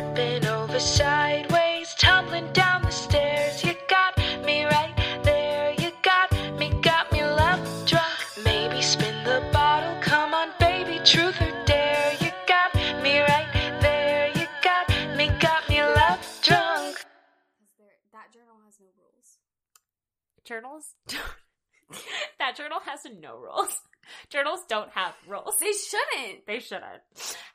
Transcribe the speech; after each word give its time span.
tripping 0.00 0.46
over 0.46 0.80
sideways, 0.80 1.94
tumbling 1.98 2.50
down 2.52 2.82
the 2.82 2.90
stairs. 2.90 3.62
You 3.62 3.74
got 3.88 4.16
me 4.44 4.64
right 4.64 4.94
there. 5.22 5.74
You 5.78 5.90
got 6.02 6.32
me, 6.58 6.70
got 6.80 7.12
me 7.12 7.22
love 7.22 7.60
drunk. 7.86 8.18
Maybe 8.44 8.80
spin 8.80 9.14
the 9.24 9.42
bottle. 9.52 9.94
Come 10.00 10.32
on, 10.32 10.48
baby, 10.58 11.00
truth 11.04 11.40
or 11.40 11.52
dare. 11.66 12.12
You 12.20 12.30
got 12.46 12.74
me 13.02 13.20
right 13.20 13.78
there. 13.80 14.28
You 14.34 14.46
got 14.62 14.88
me, 15.16 15.28
got 15.38 15.68
me 15.68 15.82
love 15.82 16.20
drunk. 16.42 16.96
That 18.12 18.32
journal 18.32 18.56
has 18.64 18.76
no 18.80 18.88
rules. 19.02 19.38
Journals. 20.44 20.94
that 22.38 22.56
journal 22.56 22.78
has 22.86 23.00
no 23.20 23.36
rules. 23.36 23.80
Journals 24.30 24.60
don't 24.68 24.90
have 24.90 25.14
rules. 25.28 25.56
They 25.60 25.72
shouldn't. 25.72 26.46
They 26.46 26.58
shouldn't. 26.58 27.02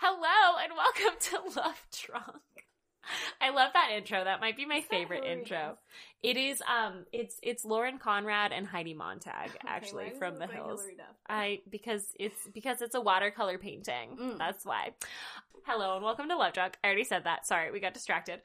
Hello 0.08 0.58
and 0.64 0.72
welcome 0.78 1.20
to 1.20 1.60
Love 1.60 1.82
Drunk. 2.06 2.44
I 3.42 3.50
love 3.50 3.72
that 3.74 3.90
intro. 3.98 4.24
That 4.24 4.40
might 4.40 4.56
be 4.56 4.68
my 4.68 4.82
favorite 4.82 5.24
intro. 5.24 5.80
It 6.22 6.38
is 6.38 6.62
um 6.62 7.06
it's 7.12 7.40
it's 7.42 7.66
Lauren 7.66 7.98
Conrad 7.98 8.52
and 8.52 8.68
Heidi 8.68 8.94
Montag 8.94 9.50
actually 9.68 10.04
Okay, 10.04 10.14
why 10.14 10.20
from 10.20 10.38
the 10.38 10.46
hills. 10.46 10.82
I 11.28 11.62
because 11.72 12.06
it's 12.20 12.38
because 12.54 12.84
it's 12.84 12.94
a 12.94 13.02
watercolor 13.02 13.58
painting. 13.58 14.16
Mm. 14.22 14.38
That's 14.38 14.64
why. 14.64 14.94
Hello 15.66 15.96
and 15.96 16.06
welcome 16.06 16.30
to 16.30 16.38
Love 16.38 16.54
Drunk. 16.54 16.78
I 16.84 16.88
already 16.88 17.04
said 17.04 17.24
that. 17.24 17.48
Sorry, 17.48 17.72
we 17.72 17.80
got 17.80 17.96
distracted. 17.96 18.42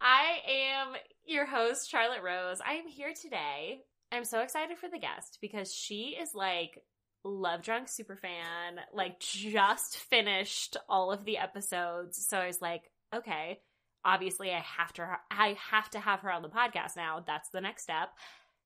I 0.00 0.38
am 0.48 0.94
your 1.26 1.44
host, 1.44 1.90
Charlotte 1.90 2.22
Rose. 2.22 2.62
I 2.66 2.76
am 2.76 2.88
here 2.88 3.12
today. 3.12 3.80
I'm 4.10 4.24
so 4.24 4.40
excited 4.40 4.78
for 4.78 4.88
the 4.88 4.98
guest 4.98 5.40
because 5.42 5.74
she 5.74 6.16
is 6.18 6.30
like 6.34 6.82
Love 7.24 7.62
Drunk 7.62 7.88
super 7.88 8.16
fan, 8.16 8.80
like 8.92 9.18
just 9.20 9.96
finished 9.96 10.76
all 10.88 11.12
of 11.12 11.24
the 11.24 11.38
episodes. 11.38 12.24
So 12.26 12.38
I 12.38 12.46
was 12.46 12.62
like, 12.62 12.82
okay, 13.14 13.58
obviously 14.04 14.52
I 14.52 14.60
have 14.60 14.92
to 14.94 15.18
I 15.30 15.56
have 15.70 15.90
to 15.90 15.98
have 15.98 16.20
her 16.20 16.30
on 16.30 16.42
the 16.42 16.48
podcast 16.48 16.96
now. 16.96 17.24
That's 17.26 17.50
the 17.50 17.60
next 17.60 17.82
step. 17.82 18.10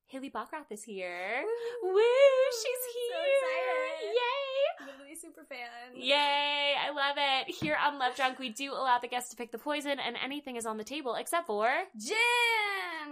Haley 0.06 0.30
Bockrath 0.30 0.70
is 0.70 0.82
here. 0.82 1.42
Woo! 1.82 2.00
She's 2.52 2.94
here. 2.94 3.16
so 3.16 3.22
excited. 3.22 4.14
Yay! 4.14 4.49
Super 5.20 5.44
fan. 5.44 5.68
Yay! 5.94 6.74
I 6.80 6.90
love 6.90 7.16
it. 7.18 7.54
Here 7.54 7.76
on 7.84 7.98
Love 7.98 8.16
Drunk, 8.16 8.38
we 8.38 8.48
do 8.48 8.72
allow 8.72 8.98
the 8.98 9.08
guests 9.08 9.30
to 9.30 9.36
pick 9.36 9.52
the 9.52 9.58
poison, 9.58 9.98
and 10.00 10.16
anything 10.22 10.56
is 10.56 10.64
on 10.64 10.78
the 10.78 10.84
table 10.84 11.14
except 11.14 11.46
for. 11.46 11.68
Gin. 11.98 12.16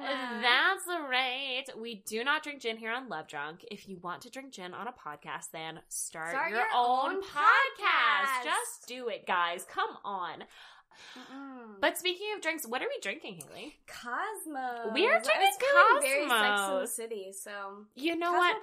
That's 0.00 0.86
right. 0.86 1.64
We 1.78 2.02
do 2.06 2.24
not 2.24 2.42
drink 2.42 2.60
gin 2.60 2.76
here 2.76 2.92
on 2.92 3.08
Love 3.08 3.26
Drunk. 3.26 3.64
If 3.70 3.88
you 3.88 3.98
want 4.02 4.22
to 4.22 4.30
drink 4.30 4.52
gin 4.52 4.72
on 4.72 4.86
a 4.88 4.92
podcast, 4.92 5.50
then 5.52 5.80
start, 5.88 6.30
Start 6.30 6.50
your, 6.50 6.60
your 6.60 6.68
own, 6.74 7.16
own 7.16 7.22
podcast. 7.22 7.24
podcast. 7.24 8.44
Just 8.44 8.86
do 8.86 9.08
it, 9.08 9.26
guys. 9.26 9.66
Come 9.68 9.90
on. 10.04 10.44
Mm-mm. 11.16 11.80
But 11.80 11.96
speaking 11.98 12.26
of 12.34 12.42
drinks, 12.42 12.66
what 12.66 12.82
are 12.82 12.88
we 12.88 12.98
drinking, 13.00 13.40
Haley? 13.40 13.76
Cosmos. 13.86 14.92
We 14.94 15.06
are 15.06 15.20
drinking 15.20 15.50
feeling 15.60 16.00
Very 16.00 16.28
Sex 16.28 16.60
and 16.60 16.82
the 16.82 16.86
City. 16.86 17.32
So 17.32 17.50
You 17.94 18.16
know 18.16 18.32
what? 18.32 18.56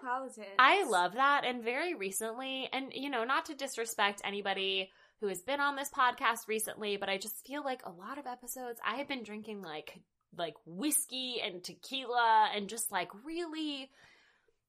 I 0.60 0.84
love 0.84 1.14
that. 1.14 1.44
And 1.46 1.64
very 1.64 1.96
recently, 1.96 2.70
and 2.72 2.92
you 2.94 3.10
know, 3.10 3.24
not 3.24 3.46
to 3.46 3.56
disrespect 3.56 4.22
anybody 4.24 4.92
who 5.22 5.28
has 5.28 5.42
been 5.42 5.60
on 5.62 5.76
this 5.76 5.90
podcast 5.90 6.48
recently, 6.48 6.98
but 6.98 7.10
I 7.10 7.18
just 7.18 7.46
feel 7.48 7.64
like 7.64 7.82
a 7.86 7.92
lot 7.92 8.18
of 8.18 8.28
episodes 8.28 8.80
I 8.86 8.96
have 8.96 9.08
been 9.08 9.24
drinking 9.24 9.62
like 9.62 10.00
like 10.38 10.56
whiskey 10.66 11.42
and 11.44 11.64
tequila 11.64 12.50
and 12.54 12.68
just 12.68 12.92
like 12.92 13.10
really 13.24 13.90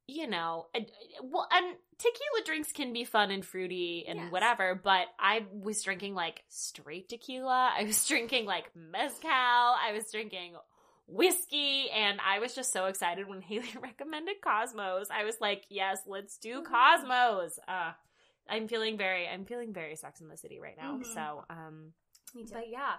you 0.08 0.26
know, 0.28 0.66
and, 0.74 0.86
well, 1.22 1.48
and 1.50 1.76
tequila 1.98 2.44
drinks 2.44 2.72
can 2.72 2.92
be 2.92 3.04
fun 3.04 3.30
and 3.30 3.44
fruity 3.44 4.04
and 4.06 4.18
Yes. 4.20 4.32
whatever, 4.32 4.74
but 4.82 5.06
I 5.18 5.46
was 5.52 5.82
drinking 5.82 6.14
like 6.14 6.44
straight 6.48 7.08
tequila. 7.08 7.72
I 7.76 7.84
was 7.84 8.04
drinking 8.08 8.46
like 8.46 8.70
mezcal. 8.76 9.30
I 9.30 9.90
was 9.92 10.10
drinking 10.12 10.54
whiskey 11.08 11.90
and 11.90 12.18
I 12.24 12.38
was 12.40 12.54
just 12.54 12.72
so 12.72 12.86
excited 12.86 13.28
when 13.28 13.40
Haley 13.50 13.68
recommended 13.80 14.36
Cosmos. 14.42 15.08
I 15.10 15.24
was 15.24 15.36
like, 15.40 15.64
yes, 15.70 15.98
let's 16.06 16.38
do 16.38 16.62
Mhm. 16.62 16.64
Cosmos. 16.66 17.58
Uh 17.66 17.92
I'm 18.48 18.68
feeling 18.68 18.96
very 18.96 19.26
I'm 19.26 19.44
feeling 19.44 19.72
very 19.72 19.96
Sex 19.96 20.20
in 20.20 20.28
the 20.28 20.36
City 20.36 20.60
right 20.60 20.76
now. 20.76 20.98
Mhm. 20.98 21.06
So, 21.14 21.44
um 21.50 21.92
Me 22.34 22.44
too. 22.44 22.50
but 22.54 22.68
yeah. 22.68 22.94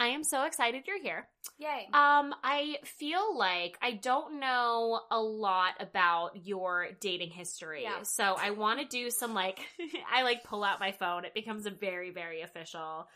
I 0.00 0.08
am 0.08 0.22
so 0.22 0.44
excited 0.44 0.84
you're 0.86 1.02
here. 1.02 1.26
Yay. 1.58 1.88
Um, 1.92 2.32
I 2.44 2.78
feel 2.84 3.36
like 3.36 3.76
I 3.82 3.92
don't 3.92 4.38
know 4.38 5.00
a 5.10 5.20
lot 5.20 5.74
about 5.80 6.46
your 6.46 6.90
dating 7.00 7.30
history. 7.30 7.82
Yeah. 7.82 8.02
So 8.02 8.36
I 8.38 8.50
want 8.50 8.78
to 8.80 8.86
do 8.86 9.10
some 9.10 9.34
like 9.34 9.60
I 10.12 10.22
like 10.22 10.44
pull 10.44 10.62
out 10.62 10.78
my 10.78 10.92
phone. 10.92 11.24
It 11.24 11.34
becomes 11.34 11.66
a 11.66 11.70
very 11.70 12.10
very 12.10 12.42
official. 12.42 13.08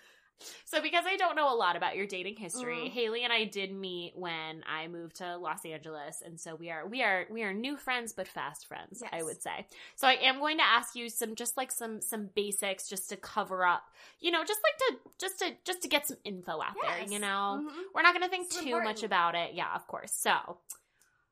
So 0.65 0.81
because 0.83 1.05
I 1.07 1.17
don't 1.17 1.37
know 1.37 1.53
a 1.53 1.57
lot 1.57 1.77
about 1.77 1.97
your 1.97 2.07
dating 2.07 2.37
history, 2.37 2.77
Mhm. 2.89 2.91
Haley 2.91 3.25
and 3.25 3.33
I 3.33 3.45
did 3.45 3.73
meet 3.73 4.17
when 4.17 4.63
I 4.67 4.89
moved 4.89 5.17
to 5.17 5.37
Los 5.37 5.65
Angeles 5.65 6.23
and 6.23 6.41
so 6.41 6.55
we 6.55 6.71
are 6.71 6.87
we 6.87 7.03
are 7.03 7.27
we 7.31 7.43
are 7.43 7.53
new 7.53 7.77
friends 7.77 8.13
but 8.13 8.27
fast 8.29 8.67
friends, 8.67 9.03
I 9.13 9.23
would 9.23 9.43
say. 9.43 9.67
So 9.97 10.07
I 10.09 10.15
am 10.15 10.39
going 10.39 10.59
to 10.59 10.65
ask 10.65 10.95
you 10.95 11.09
some 11.09 11.35
just 11.35 11.57
like 11.57 11.71
some 11.73 12.01
some 12.01 12.27
basics 12.35 12.89
just 12.89 13.09
to 13.11 13.17
cover 13.17 13.65
up, 13.67 13.85
you 14.21 14.31
know, 14.31 14.45
just 14.45 14.61
like 14.63 14.77
to 14.79 15.11
just 15.19 15.39
to 15.41 15.55
just 15.65 15.83
to 15.83 15.89
get 15.89 16.07
some 16.09 16.17
info 16.25 16.61
out 16.63 16.75
there, 16.83 17.05
you 17.09 17.19
know. 17.19 17.65
Mhm. 17.69 17.85
We're 17.95 18.03
not 18.03 18.15
going 18.15 18.23
to 18.25 18.29
think 18.31 18.47
It's 18.47 18.57
too 18.57 18.63
important. 18.65 18.85
much 18.91 19.03
about 19.03 19.35
it. 19.35 19.55
Yeah, 19.55 19.75
of 19.75 19.87
course. 19.87 20.13
So, 20.13 20.59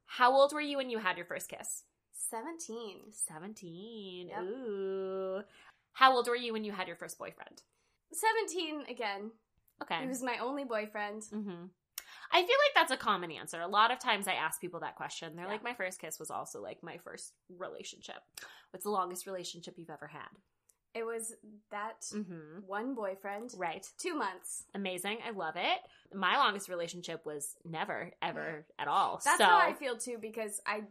how 0.06 0.32
old 0.32 0.52
were 0.52 0.60
you 0.60 0.76
when 0.76 0.90
you 0.90 0.98
had 0.98 1.16
your 1.16 1.26
first 1.26 1.48
kiss? 1.48 1.84
17. 2.12 3.10
17. 3.12 4.28
Yep. 4.28 4.42
Ooh. 4.42 5.42
How 5.92 6.12
old 6.14 6.28
were 6.28 6.36
you 6.36 6.52
when 6.52 6.64
you 6.64 6.72
had 6.72 6.86
your 6.86 6.96
first 6.96 7.18
boyfriend? 7.18 7.62
17 8.12 8.84
again. 8.88 9.30
Okay. 9.82 10.00
He 10.02 10.06
was 10.06 10.22
my 10.22 10.38
only 10.38 10.64
boyfriend. 10.64 11.22
hmm 11.32 11.66
I 12.32 12.38
feel 12.42 12.46
like 12.46 12.74
that's 12.76 12.92
a 12.92 12.96
common 12.96 13.32
answer. 13.32 13.60
A 13.60 13.66
lot 13.66 13.90
of 13.90 13.98
times 13.98 14.28
I 14.28 14.34
ask 14.34 14.60
people 14.60 14.80
that 14.80 14.94
question. 14.94 15.34
They're 15.34 15.46
Yeah. 15.46 15.50
like, 15.50 15.64
my 15.64 15.74
first 15.74 16.00
kiss 16.00 16.18
was 16.20 16.30
also 16.30 16.60
like 16.62 16.80
my 16.82 16.96
first 16.98 17.32
relationship. 17.56 18.16
What's 18.70 18.84
the 18.84 18.90
longest 18.90 19.26
relationship 19.26 19.74
you've 19.76 19.90
ever 19.90 20.06
had? 20.06 20.28
It 20.94 21.04
was 21.04 21.34
that 21.72 22.02
Mm-hmm. 22.12 22.66
one 22.66 22.94
boyfriend. 22.94 23.52
Right. 23.56 23.86
Two 23.98 24.14
months. 24.14 24.64
Amazing. 24.74 25.18
I 25.26 25.30
love 25.30 25.54
it. 25.56 25.78
My 26.14 26.36
longest 26.36 26.68
relationship 26.68 27.26
was 27.26 27.56
never, 27.64 28.12
ever 28.22 28.64
at 28.78 28.86
all. 28.86 29.20
That's 29.24 29.38
so, 29.38 29.44
how 29.44 29.58
I 29.58 29.72
feel 29.72 29.96
too 29.96 30.18
because 30.20 30.60
I 30.66 30.82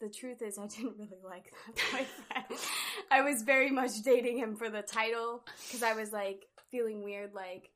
the 0.00 0.08
truth 0.08 0.40
is 0.40 0.58
I 0.58 0.66
didn't 0.66 0.96
really 0.98 1.20
like 1.22 1.52
that 1.66 1.76
boyfriend. 1.92 2.60
I 3.10 3.20
was 3.20 3.42
very 3.42 3.70
much 3.70 4.00
dating 4.02 4.38
him 4.38 4.56
for 4.56 4.70
the 4.70 4.80
title 4.80 5.44
because 5.66 5.82
I 5.82 5.92
was 5.92 6.10
like 6.10 6.46
feeling 6.70 7.02
weird 7.04 7.32
like 7.34 7.70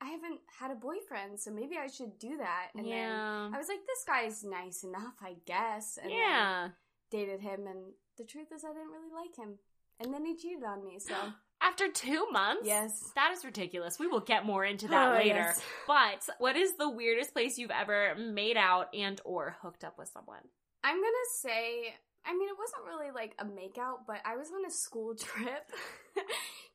I 0.00 0.06
haven't 0.06 0.40
had 0.58 0.70
a 0.70 0.74
boyfriend 0.74 1.38
so 1.40 1.50
maybe 1.52 1.76
I 1.76 1.86
should 1.86 2.18
do 2.18 2.36
that 2.38 2.68
and 2.74 2.86
yeah. 2.86 3.44
then 3.44 3.54
I 3.54 3.58
was 3.58 3.68
like 3.68 3.80
this 3.86 4.04
guy's 4.06 4.42
nice 4.44 4.82
enough 4.84 5.14
I 5.22 5.34
guess 5.46 5.98
and 6.02 6.10
yeah. 6.12 6.68
dated 7.10 7.40
him 7.40 7.66
and 7.66 7.92
the 8.18 8.24
truth 8.24 8.48
is 8.54 8.64
I 8.64 8.68
didn't 8.72 8.90
really 8.90 9.12
like 9.14 9.36
him 9.36 9.58
and 10.00 10.12
then 10.12 10.24
he 10.24 10.36
cheated 10.36 10.64
on 10.64 10.84
me 10.84 10.98
so 10.98 11.14
After 11.64 11.88
two 11.88 12.26
months? 12.32 12.66
yes 12.66 13.12
That 13.14 13.30
is 13.32 13.44
ridiculous. 13.44 13.96
We 14.00 14.08
will 14.08 14.18
get 14.18 14.44
more 14.44 14.64
into 14.64 14.88
that 14.88 15.12
Oh, 15.12 15.14
later. 15.14 15.28
yes. 15.36 15.62
But 15.86 16.28
what 16.38 16.56
is 16.56 16.72
the 16.76 16.88
weirdest 16.90 17.32
place 17.32 17.56
you've 17.56 17.70
ever 17.70 18.16
made 18.16 18.56
out 18.56 18.88
and 18.92 19.20
or 19.24 19.54
hooked 19.62 19.84
up 19.84 19.96
with 19.96 20.08
someone? 20.08 20.40
I'm 20.82 20.96
gonna 20.96 21.28
say, 21.40 21.94
I 22.26 22.32
mean, 22.34 22.48
it 22.48 22.56
wasn't 22.58 22.84
really 22.86 23.10
like 23.12 23.34
a 23.38 23.44
makeout, 23.44 24.06
but 24.06 24.18
I 24.24 24.36
was 24.36 24.48
on 24.54 24.64
a 24.66 24.70
school 24.70 25.14
trip 25.18 25.70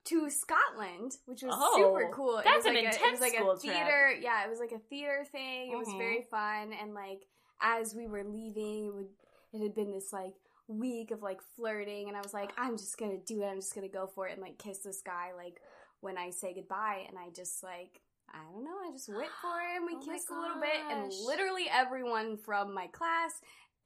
to 0.06 0.30
Scotland, 0.30 1.14
which 1.26 1.44
was 1.44 1.54
Oh, 1.58 1.76
super 1.76 2.12
cool. 2.14 2.42
that's 2.44 2.48
it 2.48 2.56
was 2.58 2.66
an 2.66 2.74
like 2.76 2.84
a, 2.84 2.88
it 2.88 2.94
intense 2.94 3.12
was 3.12 3.22
like 3.22 3.34
school 3.34 3.52
a 3.52 3.60
trip. 3.60 4.18
Yeah, 4.22 4.44
it 4.46 4.50
was 4.50 4.60
like 4.60 4.72
a 4.72 4.80
theater 4.90 5.26
thing. 5.32 5.72
It 5.72 5.78
was 5.78 5.90
Mhm. 5.90 5.98
very 5.98 6.22
fun, 6.30 6.74
and 6.74 6.94
like 6.94 7.28
as 7.62 7.96
we 7.96 8.08
were 8.08 8.24
leaving, 8.24 8.88
it 8.88 8.94
would 8.94 9.10
it 9.54 9.62
had 9.64 9.74
been 9.76 9.92
this 9.92 10.12
like 10.12 10.34
week 10.68 11.12
of 11.12 11.22
like 11.22 11.42
flirting, 11.56 12.08
and 12.10 12.18
I 12.18 12.22
was 12.22 12.34
like, 12.34 12.52
I'm 12.58 12.78
just 12.78 12.98
gonna 12.98 13.18
do 13.26 13.42
it. 13.44 13.48
I'm 13.48 13.60
just 13.60 13.74
gonna 13.74 13.88
go 13.88 14.08
for 14.08 14.28
it 14.28 14.34
and 14.34 14.42
like 14.42 14.58
kiss 14.58 14.80
this 14.80 15.02
guy 15.02 15.32
like 15.36 15.62
when 16.02 16.18
I 16.18 16.30
say 16.32 16.54
goodbye, 16.54 17.06
and 17.08 17.18
I 17.18 17.30
just 17.36 17.64
like. 17.64 18.02
I 18.30 18.40
don't 18.52 18.66
know. 18.66 18.76
I 18.86 18.92
just 18.92 19.08
went 19.08 19.32
for 19.42 19.58
him. 19.58 19.86
We 19.86 19.96
Oh 19.96 20.12
kissed 20.14 20.30
a 20.30 20.38
little 20.38 20.60
bit, 20.60 20.76
and 20.92 21.10
literally 21.26 21.70
everyone 21.72 22.36
from 22.36 22.74
my 22.74 22.88
class 22.88 23.32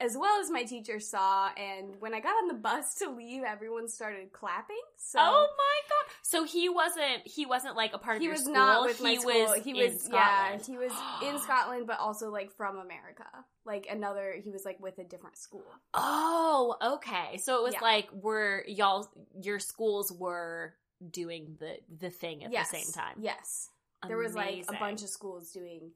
as 0.02 0.18
well 0.18 0.42
as 0.42 0.50
my 0.50 0.64
teacher 0.64 1.00
saw 1.00 1.50
and 1.56 1.96
when 2.00 2.14
i 2.14 2.20
got 2.20 2.32
on 2.42 2.48
the 2.48 2.54
bus 2.54 2.96
to 2.96 3.10
leave 3.10 3.44
everyone 3.44 3.88
started 3.88 4.32
clapping 4.34 4.82
so 4.98 5.20
oh 5.22 5.48
my 5.58 5.80
god! 5.90 6.14
So 6.24 6.44
he 6.44 6.70
wasn't 6.70 7.26
he 7.26 7.46
wasn't 7.46 7.76
like 7.76 7.94
a 7.94 7.98
part 7.98 8.18
of 8.18 8.22
the 8.24 8.36
school, 8.38 8.54
he 8.54 8.60
your 8.60 8.70
was 8.70 8.70
not 8.76 8.84
with 8.86 9.02
my 9.02 9.10
he 9.12 9.18
school 9.20 9.32
was 9.32 9.64
he 9.64 9.74
was 9.74 10.10
yeah 10.12 10.58
he 10.66 10.78
was 10.78 10.92
in 11.24 11.40
scotland 11.40 11.86
but 11.88 12.00
also 12.00 12.30
like 12.32 12.52
from 12.52 12.78
america 12.78 13.26
like 13.66 13.88
another 13.90 14.36
he 14.44 14.50
was 14.50 14.66
like 14.66 14.80
with 14.80 14.98
a 14.98 15.04
different 15.04 15.38
school 15.38 15.64
Oh, 15.94 16.76
okay. 16.82 17.38
So 17.38 17.58
it 17.58 17.64
was 17.64 17.74
Yeah. 17.74 17.82
like 17.82 18.10
were 18.14 18.64
y'all 18.68 19.10
your 19.42 19.60
schools 19.60 20.12
were 20.12 20.74
doing 21.10 21.58
the 21.60 21.78
the 22.00 22.10
thing 22.10 22.44
at 22.44 22.52
yes 22.52 22.72
the 22.72 22.78
same 22.78 22.94
time. 22.94 23.16
yes 23.20 23.70
there 24.08 24.18
was 24.18 24.34
like 24.36 24.66
a 24.70 24.74
bunch 24.74 25.04
of 25.04 25.10
schools 25.10 25.52
doing 25.52 25.92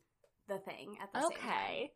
the 0.47 0.57
thing 0.59 0.97
at 1.01 1.11
the 1.13 1.21
same 1.21 1.29
time 1.31 1.39
Okay. 1.47 1.91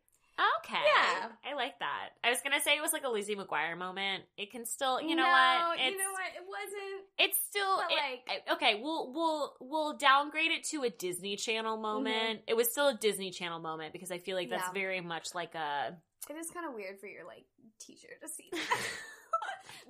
Okay. 0.60 0.80
Yeah. 0.84 1.28
I 1.50 1.54
like 1.54 1.78
that. 1.80 2.10
I 2.24 2.30
was 2.30 2.38
gonna 2.42 2.60
say 2.60 2.76
it 2.76 2.80
was 2.80 2.92
like 2.92 3.04
a 3.04 3.08
Lizzie 3.08 3.36
McGuire 3.36 3.76
moment. 3.76 4.24
It 4.38 4.50
can 4.50 4.64
still, 4.64 5.00
you 5.00 5.14
know 5.14 5.24
no, 5.24 5.28
what? 5.30 5.78
you 5.78 5.90
know 5.98 6.12
what? 6.12 6.22
It 6.34 6.44
wasn't. 6.48 7.04
It's 7.18 7.38
still 7.48 7.76
But, 7.76 7.90
it- 7.92 8.20
like- 8.28 8.56
okay. 8.56 8.80
We'll 8.82 9.12
we'll 9.12 9.54
we'll 9.60 9.96
downgrade 9.98 10.50
it 10.50 10.64
to 10.70 10.82
a 10.84 10.90
Disney 10.90 11.36
Channel 11.36 11.76
moment. 11.76 12.40
It 12.46 12.54
was 12.56 12.70
still 12.70 12.88
a 12.88 12.94
Disney 12.94 13.30
Channel 13.30 13.58
moment 13.60 13.92
because 13.92 14.10
I 14.10 14.18
feel 14.18 14.36
like 14.36 14.48
that's 14.50 14.62
Mm-hmm. 14.64 14.76
Yeah. 14.76 14.82
very 14.82 15.00
much 15.00 15.34
like 15.34 15.54
a. 15.54 15.96
It 16.28 16.34
is 16.36 16.50
kind 16.50 16.66
of 16.66 16.74
weird 16.74 16.98
for 17.00 17.06
your 17.06 17.26
like 17.26 17.44
teacher 17.78 18.08
to 18.22 18.28
see. 18.28 18.48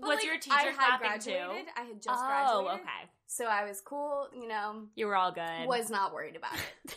Was 0.00 0.08
like, 0.16 0.24
your 0.24 0.38
teacher 0.38 0.56
I 0.56 0.62
had 0.76 0.98
graduated. 0.98 1.66
I 1.76 1.82
had 1.82 2.02
just 2.02 2.20
graduated. 2.24 2.50
oh, 2.50 2.62
graduated. 2.64 2.80
okay. 2.86 3.10
So 3.32 3.44
I 3.44 3.64
was 3.64 3.80
cool. 3.80 4.26
You 4.34 4.48
know, 4.48 4.86
You 4.96 5.06
were 5.06 5.14
all 5.14 5.30
good. 5.30 5.66
was 5.68 5.88
not 5.88 6.12
worried 6.12 6.34
about 6.34 6.54
it. 6.84 6.96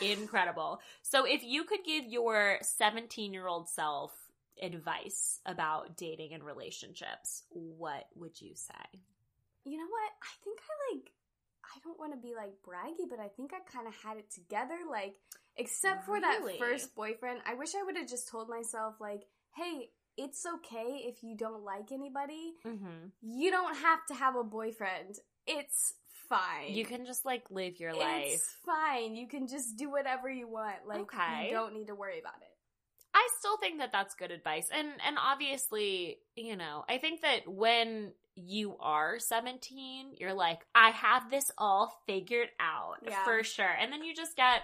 Incredible. 0.20 0.80
So, 1.02 1.24
if 1.24 1.42
you 1.42 1.64
could 1.64 1.80
give 1.84 2.04
your 2.04 2.58
17 2.62 3.32
year 3.32 3.48
old 3.48 3.68
self 3.68 4.12
advice 4.62 5.40
about 5.44 5.96
dating 5.96 6.32
and 6.32 6.44
relationships, 6.44 7.42
what 7.50 8.04
would 8.14 8.40
you 8.40 8.52
say? 8.54 9.00
you 9.64 9.78
know 9.78 9.86
what? 9.88 10.10
I 10.22 10.32
think 10.44 10.58
I 10.60 10.94
like. 10.94 11.10
I 11.64 11.78
don't 11.84 11.98
want 11.98 12.12
to 12.12 12.18
be 12.18 12.34
like 12.34 12.52
braggy, 12.66 13.08
but 13.08 13.18
I 13.20 13.28
think 13.28 13.52
I 13.52 13.58
kind 13.70 13.86
of 13.88 13.94
had 13.94 14.18
it 14.18 14.30
together. 14.30 14.76
Like, 14.88 15.14
except 15.56 16.04
for 16.04 16.14
Really? 16.14 16.52
that 16.52 16.58
first 16.58 16.94
boyfriend, 16.94 17.40
I 17.46 17.54
wish 17.54 17.74
I 17.74 17.82
would 17.82 17.96
have 17.96 18.08
just 18.08 18.28
told 18.28 18.48
myself 18.48 18.94
like, 19.00 19.22
"Hey, 19.56 19.90
it's 20.16 20.44
okay 20.46 21.04
if 21.06 21.22
you 21.22 21.36
don't 21.36 21.64
like 21.64 21.90
anybody. 21.92 22.54
Mm-hmm. 22.66 23.06
You 23.22 23.50
don't 23.50 23.74
have 23.76 24.04
to 24.06 24.14
have 24.14 24.36
a 24.36 24.44
boyfriend. 24.44 25.18
It's 25.46 25.94
fine. 26.28 26.72
You 26.72 26.84
can 26.84 27.04
just 27.04 27.24
like 27.24 27.44
live 27.50 27.78
your 27.80 27.94
life. 27.94 28.24
It's 28.26 28.56
fine. 28.64 29.14
You 29.16 29.26
can 29.28 29.46
just 29.48 29.76
do 29.76 29.90
whatever 29.90 30.30
you 30.30 30.48
want. 30.48 30.86
Like, 30.86 31.00
Okay. 31.00 31.46
you 31.48 31.52
don't 31.54 31.74
need 31.74 31.88
to 31.88 31.94
worry 31.94 32.18
about 32.20 32.40
it. 32.40 32.48
I 33.14 33.28
still 33.38 33.58
think 33.58 33.78
that 33.78 33.92
that's 33.92 34.14
good 34.14 34.30
advice. 34.30 34.68
And 34.72 34.88
and 35.06 35.18
obviously, 35.18 36.18
you 36.34 36.56
know, 36.56 36.84
I 36.88 36.96
think 36.98 37.20
that 37.22 37.46
when 37.46 38.12
you 38.34 38.76
are 38.80 39.18
17, 39.18 40.14
you're 40.18 40.32
like, 40.32 40.60
I 40.74 40.90
have 40.90 41.30
this 41.30 41.50
all 41.58 41.92
figured 42.06 42.48
out 42.58 42.96
Yeah. 43.02 43.22
for 43.24 43.42
sure. 43.44 43.66
And 43.78 43.92
then 43.92 44.02
you 44.02 44.14
just 44.14 44.34
get 44.36 44.62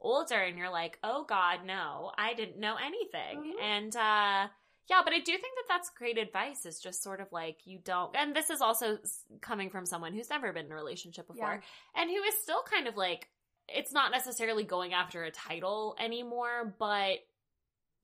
older 0.00 0.36
and 0.36 0.56
you're 0.56 0.70
like, 0.70 0.98
"Oh 1.04 1.24
god, 1.24 1.64
no. 1.66 2.10
I 2.16 2.32
didn't 2.32 2.58
know 2.58 2.76
anything." 2.76 3.54
Mhm. 3.54 3.60
And 3.62 3.96
uh 3.96 4.48
yeah, 4.88 5.00
but 5.04 5.12
I 5.12 5.18
do 5.18 5.32
think 5.32 5.42
that 5.56 5.64
that's 5.68 5.90
great 5.90 6.18
advice. 6.18 6.66
Is 6.66 6.80
just 6.80 7.02
sort 7.02 7.20
of 7.20 7.30
like 7.32 7.58
you 7.66 7.78
don't, 7.82 8.14
and 8.16 8.34
this 8.34 8.50
is 8.50 8.60
also 8.60 8.98
coming 9.40 9.70
from 9.70 9.86
someone 9.86 10.12
who's 10.12 10.30
never 10.30 10.52
been 10.52 10.66
in 10.66 10.72
a 10.72 10.74
relationship 10.74 11.26
before, 11.28 11.62
and 11.94 12.10
who 12.10 12.22
is 12.22 12.34
still 12.42 12.62
kind 12.62 12.86
of 12.86 12.96
like, 12.96 13.28
it's 13.68 13.92
not 13.92 14.10
necessarily 14.12 14.64
going 14.64 14.92
after 14.92 15.24
a 15.24 15.30
title 15.30 15.96
anymore, 15.98 16.74
but 16.78 17.18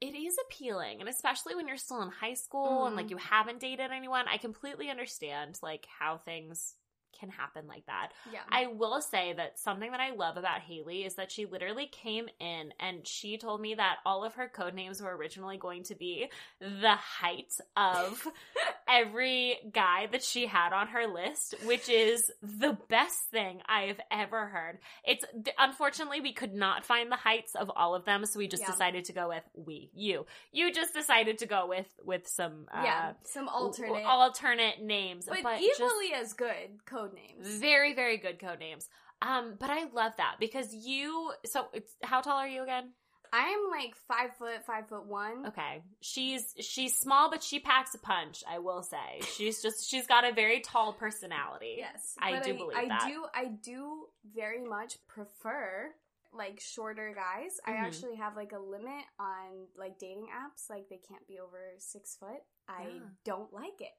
it 0.01 0.15
is 0.15 0.39
appealing 0.47 1.01
and 1.01 1.09
especially 1.09 1.57
when 1.57 1.67
you're 1.67 1.77
still 1.77 2.01
in 2.03 2.09
high 2.11 2.35
school 2.35 2.87
and 2.87 2.95
Mhm. 2.95 2.97
like 2.97 3.11
you 3.11 3.17
haven't 3.17 3.59
dated 3.59 3.91
anyone 3.91 4.29
i 4.29 4.39
completely 4.39 4.91
understand 4.91 5.59
like 5.61 5.87
how 5.87 6.17
things 6.19 6.77
can 7.19 7.29
happen 7.29 7.67
like 7.67 7.85
that 7.87 8.11
Yeah. 8.33 8.41
i 8.51 8.67
will 8.67 9.01
say 9.01 9.33
that 9.35 9.59
something 9.59 9.91
that 9.91 10.01
i 10.01 10.11
love 10.15 10.37
about 10.37 10.61
haley 10.61 11.05
is 11.05 11.15
that 11.15 11.31
she 11.31 11.47
literally 11.47 11.87
came 11.87 12.29
in 12.41 12.73
and 12.81 13.07
she 13.07 13.39
told 13.39 13.61
me 13.61 13.75
that 13.75 13.97
all 14.07 14.25
of 14.25 14.35
her 14.35 14.49
code 14.49 14.75
names 14.75 15.03
were 15.03 15.17
originally 15.17 15.57
going 15.59 15.83
to 15.85 15.95
be 15.95 16.31
the 16.61 16.95
height 16.95 17.55
of 17.77 18.27
every 18.89 19.57
guy 19.73 20.07
that 20.11 20.23
she 20.23 20.47
had 20.47 20.73
on 20.73 20.89
her 20.89 21.07
list 21.07 21.55
which 21.65 21.89
is 21.89 22.31
the 22.43 22.77
best 22.89 23.19
thing 23.31 23.61
i've 23.69 24.01
ever 24.11 24.47
heard 24.47 24.79
it's 25.05 25.25
unfortunately 25.59 26.21
we 26.21 26.33
could 26.33 26.55
not 26.55 26.85
find 26.85 27.13
the 27.13 27.17
heights 27.17 27.55
of 27.55 27.71
all 27.77 27.95
of 27.95 28.05
them 28.05 28.25
so 28.25 28.39
we 28.39 28.49
just 28.49 28.63
Yeah. 28.63 28.71
decided 28.71 29.05
to 29.07 29.13
go 29.13 29.29
with 29.29 29.45
we 29.55 29.91
you 29.95 30.27
you 30.53 30.73
just 30.73 30.95
decided 30.95 31.39
to 31.39 31.47
go 31.47 31.67
with 31.69 31.87
with 32.05 32.27
some 32.27 32.67
uh 32.73 32.83
yeah. 32.85 33.13
Some 33.25 33.49
alternate. 33.49 34.05
alternate 34.05 34.83
names 34.83 35.27
but, 35.29 35.43
but, 35.43 35.61
equally 35.61 36.13
as 36.15 36.33
good 36.33 36.85
code 36.87 37.13
names. 37.15 37.47
very 37.61 37.95
very 37.95 38.17
good 38.17 38.39
code 38.39 38.59
names 38.59 38.89
um 39.23 39.55
but 39.59 39.71
i 39.71 39.85
love 39.93 40.13
that 40.17 40.37
because 40.41 40.73
you 40.75 41.33
so 41.45 41.67
it's 41.73 41.93
how 42.03 42.21
tall 42.21 42.39
are 42.39 42.49
you 42.49 42.63
again 42.63 42.91
I 43.33 43.49
am 43.49 43.71
like 43.71 43.95
five 44.09 44.37
foot, 44.37 44.65
five 44.67 44.89
foot 44.89 45.07
one. 45.07 45.47
okay 45.49 45.83
she's 46.01 46.55
she's 46.61 46.97
small 46.97 47.31
but 47.31 47.43
she 47.43 47.59
packs 47.61 47.95
a 47.95 47.99
punch 47.99 48.43
i 48.49 48.59
will 48.59 48.83
say 48.83 49.21
she's 49.37 49.61
just 49.63 49.89
she's 49.91 50.07
got 50.07 50.25
a 50.25 50.33
very 50.33 50.61
tall 50.61 50.93
personality 50.93 51.77
Yes, 51.79 52.15
I 52.21 52.41
do 52.41 52.55
believe 52.55 52.77
I 52.79 52.89
that. 52.89 53.07
do. 53.09 53.25
I 53.35 53.45
do 53.47 54.07
very 54.35 54.63
much 54.65 54.99
prefer 55.07 55.91
like 56.33 56.61
shorter 56.61 57.15
guys. 57.15 57.59
I 57.67 57.73
Mhm. 57.73 57.85
actually 57.87 58.17
have 58.17 58.37
like 58.37 58.53
a 58.53 58.59
limit 58.59 59.05
on 59.19 59.67
like 59.77 59.99
dating 59.99 60.29
apps. 60.29 60.69
Like 60.69 60.89
they 60.91 60.99
can't 60.99 61.27
be 61.27 61.39
over 61.41 61.73
six 61.79 62.17
foot. 62.17 62.43
I 62.69 62.83
Yeah. 62.89 63.01
don't 63.25 63.53
like 63.53 63.81
it. 63.81 63.93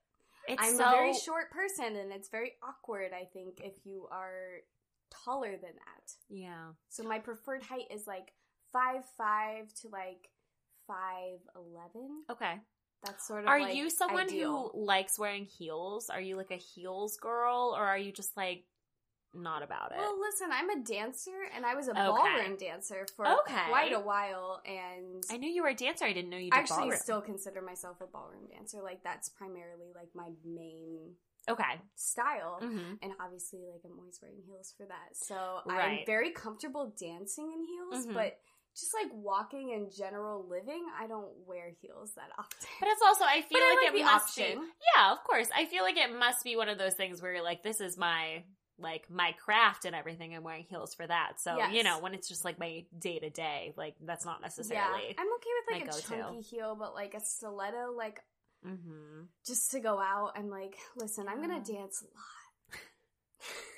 it's 0.47 0.61
I'm 0.63 0.75
so 0.75 0.85
a 0.87 0.91
very 0.91 1.13
short 1.15 1.51
person, 1.51 1.95
and 1.95 2.11
it's 2.11 2.29
very 2.29 2.53
awkward. 2.63 3.13
I 3.13 3.25
think 3.25 3.61
if 3.61 3.73
you 3.85 4.07
are 4.11 4.61
taller 5.09 5.57
than 5.57 5.73
that. 5.75 6.15
yeah 6.29 6.73
So 6.89 7.03
my 7.03 7.17
preferred 7.19 7.63
height 7.63 7.87
is 7.89 8.05
like 8.05 8.31
five 8.71 9.03
five 9.17 9.73
to 9.81 9.87
like 9.89 10.29
five 10.87 11.39
eleven. 11.55 12.23
okay 12.31 12.55
That's 13.03 13.27
sort 13.27 13.43
of. 13.43 13.49
are 13.49 13.59
like, 13.59 13.75
you 13.75 13.89
someone 13.89 14.25
ideal. 14.27 14.71
who 14.73 14.85
likes 14.85 15.17
wearing 15.19 15.45
heels 15.45 16.09
are 16.09 16.21
you 16.21 16.35
like 16.35 16.51
a 16.51 16.55
heels 16.57 17.17
girl 17.17 17.73
or 17.77 17.83
are 17.85 17.97
you 17.97 18.11
just 18.11 18.35
like 18.35 18.65
not 19.35 19.61
about 19.61 19.91
it 19.91 19.97
Well, 19.99 20.19
listen, 20.19 20.49
I'm 20.51 20.71
a 20.71 20.83
dancer, 20.83 21.29
and 21.55 21.63
I 21.63 21.75
was 21.75 21.87
a 21.87 21.91
Okay. 21.91 22.03
ballroom 22.07 22.57
dancer 22.57 23.05
for 23.15 23.27
Okay. 23.27 23.61
quite 23.67 23.93
a 23.93 23.99
while, 23.99 24.59
and 24.65 25.23
i 25.29 25.37
knew 25.37 25.47
you 25.49 25.61
were 25.61 25.69
a 25.69 25.75
dancer 25.75 26.05
i 26.05 26.13
didn't 26.13 26.31
know 26.31 26.37
you 26.37 26.49
I 26.51 26.57
did 26.57 26.61
actually 26.63 26.77
ballroom. 26.79 26.99
still 26.99 27.21
consider 27.21 27.61
myself 27.61 27.97
a 28.01 28.07
ballroom 28.07 28.47
dancer. 28.51 28.81
Like 28.81 29.03
that's 29.03 29.29
primarily 29.29 29.91
like 29.93 30.09
my 30.15 30.29
main 30.43 31.13
okay 31.47 31.75
style. 31.95 32.57
hmm 32.59 32.93
And 33.03 33.13
obviously, 33.23 33.59
like 33.71 33.81
I'm 33.85 33.99
always 33.99 34.17
wearing 34.19 34.41
heels 34.47 34.73
for 34.75 34.87
that. 34.87 35.13
So 35.13 35.59
Right. 35.67 35.99
I'm 35.99 36.05
very 36.07 36.31
comfortable 36.31 36.91
dancing 36.99 37.51
in 37.53 37.63
heels, 37.65 38.07
Mhm. 38.07 38.13
but 38.15 38.39
just 38.77 38.93
like 38.93 39.11
walking 39.13 39.71
in 39.71 39.89
general 39.95 40.45
living, 40.47 40.85
I 40.99 41.07
don't 41.07 41.29
wear 41.45 41.71
heels 41.81 42.13
that 42.15 42.29
often. 42.37 42.67
But 42.79 42.89
it's 42.89 43.01
also 43.05 43.25
I 43.25 43.41
feel 43.41 43.59
But 43.59 43.61
I 43.61 43.69
like, 43.75 43.77
like 43.77 43.93
it 43.95 43.97
the 43.99 44.03
must 44.03 44.39
option. 44.39 44.59
be 44.59 44.67
Yeah, 44.95 45.11
of 45.11 45.23
course. 45.23 45.49
I 45.55 45.65
feel 45.65 45.83
like 45.83 45.97
it 45.97 46.17
must 46.17 46.43
be 46.43 46.55
one 46.55 46.69
of 46.69 46.77
those 46.77 46.93
things 46.93 47.21
where 47.21 47.33
you're 47.33 47.43
like, 47.43 47.63
this 47.63 47.81
is 47.81 47.97
my 47.97 48.43
like 48.81 49.09
my 49.09 49.33
craft 49.43 49.83
and 49.85 49.95
everything. 49.95 50.33
I'm 50.35 50.43
wearing 50.43 50.63
heels 50.69 50.93
for 50.95 51.05
that. 51.05 51.39
So 51.41 51.57
Yes. 51.57 51.73
you 51.73 51.83
know, 51.83 51.99
when 51.99 52.13
it's 52.13 52.27
just 52.27 52.45
like 52.45 52.57
my 52.59 52.85
day 52.97 53.19
to 53.19 53.29
day, 53.29 53.73
like 53.75 53.95
that's 54.05 54.25
not 54.25 54.37
yeah, 54.39 54.43
necessarily. 54.43 55.15
I'm 55.17 55.27
okay 55.33 55.49
with 55.59 55.73
like 55.73 55.83
a 55.83 55.91
go-to. 55.91 56.07
chunky 56.23 56.41
heel, 56.41 56.75
but 56.79 56.93
like 56.93 57.13
a 57.13 57.19
stiletto, 57.19 57.93
like 57.95 58.21
hmm 58.63 59.23
just 59.45 59.71
to 59.71 59.79
go 59.79 59.99
out, 59.99 60.33
I'm 60.35 60.49
like, 60.49 60.77
listen, 60.95 61.27
I'm 61.27 61.41
gonna 61.41 61.61
dance 61.63 62.01
a 62.01 62.05
lot. 62.05 62.79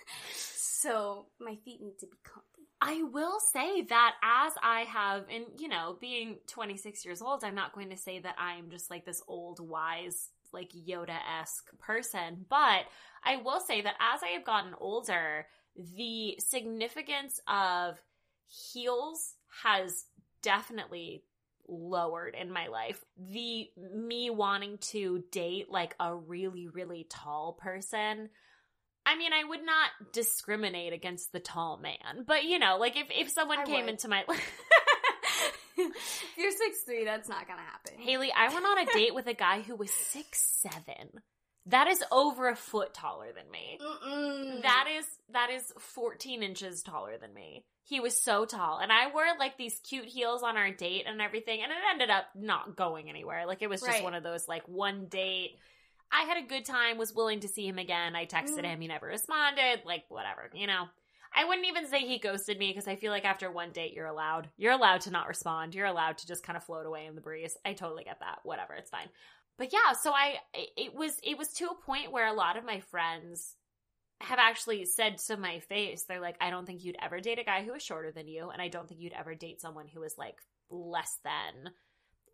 so 0.82 1.28
my 1.40 1.56
feet 1.64 1.82
need 1.82 2.00
to 2.00 2.08
be 2.08 2.18
comfy. 2.24 2.48
I 2.82 3.04
will 3.04 3.40
say 3.40 3.84
that 3.84 4.16
as 4.24 4.54
I 4.64 4.82
have, 4.82 5.26
and 5.30 5.46
you 5.60 5.68
know, 5.68 5.98
being 6.02 6.38
26 6.48 7.06
years 7.06 7.22
old, 7.22 7.44
I'm 7.44 7.54
not 7.54 7.74
going 7.74 7.92
to 7.92 7.98
say 7.98 8.20
that 8.20 8.36
I'm 8.40 8.72
just 8.72 8.90
like 8.90 9.06
this 9.06 9.22
old 9.28 9.60
wise, 9.60 10.30
like 10.52 10.72
Yoda 10.72 11.18
esque 11.40 11.70
person, 11.80 12.46
but 12.50 12.86
I 13.24 13.38
will 13.38 13.60
say 13.60 13.82
that 13.82 13.96
as 14.00 14.22
I 14.24 14.30
have 14.30 14.46
gotten 14.46 14.74
older, 14.80 15.46
the 15.96 16.36
significance 16.40 17.40
of 17.48 18.02
heels 18.48 19.36
has 19.64 20.06
definitely 20.42 21.24
lowered 21.68 22.36
in 22.36 22.52
my 22.52 22.68
life. 22.68 23.04
The 23.18 23.70
me 23.94 24.30
wanting 24.32 24.80
to 24.90 25.24
date 25.32 25.70
like 25.70 25.96
a 26.00 26.16
really, 26.16 26.68
really 26.68 27.06
tall 27.10 27.54
person. 27.54 28.30
I 29.06 29.18
mean, 29.18 29.34
I 29.34 29.44
would 29.44 29.66
not 29.66 29.90
discriminate 30.14 30.94
against 30.94 31.32
the 31.32 31.40
tall 31.40 31.78
man, 31.78 32.24
but 32.26 32.44
you 32.44 32.60
know, 32.60 32.78
like 32.80 32.96
if, 32.96 33.08
if 33.10 33.30
someone 33.30 33.60
I 33.60 33.66
came 33.66 33.86
would. 33.86 33.90
into 33.92 34.08
my 34.08 34.24
if 35.78 36.34
you're 36.38 36.52
six 36.52 36.82
three, 36.86 37.06
that's 37.06 37.30
not 37.30 37.48
gonna 37.48 37.62
happen. 37.62 37.94
Haley, 38.00 38.32
I 38.36 38.54
went 38.54 38.66
on 38.66 38.78
a 38.80 38.86
date 38.94 39.16
with 39.16 39.28
a 39.28 39.34
guy 39.34 39.62
who 39.62 39.76
was 39.76 39.92
six 39.92 40.62
seven. 40.62 41.22
That 41.68 41.88
is 41.88 42.04
over 42.12 42.50
a 42.50 42.56
foot 42.56 42.94
taller 42.94 43.28
than 43.36 43.50
me. 43.52 43.78
Mm-mm. 43.80 44.62
That 44.64 44.86
is 44.98 45.06
that 45.32 45.50
is 45.52 45.72
14 45.80 46.42
inches 46.44 46.82
taller 46.82 47.18
than 47.20 47.34
me. 47.34 47.66
He 47.84 48.00
was 48.00 48.18
so 48.20 48.46
tall. 48.46 48.80
And 48.80 48.92
I 48.92 49.12
wore 49.12 49.26
like 49.38 49.58
these 49.58 49.80
cute 49.88 50.06
heels 50.06 50.44
on 50.44 50.58
our 50.58 50.72
date 50.72 51.06
and 51.08 51.22
everything, 51.22 51.62
and 51.62 51.72
it 51.72 51.78
ended 51.92 52.10
up 52.10 52.26
not 52.36 52.76
going 52.76 53.10
anywhere. 53.10 53.46
Like 53.46 53.62
it 53.62 53.70
was 53.70 53.82
just 53.82 53.92
Right. 53.92 54.04
one 54.04 54.14
of 54.16 54.24
those 54.24 54.48
like 54.48 54.68
one 54.68 55.06
date. 55.08 55.58
I 56.12 56.24
had 56.24 56.38
a 56.38 56.48
good 56.48 56.66
time, 56.66 56.98
was 56.98 57.14
willing 57.14 57.40
to 57.42 57.48
see 57.48 57.68
him 57.68 57.78
again. 57.78 58.16
I 58.16 58.26
texted 58.26 58.60
Mhm. 58.60 58.66
him, 58.66 58.82
he 58.82 58.88
never 58.88 59.08
responded, 59.08 59.84
like 59.86 60.06
whatever, 60.10 60.50
you 60.54 60.68
know. 60.68 60.90
I 61.34 61.46
wouldn't 61.46 61.68
even 61.68 61.88
say 61.88 62.02
he 62.02 62.20
ghosted 62.20 62.60
me 62.60 62.68
because 62.70 62.88
I 62.90 62.98
feel 62.98 63.12
like 63.12 63.24
after 63.24 63.50
one 63.50 63.72
date 63.72 63.94
you're 63.94 64.06
allowed. 64.08 64.50
You're 64.58 64.74
allowed 64.74 65.02
to 65.02 65.12
not 65.12 65.30
respond. 65.30 65.74
You're 65.74 65.86
allowed 65.86 66.18
to 66.18 66.28
just 66.28 66.44
kind 66.44 66.58
of 66.58 66.64
float 66.66 66.86
away 66.86 67.06
in 67.06 67.16
the 67.16 67.22
breeze. 67.22 67.58
I 67.64 67.74
totally 67.74 68.04
get 68.04 68.20
that. 68.20 68.40
Whatever, 68.44 68.74
it's 68.74 68.90
fine. 68.90 69.10
But 69.58 69.72
yeah, 69.72 69.94
so 69.94 70.12
I 70.12 70.40
it 70.54 70.94
was 70.94 71.20
it 71.24 71.38
was 71.38 71.54
to 71.54 71.70
a 71.70 71.76
point 71.76 72.12
where 72.12 72.28
a 72.28 72.34
lot 72.34 72.58
of 72.58 72.66
my 72.66 72.82
friends 72.82 73.56
have 74.20 74.40
actually 74.40 74.86
said 74.86 75.18
to 75.20 75.38
my 75.38 75.60
face, 75.62 76.04
they're 76.04 76.20
like, 76.20 76.38
I 76.42 76.50
don't 76.50 76.66
think 76.66 76.84
you'd 76.84 76.98
ever 77.02 77.20
date 77.22 77.40
a 77.40 77.44
guy 77.44 77.64
who 77.64 77.74
is 77.74 77.82
shorter 77.82 78.12
than 78.12 78.28
you, 78.28 78.50
and 78.50 78.62
I 78.62 78.68
don't 78.68 78.88
think 78.88 79.00
you'd 79.00 79.14
ever 79.14 79.34
date 79.34 79.62
someone 79.62 79.88
who 79.88 80.04
is 80.04 80.18
like 80.18 80.38
less 80.70 81.18
than 81.24 81.72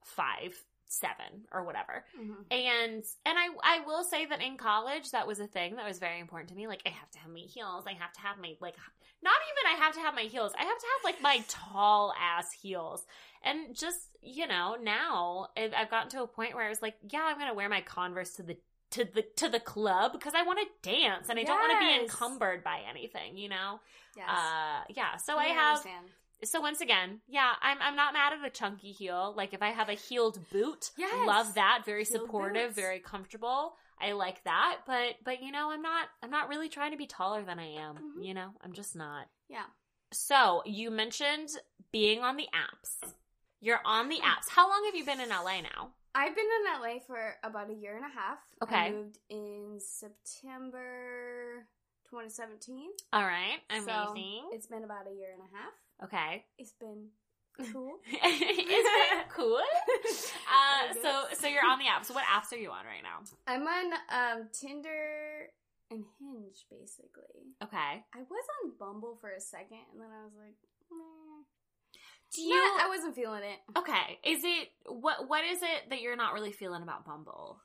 five 0.03 0.57
seven 0.88 1.46
or 1.51 1.63
whatever. 1.63 2.06
Mhm. 2.17 2.46
And 2.51 3.03
and 3.25 3.38
I 3.38 3.48
I 3.63 3.79
will 3.86 4.03
say 4.03 4.25
that 4.25 4.41
in 4.41 4.58
college 4.58 5.12
that 5.12 5.27
was 5.27 5.39
a 5.39 5.48
thing 5.48 5.75
that 5.75 5.86
was 5.86 6.00
very 6.00 6.20
important 6.20 6.50
to 6.50 6.56
me. 6.56 6.67
Like 6.67 6.82
I 6.86 6.89
have 6.89 7.12
to 7.12 7.20
have 7.20 7.32
my 7.32 7.39
heels. 7.39 7.86
I 7.88 7.94
have 7.94 8.13
to 8.13 8.20
have 8.22 8.38
my 8.38 8.56
like 8.60 8.75
not 9.22 9.36
even 9.51 9.77
I 9.79 9.84
have 9.84 9.94
to 9.96 10.00
have 10.01 10.13
my 10.15 10.24
heels. 10.24 10.53
I 10.58 10.63
have 10.63 10.77
to 10.77 10.86
have 10.86 11.03
like 11.03 11.22
my 11.22 11.44
tall 11.48 12.13
ass 12.20 12.51
heels. 12.51 13.06
And 13.44 13.75
just 13.75 14.00
you 14.22 14.48
know 14.48 14.77
now 14.82 15.50
I've 15.58 15.74
I've 15.74 15.89
gotten 15.89 16.10
to 16.12 16.24
a 16.24 16.27
point 16.27 16.56
where 16.56 16.65
I 16.65 16.70
was 16.70 16.82
like, 16.82 16.96
yeah, 17.10 17.24
I'm 17.24 17.38
gonna 17.38 17.53
wear 17.53 17.70
my 17.70 17.82
Converse 17.82 18.34
to 18.36 18.44
the 18.44 18.58
to 18.91 19.03
the 19.03 19.24
to 19.36 19.50
the 19.50 19.60
club 19.60 20.13
because 20.13 20.34
I 20.34 20.44
want 20.44 20.60
to 20.60 20.89
dance 20.89 21.27
and 21.29 21.38
I 21.38 21.44
don't 21.44 21.60
want 21.60 21.74
to 21.74 21.79
be 21.79 22.03
encumbered 22.03 22.63
by 22.63 22.82
anything. 22.89 23.38
You 23.38 23.50
know. 23.50 23.79
Yes. 24.15 24.29
Uh, 24.29 24.84
yeah. 24.89 25.17
So 25.17 25.38
I 25.38 25.44
I 25.44 25.48
have 25.50 25.77
understand. 25.77 26.08
So 26.44 26.62
once 26.62 26.82
again, 26.82 27.22
yeah, 27.27 27.53
I'm 27.62 27.77
I'm 27.82 27.96
not 27.96 28.13
mad 28.13 28.34
at 28.34 28.46
a 28.46 28.50
chunky 28.50 28.91
heel. 28.91 29.34
Like 29.36 29.53
if 29.53 29.62
I 29.62 29.70
have 29.70 29.89
a 29.89 29.94
heeled 29.94 30.39
boot, 30.51 30.91
Yes. 30.98 31.27
love 31.27 31.53
that. 31.56 31.84
Very 31.86 32.03
Heeled 32.06 32.22
supportive, 32.24 32.67
boots. 32.70 32.75
very 32.75 33.00
comfortable. 33.00 33.75
I 34.00 34.12
like 34.12 34.44
that. 34.44 34.79
But 34.86 35.15
but 35.24 35.41
you 35.41 35.51
know, 35.51 35.72
I'm 35.72 35.82
not 35.82 36.08
I'm 36.22 36.29
not 36.32 36.50
really 36.50 36.70
trying 36.70 36.91
to 36.91 36.98
be 36.98 37.08
taller 37.08 37.44
than 37.44 37.60
I 37.60 37.67
am. 37.75 37.96
Mhm. 38.20 38.25
You 38.25 38.34
know, 38.34 38.51
I'm 38.63 38.74
just 38.74 38.96
not. 38.96 39.27
Yeah. 39.50 39.65
So 40.12 40.62
you 40.65 40.91
mentioned 40.91 41.50
being 41.91 42.22
on 42.24 42.38
the 42.38 42.48
apps. 42.53 43.13
You're 43.60 43.82
on 43.86 44.08
the 44.08 44.17
apps. 44.20 44.50
How 44.50 44.70
long 44.70 44.86
have 44.86 44.96
you 44.96 45.03
been 45.03 45.20
in 45.20 45.29
LA 45.29 45.62
now? 45.62 45.94
I've 46.13 46.36
been 46.36 46.46
in 46.46 46.82
LA 46.82 47.00
for 47.00 47.36
about 47.44 47.70
a 47.70 47.74
year 47.74 47.96
and 47.96 48.06
a 48.06 48.10
half. 48.10 48.39
Okay. 48.63 48.75
I 48.75 48.91
moved 48.91 49.17
in 49.29 49.79
September 49.79 51.67
2017. 52.10 52.89
All 53.13 53.24
right, 53.25 53.60
So, 53.84 53.91
amazing. 54.12 54.50
it's 54.53 54.67
been 54.67 54.84
about 54.84 55.08
a 55.08 55.13
year 55.13 55.29
and 55.34 55.41
a 55.41 55.56
half. 55.58 55.74
Okay, 56.04 56.46
It's 56.58 56.74
been 56.80 57.08
cool. 57.74 57.98
isn't 58.08 58.24
it 58.70 59.30
cool? 59.30 59.60
Uh, 60.48 60.94
so 61.01 61.24
so 61.36 61.48
you're 61.48 61.66
on 61.66 61.77
the 61.80 61.88
app. 61.88 62.06
So 62.06 62.13
What 62.13 62.24
apps 62.24 62.54
are 62.54 62.58
you 62.58 62.70
on 62.72 62.86
right 62.86 63.04
now? 63.04 63.20
I'm 63.48 63.63
on 63.68 63.94
um, 64.10 64.48
Tinder 64.54 65.50
and 65.92 66.04
Hinge, 66.20 66.66
basically. 66.72 67.51
Okay. 67.63 67.77
I 68.13 68.18
was 68.20 68.46
on 68.63 68.72
Bumble 68.80 69.18
for 69.20 69.30
a 69.30 69.42
second, 69.42 69.80
and 69.92 70.01
then 70.01 70.08
I 70.10 70.24
was 70.24 70.34
like, 70.38 70.56
meh. 70.89 71.44
Do 72.34 72.42
you? 72.42 72.56
I 72.80 72.88
wasn't 72.89 73.16
feeling 73.16 73.44
it. 73.44 73.60
Okay. 73.77 74.20
Is 74.24 74.44
it 74.44 74.70
what 74.86 75.27
what 75.30 75.44
is 75.46 75.62
it 75.62 75.89
that 75.89 76.01
you're 76.01 76.16
not 76.16 76.34
really 76.34 76.51
feeling 76.54 76.82
about 76.84 77.06
Bumble? 77.06 77.60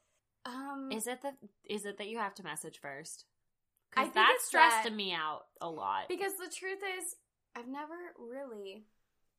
Um, 0.45 0.89
Is 0.93 1.07
it 1.07 1.21
that 1.23 1.35
is 1.69 1.85
it 1.85 1.99
that 1.99 2.09
you 2.09 2.19
have 2.19 2.35
to 2.35 2.43
message 2.43 2.81
first? 2.81 3.25
I 3.97 4.03
Because 4.03 4.15
that 4.15 4.33
it's 4.35 4.47
stressed 4.47 4.85
that- 4.85 4.93
me 4.95 5.12
out 5.12 5.43
a 5.61 5.69
lot. 5.71 6.09
because 6.09 6.33
the 6.33 6.53
truth 6.55 6.81
is, 6.99 7.15
I've 7.57 7.69
never 7.69 7.95
really 8.19 8.85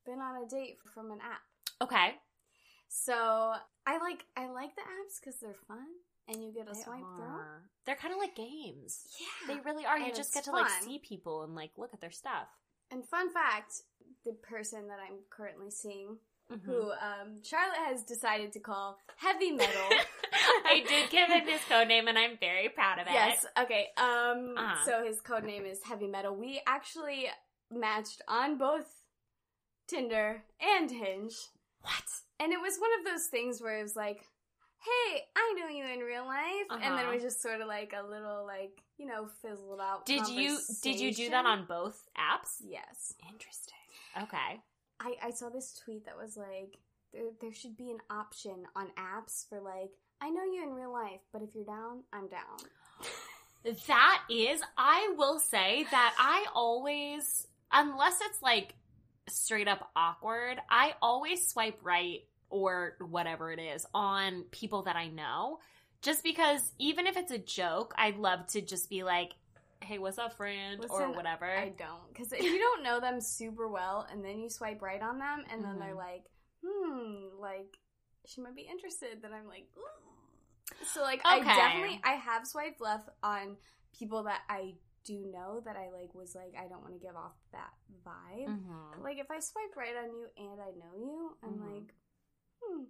been 0.06 0.20
on 0.20 0.44
a 0.44 0.48
date 0.48 0.78
from 0.94 1.12
an 1.12 1.20
app. 1.22 1.42
okay. 1.82 2.16
So 2.90 3.14
I 3.88 3.98
like 3.98 4.24
I 4.38 4.50
like 4.52 4.76
the 4.76 4.82
apps 4.82 5.20
because 5.20 5.40
they're 5.40 5.56
fun 5.68 5.86
and 6.28 6.44
you 6.44 6.54
get 6.54 6.70
a 6.70 6.74
They 6.76 6.82
swipe 6.82 7.00
through. 7.00 7.40
They're 7.86 7.96
kind 7.96 8.14
of 8.14 8.20
like 8.20 8.36
games. 8.36 9.08
Yeah. 9.20 9.56
They 9.56 9.62
really 9.62 9.86
are. 9.86 9.98
You 9.98 10.14
just 10.14 10.34
get 10.34 10.44
to 10.46 10.52
like 10.52 10.70
see 10.82 11.00
people 11.00 11.44
and 11.44 11.56
like 11.56 11.72
look 11.78 11.94
at 11.94 12.02
their 12.02 12.12
stuff. 12.12 12.48
And 12.92 13.04
fun 13.04 13.34
fact, 13.34 13.82
the 14.26 14.34
person 14.34 14.88
that 14.90 15.00
I'm 15.04 15.18
currently 15.32 15.72
seeing, 15.72 16.18
Mhm. 16.52 16.62
who 16.66 16.92
um, 16.92 17.42
Charlotte 17.42 17.78
has 17.88 18.04
decided 18.04 18.52
to 18.54 18.60
call 18.60 19.00
heavy 19.16 19.52
metal. 19.52 19.90
I 20.66 20.84
did 20.88 21.10
give 21.10 21.30
him 21.30 21.48
his 21.48 21.62
code 21.70 21.88
name, 21.88 22.08
and 22.10 22.18
I'm 22.18 22.38
very 22.38 22.68
proud 22.70 23.00
of 23.00 23.08
it. 23.08 23.14
yes. 23.14 23.46
Okay. 23.60 23.88
Um. 23.98 24.54
Uh-huh. 24.58 24.86
So 24.86 25.04
his 25.06 25.20
code 25.22 25.46
name 25.46 25.66
is 25.66 25.82
heavy 25.84 26.06
metal. 26.08 26.36
We 26.36 26.62
actually 26.68 27.28
matched 27.76 28.22
on 28.28 28.58
both 28.58 28.88
Tinder 29.88 30.44
and 30.62 30.90
Hinge, 30.90 31.36
What? 31.82 32.04
and 32.40 32.52
it 32.54 32.62
was 32.62 32.78
one 32.78 32.92
of 33.00 33.06
those 33.06 33.28
things 33.28 33.62
where 33.62 33.80
it 33.80 33.84
was 33.84 33.96
like. 33.96 34.24
Hey, 34.84 35.22
I 35.34 35.54
know 35.58 35.70
you 35.70 35.86
in 35.86 36.02
real 36.02 36.26
life, 36.26 36.68
and 36.70 36.82
then 36.82 36.92
Uh-huh. 36.92 37.12
we 37.12 37.20
just 37.20 37.42
sort 37.42 37.62
of 37.62 37.68
like 37.70 37.94
a 37.98 38.06
little 38.06 38.46
like 38.46 38.84
you 38.98 39.06
know 39.06 39.28
fizzled 39.42 39.80
out. 39.80 40.06
Did 40.06 40.28
you 40.28 40.60
did 40.82 41.00
you 41.00 41.14
do 41.14 41.30
that 41.30 41.46
on 41.46 41.66
both 41.66 42.06
apps? 42.18 42.58
Yes. 42.60 43.14
Interesting. 43.32 43.78
Okay. 44.22 44.62
I, 45.00 45.16
I 45.24 45.32
saw 45.32 45.48
this 45.48 45.74
tweet 45.86 46.04
that 46.06 46.18
was 46.18 46.36
like, 46.36 46.78
there, 47.14 47.30
there 47.40 47.54
should 47.54 47.78
be 47.78 47.92
an 47.92 48.00
option 48.10 48.66
on 48.76 48.88
apps 49.00 49.48
for 49.48 49.62
like, 49.62 49.92
I 50.20 50.30
know 50.30 50.44
you 50.44 50.64
in 50.64 50.74
real 50.74 50.92
life, 50.92 51.22
but 51.32 51.42
if 51.44 51.56
you're 51.56 51.64
down, 51.64 52.04
I'm 52.12 52.28
down. 52.28 52.58
That 53.88 54.22
is, 54.30 54.62
I 54.78 55.14
will 55.18 55.40
say 55.40 55.86
that 55.90 56.14
I 56.20 56.46
always, 56.54 57.48
unless 57.74 58.20
it's 58.22 58.42
like 58.42 58.76
straight 59.28 59.68
up 59.68 59.90
awkward, 59.96 60.60
I 60.70 60.94
always 61.02 61.48
swipe 61.48 61.80
right 61.82 62.22
or 62.50 62.96
whatever 63.00 63.52
it 63.52 63.60
is 63.60 63.86
on 63.94 64.44
people 64.52 64.84
that 64.84 64.96
I 64.96 65.08
know. 65.08 65.60
Just 66.02 66.24
because 66.24 66.72
even 66.80 67.08
if 67.08 67.18
it's 67.18 67.32
a 67.32 67.38
joke, 67.38 67.94
I'd 67.98 68.18
love 68.18 68.46
to 68.48 68.62
just 68.62 68.90
be 68.90 69.04
like, 69.04 69.32
hey, 69.82 69.98
what's 69.98 70.18
up, 70.18 70.34
friend? 70.38 70.86
or 70.90 71.12
whatever. 71.12 71.46
I 71.46 71.70
don't. 71.78 72.08
Because 72.10 72.32
if 72.32 72.44
you 72.44 72.60
don't 72.60 72.84
know 72.84 73.00
them 73.00 73.20
super 73.22 73.68
well 73.68 74.06
and 74.12 74.24
then 74.24 74.40
you 74.40 74.50
swipe 74.50 74.82
right 74.82 75.02
on 75.02 75.18
them 75.20 75.44
and 75.52 75.64
then 75.64 75.80
they're 75.80 75.94
Mhm. 75.94 75.98
like, 75.98 76.24
hmm, 76.66 77.40
like, 77.40 77.78
she 78.26 78.42
might 78.42 78.56
be 78.56 78.62
interested, 78.62 79.22
then 79.22 79.34
I'm 79.34 79.48
like, 79.48 79.68
Ooh. 79.78 80.86
So, 80.86 81.02
like, 81.02 81.22
I 81.26 81.40
definitely, 81.40 82.00
I 82.04 82.14
have 82.14 82.48
swiped 82.48 82.82
left 82.82 83.10
on 83.22 83.58
people 83.98 84.24
that 84.24 84.42
I 84.50 84.76
do 85.06 85.26
know 85.32 85.62
that 85.66 85.76
I, 85.76 85.90
like, 85.90 86.14
was 86.14 86.36
like, 86.36 86.54
I 86.58 86.68
don't 86.68 86.82
want 86.82 86.94
to 86.94 87.00
give 87.06 87.16
off 87.16 87.34
that 87.52 87.72
vibe. 88.06 88.48
Mhm. 88.48 89.04
Like, 89.04 89.18
if 89.18 89.30
I 89.30 89.40
swipe 89.40 89.76
right 89.76 89.96
on 89.96 90.12
you 90.16 90.28
and 90.38 90.62
I 90.62 90.72
know 90.72 90.96
you, 90.98 91.38
I'm 91.44 91.60
Mhm. 91.60 91.74
like, 91.74 91.94
hmm. 92.64 92.84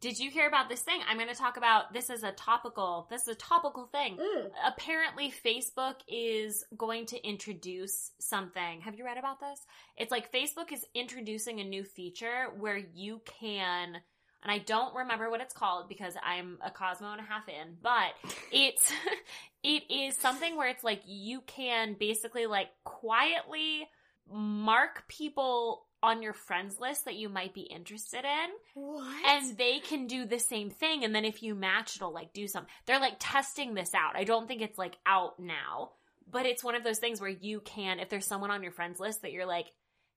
Did 0.00 0.18
you 0.18 0.30
hear 0.30 0.48
about 0.48 0.70
this 0.70 0.80
thing? 0.82 1.02
I'm 1.06 1.18
going 1.18 1.28
to 1.28 1.34
talk 1.34 1.58
about 1.58 1.92
this 1.92 2.08
is 2.08 2.22
a 2.22 2.32
topical. 2.32 3.06
This 3.10 3.22
is 3.22 3.28
a 3.28 3.34
topical 3.34 3.86
thing. 3.88 4.16
Mm. 4.16 4.50
apparently 4.64 5.30
Facebook 5.30 5.96
is 6.08 6.64
going 6.74 7.04
to 7.06 7.22
introduce 7.22 8.12
something. 8.18 8.80
Have 8.80 8.94
you 8.94 9.04
read 9.04 9.18
about 9.18 9.40
this? 9.40 9.66
It's 9.98 10.10
like 10.10 10.32
Facebook 10.32 10.72
is 10.72 10.86
introducing 10.94 11.60
a 11.60 11.64
new 11.64 11.84
feature 11.84 12.46
where 12.58 12.78
you 12.78 13.20
can 13.26 14.00
and 14.42 14.50
I 14.50 14.58
don't 14.58 14.94
remember 14.94 15.30
what 15.30 15.40
it's 15.40 15.54
called 15.54 15.88
because 15.88 16.14
I'm 16.24 16.58
a 16.64 16.70
Cosmo 16.70 17.12
and 17.12 17.20
a 17.20 17.24
half 17.24 17.48
in, 17.48 17.76
but 17.82 18.12
it's 18.52 18.92
it 19.62 19.90
is 19.90 20.16
something 20.16 20.56
where 20.56 20.68
it's 20.68 20.84
like 20.84 21.02
you 21.06 21.42
can 21.46 21.96
basically 21.98 22.46
like 22.46 22.68
quietly 22.84 23.88
mark 24.32 25.04
people 25.08 25.86
on 26.02 26.22
your 26.22 26.32
friends 26.32 26.80
list 26.80 27.04
that 27.04 27.16
you 27.16 27.28
might 27.28 27.52
be 27.52 27.62
interested 27.62 28.24
in. 28.24 28.82
What? 28.82 29.26
and 29.26 29.58
they 29.58 29.80
can 29.80 30.06
do 30.06 30.24
the 30.24 30.38
same 30.38 30.70
thing. 30.70 31.04
And 31.04 31.14
then 31.14 31.24
if 31.26 31.42
you 31.42 31.54
match 31.54 31.96
it'll 31.96 32.14
like 32.14 32.32
do 32.32 32.46
something 32.46 32.70
they're 32.86 33.00
like 33.00 33.16
testing 33.18 33.74
this 33.74 33.94
out. 33.94 34.16
I 34.16 34.24
don't 34.24 34.48
think 34.48 34.62
it's 34.62 34.78
like 34.78 34.96
out 35.06 35.38
now 35.38 35.90
but 36.30 36.46
it's 36.46 36.64
one 36.64 36.74
of 36.74 36.84
those 36.84 36.98
things 36.98 37.20
where 37.20 37.30
you 37.30 37.60
can 37.60 37.98
if 37.98 38.08
there's 38.08 38.26
someone 38.26 38.50
on 38.50 38.62
your 38.62 38.72
friends 38.72 39.00
list 39.00 39.22
that 39.22 39.32
you're 39.32 39.46
like 39.46 39.66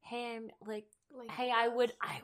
hey 0.02 0.36
i'm 0.36 0.50
like 0.68 0.86
like, 1.18 1.32
hey 1.32 1.52
i 1.56 1.68
would 1.68 1.92
i 2.02 2.22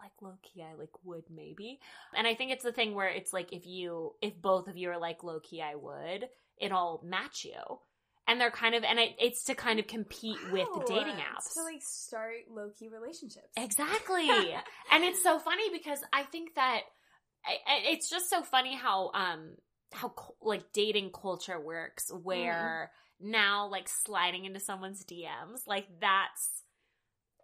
like 0.00 0.12
low 0.20 0.36
key 0.42 0.62
i 0.62 0.74
like 0.74 0.90
would 1.04 1.24
maybe 1.30 1.78
and 2.16 2.26
i 2.26 2.34
think 2.34 2.50
it's 2.50 2.64
the 2.64 2.72
thing 2.72 2.94
where 2.94 3.08
it's 3.08 3.32
like 3.32 3.52
if 3.52 3.66
you 3.66 4.12
if 4.22 4.40
both 4.40 4.68
of 4.68 4.76
you 4.76 4.90
are 4.90 4.98
like 4.98 5.22
low 5.22 5.40
key 5.40 5.60
i 5.62 5.74
would 5.74 6.28
it'll 6.58 7.00
match 7.04 7.44
you 7.44 7.78
and 8.30 8.40
they're 8.40 8.50
kind 8.50 8.74
of 8.74 8.84
and 8.84 8.98
it, 8.98 9.10
it's 9.18 9.44
to 9.44 9.54
kind 9.54 9.80
of 9.80 9.86
compete 9.88 10.38
with 10.52 10.68
the 10.74 10.84
dating 10.86 11.14
apps 11.14 11.52
to 11.54 11.62
like 11.64 11.82
start 11.82 12.34
low 12.48 12.70
key 12.78 12.88
relationships. 12.88 13.48
Exactly. 13.56 14.28
and 14.92 15.04
it's 15.04 15.22
so 15.22 15.38
funny 15.38 15.64
because 15.72 15.98
I 16.12 16.22
think 16.22 16.54
that 16.54 16.80
it's 17.86 18.08
just 18.08 18.30
so 18.30 18.42
funny 18.42 18.76
how 18.76 19.10
um 19.14 19.56
how 19.92 20.14
like 20.40 20.72
dating 20.72 21.10
culture 21.10 21.58
works 21.58 22.12
where 22.22 22.92
now 23.20 23.68
like 23.68 23.88
sliding 23.88 24.44
into 24.44 24.60
someone's 24.60 25.04
DMs 25.04 25.66
like 25.66 25.88
that's 26.00 26.62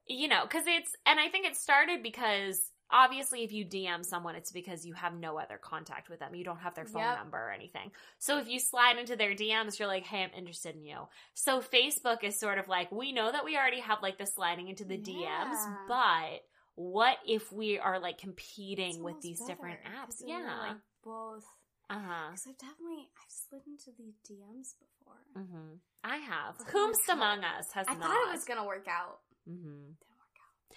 you 0.08 0.28
know 0.28 0.46
cuz 0.46 0.64
it's 0.66 0.94
and 1.04 1.18
I 1.20 1.28
think 1.28 1.46
it 1.46 1.56
started 1.56 2.02
because 2.02 2.70
obviously 2.90 3.42
if 3.42 3.50
you 3.52 3.64
DM 3.64 4.04
someone 4.04 4.36
it's 4.36 4.52
because 4.52 4.86
you 4.86 4.94
have 4.94 5.12
no 5.14 5.38
other 5.38 5.58
contact 5.58 6.08
with 6.08 6.20
them 6.20 6.34
you 6.34 6.44
don't 6.44 6.60
have 6.60 6.74
their 6.76 6.84
phone 6.86 7.02
Yep. 7.02 7.18
number 7.18 7.36
or 7.38 7.50
anything 7.50 7.90
so 8.18 8.38
if 8.38 8.46
you 8.48 8.60
slide 8.60 8.96
into 8.98 9.16
their 9.16 9.34
DMs 9.34 9.78
you're 9.78 9.88
like 9.88 10.04
hey 10.06 10.22
I'm 10.22 10.30
interested 10.36 10.76
in 10.76 10.84
you 10.84 11.08
so 11.34 11.60
Facebook 11.60 12.22
is 12.22 12.38
sort 12.38 12.58
of 12.58 12.68
like 12.68 12.92
we 12.92 13.10
know 13.12 13.32
that 13.32 13.44
we 13.44 13.56
already 13.56 13.80
have 13.80 14.02
like 14.02 14.18
the 14.18 14.26
sliding 14.26 14.68
into 14.68 14.84
the 14.84 14.98
DMs 14.98 15.58
but 15.88 16.42
what 16.76 17.16
if 17.26 17.50
we 17.52 17.78
are 17.78 17.98
like 17.98 18.18
competing 18.18 19.02
with 19.02 19.20
these 19.20 19.40
different 19.40 19.82
better, 19.82 19.96
apps 19.96 20.18
then 20.20 20.28
you're, 20.28 20.40
yeah 20.46 20.58
like 20.68 20.76
both. 21.02 21.44
uh-huh 21.90 22.30
Because 22.30 22.46
I've 22.48 22.58
definitely 22.58 23.08
I've 23.20 23.32
slid 23.32 23.62
into 23.66 23.90
the 23.98 24.12
DMs 24.28 24.74
before. 24.78 25.20
Mm-hmm. 25.36 25.74
I 26.04 26.16
have. 26.18 26.56
Whomst 26.72 27.08
among 27.08 27.42
us 27.42 27.72
has 27.72 27.86
I 27.88 27.94
not. 27.94 28.02
thought 28.04 28.28
it 28.28 28.32
was 28.32 28.44
gonna 28.44 28.64
work 28.64 28.86
out. 28.88 29.20
Hmm 29.46 29.54
Didn't 29.54 30.18
work 30.18 30.36
out. 30.40 30.76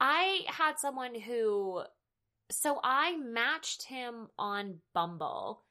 I 0.00 0.40
had 0.46 0.78
someone 0.78 1.14
who, 1.14 1.82
so 2.50 2.80
I 2.82 3.16
matched 3.16 3.84
him 3.84 4.28
on 4.38 4.76
Bumble. 4.94 5.62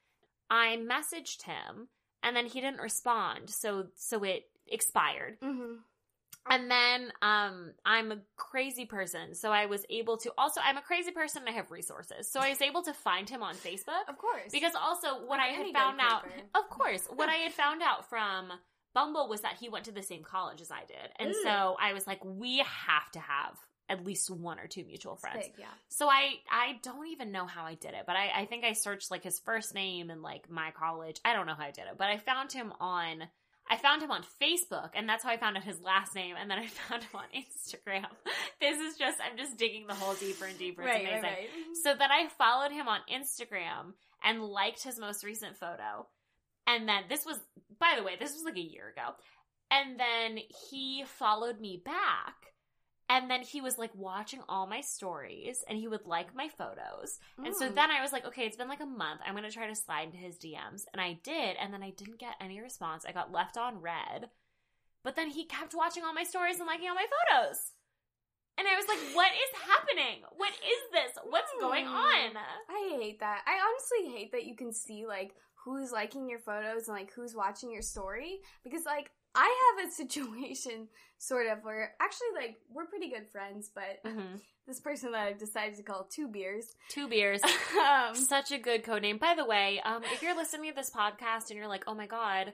I 0.49 0.77
messaged 0.77 1.43
him, 1.43 1.89
and 2.23 2.35
then 2.35 2.45
he 2.45 2.61
didn't 2.61 2.81
respond. 2.81 3.49
So, 3.49 3.87
so 3.95 4.23
it 4.23 4.45
expired. 4.67 5.39
Mm-hmm. 5.41 5.75
And 6.49 6.71
then 6.71 7.11
um 7.21 7.73
I'm 7.85 8.11
a 8.11 8.17
crazy 8.35 8.85
person. 8.85 9.35
So 9.35 9.51
I 9.51 9.67
was 9.67 9.85
able 9.89 10.17
to 10.17 10.31
also 10.37 10.61
I'm 10.63 10.77
a 10.77 10.81
crazy 10.81 11.11
person 11.11 11.43
and 11.43 11.49
I 11.49 11.53
have 11.53 11.69
resources. 11.69 12.31
So 12.31 12.39
I 12.39 12.49
was 12.49 12.61
able 12.61 12.81
to 12.83 12.93
find 12.93 13.29
him 13.29 13.43
on 13.43 13.55
Facebook. 13.55 14.07
Of 14.07 14.17
course. 14.17 14.51
Because 14.51 14.73
also 14.73 15.25
what 15.25 15.37
Like 15.37 15.51
I 15.51 15.53
had 15.53 15.73
found 15.73 15.99
out 16.01 16.25
of 16.55 16.69
course, 16.69 17.07
what 17.13 17.29
I 17.29 17.35
had 17.35 17.53
found 17.53 17.81
out 17.83 18.09
from 18.09 18.51
Bumble 18.93 19.27
was 19.29 19.41
that 19.41 19.57
he 19.59 19.69
went 19.69 19.85
to 19.85 19.91
the 19.91 20.03
same 20.03 20.23
college 20.23 20.61
as 20.61 20.71
I 20.71 20.85
did. 20.87 21.11
And 21.17 21.31
Mm. 21.31 21.43
so 21.43 21.77
I 21.79 21.93
was 21.93 22.07
like, 22.07 22.23
we 22.23 22.57
have 22.59 23.09
to 23.13 23.19
have 23.19 23.57
at 23.87 24.05
least 24.05 24.29
one 24.29 24.59
or 24.59 24.67
two 24.67 24.83
mutual 24.85 25.15
friends. 25.15 25.45
big, 25.47 25.53
yeah. 25.57 25.65
So 25.87 26.07
I 26.09 26.33
I 26.51 26.79
don't 26.83 27.07
even 27.07 27.31
know 27.31 27.45
how 27.47 27.63
I 27.65 27.73
did 27.75 27.93
it, 27.95 28.03
but 28.05 28.15
I, 28.15 28.41
I 28.41 28.45
think 28.45 28.63
I 28.63 28.73
searched 28.73 29.09
like 29.09 29.23
his 29.23 29.39
first 29.39 29.73
name 29.73 30.09
and 30.09 30.21
like 30.21 30.49
my 30.49 30.71
college. 30.71 31.19
I 31.25 31.33
don't 31.33 31.47
know 31.47 31.55
how 31.55 31.63
I 31.65 31.71
did 31.71 31.85
it, 31.85 31.97
but 31.97 32.07
I 32.07 32.17
found 32.17 32.51
him 32.51 32.71
on 32.79 33.23
I 33.71 33.77
found 33.77 34.01
him 34.01 34.09
on 34.11 34.23
Facebook 34.41 34.91
and 34.95 35.07
that's 35.07 35.23
how 35.23 35.29
I 35.29 35.37
found 35.37 35.55
out 35.57 35.63
his 35.63 35.79
last 35.81 36.13
name 36.15 36.35
and 36.39 36.49
then 36.49 36.57
I 36.59 36.67
found 36.89 37.03
him 37.03 37.09
on 37.15 37.25
Instagram. 37.35 38.05
this 38.61 38.79
is 38.79 38.97
just 38.97 39.17
I'm 39.21 39.37
just 39.37 39.57
digging 39.57 39.87
the 39.87 39.93
hole 39.95 40.13
deeper 40.15 40.45
and 40.45 40.57
deeper. 40.57 40.81
It's 40.83 40.89
Right, 40.91 41.01
amazing. 41.01 41.23
right, 41.23 41.37
right. 41.37 41.77
So 41.83 41.93
then 41.95 42.11
I 42.11 42.27
followed 42.37 42.71
him 42.71 42.87
on 42.87 42.99
Instagram 43.11 43.93
and 44.23 44.43
liked 44.43 44.83
his 44.83 44.99
most 44.99 45.23
recent 45.23 45.57
photo. 45.57 46.07
And 46.69 46.87
then 46.87 47.03
this 47.09 47.25
was, 47.25 47.39
by 47.79 47.95
the 47.97 48.03
way, 48.03 48.13
this 48.19 48.33
was 48.33 48.43
like 48.45 48.57
a 48.57 48.61
year 48.61 48.89
ago. 48.89 49.15
And 49.71 49.99
then 49.99 50.37
he 50.69 51.03
followed 51.05 51.59
me 51.59 51.81
back. 51.83 52.35
And 53.11 53.29
then 53.29 53.41
he 53.41 53.59
was 53.59 53.79
like 53.79 53.89
watching 53.95 54.41
all 54.47 54.67
my 54.67 54.81
stories 54.81 55.63
and 55.67 55.79
he 55.79 55.87
would 55.87 56.05
like 56.05 56.35
my 56.35 56.47
photos. 56.47 57.17
And 57.43 57.55
so 57.55 57.65
Mm. 57.67 57.73
then 57.75 57.89
I 57.89 58.01
was 58.03 58.11
like, 58.11 58.25
okay, 58.27 58.45
it's 58.45 58.55
been 58.57 58.69
like 58.69 58.81
a 58.81 58.85
month. 58.85 59.21
I'm 59.25 59.33
going 59.33 59.49
to 59.49 59.51
try 59.51 59.67
to 59.67 59.73
slide 59.75 60.03
into 60.13 60.17
his 60.17 60.37
DMs. 60.37 60.83
And 60.93 61.01
I 61.01 61.13
did. 61.23 61.57
And 61.57 61.73
then 61.73 61.81
I 61.81 61.89
didn't 61.89 62.19
get 62.19 62.35
any 62.39 62.61
response. 62.61 63.05
I 63.07 63.11
got 63.11 63.31
left 63.31 63.57
on 63.57 63.81
read. 63.81 64.29
But 65.03 65.15
then 65.15 65.29
he 65.31 65.45
kept 65.45 65.73
watching 65.73 66.03
all 66.03 66.13
my 66.13 66.23
stories 66.23 66.59
and 66.59 66.67
liking 66.67 66.87
all 66.87 66.93
my 66.93 67.07
photos. 67.09 67.57
And 68.59 68.67
I 68.67 68.75
was 68.75 68.87
like, 68.87 68.99
what 69.15 69.31
is 69.31 69.61
happening? 69.61 70.21
What 70.35 70.51
is 70.51 70.81
this? 70.91 71.17
What's 71.23 71.51
going 71.59 71.85
Hmm. 71.85 71.95
on? 71.95 72.37
I 72.69 72.97
hate 72.99 73.19
that. 73.21 73.41
I 73.47 73.57
honestly 73.57 74.17
hate 74.19 74.31
that 74.33 74.45
you 74.45 74.55
can 74.55 74.71
see 74.71 75.07
like 75.07 75.33
who's 75.75 75.91
liking 75.91 76.29
your 76.29 76.39
photos 76.39 76.87
and 76.87 76.95
like 76.97 77.11
who's 77.13 77.35
watching 77.35 77.71
your 77.71 77.81
story 77.81 78.39
because 78.63 78.85
like 78.85 79.11
I 79.35 79.75
have 79.77 79.87
a 79.87 79.91
situation 80.01 80.87
sort 81.17 81.47
of 81.47 81.63
where 81.63 81.93
actually 82.01 82.27
like 82.35 82.57
we're 82.71 82.85
pretty 82.85 83.09
good 83.09 83.27
friends, 83.31 83.71
but 83.73 84.03
Mm-hmm. 84.05 84.37
this 84.67 84.79
person 84.79 85.11
that 85.13 85.27
I've 85.27 85.39
decided 85.39 85.77
to 85.77 85.83
call 85.83 86.03
two 86.03 86.27
beers. 86.27 86.75
Two 86.89 87.07
beers. 87.07 87.41
um, 87.79 88.15
Such 88.15 88.51
a 88.51 88.59
good 88.59 88.83
code 88.83 89.01
name. 89.01 89.17
By 89.17 89.33
the 89.35 89.45
way, 89.45 89.81
um, 89.83 90.03
if 90.13 90.21
you're 90.21 90.35
listening 90.35 90.69
to 90.69 90.75
this 90.75 90.91
podcast 90.91 91.49
and 91.49 91.57
you're 91.57 91.67
like, 91.67 91.85
oh 91.87 91.95
my 91.95 92.05
God, 92.05 92.53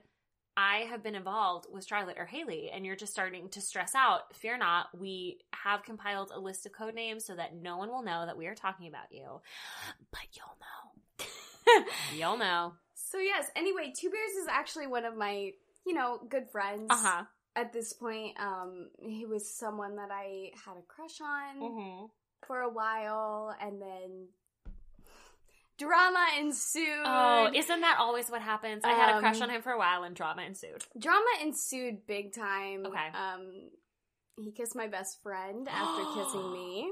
I 0.55 0.85
have 0.89 1.03
been 1.03 1.15
involved 1.15 1.65
with 1.69 1.85
Charlotte 1.85 2.15
or 2.17 2.25
Haley, 2.25 2.71
and 2.73 2.85
you're 2.85 2.95
just 2.95 3.11
starting 3.11 3.49
to 3.49 3.59
stress 3.59 3.93
out, 3.93 4.33
fear 4.33 4.57
not. 4.57 4.87
We 4.97 5.39
have 5.51 5.83
compiled 5.83 6.31
a 6.33 6.39
list 6.39 6.65
of 6.65 6.71
code 6.71 6.95
names 6.95 7.25
so 7.25 7.35
that 7.35 7.53
no 7.53 7.75
one 7.75 7.89
will 7.89 8.03
know 8.03 8.25
that 8.25 8.37
we 8.37 8.47
are 8.47 8.55
talking 8.55 8.87
about 8.87 9.11
you. 9.11 9.25
But 10.11 10.21
you'll 10.31 11.27
know. 11.27 11.27
you'll 12.15 12.37
know. 12.37 12.73
So 13.15 13.21
yes, 13.21 13.49
anyway, 13.55 13.93
two 13.95 14.09
beers 14.09 14.31
is 14.41 14.47
actually 14.49 14.87
one 14.87 15.05
of 15.05 15.15
my 15.15 15.51
you 15.85 15.93
know 15.93 16.19
good 16.29 16.49
friends. 16.51 16.87
Uh 16.89 16.95
huh. 16.97 17.23
At 17.55 17.71
this 17.71 17.93
point, 17.93 18.37
um, 18.39 18.89
he 18.99 19.25
was 19.25 19.49
someone 19.49 19.95
that 19.95 20.09
I 20.11 20.51
had 20.65 20.75
a 20.77 20.81
crush 20.87 21.21
on. 21.21 21.61
Mm-hmm. 21.61 22.05
for 22.45 22.59
a 22.59 22.69
while 22.69 23.55
and 23.61 23.81
then 23.81 24.27
drama 25.77 26.25
ensued. 26.39 27.03
Oh, 27.05 27.49
isn't 27.53 27.81
that 27.81 27.97
always 27.99 28.29
what 28.29 28.41
happens? 28.41 28.83
I 28.83 28.91
had 28.91 29.15
a 29.15 29.19
crush 29.19 29.37
Um, 29.37 29.43
on 29.43 29.49
him 29.51 29.61
for 29.61 29.71
a 29.71 29.77
while 29.77 30.03
and 30.03 30.15
drama 30.15 30.43
ensued. 30.43 30.83
drama 30.99 31.25
ensued 31.41 32.05
big 32.07 32.33
time. 32.33 32.85
Okay. 32.85 33.07
Um 33.13 33.69
he 34.37 34.51
kissed 34.51 34.75
my 34.75 34.87
best 34.87 35.21
friend 35.23 35.67
after 35.69 36.03
kissing 36.13 36.51
me. 36.59 36.91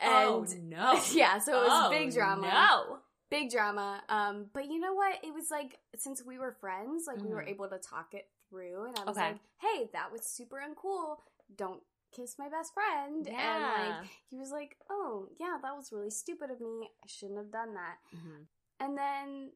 And 0.00 0.12
oh, 0.12 0.46
no. 0.62 1.00
yeah, 1.12 1.38
so 1.38 1.52
it 1.60 1.64
was 1.68 1.86
Oh, 1.86 1.90
big 1.90 2.12
drama. 2.12 2.48
No. 2.48 2.98
Big 3.32 3.50
drama. 3.50 4.02
Um 4.08 4.46
but 4.52 4.66
you 4.70 4.78
know 4.78 4.92
what? 4.92 5.18
It 5.24 5.32
was 5.32 5.50
like 5.50 5.78
since 5.96 6.22
we 6.24 6.38
were 6.38 6.52
friends, 6.60 7.06
like 7.06 7.22
we 7.24 7.30
were 7.32 7.42
Mhm. 7.42 7.48
able 7.50 7.68
to 7.68 7.78
talk 7.78 8.12
it 8.14 8.28
through 8.50 8.84
and 8.88 8.96
I 8.98 9.04
was 9.04 9.16
Okay. 9.16 9.28
like, 9.32 9.40
"Hey, 9.58 9.88
that 9.94 10.12
was 10.12 10.22
super 10.26 10.56
uncool. 10.60 11.16
Don't 11.56 11.82
kiss 12.14 12.38
my 12.38 12.48
best 12.50 12.74
friend." 12.74 13.26
And 13.26 13.62
like 13.64 14.10
he 14.28 14.36
was 14.38 14.50
like, 14.50 14.76
"Oh, 14.90 15.28
yeah, 15.40 15.56
that 15.62 15.74
was 15.76 15.90
really 15.92 16.10
stupid 16.10 16.50
of 16.50 16.60
me. 16.60 16.90
I 17.02 17.06
shouldn't 17.06 17.38
have 17.38 17.50
done 17.50 17.72
that." 17.74 17.96
Mhm. 18.14 18.46
And 18.80 18.98
then 18.98 19.52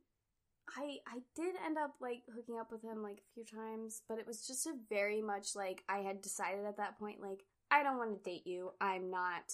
I 0.74 0.98
I 1.06 1.22
did 1.34 1.54
end 1.64 1.76
up 1.76 1.96
like 2.00 2.22
hooking 2.34 2.58
up 2.58 2.72
with 2.72 2.82
him 2.82 3.02
like 3.02 3.18
a 3.18 3.32
few 3.34 3.44
times, 3.44 4.02
but 4.08 4.18
it 4.18 4.26
was 4.26 4.46
just 4.46 4.66
a 4.66 4.74
very 4.88 5.20
much 5.20 5.54
like 5.54 5.84
I 5.88 5.98
had 5.98 6.22
decided 6.22 6.64
at 6.64 6.78
that 6.78 6.98
point 6.98 7.20
like 7.20 7.44
I 7.70 7.82
don't 7.82 7.98
want 7.98 8.12
to 8.16 8.30
date 8.30 8.46
you. 8.46 8.72
I'm 8.80 9.10
not 9.10 9.52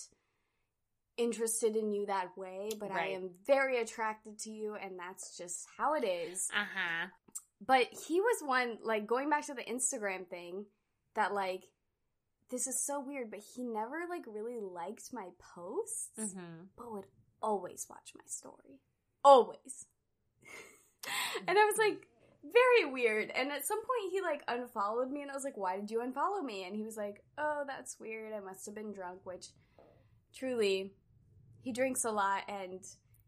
interested 1.16 1.76
in 1.76 1.90
you 1.92 2.06
that 2.06 2.36
way, 2.36 2.70
but 2.78 2.90
I 2.90 3.08
am 3.08 3.30
very 3.46 3.80
attracted 3.80 4.38
to 4.40 4.50
you 4.50 4.74
and 4.82 4.98
that's 4.98 5.36
just 5.36 5.66
how 5.76 5.94
it 5.94 6.04
is. 6.04 6.48
Uh 6.54 6.64
huh. 6.74 7.06
But 7.64 7.86
he 8.06 8.20
was 8.20 8.42
one 8.44 8.78
like 8.82 9.06
going 9.06 9.30
back 9.30 9.46
to 9.46 9.54
the 9.54 9.62
Instagram 9.64 10.26
thing 10.28 10.66
that 11.14 11.32
like 11.34 11.64
this 12.50 12.66
is 12.66 12.84
so 12.84 13.00
weird, 13.00 13.30
but 13.30 13.40
he 13.54 13.62
never 13.62 14.00
like 14.10 14.24
really 14.26 14.58
liked 14.60 15.04
my 15.12 15.28
posts, 15.54 16.08
Mm-hmm. 16.18 16.64
but 16.76 16.90
would 16.92 17.04
always 17.42 17.86
watch 17.88 18.12
my 18.14 18.24
story. 18.26 18.80
Always. 19.24 19.86
and 21.48 21.58
I 21.58 21.64
was 21.64 21.76
like 21.78 22.06
very 22.44 22.90
weird. 22.92 23.30
And 23.30 23.50
at 23.52 23.66
some 23.66 23.78
point 23.78 24.12
he 24.12 24.20
like 24.20 24.42
unfollowed 24.48 25.10
me 25.10 25.22
and 25.22 25.30
I 25.30 25.34
was 25.34 25.44
like, 25.44 25.56
"Why 25.56 25.76
did 25.78 25.90
you 25.90 26.00
unfollow 26.00 26.42
me?" 26.44 26.64
And 26.64 26.74
he 26.74 26.82
was 26.84 26.96
like, 26.96 27.22
"Oh, 27.38 27.62
that's 27.66 27.98
weird. 28.00 28.32
I 28.34 28.40
must 28.40 28.66
have 28.66 28.74
been 28.74 28.92
drunk," 28.92 29.20
which 29.24 29.46
truly 30.34 30.92
he 31.62 31.72
drinks 31.72 32.04
a 32.04 32.10
lot 32.10 32.42
and 32.48 32.74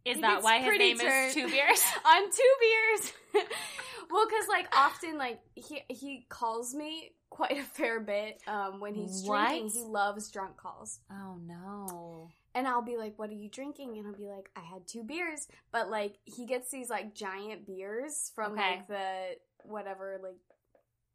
Is 0.04 0.20
that 0.20 0.42
why 0.42 0.58
his 0.58 0.78
name 0.78 0.98
turned- 0.98 1.28
is 1.28 1.34
Two 1.34 1.48
Beers? 1.48 1.82
on 2.04 2.30
two 2.30 2.54
beers. 2.60 3.12
well, 4.10 4.26
because 4.28 4.46
like 4.48 4.66
often, 4.76 5.16
like 5.18 5.40
he 5.54 5.80
he 5.88 6.26
calls 6.28 6.74
me 6.74 7.12
quite 7.30 7.58
a 7.58 7.62
fair 7.64 8.00
bit 8.00 8.40
um, 8.46 8.80
when 8.80 8.94
he's 8.94 9.24
drinking. 9.24 9.70
He 9.70 9.82
loves 9.82 10.30
drunk 10.30 10.56
calls, 10.56 11.00
Oh 11.10 11.36
no. 11.44 12.28
and 12.54 12.68
I'll 12.68 12.82
be 12.82 12.96
like, 12.96 13.18
"What 13.18 13.30
are 13.30 13.34
you 13.34 13.48
drinking?" 13.48 13.96
And 13.98 14.06
I'll 14.06 14.14
be 14.14 14.28
like, 14.28 14.50
"I 14.54 14.60
had 14.60 14.86
two 14.86 15.02
beers." 15.04 15.48
But 15.72 15.90
like 15.90 16.16
he 16.24 16.46
gets 16.46 16.70
these 16.70 16.90
like 16.90 17.14
giant 17.14 17.66
beers 17.66 18.30
from 18.34 18.52
Okay. 18.52 18.76
like 18.76 18.88
the 18.88 19.36
whatever 19.64 20.20
like 20.22 20.36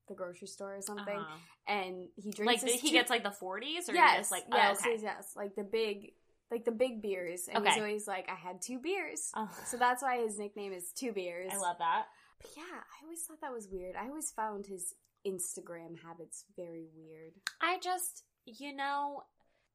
the 0.08 0.16
grocery 0.16 0.48
store 0.48 0.76
or 0.78 0.82
something, 0.82 1.16
Uh-huh. 1.20 1.38
and 1.68 2.08
he 2.16 2.32
drinks. 2.32 2.64
Like 2.64 2.72
the, 2.74 2.78
he 2.78 2.90
two- 2.90 2.94
gets 2.96 3.10
like 3.12 3.24
the 3.24 3.32
forties, 3.32 3.88
or 3.88 3.94
yes, 3.94 4.18
just 4.18 4.32
like 4.32 4.44
yes, 4.52 4.80
oh, 4.84 4.90
okay. 4.90 4.94
yes, 4.96 5.04
yes, 5.04 5.34
like 5.36 5.56
the 5.56 5.64
big. 5.64 6.14
Like 6.52 6.66
the 6.66 6.72
big 6.72 7.02
beers, 7.02 7.48
and 7.48 7.58
Okay. 7.64 7.70
he's 7.74 7.82
always 7.82 8.08
like, 8.08 8.28
"I 8.30 8.36
had 8.36 8.62
two 8.62 8.80
beers," 8.80 9.30
Oh, 9.36 9.50
so 9.66 9.78
that's 9.78 10.02
why 10.02 10.18
his 10.18 10.40
nickname 10.40 10.74
is 10.74 10.92
Two 10.92 11.12
Beers. 11.14 11.52
I 11.54 11.58
love 11.58 11.78
that. 11.78 12.06
But 12.42 12.52
yeah, 12.58 12.64
I 12.64 13.04
always 13.04 13.24
thought 13.24 13.42
that 13.42 13.54
was 13.54 13.68
weird. 13.72 13.96
I 13.96 14.08
always 14.08 14.32
found 14.32 14.66
his 14.66 14.96
Instagram 15.28 16.02
habits 16.04 16.46
very 16.56 16.88
weird. 16.96 17.34
I 17.62 17.78
just, 17.80 18.24
you 18.46 18.74
know, 18.76 19.24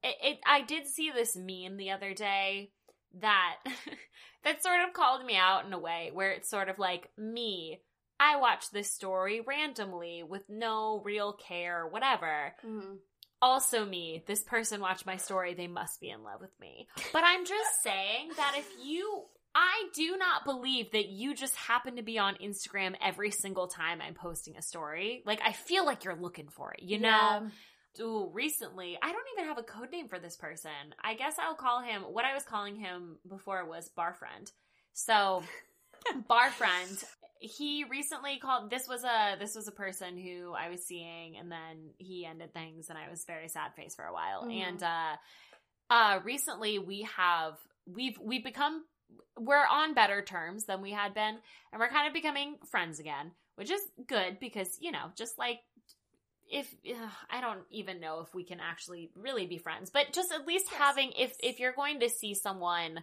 it, 0.03 0.17
it. 0.23 0.39
I 0.47 0.63
did 0.63 0.87
see 0.89 1.11
this 1.11 1.37
meme 1.37 1.77
the 1.77 1.91
other 1.91 2.13
day 2.15 2.73
that 3.21 3.57
that 4.45 4.63
sort 4.63 4.81
of 4.81 4.93
called 4.95 5.25
me 5.25 5.37
out 5.37 5.67
in 5.67 5.73
a 5.73 5.79
way 5.79 6.11
where 6.13 6.33
it's 6.33 6.51
sort 6.51 6.69
of 6.69 6.79
like 6.79 7.11
me. 7.17 7.81
I 8.19 8.37
watch 8.37 8.71
this 8.71 8.91
story 8.91 9.41
randomly 9.41 10.23
with 10.23 10.45
no 10.49 11.03
real 11.05 11.33
care, 11.33 11.87
whatever. 11.87 12.55
Mm-hmm. 12.65 12.95
Also 13.45 13.85
me 13.85 14.25
this 14.27 14.43
person 14.43 14.81
watched 14.81 15.05
my 15.05 15.19
story 15.19 15.53
they 15.53 15.67
must 15.67 16.01
be 16.01 16.09
in 16.09 16.25
love 16.25 16.41
with 16.41 16.59
me. 16.61 16.89
But 17.13 17.25
i'm 17.25 17.45
just 17.45 17.83
saying 17.83 18.31
that 18.39 18.55
if 18.57 18.67
you 18.83 19.25
i 19.55 19.85
do 19.95 20.17
not 20.17 20.47
believe 20.47 20.91
that 20.93 21.09
you 21.09 21.35
just 21.35 21.55
happen 21.55 21.97
to 21.97 22.03
be 22.03 22.19
on 22.19 22.37
instagram 22.43 22.95
every 23.05 23.31
single 23.31 23.69
time 23.69 24.01
i'm 24.01 24.15
posting 24.15 24.57
a 24.57 24.63
story. 24.63 25.23
Like 25.27 25.41
i 25.45 25.53
feel 25.53 25.85
like 25.85 26.05
you're 26.05 26.17
looking 26.17 26.49
for 26.49 26.73
it 26.73 26.83
you 26.83 26.99
know? 26.99 27.47
Ooh, 28.01 28.31
recently 28.33 28.99
i 29.03 29.13
don't 29.13 29.27
even 29.37 29.49
have 29.49 29.59
a 29.59 29.63
code 29.63 29.93
name 29.93 30.09
for 30.09 30.19
this 30.19 30.37
person. 30.37 30.71
I 31.03 31.15
guess 31.15 31.35
i'll 31.39 31.55
call 31.55 31.83
him 31.83 32.03
what 32.03 32.25
i 32.25 32.33
was 32.33 32.45
calling 32.45 32.77
him 32.77 33.19
before 33.29 33.65
was 33.67 33.91
bar 33.91 34.15
friend 34.15 34.51
so 34.95 35.43
bar 36.29 36.51
friend 36.51 37.03
he 37.41 37.85
recently 37.85 38.39
called 38.39 38.71
this 38.71 38.89
was 38.89 39.05
a 39.05 39.37
this 39.39 39.55
was 39.55 39.69
a 39.69 39.73
person 39.73 40.17
who 40.17 40.53
i 40.55 40.69
was 40.71 40.85
seeing 40.85 41.37
and 41.37 41.51
then 41.53 41.91
he 41.99 42.25
ended 42.25 42.53
things 42.55 42.89
and 42.89 42.97
i 42.99 43.11
was 43.11 43.25
very 43.27 43.49
sad 43.49 43.73
face 43.77 43.95
for 43.95 44.05
a 44.05 44.13
while. 44.13 44.45
Mhm. 44.45 44.69
and 44.69 44.83
uh 44.83 45.17
uh 45.91 46.21
recently 46.25 46.79
we 46.79 47.07
have 47.17 47.55
we've 47.87 48.19
we've 48.19 48.45
become 48.45 48.85
we're 49.39 49.67
on 49.67 49.95
better 49.95 50.23
terms 50.23 50.65
than 50.65 50.81
we 50.81 50.91
had 50.93 51.13
been 51.13 51.37
and 51.73 51.81
we're 51.81 51.89
kind 51.89 52.07
of 52.09 52.15
becoming 52.15 52.57
friends 52.71 52.99
again 52.99 53.33
which 53.57 53.71
is 53.71 53.81
good 54.07 54.39
because 54.41 54.79
you 54.81 54.91
know 54.91 55.11
just 55.17 55.39
like 55.39 55.61
if 56.51 56.75
ugh, 56.89 57.11
i 57.31 57.41
don't 57.41 57.61
even 57.71 58.01
know 58.01 58.21
if 58.21 58.35
we 58.35 58.45
can 58.45 58.61
actually 58.61 59.11
really 59.17 59.47
be 59.47 59.59
friends 59.59 59.91
but 59.91 60.13
just 60.13 60.33
at 60.33 60.47
least 60.47 60.67
Yes, 60.71 60.81
having 60.81 61.13
if 61.13 61.35
if 61.43 61.59
you're 61.61 61.73
going 61.75 62.01
to 62.01 62.09
see 62.09 62.35
someone 62.35 63.01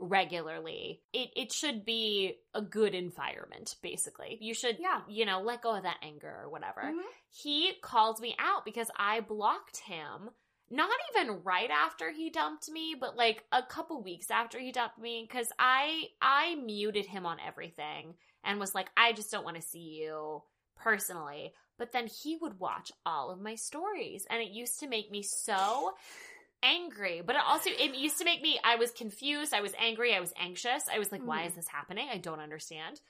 regularly, 0.00 1.02
it, 1.12 1.30
it 1.36 1.52
should 1.52 1.84
be 1.84 2.38
a 2.54 2.62
good 2.62 2.94
environment, 2.94 3.76
basically. 3.82 4.38
You 4.40 4.54
should, 4.54 4.78
Yeah. 4.80 5.02
you 5.08 5.26
know, 5.26 5.40
let 5.42 5.62
go 5.62 5.76
of 5.76 5.82
that 5.84 5.98
anger 6.02 6.40
or 6.42 6.48
whatever. 6.48 6.82
Mhm. 6.82 7.02
He 7.30 7.74
called 7.82 8.20
me 8.20 8.34
out 8.38 8.64
because 8.64 8.90
I 8.96 9.20
blocked 9.20 9.78
him. 9.78 10.30
Not 10.70 10.90
even 11.14 11.42
right 11.42 11.70
after 11.70 12.10
he 12.12 12.30
dumped 12.30 12.68
me, 12.70 12.94
but 12.98 13.16
like 13.16 13.44
a 13.52 13.62
couple 13.62 14.02
weeks 14.02 14.30
after 14.30 14.58
he 14.58 14.72
dumped 14.72 14.98
me 14.98 15.26
cuz 15.26 15.48
I 15.58 16.10
I 16.22 16.54
muted 16.54 17.06
him 17.06 17.26
on 17.26 17.40
everything 17.40 18.16
and 18.44 18.60
was 18.60 18.74
like 18.74 18.88
I 18.96 19.12
just 19.12 19.30
don't 19.32 19.44
want 19.44 19.56
to 19.56 19.62
see 19.62 20.00
you 20.00 20.42
personally. 20.76 21.54
But 21.76 21.92
then 21.92 22.06
he 22.06 22.36
would 22.36 22.60
watch 22.60 22.92
all 23.04 23.30
of 23.30 23.40
my 23.40 23.54
stories 23.56 24.26
and 24.30 24.40
it 24.40 24.50
used 24.50 24.78
to 24.80 24.86
make 24.86 25.10
me 25.10 25.22
so 25.22 25.94
angry 26.62 27.22
but 27.24 27.36
it 27.36 27.42
also 27.46 27.70
it 27.70 27.94
used 27.96 28.18
to 28.18 28.24
make 28.24 28.42
me 28.42 28.58
i 28.64 28.76
was 28.76 28.90
confused 28.90 29.54
i 29.54 29.60
was 29.60 29.72
angry 29.78 30.14
i 30.14 30.20
was 30.20 30.32
anxious. 30.38 30.84
I 30.92 30.98
was 30.98 31.10
like 31.12 31.22
why 31.26 31.42
Mhm. 31.42 31.46
is 31.46 31.54
this 31.54 31.68
happening? 31.68 32.08
I 32.12 32.18
don't 32.18 32.40
understand. 32.40 33.00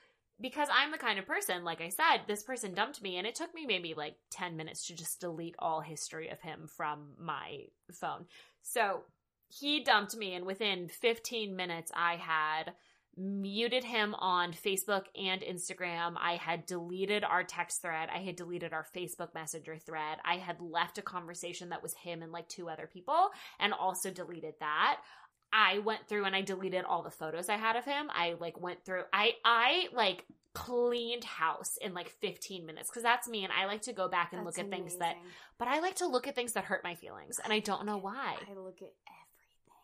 Because 0.40 0.68
i'm 0.72 0.90
the 0.90 0.98
kind 0.98 1.18
of 1.18 1.26
person 1.26 1.64
like 1.64 1.80
i 1.80 1.88
said 1.88 2.22
this 2.26 2.42
person 2.42 2.72
dumped 2.74 3.02
me 3.02 3.16
and 3.18 3.26
it 3.26 3.34
took 3.34 3.54
me 3.54 3.66
maybe 3.66 3.94
like 3.94 4.16
10 4.30 4.56
minutes 4.56 4.86
to 4.86 4.94
just 4.94 5.20
delete 5.20 5.56
all 5.58 5.80
history 5.80 6.28
of 6.28 6.40
him 6.40 6.66
from 6.66 7.12
my 7.18 7.64
phone. 7.92 8.26
So 8.62 9.02
he 9.48 9.82
dumped 9.82 10.16
me 10.16 10.34
and 10.34 10.46
within 10.46 10.88
15 10.88 11.56
minutes 11.56 11.90
i 11.94 12.16
had 12.16 12.72
muted 13.16 13.84
him 13.84 14.14
on 14.14 14.52
Facebook 14.52 15.04
and 15.14 15.42
Instagram. 15.42 16.14
I 16.16 16.36
had 16.36 16.66
deleted 16.66 17.24
our 17.24 17.44
text 17.44 17.82
thread. 17.82 18.08
I 18.14 18.18
had 18.18 18.36
deleted 18.36 18.72
our 18.72 18.86
Facebook 18.96 19.34
Messenger 19.34 19.76
thread. 19.78 20.18
I 20.24 20.36
had 20.36 20.60
left 20.60 20.98
a 20.98 21.02
conversation 21.02 21.70
that 21.70 21.82
was 21.82 21.94
him 21.94 22.22
and 22.22 22.32
like 22.32 22.48
two 22.48 22.68
other 22.68 22.86
people 22.86 23.30
and 23.58 23.72
also 23.72 24.10
deleted 24.10 24.54
that. 24.60 25.00
I 25.52 25.80
went 25.80 26.08
through 26.08 26.24
and 26.24 26.36
I 26.36 26.42
deleted 26.42 26.84
all 26.84 27.02
the 27.02 27.10
photos 27.10 27.48
I 27.48 27.56
had 27.56 27.76
of 27.76 27.84
him. 27.84 28.08
I 28.10 28.36
like 28.38 28.60
went 28.60 28.84
through 28.84 29.02
I 29.12 29.32
I 29.44 29.88
like 29.92 30.24
cleaned 30.52 31.24
house 31.24 31.76
in 31.80 31.94
like 31.94 32.08
15 32.08 32.66
minutes 32.66 32.90
cuz 32.90 33.02
that's 33.02 33.28
me 33.28 33.44
and 33.44 33.52
I 33.52 33.66
like 33.66 33.82
to 33.82 33.92
go 33.92 34.08
back 34.08 34.32
and 34.32 34.44
That's 34.44 34.56
look 34.58 34.64
at 34.64 34.70
things 34.70 34.96
that 34.96 35.16
but 35.58 35.68
I 35.68 35.80
like 35.80 35.96
to 35.96 36.06
look 36.06 36.26
at 36.26 36.34
things 36.34 36.52
that 36.52 36.64
hurt 36.64 36.84
my 36.84 36.94
feelings 36.94 37.38
and 37.42 37.52
I 37.52 37.58
don't 37.58 37.84
know 37.84 37.98
why. 37.98 38.36
I 38.48 38.54
look 38.54 38.80
at 38.82 38.92
everything. 39.06 39.74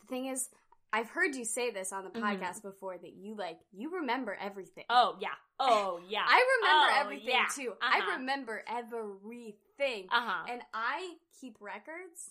The 0.00 0.06
thing 0.06 0.26
is, 0.26 0.48
I've 0.92 1.08
heard 1.10 1.34
you 1.36 1.44
say 1.44 1.70
this 1.70 1.92
on 1.92 2.04
the 2.04 2.10
Mhm. 2.10 2.20
podcast 2.22 2.62
before 2.62 2.98
that 2.98 3.12
you 3.12 3.34
like 3.36 3.58
you 3.72 3.90
remember 3.94 4.34
everything. 4.40 4.84
Oh 4.90 5.16
yeah. 5.20 5.28
Oh 5.58 6.00
yeah. 6.08 6.24
I 6.26 6.58
remember 6.60 6.92
Oh, 6.94 7.00
everything 7.00 7.28
yeah. 7.34 7.46
too. 7.54 7.72
Uh-huh. 7.80 8.02
I 8.10 8.16
remember 8.16 8.64
everything. 8.66 10.08
uh-huh. 10.10 10.46
and 10.48 10.62
I 10.74 11.14
keep 11.40 11.56
records. 11.60 12.30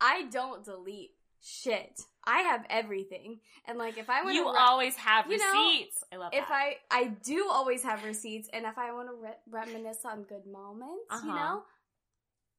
I 0.00 0.24
don't 0.30 0.64
delete 0.64 1.10
shit. 1.40 2.00
I 2.24 2.40
have 2.40 2.64
everything. 2.68 3.40
And 3.66 3.78
like 3.78 3.96
if 3.98 4.08
I 4.10 4.22
want 4.22 4.34
you 4.34 4.44
to 4.44 4.50
always 4.50 4.94
have 4.96 5.26
you 5.30 5.38
know, 5.38 5.44
receipts. 5.52 6.04
I 6.12 6.16
love 6.16 6.32
if 6.34 6.46
that. 6.46 6.52
I 6.52 6.76
I 6.90 7.04
do 7.08 7.48
always 7.50 7.82
have 7.82 8.04
receipts 8.04 8.48
and 8.52 8.66
if 8.66 8.76
I 8.78 8.92
want 8.92 9.08
to 9.08 9.14
re- 9.14 9.38
reminisce 9.50 10.04
on 10.04 10.24
good 10.24 10.46
moments, 10.46 11.04
you 11.24 11.30
Uh-huh. 11.30 11.34
know, 11.34 11.64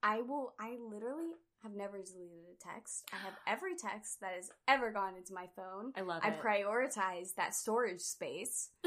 I 0.01 0.21
will 0.21 0.55
I 0.59 0.77
literally 0.81 1.33
have 1.63 1.73
never 1.73 1.97
deleted 1.97 2.45
a 2.53 2.63
text. 2.73 3.03
I 3.13 3.17
have 3.17 3.33
every 3.47 3.75
text 3.75 4.19
that 4.21 4.31
has 4.35 4.49
ever 4.67 4.91
gone 4.91 5.15
into 5.15 5.33
my 5.33 5.47
phone. 5.55 5.91
I 5.95 6.01
love 6.01 6.21
it. 6.23 6.27
I 6.27 6.31
it. 6.31 6.41
prioritize 6.41 7.35
that 7.35 7.53
storage 7.53 8.01
space. 8.01 8.69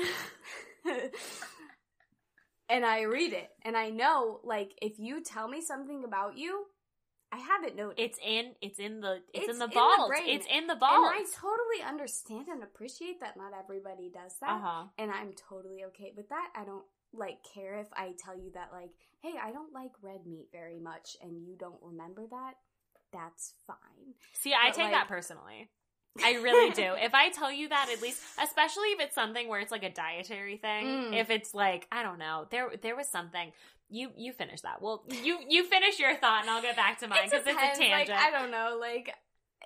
and 2.68 2.84
I 2.84 3.02
read 3.02 3.32
it. 3.32 3.50
And 3.62 3.76
I 3.76 3.90
know, 3.90 4.40
like, 4.44 4.72
if 4.80 4.98
you 4.98 5.22
tell 5.22 5.48
me 5.48 5.60
something 5.60 6.04
about 6.04 6.36
you, 6.36 6.64
I 7.30 7.38
have 7.38 7.64
it 7.64 7.74
noted. 7.76 7.98
it's 7.98 8.18
in. 8.24 8.52
It's 8.60 8.78
in 8.78 9.00
the. 9.00 9.20
It's, 9.32 9.48
It's 9.48 9.52
in 9.52 9.58
the 9.58 9.64
in 9.64 9.70
the 9.70 9.74
vault. 9.74 10.12
it's 10.26 10.46
in 10.52 10.66
the 10.66 10.74
vault. 10.76 11.14
and. 11.14 11.26
I 11.26 11.30
totally 11.34 11.82
understand 11.86 12.48
and 12.48 12.62
appreciate 12.62 13.20
that 13.20 13.36
not 13.38 13.52
everybody 13.58 14.10
does 14.12 14.34
that. 14.40 14.50
uh 14.50 14.58
huh. 14.60 14.84
And 14.98 15.10
I'm 15.10 15.32
totally 15.48 15.84
okay 15.88 16.12
with 16.14 16.28
that. 16.28 16.48
I 16.54 16.64
don't 16.64 16.84
like 17.14 17.38
care 17.54 17.78
if 17.80 17.88
I 17.94 18.12
tell 18.18 18.36
you 18.36 18.50
that 18.54 18.70
like, 18.72 18.90
hey, 19.22 19.34
I 19.42 19.52
don't 19.52 19.72
like 19.72 19.92
red 20.02 20.26
meat 20.26 20.48
very 20.52 20.78
much 20.80 21.16
and 21.22 21.46
you 21.46 21.56
don't 21.58 21.80
remember 21.82 22.22
that. 22.30 22.54
That's 23.12 23.54
fine. 23.66 24.14
See, 24.32 24.54
I 24.54 24.68
But, 24.68 24.74
take 24.74 24.84
like- 24.84 24.92
that 24.92 25.08
personally. 25.08 25.68
I 26.22 26.34
really 26.34 26.70
do. 26.74 26.92
If 26.98 27.14
I 27.14 27.30
tell 27.30 27.50
you 27.50 27.70
that, 27.70 27.88
at 27.90 28.02
least, 28.02 28.22
especially 28.42 28.88
if 28.88 29.00
it's 29.00 29.14
something 29.14 29.48
where 29.48 29.60
it's 29.60 29.72
like 29.72 29.82
a 29.82 29.90
dietary 29.90 30.58
thing. 30.58 30.84
Mm. 30.86 31.16
If 31.18 31.30
it's 31.30 31.54
like, 31.54 31.86
I 31.90 32.02
don't 32.02 32.18
know, 32.18 32.46
there 32.50 32.70
there 32.82 32.94
was 32.96 33.08
something. 33.08 33.50
You 33.88 34.10
you 34.16 34.32
finish 34.34 34.60
that. 34.60 34.82
Well, 34.82 35.04
you 35.08 35.38
you 35.48 35.64
finish 35.64 35.98
your 35.98 36.14
thought, 36.16 36.42
and 36.42 36.50
I'll 36.50 36.60
get 36.62 36.76
back 36.76 36.98
to 37.00 37.08
mine 37.08 37.20
It 37.24 37.30
because 37.30 37.46
it's 37.46 37.56
a 37.56 37.60
tangent. 37.78 37.90
Like, 37.90 38.10
I 38.10 38.30
don't 38.30 38.50
know. 38.50 38.76
Like, 38.78 39.08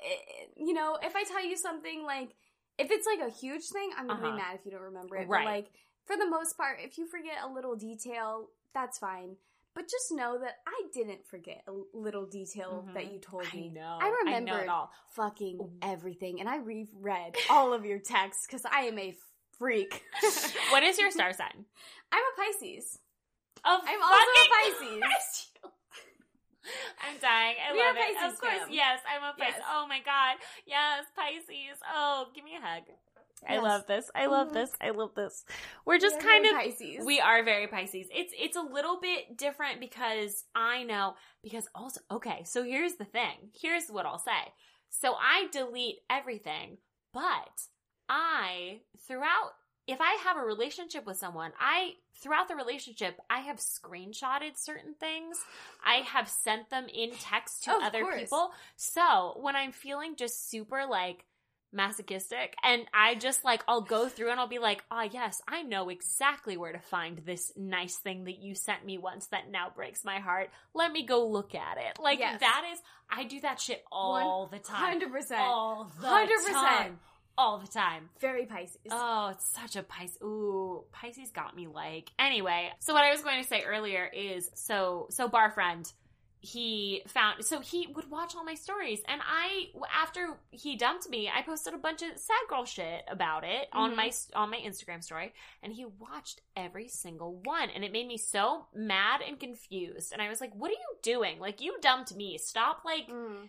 it, 0.02 0.50
you 0.56 0.72
know, 0.72 0.96
if 1.02 1.16
I 1.16 1.24
tell 1.24 1.44
you 1.44 1.56
something 1.56 2.04
like, 2.04 2.30
if 2.78 2.90
it's 2.92 3.06
like 3.06 3.26
a 3.28 3.32
huge 3.32 3.64
thing, 3.66 3.90
I'm 3.96 4.06
gonna 4.06 4.20
Uh-huh. 4.20 4.30
be 4.32 4.36
mad 4.36 4.54
if 4.58 4.64
you 4.64 4.70
don't 4.70 4.82
remember 4.82 5.16
it. 5.16 5.26
Right. 5.28 5.44
But 5.44 5.50
like, 5.52 5.66
for 6.06 6.16
the 6.16 6.28
most 6.28 6.56
part, 6.56 6.78
if 6.80 6.96
you 6.98 7.06
forget 7.06 7.38
a 7.44 7.52
little 7.52 7.76
detail, 7.76 8.48
that's 8.74 8.98
fine. 8.98 9.36
But 9.74 9.90
just 9.90 10.10
know 10.10 10.38
that 10.38 10.54
I 10.66 10.82
didn't 10.94 11.26
forget 11.26 11.62
a 11.68 11.72
little 11.92 12.24
detail 12.24 12.82
Mhm. 12.88 12.94
that 12.94 13.12
you 13.12 13.18
told 13.18 13.44
I 13.52 13.56
me. 13.56 13.68
know. 13.68 13.98
I 14.00 14.06
I 14.06 14.08
know 14.10 14.16
remembered 14.24 14.62
it 14.62 14.68
all. 14.70 14.90
fucking 15.10 15.78
everything, 15.82 16.40
and 16.40 16.48
I 16.48 16.56
reread 16.56 17.36
all 17.50 17.74
of 17.74 17.84
your 17.84 17.98
texts 17.98 18.46
because 18.46 18.64
I 18.64 18.82
am 18.82 18.98
a 18.98 19.14
freak. 19.58 20.02
what 20.70 20.82
is 20.82 20.98
your 20.98 21.10
star 21.10 21.32
sign? 21.34 21.66
I'm 22.12 22.22
a 22.22 22.36
Pisces. 22.40 22.98
Oh, 23.64 23.80
I'm 23.84 24.02
also 24.02 24.14
a 24.14 24.48
Pisces. 24.88 25.50
I'm 27.06 27.18
dying. 27.20 27.56
I 27.68 27.72
We 27.72 27.78
love 27.78 27.96
it. 27.96 28.16
Pisces, 28.16 28.32
of 28.34 28.40
course, 28.40 28.70
yes, 28.70 29.00
I'm 29.06 29.22
a 29.22 29.34
Pisces. 29.38 29.54
Yes. 29.58 29.66
Oh 29.70 29.86
my 29.86 30.00
god, 30.00 30.36
yes, 30.66 31.04
Pisces. 31.14 31.78
Oh, 31.94 32.26
give 32.34 32.44
me 32.44 32.56
a 32.56 32.60
hug. 32.60 32.84
I 33.46 33.54
Yes. 33.54 33.62
love 33.62 33.86
this. 33.86 34.10
I 34.14 34.26
love 34.26 34.48
Mhm. 34.48 34.52
this. 34.54 34.72
I 34.80 34.90
love 34.90 35.14
this. 35.14 35.44
We're 35.84 35.98
just 35.98 36.16
We 36.16 36.22
kind 36.22 36.46
of 36.46 36.52
Pisces. 36.52 37.04
we 37.04 37.20
are 37.20 37.42
very 37.42 37.66
Pisces. 37.68 38.08
It's 38.12 38.32
it's 38.36 38.56
a 38.56 38.62
little 38.62 39.00
bit 39.00 39.36
different 39.36 39.80
because 39.80 40.44
I 40.54 40.82
know 40.84 41.16
because 41.42 41.68
also 41.74 42.00
okay, 42.10 42.44
so 42.44 42.62
here's 42.62 42.94
the 42.94 43.04
thing. 43.04 43.50
Here's 43.60 43.88
what 43.88 44.06
I'll 44.06 44.18
say. 44.18 44.52
So 44.88 45.14
I 45.14 45.48
delete 45.52 45.98
everything, 46.08 46.78
but 47.12 47.66
I 48.08 48.80
throughout 49.06 49.54
if 49.86 50.00
I 50.00 50.14
have 50.24 50.36
a 50.36 50.40
relationship 50.44 51.06
with 51.06 51.16
someone, 51.16 51.52
I 51.60 51.96
throughout 52.20 52.48
the 52.48 52.56
relationship, 52.56 53.20
I 53.30 53.40
have 53.40 53.58
screenshotted 53.58 54.56
certain 54.56 54.94
things. 54.94 55.38
I 55.84 55.96
have 55.96 56.28
sent 56.28 56.70
them 56.70 56.88
in 56.88 57.12
text 57.12 57.64
to 57.64 57.72
other 57.72 58.04
people. 58.06 58.52
So, 58.74 59.36
when 59.40 59.54
I'm 59.54 59.70
feeling 59.70 60.16
just 60.16 60.48
super 60.50 60.86
like 60.86 61.24
masochistic 61.76 62.56
and 62.64 62.82
I 62.92 63.14
just 63.14 63.44
like 63.44 63.62
I'll 63.68 63.82
go 63.82 64.08
through 64.08 64.30
and 64.30 64.40
I'll 64.40 64.48
be 64.48 64.58
like, 64.58 64.82
"Ah, 64.90 65.02
yes, 65.10 65.40
I 65.46 65.62
know 65.62 65.88
exactly 65.90 66.56
where 66.56 66.72
to 66.72 66.78
find 66.80 67.18
this 67.18 67.52
nice 67.56 67.96
thing 67.98 68.24
that 68.24 68.38
you 68.38 68.54
sent 68.54 68.84
me 68.84 68.98
once 68.98 69.26
that 69.28 69.50
now 69.50 69.70
breaks 69.74 70.04
my 70.04 70.18
heart. 70.18 70.50
Let 70.74 70.90
me 70.90 71.04
go 71.04 71.26
look 71.26 71.54
at 71.54 71.76
it." 71.78 71.98
Like 72.00 72.18
Yes. 72.18 72.40
that 72.40 72.64
is 72.72 72.80
I 73.08 73.24
do 73.24 73.40
that 73.42 73.60
shit 73.60 73.84
all 73.92 74.48
the 74.50 74.58
time. 74.58 74.76
Hundred 74.76 75.12
percent. 75.12 75.40
All 75.40 75.90
the 76.00 76.06
100%. 76.06 76.52
time. 76.52 76.98
All 77.38 77.58
the 77.58 77.68
time. 77.68 78.08
Very 78.18 78.46
Pisces. 78.46 78.78
Oh, 78.90 79.28
it's 79.32 79.46
such 79.54 79.76
a 79.76 79.82
Pisces. 79.82 80.16
Ooh, 80.22 80.84
Pisces 80.90 81.30
got 81.32 81.54
me 81.54 81.66
like. 81.66 82.10
Anyway, 82.18 82.70
so 82.78 82.94
what 82.94 83.04
I 83.04 83.10
was 83.10 83.20
going 83.20 83.42
to 83.42 83.46
say 83.48 83.62
earlier 83.62 84.06
is 84.12 84.50
so 84.54 85.06
so 85.10 85.28
bar 85.28 85.50
friend 85.50 85.90
he 86.46 87.02
found 87.08 87.44
so 87.44 87.60
he 87.60 87.86
would 87.94 88.08
watch 88.10 88.34
all 88.36 88.44
my 88.44 88.54
stories 88.54 89.00
and 89.08 89.20
i 89.26 89.64
after 90.02 90.38
he 90.50 90.76
dumped 90.76 91.08
me 91.08 91.28
i 91.34 91.42
posted 91.42 91.74
a 91.74 91.78
bunch 91.78 92.02
of 92.02 92.16
sad 92.16 92.36
girl 92.48 92.64
shit 92.64 93.02
about 93.08 93.42
it 93.44 93.68
on 93.72 93.92
Mhm. 93.92 93.96
my 93.96 94.12
on 94.34 94.50
my 94.50 94.58
instagram 94.58 95.02
story 95.02 95.32
and 95.62 95.72
he 95.72 95.84
watched 95.84 96.40
every 96.56 96.88
single 96.88 97.34
one 97.44 97.68
and 97.70 97.84
it 97.84 97.92
made 97.92 98.06
me 98.06 98.16
so 98.18 98.66
mad 98.74 99.20
and 99.26 99.40
confused 99.40 100.12
and 100.12 100.22
i 100.22 100.28
was 100.28 100.40
like 100.40 100.54
what 100.54 100.70
are 100.70 100.74
you 100.74 100.96
doing 101.02 101.38
like 101.40 101.60
you 101.60 101.76
dumped 101.80 102.14
me 102.14 102.38
stop 102.38 102.82
like 102.84 103.08
Mm. 103.08 103.48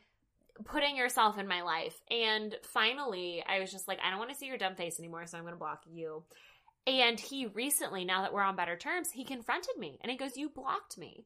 putting 0.65 0.95
yourself 0.97 1.37
in 1.37 1.47
my 1.47 1.61
life. 1.61 2.01
And 2.09 2.55
finally, 2.63 3.43
I 3.47 3.59
was 3.59 3.71
just 3.71 3.87
like, 3.87 3.99
I 4.03 4.09
don't 4.09 4.17
want 4.17 4.31
to 4.31 4.35
see 4.35 4.47
your 4.47 4.57
dumb 4.57 4.73
face 4.75 4.97
anymore, 4.97 5.27
so 5.27 5.37
I'm 5.37 5.43
going 5.43 5.53
to 5.53 5.59
block 5.59 5.83
you. 5.85 6.23
And 6.87 7.19
he 7.19 7.45
recently, 7.45 8.05
now 8.05 8.23
that 8.23 8.33
we're 8.33 8.41
on 8.41 8.55
better 8.55 8.75
terms, 8.75 9.11
he 9.11 9.23
confronted 9.23 9.77
me 9.77 9.99
and 10.01 10.09
he 10.11 10.17
goes, 10.17 10.35
You 10.35 10.49
blocked 10.49 10.97
me. 10.97 11.25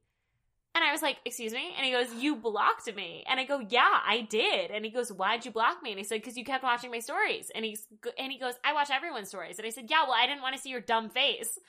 And 0.73 0.83
I 0.83 0.91
was 0.91 1.01
like, 1.01 1.17
Excuse 1.25 1.53
me? 1.53 1.73
And 1.75 1.85
he 1.85 1.91
goes, 1.91 2.13
You 2.21 2.35
blocked 2.35 2.93
me. 2.95 3.23
And 3.29 3.39
I 3.39 3.45
go, 3.45 3.59
Yeah, 3.59 3.99
I 4.05 4.21
did. 4.29 4.71
And 4.71 4.85
he 4.85 4.91
goes, 4.91 5.11
Why'd 5.11 5.45
you 5.45 5.51
block 5.51 5.83
me? 5.83 5.91
And 5.91 5.97
he 5.99 6.03
said, 6.05 6.21
Because 6.21 6.37
you 6.37 6.45
kept 6.45 6.63
watching 6.63 6.91
my 6.91 6.99
stories. 6.99 7.51
And 7.53 7.65
he's 7.65 7.87
and 8.17 8.31
he 8.31 8.39
goes, 8.39 8.53
I 8.63 8.73
watch 8.73 8.89
everyone's 8.89 9.27
stories. 9.27 9.57
And 9.57 9.65
I 9.67 9.69
said, 9.69 9.85
Yeah, 9.89 10.03
well, 10.03 10.15
I 10.17 10.25
didn't 10.27 10.41
want 10.41 10.55
to 10.55 10.61
see 10.61 10.69
your 10.69 10.81
dumb 10.81 11.09
face. 11.09 11.59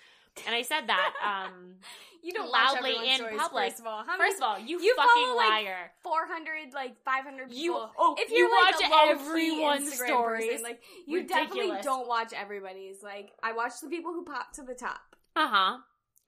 And 0.47 0.55
I 0.55 0.63
said 0.63 0.87
that. 0.87 1.13
Um, 1.23 1.75
You 2.23 2.33
don't 2.33 2.51
Loudly 2.51 3.11
in 3.11 3.17
stories, 3.17 3.37
public. 3.37 3.65
First 3.71 3.81
of 3.81 3.87
all, 3.87 4.05
how 4.05 4.17
first 4.17 4.37
of 4.37 4.43
all, 4.45 4.59
you, 4.59 4.81
You 4.81 4.95
fucking 4.95 5.11
follow, 5.25 5.37
like, 5.37 5.49
liar. 5.51 5.91
four 6.05 6.27
hundred, 6.27 6.73
like 6.73 6.95
five 7.05 7.25
hundred 7.25 7.51
people. 7.51 7.65
You 7.65 7.77
oh, 7.99 8.15
if 8.17 8.31
you 8.31 8.49
like 8.49 8.79
watch 8.81 9.19
everyone's 9.19 9.93
Instagram 9.93 10.07
stories. 10.07 10.47
person, 10.51 10.63
like 10.63 10.83
you 11.07 11.25
definitely 11.27 11.73
don't 11.83 12.07
watch 12.07 12.33
everybody's. 12.33 13.03
Like 13.03 13.33
I 13.43 13.53
watch 13.53 13.73
the 13.83 13.89
people 13.89 14.13
who 14.13 14.25
pop 14.25 14.53
to 14.53 14.63
the 14.63 14.75
top. 14.75 15.01
Uh 15.35 15.49
huh. 15.49 15.77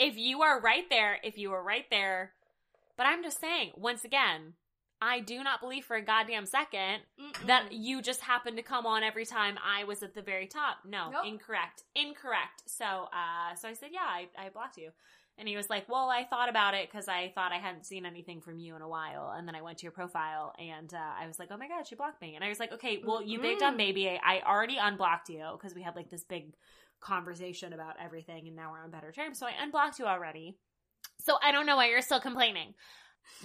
If 0.00 0.16
you 0.18 0.42
are 0.42 0.60
right 0.60 0.84
there, 0.90 1.18
if 1.22 1.38
you 1.38 1.52
are 1.52 1.62
right 1.62 1.84
there, 1.90 2.32
but 2.96 3.07
I'm 3.07 3.22
just 3.22 3.40
saying, 3.40 3.72
once 3.76 4.04
again, 4.04 4.54
I 5.00 5.20
do 5.20 5.42
not 5.42 5.61
believe 5.61 5.85
for 5.85 5.96
a 5.96 6.02
goddamn 6.02 6.46
second 6.46 7.02
Mm-mm. 7.20 7.46
that 7.46 7.72
you 7.72 8.00
just 8.00 8.22
happened 8.22 8.57
to 8.57 8.62
come 8.62 8.87
on 8.87 9.02
every 9.02 9.26
time 9.26 9.59
I 9.62 9.85
was 9.85 10.02
at 10.02 10.14
the 10.14 10.22
very 10.22 10.46
top. 10.46 10.78
No, 10.87 11.11
Nope. 11.11 11.24
incorrect. 11.26 11.83
Incorrect. 11.94 12.62
So, 12.66 12.85
uh, 12.85 13.54
so 13.57 13.68
I 13.68 13.74
said, 13.74 13.90
yeah, 13.92 14.00
I, 14.07 14.28
I 14.38 14.48
blocked 14.48 14.78
you. 14.78 14.90
And 15.37 15.48
he 15.48 15.57
was 15.57 15.68
like, 15.68 15.88
well, 15.88 16.11
I 16.11 16.22
thought 16.24 16.48
about 16.48 16.74
it 16.74 16.88
because 16.88 17.09
I 17.09 17.33
thought 17.35 17.50
I 17.50 17.59
hadn't 17.59 17.87
seen 17.87 18.07
anything 18.07 18.40
from 18.40 18.61
you 18.61 18.76
in 18.76 18.83
a 18.83 18.88
while. 18.88 19.35
And 19.37 19.48
then 19.48 19.57
I 19.57 19.62
went 19.62 19.78
to 19.78 19.83
your 19.83 19.90
profile 19.92 20.54
and, 20.61 20.94
uh, 20.94 21.20
I 21.20 21.26
was 21.26 21.40
like, 21.40 21.48
oh 21.50 21.57
my 21.57 21.66
God, 21.66 21.88
she 21.88 21.96
blocked 21.96 22.22
me. 22.22 22.37
And 22.37 22.44
I 22.44 22.48
was 22.48 22.61
like, 22.61 22.72
okay, 22.72 23.02
well, 23.04 23.20
you 23.20 23.40
big 23.40 23.59
dumb 23.59 23.76
baby. 23.76 24.09
I 24.09 24.42
already 24.46 24.76
unblocked 24.80 25.28
you 25.28 25.44
because 25.59 25.74
we 25.74 25.83
had 25.83 25.96
like 25.96 26.09
this 26.09 26.22
big 26.22 26.54
conversation 27.00 27.72
about 27.72 27.96
everything 28.02 28.46
and 28.46 28.57
now 28.57 28.70
we're 28.70 28.83
on 28.83 28.90
better 28.90 29.11
terms. 29.12 29.38
So 29.38 29.46
I 29.46 29.52
unblocked 29.61 29.98
you 29.98 30.07
already. 30.07 30.57
So 31.24 31.37
I 31.42 31.52
don't 31.52 31.66
know 31.66 31.76
why 31.76 31.88
you're 31.88 32.02
still 32.02 32.20
complaining. 32.20 32.74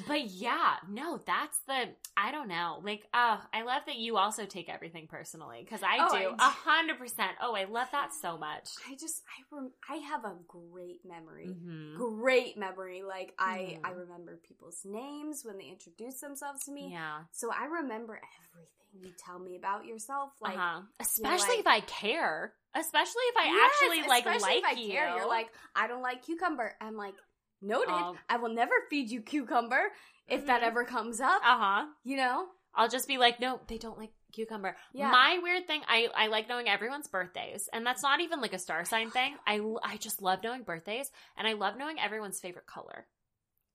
But 0.07 0.25
yeah, 0.25 0.75
no, 0.89 1.21
that's 1.25 1.57
the 1.65 1.87
I 2.17 2.31
don't 2.31 2.49
know. 2.49 2.81
Like, 2.83 3.07
oh, 3.13 3.41
I 3.53 3.61
love 3.63 3.83
that 3.87 3.95
you 3.97 4.17
also 4.17 4.45
take 4.45 4.67
everything 4.67 5.07
personally 5.07 5.61
because 5.63 5.81
I 5.83 5.97
Oh, 6.01 6.19
do 6.19 6.35
a 6.37 6.49
hundred 6.49 6.97
percent. 6.97 7.31
Oh, 7.41 7.55
I 7.55 7.63
love 7.63 7.87
that 7.93 8.09
so 8.13 8.37
much. 8.37 8.67
I 8.89 8.95
just 8.95 9.23
I 9.29 9.55
rem- 9.55 9.71
I 9.89 9.95
have 10.09 10.25
a 10.25 10.35
great 10.47 10.99
memory. 11.05 11.47
Mhm. 11.47 11.95
Great 11.95 12.57
memory. 12.57 13.03
Like 13.03 13.33
I 13.39 13.77
Mhm. 13.79 13.87
I 13.87 13.91
remember 13.91 14.37
people's 14.45 14.83
names 14.83 15.45
when 15.45 15.57
they 15.57 15.67
introduce 15.67 16.19
themselves 16.19 16.65
to 16.65 16.71
me. 16.73 16.91
Yeah, 16.91 17.23
So 17.31 17.49
I 17.51 17.65
remember 17.65 18.19
everything 18.51 19.01
you 19.01 19.13
tell 19.17 19.39
me 19.39 19.55
about 19.55 19.85
yourself. 19.85 20.33
Like 20.41 20.57
uh-huh. 20.57 20.81
especially 20.99 21.47
like- 21.51 21.59
if 21.59 21.67
I 21.67 21.79
care. 21.81 22.53
Especially 22.75 23.23
if 23.29 23.37
I 23.37 23.45
Yes, 23.45 23.71
actually 23.71 24.07
like 24.07 24.25
like 24.61 24.77
you. 24.77 24.91
care. 24.91 25.15
You're 25.15 25.27
like, 25.27 25.49
I 25.75 25.87
don't 25.87 26.01
like 26.03 26.21
cucumber. 26.23 26.75
I'm 26.79 26.95
like, 26.97 27.15
noted. 27.61 27.89
Oh. 27.89 28.15
I 28.29 28.37
will 28.37 28.53
never 28.53 28.73
feed 28.89 29.09
you 29.09 29.21
cucumber 29.21 29.91
if 30.27 30.45
that 30.47 30.61
Mhm. 30.61 30.65
ever 30.67 30.83
comes 30.85 31.19
up. 31.21 31.41
uh 31.43 31.57
huh. 31.57 31.85
you 32.03 32.17
know? 32.17 32.47
I'll 32.75 32.87
just 32.89 33.07
be 33.07 33.17
like, 33.17 33.39
no, 33.39 33.59
they 33.67 33.77
don't 33.79 33.97
like 33.97 34.11
cucumber. 34.31 34.75
Yeah. 34.93 35.09
My 35.09 35.39
weird 35.41 35.65
thing, 35.65 35.81
I, 35.87 36.07
I 36.15 36.27
like 36.27 36.47
knowing 36.47 36.69
everyone's 36.69 37.07
birthdays, 37.07 37.67
and 37.73 37.83
that's 37.85 38.03
not 38.03 38.21
even 38.21 38.41
like 38.41 38.53
a 38.53 38.59
star 38.59 38.85
sign 38.85 39.09
thing. 39.17 39.35
I, 39.47 39.59
I 39.83 39.97
just 39.97 40.21
love 40.21 40.39
knowing 40.43 40.61
birthdays, 40.63 41.09
and 41.35 41.47
I 41.47 41.53
love 41.53 41.77
knowing 41.77 41.99
everyone's 41.99 42.39
favorite 42.39 42.67
color. 42.67 43.07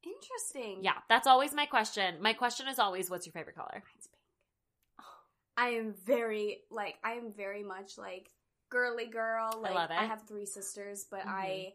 Interesting. 0.04 0.84
Yeah, 0.84 0.98
that's 1.08 1.26
always 1.26 1.52
my 1.54 1.66
question. 1.66 2.16
My 2.22 2.34
question 2.34 2.68
is 2.68 2.78
always, 2.78 3.10
what's 3.10 3.26
your 3.26 3.32
favorite 3.32 3.56
color? 3.56 3.82
Mine's 3.84 4.06
pink. 4.06 4.20
I 5.56 5.68
am 5.70 5.94
very 6.04 6.58
like 6.70 6.96
I 7.02 7.12
am 7.12 7.32
very 7.32 7.62
much 7.64 7.96
like 7.98 8.30
girly 8.70 9.06
girl. 9.06 9.58
Like 9.62 9.74
love 9.74 9.90
it. 9.90 9.98
I 9.98 10.04
have 10.04 10.22
three 10.28 10.46
sisters, 10.46 11.06
but 11.10 11.26
I 11.26 11.72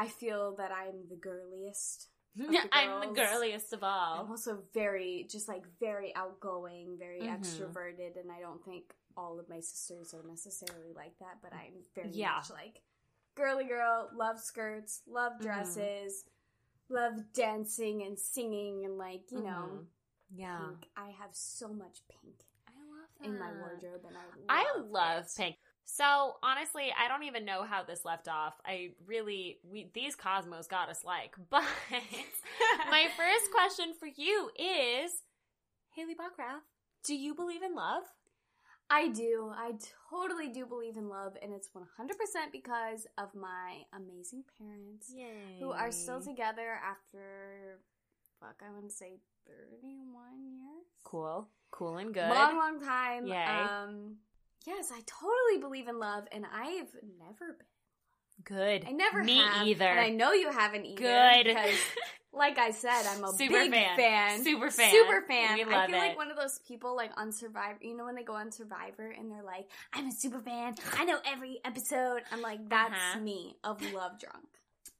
I 0.00 0.08
feel 0.08 0.56
that 0.56 0.70
I'm 0.72 1.06
the 1.10 1.16
girliest. 1.16 2.08
the 2.36 2.58
I'm 2.72 3.00
the 3.00 3.14
girliest 3.14 3.72
of 3.74 3.82
all. 3.82 4.20
I'm 4.24 4.30
also 4.30 4.62
very 4.72 5.26
just 5.30 5.46
like 5.46 5.64
very 5.78 6.14
outgoing, 6.16 6.96
very 6.98 7.20
Mhm. 7.22 7.38
extroverted, 7.38 8.18
and 8.18 8.32
I 8.32 8.40
don't 8.40 8.64
think 8.64 8.94
all 9.16 9.38
of 9.38 9.48
my 9.48 9.60
sisters 9.60 10.14
are 10.14 10.22
necessarily 10.26 10.92
like 10.94 11.18
that, 11.18 11.42
but 11.42 11.52
I'm 11.52 11.84
very 11.94 12.12
Yeah. 12.12 12.36
much 12.36 12.50
like 12.50 12.80
girly 13.34 13.64
girl, 13.64 14.08
love 14.14 14.40
skirts, 14.40 15.02
love 15.06 15.34
Mhm. 15.34 15.42
dresses, 15.42 16.24
love 16.88 17.32
dancing 17.34 18.02
and 18.02 18.18
singing 18.18 18.84
and 18.86 18.96
like, 18.96 19.30
you 19.30 19.42
know, 19.42 19.68
Mhm. 19.82 19.86
Yeah. 20.30 20.66
pink. 20.68 20.88
I 20.96 21.10
have 21.10 21.34
so 21.34 21.68
much 21.68 22.06
pink 22.08 22.46
I 22.68 22.72
love 22.72 23.10
in 23.22 23.38
my 23.38 23.52
wardrobe 23.52 24.04
and 24.06 24.16
I 24.16 24.24
love 24.24 24.44
I 24.48 24.78
love 24.80 25.24
it. 25.26 25.34
pink. 25.36 25.56
So 25.84 26.36
honestly, 26.42 26.92
I 26.96 27.08
don't 27.08 27.24
even 27.24 27.44
know 27.44 27.64
how 27.64 27.82
this 27.82 28.04
left 28.04 28.28
off. 28.28 28.54
I 28.64 28.90
really, 29.06 29.58
we 29.62 29.90
these 29.92 30.14
Cosmos 30.14 30.66
got 30.66 30.88
us 30.88 31.04
like, 31.04 31.34
but 31.50 31.64
my 32.90 33.08
first 33.16 33.50
question 33.52 33.94
for 33.98 34.06
you 34.06 34.50
is, 34.56 35.12
Haley 35.94 36.14
Bockrath, 36.14 36.62
do 37.04 37.14
you 37.14 37.34
believe 37.34 37.62
in 37.62 37.74
love? 37.74 38.04
I 38.92 39.08
do. 39.08 39.52
I 39.54 39.74
totally 40.10 40.48
do 40.48 40.66
believe 40.66 40.96
in 40.96 41.08
love 41.08 41.34
and 41.40 41.52
it's 41.52 41.68
100% 41.76 41.82
because 42.50 43.06
of 43.18 43.34
my 43.34 43.82
amazing 43.94 44.42
parents 44.58 45.12
Yay. 45.14 45.60
who 45.60 45.70
are 45.70 45.92
still 45.92 46.20
together 46.20 46.80
after 46.84 47.78
fuck, 48.40 48.62
I 48.66 48.72
want 48.72 48.88
to 48.88 48.94
say 48.94 49.20
31 49.46 50.00
years. 50.44 50.86
Cool, 51.04 51.48
cool 51.70 51.98
and 51.98 52.12
good. 52.12 52.28
Long, 52.28 52.56
long 52.56 52.80
time. 52.80 53.26
Yay. 53.26 53.44
Um, 53.44 54.16
yes, 54.66 54.90
I 54.92 55.00
totally 55.06 55.60
believe 55.60 55.88
in 55.88 55.98
love, 55.98 56.24
and 56.32 56.44
I've 56.46 56.92
never 57.18 57.52
been. 57.58 57.66
good. 58.44 58.84
I 58.86 58.92
never 58.92 59.22
Me 59.22 59.38
have, 59.38 59.66
either. 59.66 59.84
and 59.86 60.00
I 60.00 60.08
know 60.10 60.32
you 60.32 60.50
haven't 60.50 60.86
either. 60.86 61.02
good. 61.02 61.44
because, 61.46 61.74
like 62.32 62.58
I 62.58 62.70
said, 62.70 63.02
I'm 63.06 63.22
a 63.24 63.32
Super 63.32 63.54
big 63.54 63.70
fan. 63.72 63.96
fan. 63.96 64.44
Super 64.44 64.70
fan. 64.70 64.90
Super 64.92 65.22
fan. 65.28 65.56
We 65.56 65.74
I 65.74 65.86
feel 65.86 65.96
it. 65.96 65.98
like 65.98 66.16
one 66.16 66.30
of 66.30 66.36
those 66.36 66.58
people 66.66 66.96
like 66.96 67.10
on 67.16 67.32
Survivor. 67.32 67.78
You 67.82 67.96
know 67.96 68.04
when 68.04 68.14
they 68.14 68.22
go 68.24 68.34
on 68.34 68.50
Survivor 68.52 69.10
and 69.10 69.30
they're 69.30 69.42
like, 69.42 69.68
"I'm 69.92 70.08
a 70.08 70.12
super 70.12 70.40
fan. 70.40 70.74
I 70.96 71.04
know 71.04 71.18
every 71.26 71.60
episode." 71.64 72.22
I'm 72.32 72.40
like, 72.40 72.66
that's 72.68 72.92
Uh-huh. 72.92 73.20
me 73.20 73.56
of 73.64 73.80
Love 73.92 74.18
Drunk. 74.20 74.46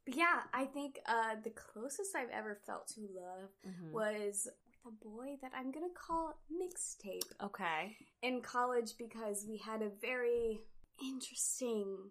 But 0.07 0.17
yeah, 0.17 0.41
I 0.53 0.65
think 0.65 0.99
uh, 1.07 1.37
the 1.45 1.51
closest 1.51 2.17
I've 2.17 2.31
ever 2.31 2.59
felt 2.67 2.89
to 2.95 3.01
love 3.15 3.51
Mhm. 3.67 3.93
was 3.93 4.49
a 4.87 4.91
boy 4.91 5.37
that 5.43 5.53
I'm 5.55 5.71
gonna 5.71 5.87
call 5.95 6.39
mixtape 6.51 7.31
Okay. 7.43 7.97
in 8.23 8.41
college 8.41 8.95
because 8.99 9.47
we 9.49 9.59
had 9.59 9.83
a 9.83 9.91
very 10.01 10.61
interesting 11.03 12.11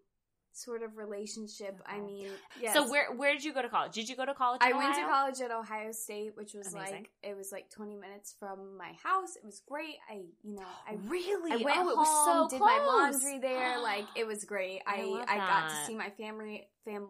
sort 0.60 0.84
of 0.84 0.97
relationship. 0.97 1.82
I 1.86 1.99
mean, 1.99 2.29
yes. 2.60 2.73
So 2.73 2.89
where 2.89 3.13
where 3.13 3.34
did 3.34 3.43
you 3.43 3.53
go 3.53 3.62
to 3.62 3.69
college? 3.69 3.93
Did 3.93 4.10
you 4.10 4.15
go 4.15 4.25
to 4.25 4.34
college? 4.34 4.62
I 4.62 4.71
in 4.71 4.77
went 4.77 4.95
to 4.95 5.01
college 5.01 5.41
at 5.41 5.51
Ohio 5.51 5.91
State, 5.91 6.36
which 6.36 6.53
was 6.53 6.73
Amazing. 6.73 6.95
like 6.95 7.10
it 7.23 7.36
was 7.36 7.51
like 7.51 7.69
20 7.69 7.95
minutes 7.95 8.36
from 8.39 8.77
my 8.77 8.91
house. 9.03 9.36
It 9.36 9.45
was 9.45 9.62
great. 9.67 9.95
I, 10.10 10.21
you 10.43 10.55
know, 10.55 10.67
I 10.88 10.93
Really? 11.08 11.51
I 11.51 11.58
went 11.58 11.77
oh, 11.77 11.84
home, 11.84 11.89
it 11.89 11.97
was 11.97 12.25
so 12.25 12.49
did 12.49 12.62
close. 12.62 12.77
my 12.77 12.86
laundry 12.86 13.39
there. 13.39 13.79
Like 13.79 14.05
it 14.15 14.27
was 14.27 14.43
great. 14.43 14.82
I 14.88 15.23
I 15.27 15.34
I, 15.34 15.38
got 15.38 15.69
to 15.69 15.75
see 15.86 15.95
my 15.95 16.10
family 16.12 16.67
fam 16.86 17.08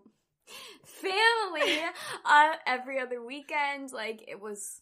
family 0.85 1.81
uh, 2.25 2.53
every 2.65 2.99
other 2.99 3.23
weekend. 3.23 3.91
Like 3.91 4.25
it 4.27 4.39
was 4.39 4.81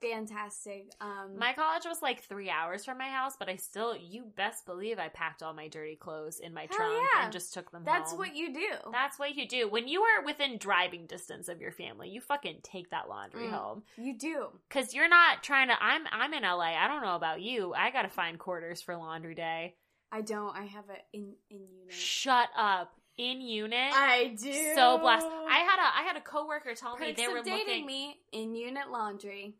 fantastic. 0.00 0.86
Um, 1.00 1.38
My 1.38 1.52
college 1.52 1.84
was 1.84 2.02
like 2.02 2.22
three 2.24 2.50
hours 2.50 2.84
from 2.84 2.98
my 2.98 3.08
house, 3.08 3.34
but 3.38 3.48
I 3.48 3.56
still, 3.56 3.96
you 3.96 4.24
best 4.36 4.66
believe 4.66 4.98
I 4.98 5.08
packed 5.08 5.42
all 5.42 5.52
my 5.54 5.68
dirty 5.68 5.96
clothes 5.96 6.40
in 6.40 6.52
my 6.54 6.66
trunk 6.66 6.94
yeah. 7.14 7.24
and 7.24 7.32
just 7.32 7.54
took 7.54 7.70
them 7.70 7.82
that's 7.84 8.10
home. 8.10 8.18
what 8.18 8.36
you 8.36 8.52
do. 8.52 8.68
That's 8.92 9.18
what 9.18 9.34
you 9.36 9.46
do. 9.48 9.68
When 9.68 9.88
you 9.88 10.02
are 10.02 10.24
within 10.24 10.58
driving 10.58 11.06
distance 11.06 11.48
of 11.48 11.60
your 11.60 11.72
family, 11.72 12.08
you 12.08 12.20
fucking 12.20 12.58
take 12.62 12.90
that 12.90 13.08
laundry 13.08 13.46
Mm. 13.46 13.50
home. 13.52 13.82
you 13.96 14.16
do. 14.18 14.48
Cause 14.70 14.94
you're 14.94 15.08
not 15.08 15.42
trying 15.42 15.68
to, 15.68 15.74
I'm, 15.82 16.02
I'm 16.10 16.34
in 16.34 16.42
LA. 16.42 16.74
I 16.76 16.88
don't 16.88 17.02
know 17.02 17.16
about 17.16 17.40
you. 17.40 17.74
I 17.74 17.90
gotta 17.90 18.08
find 18.08 18.38
quarters 18.38 18.82
for 18.82 18.96
laundry 18.96 19.34
day. 19.34 19.74
I 20.10 20.22
don't. 20.22 20.56
I 20.56 20.64
have 20.64 20.84
it 20.88 21.02
in 21.12 21.34
in 21.50 21.58
unit. 21.68 21.92
Shut 21.92 22.48
up. 22.56 22.92
In 23.18 23.40
unit. 23.42 23.92
I 23.92 24.34
do. 24.40 24.72
so 24.74 24.96
blessed. 24.98 25.26
I 25.26 25.58
had 25.58 25.78
a, 25.78 25.98
I 25.98 26.02
had 26.06 26.16
a 26.16 26.20
coworker 26.20 26.74
tell 26.74 26.96
me 26.96 27.12
they 27.12 27.28
were 27.28 27.42
dating 27.42 27.58
looking. 27.66 27.86
me 27.86 28.16
in 28.32 28.54
unit 28.54 28.90
laundry. 28.90 29.56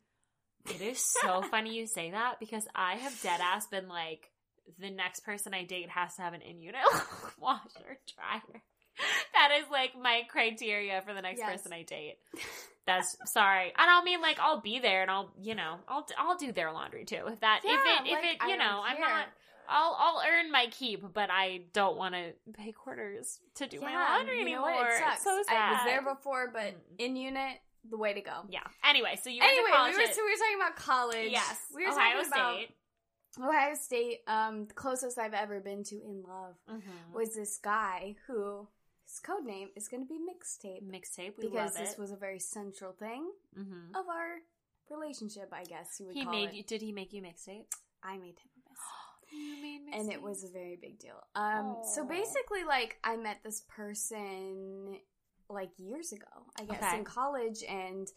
It 0.74 0.81
is 0.83 0.98
so 1.22 1.42
funny 1.42 1.74
you 1.76 1.87
say 1.87 2.11
that 2.11 2.38
because 2.40 2.66
I 2.74 2.94
have 2.94 3.20
dead 3.22 3.40
ass 3.40 3.66
been 3.66 3.88
like, 3.88 4.31
the 4.78 4.90
next 4.90 5.20
person 5.20 5.54
I 5.54 5.64
date 5.64 5.88
has 5.90 6.14
to 6.16 6.22
have 6.22 6.35
an 6.35 6.42
in 6.42 6.61
unit 6.61 6.81
washer 7.40 7.98
dryer. 8.14 8.62
That 9.33 9.59
is 9.61 9.70
like 9.70 9.92
my 10.00 10.22
criteria 10.28 11.00
for 11.02 11.14
the 11.14 11.22
next 11.22 11.38
Yes. 11.38 11.50
person 11.50 11.72
I 11.72 11.83
date. 11.83 12.18
That's 12.87 13.16
sorry. 13.26 13.72
I 13.76 13.87
don't 13.87 14.04
mean 14.04 14.20
like 14.20 14.38
I'll 14.40 14.61
be 14.61 14.78
there 14.78 15.02
and 15.02 15.11
I'll 15.11 15.31
you 15.40 15.54
know 15.54 15.76
I'll 15.88 16.07
I'll 16.18 16.37
do 16.37 16.52
their 16.52 16.72
laundry 16.72 17.04
too. 17.04 17.22
If 17.26 17.40
that 17.40 17.61
Yeah, 17.64 17.74
if 17.74 17.81
it 18.07 18.07
if 18.07 18.14
like, 18.14 18.24
it 18.24 18.48
you 18.50 18.57
know 18.57 18.83
I'm 18.85 19.00
not 19.00 19.26
I'll 19.68 19.96
I'll 19.98 20.22
earn 20.26 20.50
my 20.50 20.66
keep, 20.70 21.12
but 21.12 21.31
I 21.31 21.62
don't 21.72 21.96
want 21.96 22.14
to 22.14 22.33
pay 22.54 22.72
quarters 22.72 23.38
to 23.57 23.66
do 23.66 23.81
my 23.81 23.94
laundry 23.94 24.38
you 24.38 24.57
know 24.57 24.66
anymore. 24.66 24.88
It 24.88 25.04
It's 25.12 25.22
so 25.24 25.42
sad. 25.46 25.54
I 25.57 25.72
was 25.72 25.85
there 25.85 26.02
before, 26.02 26.50
but 26.52 26.62
Mm. 26.74 26.74
in 26.98 27.16
unit, 27.16 27.59
the 27.88 27.97
way 27.97 28.12
to 28.14 28.21
go. 28.21 28.45
Yeah. 28.49 28.61
Anyway, 28.85 29.19
so 29.23 29.31
you 29.31 29.41
went 29.41 29.53
Anyway, 29.53 29.71
to 29.71 29.77
college. 29.77 29.93
we 29.97 30.03
were 30.03 30.09
at- 30.09 30.14
so 30.14 30.25
we 30.25 30.31
were 30.33 30.37
talking 30.38 30.57
about 30.57 30.77
college. 30.77 31.31
yes, 31.33 31.67
we 31.75 31.85
were 31.85 31.91
Ohio 31.93 32.17
talking 32.23 32.33
about 32.33 32.55
State. 32.57 32.75
Ohio 33.41 33.75
State. 33.75 34.19
Um, 34.27 34.67
the 34.67 34.75
closest 34.75 35.19
I've 35.19 35.35
ever 35.35 35.61
been 35.61 35.85
to 35.85 35.97
in 36.03 36.23
love 36.23 36.57
Mhm. 36.69 37.12
was 37.12 37.35
this 37.35 37.59
guy 37.59 38.17
who 38.27 38.69
his 39.05 39.21
code 39.21 39.45
name 39.45 39.71
is 39.77 39.88
going 39.88 40.07
to 40.07 40.09
be 40.09 40.19
mixtape 40.19 40.83
mixtape. 40.83 41.37
We 41.38 41.49
because 41.49 41.75
this 41.75 41.97
was 41.97 42.11
a 42.11 42.17
very 42.17 42.38
central 42.41 42.93
thing 42.93 43.33
Mhm. 43.57 43.95
of 43.99 44.09
our 44.09 44.41
relationship. 44.91 45.53
I 45.53 45.64
guess 45.64 45.99
you 46.01 46.07
would 46.07 46.14
He 46.17 46.25
call 46.25 46.33
made 46.33 46.51
it. 46.51 46.55
you. 46.55 46.62
Did 46.62 46.83
he 46.83 46.93
make 46.93 47.12
you 47.12 47.23
mixtape? 47.23 47.67
I 48.03 48.17
made 48.19 48.38
him 48.38 48.51
a 48.57 48.71
mixtape. 48.71 48.75
You 49.31 49.61
made 49.62 49.95
and 49.95 50.11
it 50.11 50.23
was 50.23 50.43
a 50.43 50.49
very 50.49 50.77
big 50.77 50.99
deal. 50.99 51.23
Um, 51.35 51.77
so 51.85 52.05
basically, 52.07 52.64
like 52.64 52.99
I 53.05 53.17
met 53.17 53.43
this 53.43 53.61
person 53.69 55.01
like 55.48 55.70
years 55.78 56.12
ago, 56.12 56.26
I 56.58 56.64
guess, 56.64 56.82
Okay. 56.82 56.98
in 56.98 57.04
college, 57.04 57.62
and 57.68 58.08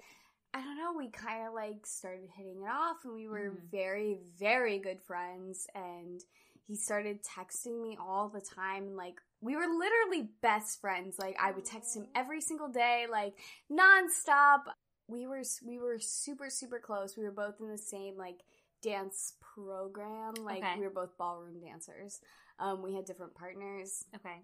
I 0.54 0.62
don't 0.62 0.78
know, 0.78 0.94
we 0.98 1.10
kind 1.10 1.48
of 1.48 1.54
like 1.54 1.86
started 1.86 2.30
hitting 2.36 2.62
it 2.62 2.70
off, 2.70 2.98
and 3.06 3.14
we 3.14 3.28
were 3.28 3.52
Mhm. 3.52 3.70
very, 3.72 4.20
very 4.38 4.80
good 4.80 5.02
friends, 5.02 5.68
and 5.76 6.22
he 6.68 6.76
started 6.76 7.24
texting 7.24 7.82
me 7.82 7.98
all 8.00 8.30
the 8.30 8.42
time, 8.42 8.88
and 8.88 8.98
like 8.98 9.22
we 9.42 9.56
were 9.56 9.68
literally 9.68 10.30
best 10.42 10.80
friends. 10.82 11.18
Like 11.20 11.38
I 11.40 11.52
would 11.52 11.66
text 11.66 11.96
him 11.96 12.08
every 12.16 12.42
single 12.42 12.68
day, 12.70 13.08
like 13.10 13.34
nonstop. 13.72 14.64
we 15.08 15.28
were 15.28 15.44
we 15.66 15.78
were 15.80 16.00
super 16.00 16.50
super 16.50 16.80
close. 16.80 17.18
We 17.18 17.24
were 17.24 17.32
both 17.32 17.60
in 17.60 17.68
the 17.70 17.78
same 17.78 18.18
like 18.18 18.40
dance 18.82 19.34
program. 19.42 20.34
Like 20.36 20.64
Okay. 20.64 20.76
we 20.78 20.84
were 20.84 20.90
both 20.90 21.18
ballroom 21.18 21.60
dancers. 21.60 22.20
Um, 22.60 22.82
we 22.82 22.94
had 22.94 23.06
different 23.06 23.34
partners, 23.36 24.06
Okay. 24.16 24.42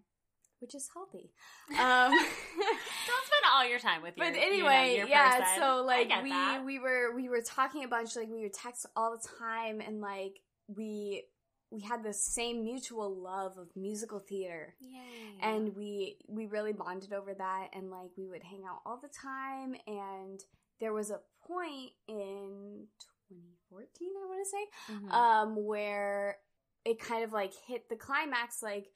Which 0.59 0.75
is 0.75 0.89
healthy. 0.93 1.31
Um, 1.71 2.11
Don't 2.11 3.25
spend 3.25 3.43
all 3.53 3.67
your 3.67 3.79
time 3.79 4.01
with 4.01 4.17
your 4.17 4.25
but 4.25 4.35
you 4.35 4.41
know, 4.41 4.67
anyway, 4.69 4.97
your 4.97 5.07
yeah. 5.07 5.37
person. 5.39 5.61
So 5.61 5.83
like 5.85 6.09
we 6.23 6.29
that. 6.29 6.63
we 6.65 6.79
were 6.79 7.13
we 7.15 7.29
were 7.29 7.41
talking 7.41 7.83
a 7.83 7.87
bunch. 7.87 8.15
Like 8.15 8.29
we 8.29 8.41
would 8.43 8.53
text 8.53 8.85
all 8.95 9.11
the 9.17 9.27
time, 9.39 9.81
and 9.81 10.01
like 10.01 10.39
we 10.67 11.23
we 11.71 11.81
had 11.81 12.03
the 12.03 12.13
same 12.13 12.63
mutual 12.63 13.13
love 13.21 13.57
of 13.57 13.67
musical 13.75 14.19
theater 14.19 14.73
Yay. 14.79 15.37
and 15.41 15.75
we 15.75 16.17
we 16.29 16.45
really 16.45 16.71
bonded 16.71 17.11
over 17.11 17.33
that 17.33 17.67
and 17.73 17.89
like 17.91 18.09
we 18.17 18.25
would 18.29 18.41
hang 18.41 18.63
out 18.65 18.79
all 18.85 18.97
the 19.01 19.09
time 19.09 19.75
and 19.85 20.39
there 20.79 20.93
was 20.93 21.09
a 21.09 21.19
point 21.45 21.91
in 22.07 22.87
2014 23.29 24.07
i 24.23 24.25
want 24.29 24.45
to 24.45 24.49
say 24.49 24.93
Mhm. 24.93 25.11
um 25.11 25.65
where 25.65 26.37
it 26.85 26.99
kind 27.01 27.25
of 27.25 27.33
like 27.33 27.51
hit 27.67 27.89
the 27.89 27.97
climax 27.97 28.63
like 28.63 28.87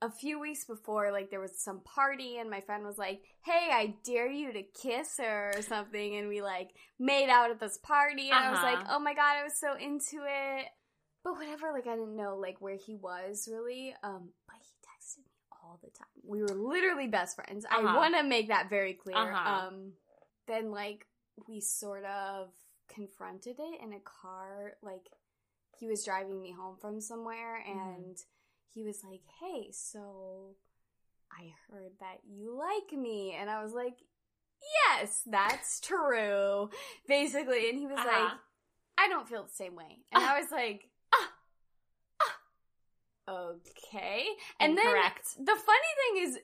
a 0.00 0.10
few 0.10 0.38
weeks 0.38 0.64
before 0.64 1.10
like 1.10 1.30
there 1.30 1.40
was 1.40 1.58
some 1.58 1.80
party 1.80 2.36
and 2.38 2.48
my 2.48 2.60
friend 2.60 2.84
was 2.84 2.98
like 2.98 3.20
hey 3.44 3.68
i 3.72 3.94
dare 4.04 4.30
you 4.30 4.52
to 4.52 4.62
kiss 4.62 5.16
her 5.18 5.52
or 5.56 5.62
something 5.62 6.16
and 6.16 6.28
we 6.28 6.40
like 6.40 6.70
made 7.00 7.28
out 7.28 7.50
at 7.50 7.58
this 7.58 7.78
party 7.78 8.30
and 8.30 8.38
i 8.38 8.50
was 8.50 8.58
Uh-huh. 8.60 8.76
like 8.76 8.86
oh 8.90 9.00
my 9.00 9.14
god 9.14 9.36
i 9.40 9.42
was 9.42 9.58
so 9.58 9.74
into 9.76 10.18
it 10.24 10.66
but 11.24 11.34
whatever 11.34 11.72
like 11.72 11.86
i 11.88 11.96
didn't 11.96 12.14
know 12.16 12.36
like 12.36 12.60
where 12.60 12.76
he 12.76 12.94
was 12.94 13.48
really 13.50 13.92
um 14.04 14.28
but 14.46 14.56
he 14.60 14.76
texted 14.86 15.18
me 15.18 15.32
all 15.50 15.80
the 15.82 15.90
time 15.90 16.06
we 16.24 16.42
were 16.42 16.54
literally 16.54 17.08
best 17.08 17.34
friends 17.34 17.66
i 17.70 17.78
Uh-huh. 17.82 17.96
want 17.96 18.14
to 18.14 18.22
make 18.22 18.48
that 18.48 18.70
very 18.70 18.94
clear 18.94 19.16
Uh-huh. 19.32 19.66
um 19.68 19.92
then 20.46 20.70
like 20.70 21.06
we 21.48 21.60
sort 21.60 22.04
of 22.04 22.48
confronted 22.88 23.56
it 23.58 23.80
in 23.82 23.92
a 23.92 24.00
car 24.00 24.74
like 24.82 25.08
he 25.78 25.86
was 25.88 26.04
driving 26.04 26.40
me 26.40 26.52
home 26.52 26.76
from 26.80 27.00
somewhere 27.00 27.62
Mm-hmm. 27.68 27.78
and 28.00 28.16
he 28.74 28.82
was 28.84 29.02
like 29.04 29.20
hey 29.40 29.70
so 29.72 30.54
i 31.32 31.52
heard 31.70 31.92
that 32.00 32.18
you 32.28 32.56
like 32.58 32.98
me 32.98 33.36
and 33.38 33.48
i 33.50 33.62
was 33.62 33.72
like 33.72 33.96
yes 34.90 35.22
that's 35.26 35.80
true 35.80 36.70
basically 37.06 37.68
and 37.70 37.78
he 37.78 37.86
was 37.86 37.98
Uh-huh. 37.98 38.08
like 38.22 38.32
i 38.98 39.08
don't 39.08 39.28
feel 39.28 39.42
the 39.44 39.50
same 39.50 39.74
way 39.76 39.98
and 40.12 40.24
i 40.24 40.38
was 40.40 40.50
like 40.50 40.88
okay 43.28 44.24
and 44.60 44.72
Incorrect. 44.78 45.28
then 45.36 45.44
the 45.44 45.52
funny 45.60 45.92
thing 46.14 46.28
is 46.28 46.38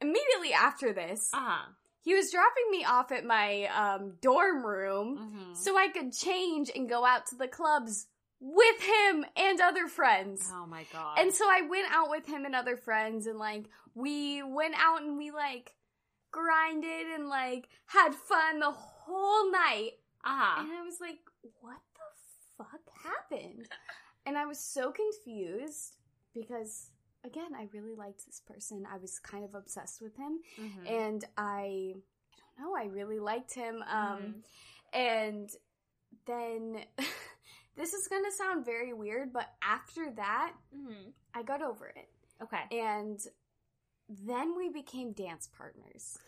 immediately 0.00 0.52
after 0.54 0.92
this 0.94 1.28
uh-huh. 1.34 1.66
he 2.02 2.14
was 2.14 2.30
dropping 2.30 2.70
me 2.70 2.84
off 2.84 3.12
at 3.12 3.24
my 3.26 3.66
um, 3.66 4.14
dorm 4.22 4.64
room 4.64 5.18
Mhm. 5.18 5.56
so 5.56 5.76
I 5.76 5.88
could 5.88 6.12
change 6.14 6.70
and 6.74 6.88
go 6.88 7.04
out 7.04 7.26
to 7.26 7.36
the 7.36 7.46
clubs 7.48 8.06
with 8.40 8.80
him 8.80 9.24
and 9.36 9.60
other 9.60 9.86
friends. 9.86 10.50
Oh 10.52 10.66
my 10.66 10.84
god. 10.92 11.18
And 11.18 11.32
so 11.32 11.44
I 11.48 11.62
went 11.68 11.86
out 11.92 12.08
with 12.10 12.26
him 12.26 12.44
and 12.44 12.54
other 12.54 12.76
friends 12.76 13.26
and 13.26 13.38
like 13.38 13.66
we 13.94 14.42
went 14.42 14.74
out 14.78 15.02
and 15.02 15.18
we 15.18 15.30
like 15.30 15.74
grinded 16.30 17.06
and 17.14 17.28
like 17.28 17.68
had 17.86 18.14
fun 18.14 18.60
the 18.60 18.70
whole 18.70 19.50
night. 19.50 19.92
uh-huh. 20.24 20.62
And 20.62 20.72
I 20.72 20.82
was 20.82 21.00
like, 21.00 21.18
what 21.60 21.78
the 21.94 22.64
fuck 22.64 22.80
happened? 23.04 23.66
And 24.26 24.36
I 24.36 24.44
was 24.44 24.58
so 24.60 24.92
confused 24.92 25.96
because 26.34 26.90
again, 27.24 27.52
I 27.58 27.68
really 27.72 27.94
liked 27.96 28.26
this 28.26 28.42
person. 28.46 28.84
I 28.92 28.98
was 28.98 29.18
kind 29.18 29.44
of 29.44 29.54
obsessed 29.54 30.02
with 30.02 30.14
him 30.16 30.40
Mhm. 30.60 30.86
and 30.90 31.24
I 31.38 31.94
I 31.96 32.62
don't 32.62 32.68
know, 32.70 32.76
I 32.76 32.84
really 32.84 33.18
liked 33.18 33.54
him. 33.54 33.82
Um 33.90 34.18
Mhm. 34.18 34.42
and 34.92 35.50
then 36.26 36.84
this 37.76 37.92
is 37.94 38.08
gonna 38.08 38.30
sound 38.32 38.64
very 38.64 38.92
weird, 38.92 39.32
but 39.32 39.48
after 39.62 40.10
that, 40.12 40.54
Mhm. 40.74 41.12
I 41.34 41.42
got 41.42 41.62
over 41.62 41.86
it. 41.88 42.08
Okay. 42.42 42.64
And 42.78 43.20
then 44.08 44.56
we 44.56 44.68
became 44.68 45.12
dance 45.12 45.46
partners. 45.48 46.18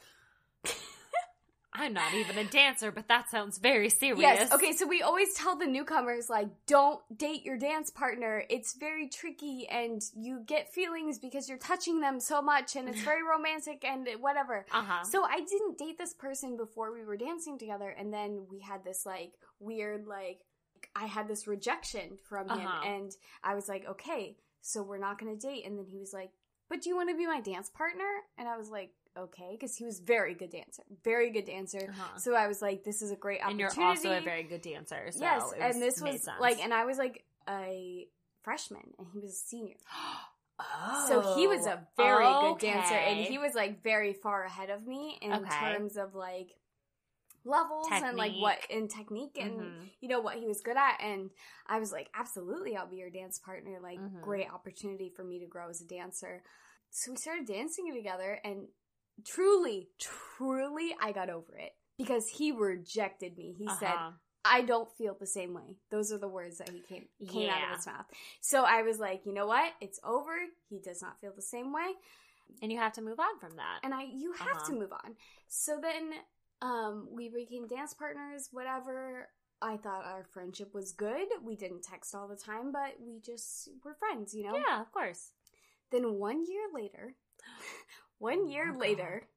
I'm 1.75 1.95
not 1.95 2.13
even 2.13 2.37
a 2.37 2.45
dancer, 2.45 2.93
but 2.93 3.09
that 3.09 3.31
sounds 3.31 3.57
very 3.57 3.89
serious. 3.89 4.21
Yes. 4.21 4.53
Okay. 4.53 4.73
So 4.75 4.87
we 4.87 5.01
always 5.01 5.33
tell 5.33 5.57
the 5.57 5.65
newcomers 5.67 6.29
like, 6.29 6.49
don't 6.67 7.01
date 7.17 7.45
your 7.45 7.57
dance 7.57 7.89
partner. 7.91 8.45
It's 8.51 8.75
very 8.75 9.09
tricky, 9.09 9.67
and 9.69 10.03
you 10.15 10.41
get 10.45 10.71
feelings 10.75 11.19
because 11.19 11.49
you're 11.49 11.57
touching 11.57 12.01
them 12.03 12.21
so 12.21 12.43
much, 12.43 12.77
and 12.77 12.91
it's 12.91 13.01
very 13.01 13.23
romantic 13.27 13.87
and 13.87 14.07
whatever. 14.21 14.67
Uh 14.71 14.83
huh. 14.83 15.05
So 15.05 15.25
I 15.25 15.41
didn't 15.41 15.79
date 15.79 15.97
this 15.97 16.13
person 16.13 16.59
before 16.59 16.93
we 16.93 17.05
were 17.07 17.17
dancing 17.17 17.59
together, 17.59 17.89
and 17.89 18.13
then 18.13 18.47
we 18.51 18.61
had 18.61 18.85
this 18.85 19.07
like 19.07 19.33
weird 19.59 20.07
like 20.07 20.41
I 20.95 21.07
had 21.07 21.29
this 21.29 21.47
rejection 21.47 22.19
from 22.29 22.49
him, 22.49 22.67
Uh-huh. 22.67 22.87
and 22.87 23.11
I 23.43 23.55
was 23.55 23.69
like, 23.69 23.87
okay, 23.89 24.37
so 24.61 24.83
we're 24.83 24.99
not 24.99 25.19
gonna 25.19 25.37
date. 25.37 25.65
And 25.67 25.79
then 25.79 25.87
he 25.87 25.99
was 25.99 26.13
like, 26.13 26.31
but 26.69 26.81
do 26.83 26.89
you 26.89 26.97
want 26.97 27.11
to 27.11 27.17
be 27.17 27.27
my 27.27 27.41
dance 27.41 27.69
partner? 27.71 28.09
And 28.39 28.49
I 28.49 28.57
was 28.57 28.71
like, 28.71 28.91
okay, 29.17 29.51
because 29.53 29.77
he 29.77 29.85
was 29.85 30.01
very 30.01 30.33
good 30.35 30.51
dancer, 30.51 30.83
very 31.05 31.31
good 31.31 31.45
dancer. 31.45 31.89
Uh-huh. 31.91 32.19
So 32.19 32.35
I 32.35 32.47
was 32.47 32.63
like, 32.63 32.83
this 32.85 33.03
is 33.03 33.11
a 33.11 33.17
great 33.17 33.41
and 33.41 33.61
opportunity. 33.61 33.77
you're 33.79 33.89
also 33.89 34.13
a 34.13 34.21
very 34.23 34.43
good 34.45 34.63
dancer. 34.63 35.11
So 35.11 35.21
yes, 35.21 35.43
it 35.53 35.59
was, 35.59 35.75
and 35.75 35.83
this 35.83 36.01
was 36.01 36.23
sense. 36.25 36.41
like, 36.41 36.61
and 36.61 36.73
I 36.73 36.85
was 36.87 36.97
like 36.99 37.25
a 37.49 38.07
freshman, 38.43 38.93
and 38.99 39.07
he 39.13 39.21
was 39.21 39.31
a 39.33 39.35
senior. 39.49 39.77
oh, 40.61 41.05
So 41.09 41.35
he 41.35 41.47
was 41.47 41.67
a 41.67 41.87
very 41.97 42.25
good 42.41 42.59
dancer, 42.59 42.95
and 42.95 43.21
he 43.21 43.39
was 43.39 43.55
like 43.55 43.83
very 43.83 44.13
far 44.15 44.45
ahead 44.45 44.71
of 44.71 44.87
me 44.87 45.19
in 45.21 45.33
Okay. 45.33 45.59
terms 45.59 45.97
of 45.97 46.15
like 46.15 46.51
levels 47.45 47.89
and 47.91 48.17
like 48.17 48.33
what 48.35 48.59
in 48.71 48.89
technique 48.89 49.39
and 49.41 49.59
Mhm. 49.59 49.91
you 50.01 50.09
know 50.09 50.21
what 50.21 50.39
he 50.39 50.47
was 50.47 50.61
good 50.61 50.77
at. 50.77 51.01
And 51.01 51.31
I 51.67 51.79
was 51.79 51.93
like, 51.93 52.09
absolutely, 52.15 52.77
I'll 52.77 52.87
be 52.89 52.97
your 52.97 53.11
dance 53.11 53.39
partner. 53.39 53.79
Like, 53.83 53.99
Mhm. 53.99 54.23
great 54.23 54.49
opportunity 54.53 55.11
for 55.15 55.25
me 55.25 55.39
to 55.41 55.47
grow 55.47 55.69
as 55.69 55.81
a 55.81 55.87
dancer. 55.87 56.43
So 56.91 57.11
we 57.13 57.17
started 57.17 57.47
dancing 57.47 57.93
together, 57.95 58.39
and 58.45 58.69
truly, 59.27 59.89
truly, 59.99 60.95
I 61.01 61.13
got 61.13 61.31
over 61.31 61.57
it 61.57 61.73
because 61.97 62.29
he 62.29 62.53
rejected 62.53 63.37
me. 63.37 63.55
He 63.59 63.69
said, 63.69 63.89
Uh-huh. 63.95 64.13
I 64.45 64.63
don't 64.63 64.89
feel 64.99 65.15
the 65.19 65.27
same 65.27 65.55
way. 65.55 65.77
Those 65.91 66.13
are 66.13 66.19
the 66.19 66.29
words 66.29 66.59
that 66.59 66.69
he 66.69 66.81
came 66.89 67.07
came 67.29 67.49
out 67.49 67.63
of 67.63 67.77
his 67.77 67.87
mouth. 67.87 68.07
So 68.41 68.65
I 68.65 68.83
was 68.83 68.99
like, 68.99 69.25
you 69.25 69.33
know 69.33 69.47
what? 69.47 69.73
It's 69.81 70.01
over. 70.05 70.35
He 70.69 70.81
does 70.81 71.01
not 71.01 71.21
feel 71.21 71.33
the 71.35 71.43
same 71.43 71.73
way, 71.73 71.93
and 72.61 72.73
you 72.73 72.79
have 72.79 72.93
to 72.95 73.03
move 73.03 73.21
on 73.21 73.39
from 73.41 73.57
that. 73.57 73.81
and 73.85 73.95
I 73.95 74.03
you 74.03 74.33
have 74.33 74.49
Uh-huh. 74.49 74.73
to 74.73 74.79
move 74.79 74.93
on. 74.93 75.17
So 75.49 75.79
then 75.81 76.11
um 76.63 77.09
we 77.11 77.29
became 77.29 77.67
dance 77.69 77.95
partners, 77.95 78.49
whatever. 78.53 79.29
I 79.61 79.77
thought 79.77 80.05
our 80.05 80.25
friendship 80.33 80.75
was 80.75 80.93
good. 80.93 81.29
We 81.45 81.55
didn't 81.55 81.83
text 81.85 82.15
all 82.15 82.27
the 82.27 82.37
time, 82.37 82.73
but 82.73 82.95
we 83.01 83.21
just 83.21 83.69
were 83.85 83.95
friends, 83.95 84.35
you 84.35 84.45
know? 84.45 84.57
yeah, 84.57 84.81
of 84.81 84.91
course. 84.93 85.31
Then 85.93 86.15
one 86.15 86.45
year 86.47 86.63
later, 86.75 87.15
one 88.19 88.49
year 88.49 88.73
my 88.73 88.79
later, 88.79 89.29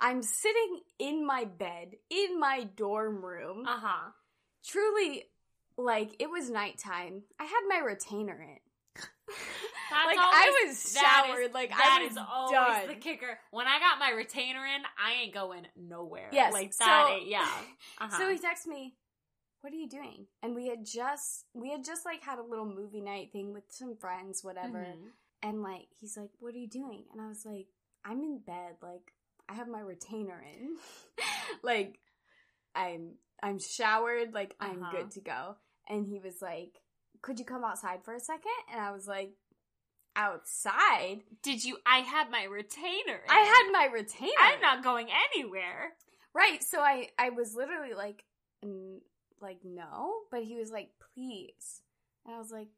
I'm 0.00 0.22
sitting 0.22 0.80
in 0.98 1.24
my 1.24 1.44
bed 1.44 1.92
in 2.10 2.38
my 2.38 2.64
dorm 2.76 3.24
room. 3.24 3.64
Uh 3.66 3.78
huh. 3.80 4.10
truly 4.66 5.24
like 5.78 6.16
it 6.18 6.28
was 6.28 6.50
nighttime. 6.50 7.22
I 7.40 7.44
had 7.44 7.60
my 7.68 7.78
retainer 7.78 8.40
in. 8.42 8.58
Like 10.06 10.18
always- 10.18 10.18
I 10.18 10.64
was 10.66 10.92
that 10.94 11.24
is- 11.28 11.34
showered, 11.36 11.52
like 11.54 11.68
That 11.70 11.98
I 12.00 12.04
was 12.04 12.12
is 12.12 12.18
always 12.18 12.52
done. 12.52 12.86
the 12.88 12.94
kicker. 12.94 13.38
When 13.50 13.66
I 13.66 13.78
got 13.78 13.98
my 13.98 14.10
retainer 14.10 14.64
in, 14.64 14.82
I 14.98 15.12
ain't 15.22 15.34
going 15.34 15.66
nowhere. 15.76 16.28
Yes, 16.32 16.52
like 16.52 16.72
so- 16.72 16.84
that. 16.84 17.10
ain't- 17.10 17.26
yeah. 17.28 17.46
Uh-huh. 18.00 18.18
So 18.18 18.30
he 18.30 18.38
texts 18.38 18.66
me, 18.66 18.96
"What 19.60 19.72
are 19.72 19.76
you 19.76 19.88
doing?" 19.88 20.26
And 20.42 20.54
we 20.54 20.68
had 20.68 20.84
just 20.86 21.44
we 21.54 21.70
had 21.70 21.84
just 21.84 22.04
like 22.06 22.22
had 22.22 22.38
a 22.38 22.42
little 22.42 22.64
movie 22.66 23.00
night 23.02 23.32
thing 23.32 23.52
with 23.52 23.64
some 23.70 23.96
friends, 23.96 24.42
whatever. 24.42 24.78
Mhm. 24.78 25.10
And 25.42 25.62
like 25.62 25.88
he's 26.00 26.16
like, 26.16 26.30
"What 26.40 26.54
are 26.54 26.58
you 26.58 26.68
doing?" 26.68 27.04
And 27.12 27.20
I 27.20 27.28
was 27.28 27.44
like, 27.44 27.66
"I'm 28.04 28.22
in 28.22 28.38
bed. 28.38 28.76
Like 28.80 29.12
I 29.48 29.54
have 29.54 29.68
my 29.68 29.80
retainer 29.80 30.40
in. 30.42 30.76
like 31.62 32.00
I'm 32.74 33.18
I'm 33.42 33.58
showered. 33.58 34.32
Like 34.32 34.56
I'm 34.58 34.82
Uh-huh. 34.82 34.92
good 34.96 35.10
to 35.12 35.20
go." 35.20 35.56
And 35.88 36.06
he 36.06 36.18
was 36.18 36.40
like, 36.40 36.80
"Could 37.22 37.38
you 37.38 37.44
come 37.44 37.64
outside 37.64 38.04
for 38.04 38.14
a 38.14 38.20
second? 38.20 38.50
And 38.70 38.80
I 38.80 38.92
was 38.92 39.06
like, 39.06 39.32
"Outside? 40.16 41.20
Did 41.42 41.64
you? 41.64 41.78
I 41.86 41.98
had 41.98 42.30
my 42.30 42.44
retainer. 42.44 43.20
In. 43.24 43.30
I 43.30 43.38
had 43.40 43.72
my 43.72 43.88
retainer. 43.92 44.32
I'm 44.40 44.60
not 44.60 44.84
going 44.84 45.08
anywhere. 45.34 45.92
Right. 46.34 46.62
So 46.62 46.80
I 46.80 47.08
I 47.18 47.30
was 47.30 47.54
literally 47.54 47.94
like 47.94 48.24
n- 48.62 49.00
like 49.40 49.58
no, 49.64 50.12
but 50.30 50.42
he 50.44 50.56
was 50.56 50.70
like 50.70 50.90
please. 51.14 51.82
And 52.24 52.34
I 52.34 52.38
was 52.38 52.50
like 52.50 52.68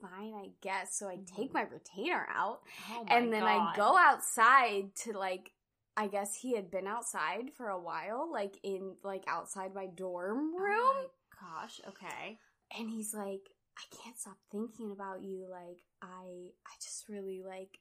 fine, 0.00 0.34
I 0.34 0.50
guess. 0.60 0.96
So 0.96 1.08
I 1.08 1.16
mm-hmm. 1.16 1.36
take 1.36 1.52
my 1.52 1.62
retainer 1.62 2.26
out 2.34 2.60
Oh 2.90 3.04
my 3.04 3.16
and 3.16 3.32
then 3.32 3.42
I 3.42 3.72
go 3.76 3.96
outside 3.96 4.94
to 5.02 5.16
like 5.16 5.50
I 5.96 6.06
guess 6.06 6.34
he 6.36 6.54
had 6.54 6.70
been 6.70 6.86
outside 6.86 7.50
for 7.56 7.68
a 7.68 7.80
while 7.80 8.30
like 8.32 8.56
in 8.62 8.94
like 9.02 9.24
outside 9.26 9.74
my 9.74 9.86
dorm 9.86 10.54
room 10.54 10.78
Oh 10.78 11.06
my 11.42 11.60
gosh. 11.60 11.80
Okay. 11.88 12.38
and 12.78 12.88
he's 12.88 13.12
like 13.12 13.48
I 13.78 13.96
can't 14.02 14.18
stop 14.18 14.36
thinking 14.50 14.90
about 14.92 15.22
you 15.22 15.46
like 15.50 15.78
I 16.02 16.50
I 16.66 16.72
just 16.82 17.08
really 17.08 17.42
like 17.46 17.78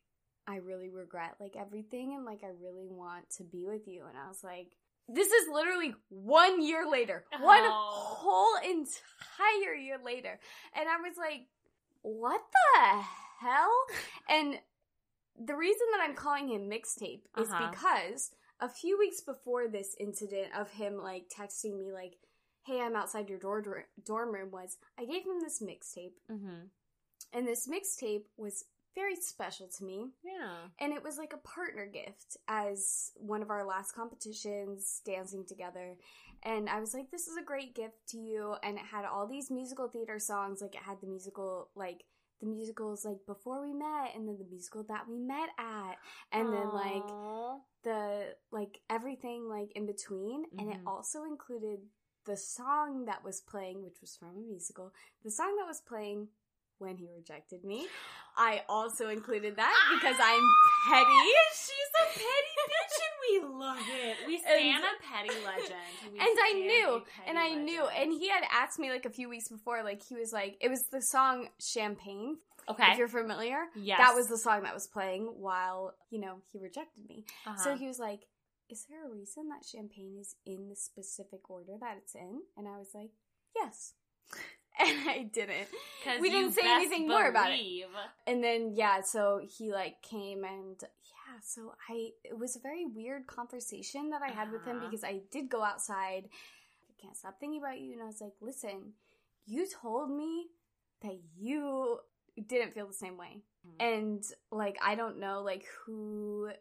I 0.47 0.57
really 0.57 0.89
regret 0.89 1.35
like 1.39 1.55
everything 1.59 2.13
and 2.15 2.23
like 2.23 2.43
I 2.43 2.51
really 2.61 2.87
want 2.87 3.29
to 3.37 3.43
be 3.43 3.65
with 3.67 3.87
you 3.87 4.05
and 4.07 4.17
I 4.17 4.27
was 4.27 4.43
like 4.43 4.67
This 5.09 5.27
is 5.31 5.47
literally 5.51 5.95
one 6.09 6.61
year 6.61 6.85
later. 6.89 7.25
One 7.39 7.61
Oh. 7.63 8.17
whole 8.19 8.55
entire 8.69 9.73
year 9.75 9.97
later. 10.03 10.39
And 10.75 10.87
I 10.89 10.97
was 10.97 11.17
like, 11.17 11.47
what 12.01 12.41
the 12.51 13.01
hell? 13.39 13.71
And 14.29 14.59
the 15.45 15.55
reason 15.55 15.87
that 15.93 16.01
I'm 16.03 16.15
calling 16.15 16.49
him 16.49 16.69
mixtape 16.69 17.21
is 17.37 17.49
Uh-huh. 17.49 17.69
because 17.71 18.31
a 18.59 18.67
few 18.69 18.97
weeks 18.99 19.21
before 19.21 19.67
this 19.67 19.95
incident 19.99 20.49
of 20.57 20.69
him 20.71 20.97
like 20.97 21.25
texting 21.29 21.77
me 21.77 21.91
like, 21.93 22.17
"Hey, 22.67 22.81
I'm 22.81 22.95
outside 22.95 23.29
your 23.29 23.39
door 23.39 23.87
dorm 24.03 24.33
room," 24.33 24.51
was 24.51 24.77
I 24.97 25.05
gave 25.05 25.23
him 25.25 25.39
this 25.41 25.61
mixtape, 25.61 26.13
Mm-hmm. 26.29 26.67
and 27.33 27.47
this 27.47 27.67
mixtape 27.67 28.25
was 28.37 28.65
very 28.95 29.15
special 29.15 29.67
to 29.77 29.83
me. 29.85 30.11
Yeah. 30.23 30.69
And 30.79 30.91
it 30.91 31.03
was 31.03 31.17
like 31.19 31.31
a 31.33 31.37
partner 31.37 31.85
gift 31.85 32.35
as 32.47 33.11
one 33.15 33.43
of 33.43 33.51
our 33.51 33.63
last 33.63 33.91
competitions 33.93 35.01
dancing 35.05 35.45
together. 35.45 35.97
And 36.43 36.67
I 36.67 36.79
was 36.79 36.93
like, 36.95 37.11
this 37.11 37.27
is 37.27 37.37
a 37.37 37.43
great 37.43 37.75
gift 37.75 38.07
to 38.09 38.17
you. 38.17 38.55
And 38.63 38.75
it 38.77 38.85
had 38.85 39.05
all 39.05 39.27
these 39.27 39.51
musical 39.51 39.87
theater 39.87 40.17
songs. 40.17 40.61
Like 40.61 40.73
it 40.73 40.81
had 40.81 40.99
the 41.01 41.05
musical, 41.07 41.69
like 41.75 42.05
the 42.41 42.47
musicals 42.47 43.05
like 43.05 43.23
before 43.27 43.61
we 43.61 43.71
met 43.73 44.15
and 44.15 44.27
then 44.27 44.37
the 44.39 44.45
musical 44.49 44.83
that 44.85 45.07
we 45.07 45.19
met 45.19 45.49
at. 45.59 45.97
And 46.31 46.51
then 46.51 46.73
like 46.73 47.07
the, 47.83 48.35
like 48.51 48.79
everything 48.89 49.47
like 49.47 49.71
in 49.75 49.85
between. 49.85 50.45
And 50.57 50.69
it 50.71 50.77
Mhm. 50.83 50.87
also 50.87 51.23
included 51.23 51.79
the 52.27 52.37
song 52.37 53.05
that 53.05 53.23
was 53.23 53.41
playing, 53.41 53.83
which 53.83 54.01
was 54.01 54.15
from 54.15 54.29
a 54.29 54.47
musical, 54.47 54.93
the 55.23 55.31
song 55.31 55.55
that 55.57 55.65
was 55.65 55.81
playing 55.81 56.27
when 56.77 56.97
he 56.97 57.07
rejected 57.15 57.63
me. 57.63 57.87
I 58.35 58.61
also 58.69 59.09
included 59.09 59.55
that 59.55 59.73
because 59.95 60.15
I'm 60.21 60.43
petty. 60.87 61.09
She's 61.53 61.91
a 62.01 62.05
petty 62.13 62.55
bitch 62.69 62.97
and 63.07 63.49
we 63.49 63.59
love 63.59 63.77
it. 63.79 64.27
We 64.27 64.37
stand 64.37 64.83
a 64.83 65.03
petty 65.03 65.39
legend. 65.43 66.13
We 66.13 66.19
and 66.19 66.37
I 66.43 66.53
knew, 66.53 67.01
and 67.27 67.39
I 67.39 67.55
knew, 67.55 67.87
and 67.87 68.11
he 68.11 68.29
had 68.29 68.43
asked 68.51 68.77
me 68.77 68.91
like 68.91 69.05
a 69.05 69.09
few 69.09 69.27
weeks 69.27 69.47
before, 69.47 69.83
like 69.83 70.03
he 70.07 70.15
was 70.15 70.31
like, 70.31 70.57
it 70.61 70.69
was 70.69 70.83
the 70.91 71.01
song 71.01 71.47
Champagne, 71.59 72.37
okay. 72.69 72.91
if 72.91 72.99
you're 72.99 73.07
familiar. 73.07 73.57
yes. 73.75 73.97
That 73.97 74.13
was 74.13 74.27
the 74.27 74.37
song 74.37 74.63
that 74.63 74.73
was 74.73 74.85
playing 74.85 75.23
while, 75.37 75.95
you 76.11 76.19
know, 76.19 76.35
he 76.51 76.59
rejected 76.59 77.07
me. 77.09 77.25
Uh-huh. 77.47 77.57
So 77.63 77.75
he 77.75 77.87
was 77.87 77.97
like, 77.97 78.27
Is 78.69 78.85
there 78.89 79.07
a 79.07 79.09
reason 79.13 79.49
that 79.49 79.65
Champagne 79.65 80.17
is 80.19 80.35
in 80.45 80.69
the 80.69 80.75
specific 80.75 81.49
order 81.49 81.73
that 81.79 81.97
it's 81.97 82.15
in? 82.15 82.41
And 82.57 82.67
I 82.67 82.77
was 82.77 82.89
like, 82.93 83.11
Yes. 83.55 83.93
And 84.79 85.09
I 85.09 85.23
didn't. 85.23 85.69
we 86.21 86.29
didn't 86.29 86.51
say 86.51 86.61
anything 86.63 87.07
more 87.07 87.27
about 87.27 87.49
it. 87.51 87.59
And 88.27 88.43
then 88.43 88.73
yeah, 88.75 89.01
so 89.01 89.41
he 89.43 89.71
like 89.73 90.03
came 90.03 90.43
and 90.43 90.75
yeah, 90.79 91.39
so 91.43 91.73
I 91.89 92.09
it 92.23 92.37
was 92.37 92.55
a 92.55 92.59
very 92.59 92.85
weird 92.85 93.25
conversation 93.25 94.11
that 94.11 94.21
I 94.21 94.29
had 94.29 94.51
with 94.51 94.63
him 94.65 94.77
Uh-huh. 94.77 94.85
because 94.87 95.03
I 95.03 95.21
did 95.31 95.49
go 95.49 95.63
outside. 95.63 96.29
I 96.89 96.93
can't 97.01 97.17
stop 97.17 97.39
thinking 97.39 97.59
about 97.59 97.79
you 97.79 97.93
and 97.93 98.03
I 98.03 98.05
was 98.05 98.21
like, 98.21 98.33
"Listen, 98.39 98.93
you 99.47 99.65
told 99.81 100.11
me 100.11 100.47
that 101.01 101.17
you 101.35 101.97
didn't 102.45 102.75
feel 102.75 102.85
the 102.85 102.93
same 102.93 103.17
way." 103.17 103.41
Mhm. 103.67 103.75
And 103.79 104.23
like 104.51 104.77
I 104.79 104.93
don't 104.93 105.17
know 105.17 105.41
like 105.41 105.65
who 105.85 106.51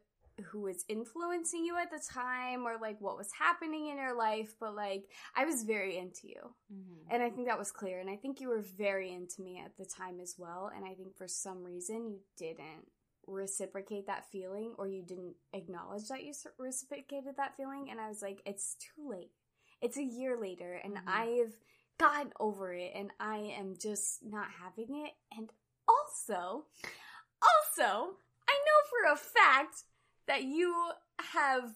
who 0.44 0.60
was 0.60 0.84
influencing 0.88 1.64
you 1.64 1.78
at 1.78 1.90
the 1.90 1.98
time 2.12 2.66
or 2.66 2.76
like 2.80 3.00
what 3.00 3.16
was 3.16 3.30
happening 3.32 3.88
in 3.88 3.96
your 3.96 4.14
life, 4.14 4.54
but 4.60 4.74
like 4.74 5.10
I 5.34 5.44
was 5.44 5.62
very 5.62 5.96
into 5.96 6.28
you. 6.28 6.54
Mhm. 6.72 7.06
And 7.10 7.22
I 7.22 7.30
think 7.30 7.48
that 7.48 7.58
was 7.58 7.72
clear. 7.72 8.00
And 8.00 8.10
I 8.10 8.16
think 8.16 8.40
you 8.40 8.48
were 8.48 8.60
very 8.60 9.12
into 9.12 9.40
me 9.42 9.58
at 9.58 9.76
the 9.76 9.86
time 9.86 10.20
as 10.20 10.36
well. 10.38 10.70
And 10.74 10.84
I 10.84 10.94
think 10.94 11.16
for 11.16 11.28
some 11.28 11.62
reason 11.64 12.08
you 12.10 12.20
didn't 12.36 12.90
reciprocate 13.26 14.06
that 14.06 14.30
feeling 14.30 14.74
or 14.78 14.86
you 14.86 15.02
didn't 15.02 15.36
acknowledge 15.52 16.08
that 16.08 16.24
you 16.24 16.32
reciprocated 16.58 17.36
that 17.36 17.56
feeling. 17.56 17.90
And 17.90 18.00
I 18.00 18.08
was 18.08 18.22
like, 18.22 18.42
it's 18.44 18.76
too 18.76 19.08
late. 19.08 19.32
It's 19.80 19.96
a 19.96 20.04
year 20.04 20.36
later 20.38 20.74
and 20.74 20.96
Mhm. 20.96 21.08
I've 21.08 21.58
gotten 21.98 22.32
over 22.38 22.72
it 22.74 22.92
and 22.94 23.10
I 23.18 23.38
am 23.38 23.76
just 23.76 24.22
not 24.22 24.50
having 24.50 25.06
it. 25.06 25.14
And 25.32 25.50
also, 25.88 26.66
also, 27.42 28.18
I 28.48 28.64
know 28.64 28.88
for 28.90 29.12
a 29.12 29.16
fact 29.16 29.84
that 30.28 30.44
you 30.44 30.74
have 31.32 31.70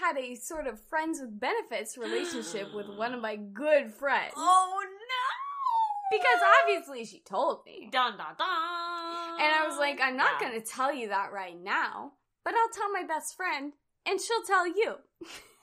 had 0.00 0.16
a 0.18 0.34
sort 0.34 0.66
of 0.66 0.80
friends 0.88 1.20
with 1.20 1.38
benefits 1.38 1.96
relationship 1.98 2.74
with 2.74 2.86
one 2.96 3.12
of 3.14 3.20
my 3.20 3.36
good 3.36 3.92
friends. 3.92 4.32
Oh 4.36 4.82
no! 4.82 6.16
Because 6.18 6.40
obviously 6.62 7.04
she 7.04 7.20
told 7.20 7.60
me. 7.66 7.88
dun 7.90 8.12
dun 8.16 8.34
dun. 8.38 9.40
And 9.40 9.52
I 9.52 9.64
was 9.68 9.76
like, 9.78 10.00
I'm 10.00 10.16
not 10.16 10.40
Yeah. 10.40 10.48
going 10.48 10.60
to 10.60 10.66
tell 10.66 10.94
you 10.94 11.08
that 11.08 11.32
right 11.32 11.60
now, 11.60 12.12
but 12.44 12.54
I'll 12.54 12.70
tell 12.72 12.90
my 12.92 13.02
best 13.02 13.36
friend 13.36 13.72
and 14.06 14.20
she'll 14.20 14.42
tell 14.46 14.66
you. 14.66 14.94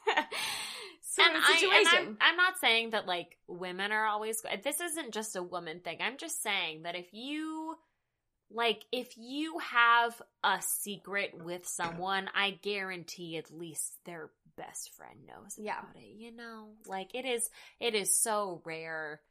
and 0.17 0.25
I, 1.37 1.53
situation. 1.57 1.71
and 1.97 2.07
I'm, 2.09 2.17
I'm 2.21 2.35
not 2.37 2.59
saying 2.59 2.89
that 2.91 3.07
like 3.07 3.37
women 3.47 3.91
are 3.91 4.05
always. 4.05 4.41
This 4.63 4.81
isn't 4.81 5.13
just 5.13 5.35
a 5.35 5.43
woman 5.43 5.79
thing. 5.79 5.97
I'm 6.01 6.17
just 6.17 6.41
saying 6.43 6.83
that 6.83 6.95
if 6.95 7.07
you 7.13 7.75
like, 8.51 8.83
if 8.91 9.17
you 9.17 9.57
have 9.59 10.21
a 10.43 10.61
secret 10.61 11.31
with 11.43 11.67
someone, 11.67 12.29
I 12.35 12.51
guarantee 12.61 13.37
at 13.37 13.51
least 13.51 13.97
their 14.05 14.29
best 14.57 14.93
friend 14.95 15.25
knows 15.27 15.57
Yeah. 15.57 15.79
about 15.79 15.95
it. 15.95 16.15
You 16.15 16.31
know, 16.31 16.69
like 16.85 17.15
it 17.15 17.25
is. 17.25 17.49
It 17.79 17.95
is 17.95 18.15
so 18.17 18.61
rare 18.65 19.21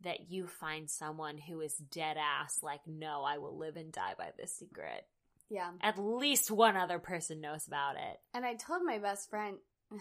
that 0.00 0.30
you 0.32 0.48
find 0.48 0.90
someone 0.90 1.38
who 1.38 1.60
is 1.60 1.76
dead 1.76 2.16
ass 2.18 2.58
like, 2.62 2.80
no, 2.88 3.22
I 3.22 3.38
will 3.38 3.56
live 3.56 3.76
and 3.76 3.92
die 3.92 4.14
by 4.18 4.30
this 4.36 4.56
secret. 4.58 5.06
yeah. 5.48 5.70
At 5.80 5.98
least 5.98 6.50
one 6.50 6.76
other 6.76 6.98
person 6.98 7.40
knows 7.40 7.66
about 7.68 7.94
it. 7.96 8.18
And 8.34 8.44
I 8.44 8.54
told 8.54 8.82
my 8.84 8.98
best 8.98 9.30
friend, 9.30 9.58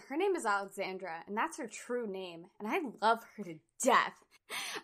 her 0.08 0.16
name 0.18 0.36
is 0.36 0.46
Alexandra, 0.46 1.24
and 1.28 1.36
that's 1.38 1.58
her 1.58 1.68
true 1.68 2.08
name, 2.08 2.46
and 2.60 2.68
I 2.68 2.80
love 3.06 3.20
her 3.36 3.44
to 3.44 3.56
death. 3.84 4.14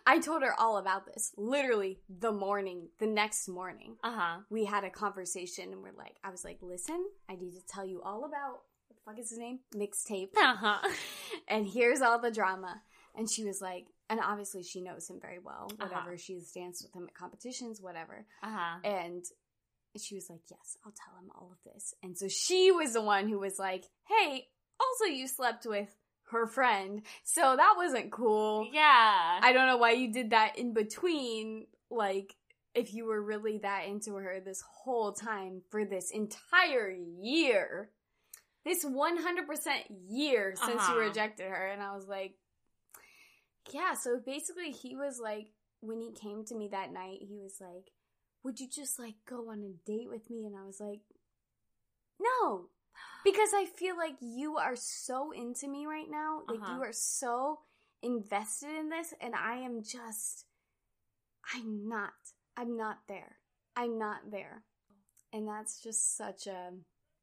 I 0.06 0.18
told 0.18 0.42
her 0.42 0.54
all 0.58 0.78
about 0.78 1.06
this 1.06 1.32
literally 1.36 2.00
the 2.08 2.32
morning, 2.32 2.88
the 2.98 3.06
next 3.06 3.48
morning. 3.48 3.96
Uh 4.02 4.12
huh. 4.12 4.36
We 4.50 4.64
had 4.64 4.84
a 4.84 4.90
conversation, 4.90 5.72
and 5.72 5.82
we're 5.82 5.92
like, 5.96 6.16
I 6.24 6.30
was 6.30 6.44
like, 6.44 6.58
listen, 6.62 7.06
I 7.28 7.34
need 7.34 7.52
to 7.52 7.66
tell 7.66 7.86
you 7.86 8.02
all 8.02 8.24
about 8.24 8.62
what 8.88 8.96
the 8.96 9.02
fuck 9.04 9.18
is 9.18 9.30
his 9.30 9.38
name? 9.38 9.60
Mixtape. 9.74 10.36
Uh 10.36 10.56
huh. 10.56 10.88
and 11.48 11.66
here's 11.66 12.00
all 12.00 12.18
the 12.18 12.30
drama. 12.30 12.82
And 13.14 13.28
she 13.28 13.44
was 13.44 13.60
like, 13.60 13.86
and 14.08 14.20
obviously 14.20 14.62
she 14.62 14.80
knows 14.80 15.08
him 15.08 15.18
very 15.20 15.38
well, 15.38 15.68
whatever. 15.76 16.10
Uh-huh. 16.10 16.16
She's 16.16 16.52
danced 16.52 16.84
with 16.84 16.94
him 16.94 17.08
at 17.08 17.14
competitions, 17.14 17.80
whatever. 17.80 18.26
Uh 18.42 18.50
huh. 18.50 18.78
And 18.84 19.24
she 19.96 20.14
was 20.14 20.30
like, 20.30 20.42
Yes, 20.50 20.76
I'll 20.84 20.92
tell 20.92 21.18
him 21.20 21.30
all 21.34 21.50
of 21.52 21.72
this. 21.72 21.94
And 22.02 22.16
so 22.16 22.28
she 22.28 22.70
was 22.70 22.92
the 22.92 23.02
one 23.02 23.28
who 23.28 23.38
was 23.38 23.58
like, 23.58 23.84
Hey, 24.06 24.46
also 24.80 25.12
you 25.12 25.26
slept 25.26 25.66
with 25.66 25.94
her 26.30 26.46
friend. 26.46 27.02
So 27.24 27.56
that 27.56 27.74
wasn't 27.76 28.10
cool. 28.12 28.68
Yeah. 28.72 29.40
I 29.42 29.52
don't 29.52 29.66
know 29.66 29.76
why 29.78 29.92
you 29.92 30.12
did 30.12 30.30
that 30.30 30.58
in 30.58 30.72
between, 30.74 31.66
like, 31.90 32.34
if 32.74 32.92
you 32.94 33.06
were 33.06 33.22
really 33.22 33.58
that 33.58 33.86
into 33.86 34.14
her 34.14 34.40
this 34.40 34.62
whole 34.62 35.12
time 35.12 35.62
for 35.70 35.84
this 35.84 36.10
entire 36.10 36.90
year. 37.20 37.90
This 38.64 38.84
100% 38.84 39.16
year 40.08 40.54
since 40.54 40.82
Uh-huh. 40.82 40.94
you 40.94 41.00
rejected 41.00 41.48
her. 41.48 41.66
And 41.68 41.82
I 41.82 41.94
was 41.96 42.06
like, 42.06 42.34
yeah, 43.72 43.94
so 43.94 44.20
basically 44.24 44.70
he 44.70 44.96
was 44.96 45.18
like, 45.18 45.48
when 45.80 46.00
he 46.00 46.12
came 46.12 46.44
to 46.46 46.54
me 46.54 46.68
that 46.68 46.92
night, 46.92 47.20
he 47.22 47.38
was 47.38 47.60
like, 47.60 47.92
would 48.42 48.60
you 48.60 48.68
just 48.68 48.98
like 48.98 49.14
go 49.28 49.50
on 49.50 49.62
a 49.62 49.90
date 49.90 50.08
with 50.08 50.28
me? 50.30 50.44
And 50.44 50.56
I 50.56 50.64
was 50.64 50.80
like, 50.80 51.00
no, 52.20 52.68
because 53.24 53.50
I 53.54 53.66
feel 53.66 53.96
like 53.96 54.16
you 54.20 54.56
are 54.56 54.76
so 54.76 55.32
into 55.32 55.68
me 55.68 55.86
right 55.86 56.08
now. 56.10 56.42
Like 56.48 56.60
Uh-huh. 56.60 56.74
you 56.76 56.82
are 56.82 56.92
so 56.92 57.60
invested 58.02 58.70
in 58.70 58.88
this, 58.88 59.12
and 59.20 59.34
I 59.34 59.56
am 59.58 59.82
just, 59.82 60.44
I'm 61.54 61.88
not. 61.88 62.12
I'm 62.56 62.76
not 62.76 62.98
there. 63.08 63.36
I'm 63.76 63.98
not 63.98 64.30
there. 64.30 64.62
And 65.32 65.46
that's 65.46 65.80
just 65.82 66.16
such 66.16 66.46
a, 66.46 66.70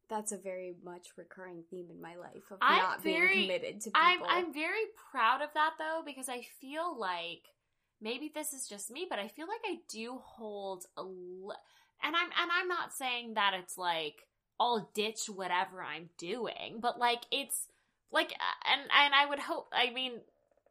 that's 0.09 0.31
a 0.31 0.37
very 0.37 0.75
much 0.83 1.07
recurring 1.17 1.63
theme 1.69 1.87
in 1.89 1.99
my 2.01 2.15
life 2.15 2.51
of 2.51 2.59
I'm 2.61 2.77
not 2.81 3.01
very- 3.03 3.33
being 3.33 3.47
committed 3.47 3.81
to 3.81 3.89
people. 3.89 4.01
I'm 4.01 4.23
I'm 4.23 4.53
very 4.53 4.85
proud 5.11 5.41
of 5.41 5.49
that 5.55 5.73
though 5.79 6.03
because 6.05 6.29
I 6.29 6.41
feel 6.61 6.97
like 6.97 7.41
maybe 7.99 8.31
this 8.33 8.53
is 8.53 8.67
just 8.67 8.91
me, 8.91 9.07
but 9.09 9.17
I 9.19 9.27
feel 9.27 9.47
like 9.47 9.61
I 9.65 9.77
do 9.89 10.19
hold 10.23 10.85
a 10.97 11.01
l- 11.01 11.57
and 12.03 12.15
I'm 12.15 12.29
and 12.39 12.51
I'm 12.51 12.67
not 12.67 12.93
saying 12.93 13.33
that 13.33 13.53
it's 13.55 13.77
like 13.77 14.27
I'll 14.59 14.89
ditch 14.93 15.27
whatever 15.27 15.83
I'm 15.83 16.09
doing, 16.17 16.79
but 16.79 16.99
like 16.99 17.23
it's 17.31 17.67
like 18.11 18.31
uh, 18.31 18.71
and 18.73 18.81
and 18.81 19.13
I 19.13 19.25
would 19.25 19.39
hope 19.39 19.67
I 19.73 19.91
mean 19.91 20.21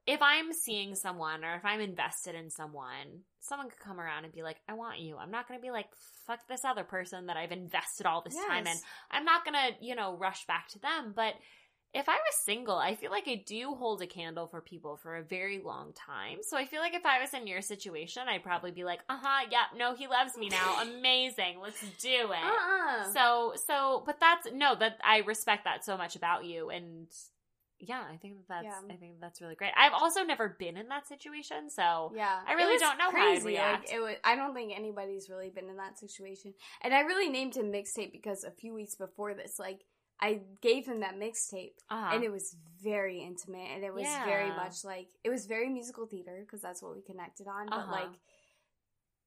if 0.07 0.21
I'm 0.21 0.53
seeing 0.53 0.95
someone 0.95 1.45
or 1.45 1.55
if 1.55 1.65
I'm 1.65 1.81
invested 1.81 2.35
in 2.35 2.51
someone, 2.51 3.23
someone 3.41 3.71
could 3.71 3.81
come 3.81 3.99
around 3.99 4.25
and 4.25 4.35
be 4.35 4.43
like, 4.43 4.59
I 4.69 4.75
want 4.75 5.01
you. 5.01 5.17
I'm 5.17 5.31
not 5.31 5.49
going 5.49 5.59
to 5.59 5.63
be 5.63 5.71
like, 5.71 5.89
fuck 6.27 6.47
this 6.47 6.65
other 6.65 6.85
person 6.85 7.27
that 7.27 7.39
I've 7.39 7.53
invested 7.53 8.05
all 8.05 8.21
this 8.21 8.35
time 8.49 8.67
in. 8.67 8.77
I'm 9.11 9.25
not 9.25 9.45
going 9.47 9.55
to, 9.55 9.85
you 9.85 9.95
know, 9.95 10.15
rush 10.17 10.47
back 10.47 10.69
to 10.69 10.79
them. 10.79 11.15
But 11.17 11.35
if 11.95 12.09
I 12.09 12.15
was 12.15 12.35
single, 12.45 12.77
I 12.77 12.97
feel 12.97 13.13
like 13.13 13.29
I 13.29 13.37
do 13.47 13.75
hold 13.75 14.03
a 14.03 14.07
candle 14.07 14.49
for 14.49 14.61
people 14.61 14.97
for 14.97 15.17
a 15.17 15.23
very 15.23 15.61
long 15.65 15.93
time. 15.93 16.39
So 16.43 16.57
I 16.57 16.67
feel 16.67 16.81
like 16.81 16.95
if 16.95 17.07
I 17.07 17.21
was 17.21 17.33
in 17.33 17.47
your 17.47 17.63
situation, 17.63 18.25
I'd 18.29 18.43
probably 18.43 18.73
be 18.73 18.83
like, 18.83 19.01
uh 19.09 19.19
huh, 19.21 19.47
yeah, 19.51 19.65
no, 19.77 19.95
he 19.95 20.09
loves 20.09 20.37
me 20.37 20.49
now. 20.49 20.83
Amazing. 20.83 21.61
Let's 21.63 21.81
do 22.01 22.09
it. 22.09 22.45
Uh-uh. 22.45 23.13
So, 23.13 23.53
so, 23.67 24.03
but 24.05 24.19
that's, 24.19 24.49
no, 24.53 24.75
that 24.75 24.99
I 25.05 25.19
respect 25.19 25.65
that 25.65 25.85
so 25.85 25.97
much 25.97 26.17
about 26.17 26.45
you. 26.45 26.71
And 26.71 27.07
yeah, 27.79 28.03
I 28.13 28.17
think 28.17 28.39
that's 28.49 28.65
Yeah. 28.65 28.81
I 28.91 28.97
think 28.97 29.21
that's 29.21 29.41
really 29.41 29.55
great. 29.55 29.73
I've 29.77 29.93
also 29.93 30.25
never 30.25 30.57
been 30.59 30.77
in 30.77 30.89
that 30.89 31.07
situation, 31.07 31.71
so 31.71 32.13
Yeah, 32.15 32.41
I 32.47 32.55
really 32.55 32.79
don't 32.79 32.99
know 32.99 33.11
how 33.11 33.33
I'd 33.33 33.45
react. 33.45 33.89
Like, 33.89 33.95
it 33.97 34.01
was, 34.01 34.17
I 34.25 34.35
don't 34.35 34.55
think 34.55 34.73
anybody's 34.77 35.29
really 35.31 35.51
been 35.51 35.69
in 35.69 35.77
that 35.77 35.99
situation. 35.99 36.55
And 36.83 36.93
I 36.93 37.01
really 37.01 37.29
named 37.29 37.57
him 37.57 37.71
mixtape 37.71 38.11
because 38.11 38.43
a 38.43 38.51
few 38.51 38.75
weeks 38.75 38.95
before 38.95 39.35
this, 39.35 39.59
like 39.59 39.85
I 40.21 40.41
gave 40.63 40.87
him 40.87 41.01
that 41.01 41.17
mixtape, 41.17 41.75
uh-huh. 41.91 42.15
and 42.15 42.25
it 42.25 42.31
was 42.31 42.57
very 42.83 43.21
intimate, 43.23 43.69
and 43.75 43.85
it 43.85 43.93
was 43.93 44.05
very 44.25 44.49
much 44.51 44.85
like 44.85 45.09
it 45.25 45.31
was 45.31 45.47
very 45.47 45.69
musical 45.69 46.07
theater 46.07 46.41
because 46.41 46.61
that's 46.63 46.83
what 46.83 46.95
we 46.95 47.03
connected 47.03 47.47
on. 47.49 47.67
But 47.67 47.79
Uh-huh. 47.79 47.93
like 47.93 48.19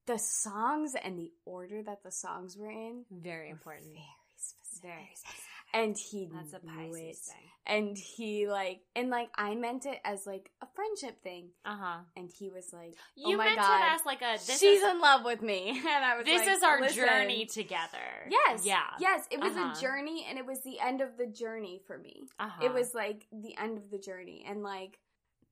the 0.06 0.18
songs 0.18 0.94
and 0.94 1.18
the 1.18 1.30
order 1.44 1.82
that 1.82 2.02
the 2.02 2.10
songs 2.10 2.56
were 2.56 2.70
in, 2.70 3.04
very 3.10 3.48
were 3.48 3.52
important. 3.52 3.92
very 3.92 4.04
specific. 4.36 4.82
Very 4.90 5.14
specific. 5.14 5.44
And 5.74 5.96
he 5.96 6.28
That's 6.32 6.52
a 6.54 6.64
knew 6.66 6.72
it. 6.72 6.90
Pisces 6.92 7.20
thing. 7.20 7.44
And 7.70 7.98
he 7.98 8.48
like, 8.48 8.80
and 8.96 9.10
like 9.10 9.28
I 9.36 9.54
meant 9.54 9.84
it 9.84 9.98
as 10.02 10.26
like 10.26 10.50
a 10.62 10.66
friendship 10.74 11.22
thing, 11.22 11.50
Uh 11.66 11.76
huh. 11.78 11.98
and 12.16 12.30
he 12.38 12.48
was 12.48 12.72
like, 12.72 12.94
You 13.14 13.34
"Oh 13.34 13.36
my 13.36 13.44
meant 13.44 13.56
god." 13.58 13.80
it 13.82 13.92
as 13.92 14.06
like 14.06 14.22
a 14.22 14.38
this 14.46 14.58
She's 14.58 14.80
is 14.80 14.88
in 14.88 15.00
love 15.00 15.22
with 15.22 15.42
me, 15.42 15.68
and 15.86 15.86
I 16.04 16.16
was 16.16 16.24
this 16.24 16.46
like, 16.46 16.56
is 16.56 16.62
our 16.62 16.80
"Listen." 16.80 17.04
journey 17.06 17.44
together. 17.44 18.30
Yes, 18.30 18.64
Yeah. 18.64 18.84
yes. 18.98 19.26
It 19.30 19.40
was 19.40 19.52
Uh-huh. 19.54 19.74
a 19.76 19.80
journey, 19.80 20.24
and 20.28 20.38
it 20.38 20.46
was 20.46 20.62
the 20.62 20.80
end 20.80 21.02
of 21.02 21.18
the 21.18 21.26
journey 21.26 21.82
for 21.86 21.98
me. 21.98 22.22
Uh-huh. 22.40 22.64
It 22.64 22.72
was 22.72 22.94
like 22.94 23.26
the 23.32 23.54
end 23.58 23.76
of 23.76 23.90
the 23.90 23.98
journey, 23.98 24.46
and 24.48 24.62
like, 24.62 24.98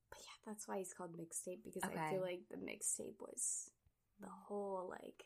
but 0.09 0.19
yeah, 0.23 0.39
that's 0.47 0.67
why 0.67 0.79
he's 0.79 0.95
called 0.95 1.19
mixtape 1.19 1.64
because 1.64 1.83
I 1.85 2.11
feel 2.11 2.23
like 2.23 2.41
the 2.51 2.57
mixtape 2.57 3.21
was 3.21 3.71
the 4.21 4.29
whole 4.47 4.87
like. 4.89 5.23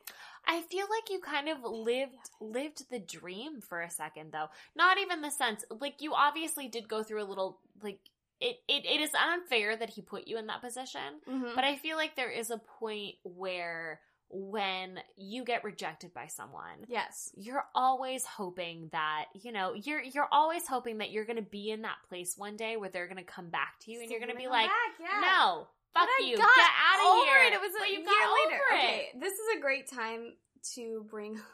I 0.46 0.62
feel 0.62 0.86
like 0.90 1.10
you 1.10 1.20
kind 1.20 1.48
of 1.48 1.58
lived 1.62 2.14
lived 2.40 2.90
the 2.90 2.98
dream 2.98 3.60
for 3.60 3.80
a 3.80 3.90
second 3.90 4.32
though. 4.32 4.48
Not 4.74 4.98
even 4.98 5.20
the 5.20 5.30
sense 5.30 5.64
like 5.70 5.96
you 6.00 6.14
obviously 6.14 6.68
did 6.68 6.88
go 6.88 7.02
through 7.02 7.22
a 7.22 7.24
little 7.28 7.58
like 7.82 8.00
it, 8.40 8.56
it, 8.68 8.86
it 8.86 9.00
is 9.02 9.10
unfair 9.14 9.76
that 9.76 9.90
he 9.90 10.00
put 10.02 10.26
you 10.26 10.38
in 10.38 10.46
that 10.46 10.62
position. 10.62 11.20
Mhm. 11.28 11.54
But 11.54 11.64
I 11.64 11.76
feel 11.76 11.96
like 11.96 12.16
there 12.16 12.30
is 12.30 12.50
a 12.50 12.58
point 12.78 13.16
where 13.22 14.00
when 14.32 15.00
you 15.16 15.44
get 15.44 15.64
rejected 15.64 16.14
by 16.14 16.28
someone, 16.28 16.84
yes, 16.86 17.32
you're 17.36 17.64
always 17.74 18.24
hoping 18.24 18.88
that, 18.92 19.24
you 19.34 19.50
know, 19.52 19.74
you're 19.74 20.00
you're 20.00 20.28
always 20.30 20.66
hoping 20.68 20.98
that 20.98 21.10
you're 21.10 21.24
gonna 21.24 21.42
be 21.42 21.70
in 21.70 21.82
that 21.82 21.96
place 22.08 22.34
one 22.38 22.56
day 22.56 22.76
where 22.76 22.88
they're 22.88 23.08
gonna 23.08 23.24
come 23.24 23.50
back 23.50 23.74
to 23.80 23.90
you 23.92 24.00
and 24.00 24.10
you're 24.10 24.20
gonna 24.20 24.36
be 24.36 24.46
like, 24.48 24.68
back, 24.68 25.00
yeah. 25.00 25.20
No, 25.20 25.68
fuck 25.94 26.06
But 26.06 26.24
I 26.24 26.30
got 26.36 26.48
Get 26.56 26.70
out 26.80 27.18
of 27.20 27.24
here. 27.26 27.42
It. 27.46 27.52
it 27.54 27.60
was 27.60 27.74
a 27.74 27.78
But 27.78 27.88
you 27.90 27.98
year 27.98 28.04
later. 28.50 28.60
Okay, 28.72 29.08
this 29.18 29.32
is 29.32 29.56
a 29.56 29.60
great 29.60 29.90
time 29.90 30.34
to 30.74 31.06
bring. 31.10 31.40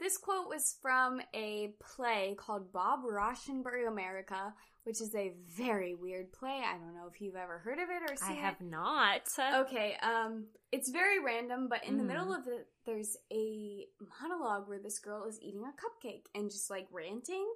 This 0.00 0.16
quote 0.16 0.48
was 0.48 0.76
from 0.80 1.20
a 1.34 1.72
play 1.80 2.36
called 2.38 2.72
Bob 2.72 3.00
Rauschenberg 3.02 3.88
America, 3.88 4.54
which 4.84 5.00
is 5.00 5.12
a 5.16 5.32
very 5.56 5.96
weird 5.96 6.30
play. 6.32 6.62
I 6.64 6.78
don't 6.78 6.94
know 6.94 7.08
if 7.12 7.20
you've 7.20 7.34
ever 7.34 7.58
heard 7.58 7.80
of 7.80 7.88
it 7.90 8.08
or 8.08 8.14
I 8.24 8.32
have 8.34 8.54
it. 8.60 8.64
not. 8.64 9.22
Okay, 9.66 9.96
um, 10.00 10.44
it's 10.70 10.88
very 10.88 11.18
random, 11.18 11.66
but 11.68 11.82
in 11.84 11.96
the 11.96 12.04
Mhm. 12.04 12.06
middle 12.06 12.32
of 12.32 12.46
it, 12.46 12.68
there's 12.86 13.16
a 13.32 13.88
monologue 14.22 14.68
where 14.68 14.78
this 14.78 15.00
girl 15.00 15.24
is 15.24 15.42
eating 15.42 15.64
a 15.64 15.72
cupcake 15.72 16.26
and 16.32 16.48
just 16.48 16.70
like 16.70 16.86
ranting, 16.92 17.52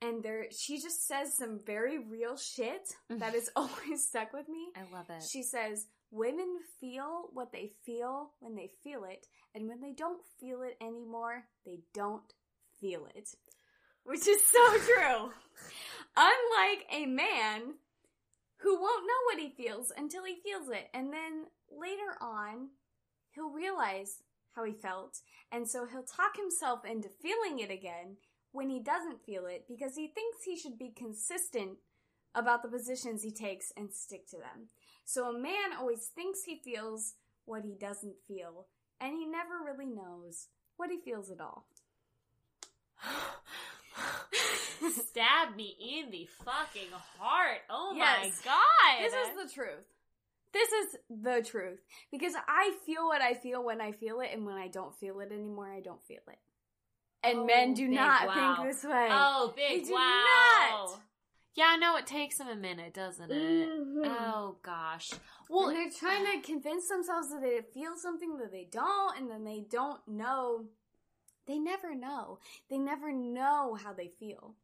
and 0.00 0.22
there 0.22 0.46
she 0.56 0.80
just 0.80 1.06
says 1.06 1.36
some 1.36 1.60
very 1.64 1.98
real 1.98 2.36
shit 2.36 2.88
that 3.10 3.34
has 3.34 3.50
always 3.56 4.06
stuck 4.06 4.32
with 4.32 4.48
me. 4.48 4.68
I 4.76 4.94
love 4.94 5.06
it. 5.10 5.24
She 5.30 5.42
says, 5.42 5.86
Women 6.10 6.56
feel 6.80 7.28
what 7.32 7.52
they 7.52 7.70
feel 7.84 8.30
when 8.40 8.54
they 8.54 8.70
feel 8.82 9.04
it, 9.04 9.26
and 9.54 9.68
when 9.68 9.80
they 9.80 9.92
don't 9.92 10.22
feel 10.40 10.62
it 10.62 10.76
anymore, 10.80 11.44
they 11.66 11.80
don't 11.92 12.32
feel 12.80 13.06
it. 13.14 13.28
Which 14.04 14.26
is 14.26 14.40
so 14.46 14.78
true. 14.78 15.30
Unlike 16.16 16.86
a 16.92 17.06
man 17.06 17.74
who 18.60 18.80
won't 18.80 19.06
know 19.06 19.22
what 19.26 19.38
he 19.38 19.50
feels 19.50 19.92
until 19.96 20.24
he 20.24 20.36
feels 20.42 20.70
it, 20.70 20.88
and 20.94 21.12
then 21.12 21.44
later 21.70 22.16
on, 22.22 22.68
he'll 23.34 23.50
realize 23.50 24.22
how 24.54 24.64
he 24.64 24.72
felt, 24.72 25.18
and 25.52 25.68
so 25.68 25.86
he'll 25.86 26.02
talk 26.02 26.36
himself 26.36 26.84
into 26.84 27.08
feeling 27.22 27.60
it 27.60 27.70
again 27.70 28.16
when 28.58 28.68
he 28.68 28.80
doesn't 28.80 29.24
feel 29.24 29.46
it 29.46 29.66
because 29.68 29.94
he 29.94 30.08
thinks 30.08 30.42
he 30.42 30.56
should 30.56 30.76
be 30.76 30.90
consistent 30.90 31.78
about 32.34 32.60
the 32.60 32.68
positions 32.68 33.22
he 33.22 33.30
takes 33.30 33.72
and 33.76 33.92
stick 33.92 34.26
to 34.28 34.36
them. 34.36 34.66
So 35.04 35.30
a 35.30 35.38
man 35.38 35.78
always 35.78 36.06
thinks 36.06 36.42
he 36.42 36.56
feels 36.56 37.14
what 37.44 37.62
he 37.62 37.76
doesn't 37.80 38.16
feel, 38.26 38.66
and 39.00 39.16
he 39.16 39.26
never 39.26 39.64
really 39.64 39.86
knows 39.86 40.48
what 40.76 40.90
he 40.90 40.98
feels 40.98 41.30
at 41.30 41.40
all. 41.40 41.66
Stab 45.06 45.54
me 45.54 45.76
in 45.80 46.10
the 46.10 46.28
fucking 46.44 46.90
heart. 47.16 47.60
Oh 47.70 47.94
my 47.94 48.32
god. 48.44 49.02
This 49.02 49.12
is 49.12 49.28
the 49.36 49.54
truth. 49.54 49.86
This 50.52 50.72
is 50.72 50.96
the 51.22 51.48
truth. 51.48 51.78
Because 52.10 52.32
I 52.48 52.72
feel 52.84 53.06
what 53.06 53.22
I 53.22 53.34
feel 53.34 53.64
when 53.64 53.80
I 53.80 53.92
feel 53.92 54.18
it, 54.18 54.30
and 54.32 54.44
when 54.44 54.56
I 54.56 54.66
don't 54.66 54.96
feel 54.96 55.20
it 55.20 55.30
anymore, 55.30 55.70
I 55.70 55.80
don't 55.80 56.02
feel 56.02 56.22
it. 56.26 56.38
And 57.22 57.38
Oh, 57.40 57.44
men 57.46 57.74
do 57.74 57.86
big 57.88 57.96
not 57.96 58.26
wow. 58.28 58.56
think 58.56 58.68
this 58.70 58.84
way. 58.84 59.08
Oh, 59.10 59.52
They 59.56 59.76
big 59.78 59.86
do 59.86 59.94
wow. 59.94 60.86
not. 60.90 61.00
Yeah, 61.54 61.76
no, 61.80 61.96
it 61.96 62.06
takes 62.06 62.38
them 62.38 62.48
a 62.48 62.54
minute, 62.54 62.94
doesn't 62.94 63.30
it? 63.32 63.68
Mhm. 63.68 64.06
Oh 64.06 64.56
gosh. 64.62 65.10
Well, 65.48 65.66
Well, 65.66 65.74
they're 65.74 65.90
trying 65.90 66.24
to 66.40 66.46
convince 66.46 66.88
themselves 66.88 67.30
that 67.30 67.40
they 67.42 67.60
feel 67.74 67.96
something 67.96 68.36
that 68.38 68.52
they 68.52 68.68
don't, 68.70 69.18
and 69.18 69.28
then 69.28 69.44
they 69.44 69.62
don't 69.68 70.06
know. 70.06 70.66
They 71.46 71.58
never 71.58 71.94
know. 71.94 72.38
They 72.68 72.78
never 72.78 73.10
know 73.12 73.74
how 73.74 73.92
they 73.92 74.08
feel. 74.20 74.54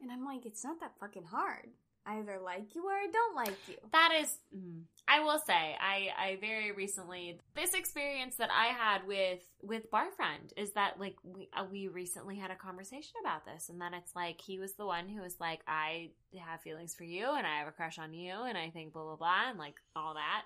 And 0.00 0.10
I'm 0.10 0.24
like, 0.24 0.44
it's 0.46 0.64
not 0.64 0.80
that 0.80 0.98
fucking 0.98 1.24
hard. 1.24 1.68
Either 2.06 2.38
like 2.42 2.74
you 2.74 2.84
or 2.84 2.92
I 2.92 3.08
don't 3.12 3.36
like 3.36 3.56
you. 3.68 3.76
That 3.92 4.12
is, 4.20 4.38
mm, 4.56 4.82
I 5.06 5.20
will 5.20 5.38
say, 5.38 5.76
I 5.80 6.08
I 6.18 6.38
very 6.40 6.72
recently 6.72 7.38
this 7.54 7.74
experience 7.74 8.36
that 8.36 8.50
I 8.50 8.66
had 8.66 9.06
with 9.06 9.40
with 9.62 9.90
Barfriend 9.90 10.52
is 10.56 10.72
that 10.72 10.98
like 10.98 11.16
we 11.22 11.48
uh, 11.56 11.64
we 11.70 11.88
recently 11.88 12.36
had 12.36 12.50
a 12.50 12.56
conversation 12.56 13.12
about 13.22 13.44
this, 13.44 13.68
and 13.68 13.80
then 13.80 13.94
it's 13.94 14.14
like 14.16 14.40
he 14.40 14.58
was 14.58 14.74
the 14.74 14.86
one 14.86 15.08
who 15.08 15.20
was 15.22 15.36
like, 15.40 15.60
I 15.66 16.10
have 16.38 16.62
feelings 16.62 16.94
for 16.94 17.04
you, 17.04 17.30
and 17.36 17.46
I 17.46 17.58
have 17.58 17.68
a 17.68 17.72
crush 17.72 17.98
on 17.98 18.14
you, 18.14 18.32
and 18.32 18.56
I 18.56 18.70
think 18.70 18.92
blah 18.92 19.04
blah 19.04 19.16
blah, 19.16 19.50
and 19.50 19.58
like 19.58 19.76
all 19.94 20.14
that. 20.14 20.44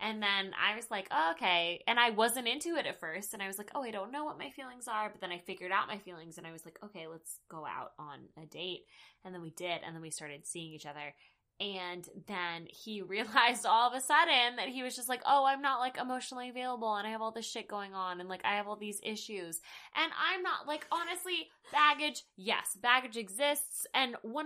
And 0.00 0.22
then 0.22 0.52
I 0.60 0.74
was 0.74 0.90
like, 0.90 1.06
oh, 1.10 1.32
okay. 1.36 1.82
And 1.86 1.98
I 1.98 2.10
wasn't 2.10 2.48
into 2.48 2.76
it 2.76 2.86
at 2.86 2.98
first. 2.98 3.34
And 3.34 3.42
I 3.42 3.46
was 3.46 3.58
like, 3.58 3.70
oh, 3.74 3.82
I 3.82 3.92
don't 3.92 4.10
know 4.10 4.24
what 4.24 4.38
my 4.38 4.50
feelings 4.50 4.88
are. 4.88 5.08
But 5.08 5.20
then 5.20 5.30
I 5.30 5.38
figured 5.38 5.70
out 5.70 5.86
my 5.86 5.98
feelings 5.98 6.38
and 6.38 6.46
I 6.46 6.52
was 6.52 6.64
like, 6.64 6.78
okay, 6.84 7.06
let's 7.06 7.38
go 7.48 7.64
out 7.64 7.92
on 7.98 8.18
a 8.42 8.46
date. 8.46 8.82
And 9.24 9.32
then 9.32 9.42
we 9.42 9.50
did. 9.50 9.80
And 9.86 9.94
then 9.94 10.02
we 10.02 10.10
started 10.10 10.46
seeing 10.46 10.72
each 10.72 10.86
other. 10.86 11.14
And 11.62 12.08
then 12.26 12.66
he 12.66 13.02
realized 13.14 13.64
all 13.66 13.88
of 13.88 13.94
a 13.96 14.00
sudden 14.00 14.56
that 14.56 14.68
he 14.68 14.82
was 14.82 14.96
just 14.96 15.08
like, 15.08 15.22
oh, 15.24 15.44
I'm 15.46 15.62
not 15.62 15.78
like 15.78 15.96
emotionally 15.96 16.48
available 16.48 16.96
and 16.96 17.06
I 17.06 17.10
have 17.10 17.22
all 17.22 17.30
this 17.30 17.46
shit 17.48 17.68
going 17.68 17.94
on 17.94 18.18
and 18.18 18.28
like 18.28 18.44
I 18.44 18.56
have 18.56 18.66
all 18.66 18.74
these 18.76 19.00
issues. 19.04 19.60
And 19.94 20.10
I'm 20.20 20.42
not 20.42 20.66
like, 20.66 20.86
honestly, 20.90 21.48
baggage, 21.72 22.24
yes, 22.36 22.76
baggage 22.82 23.16
exists. 23.16 23.86
And 23.94 24.16
100% 24.26 24.42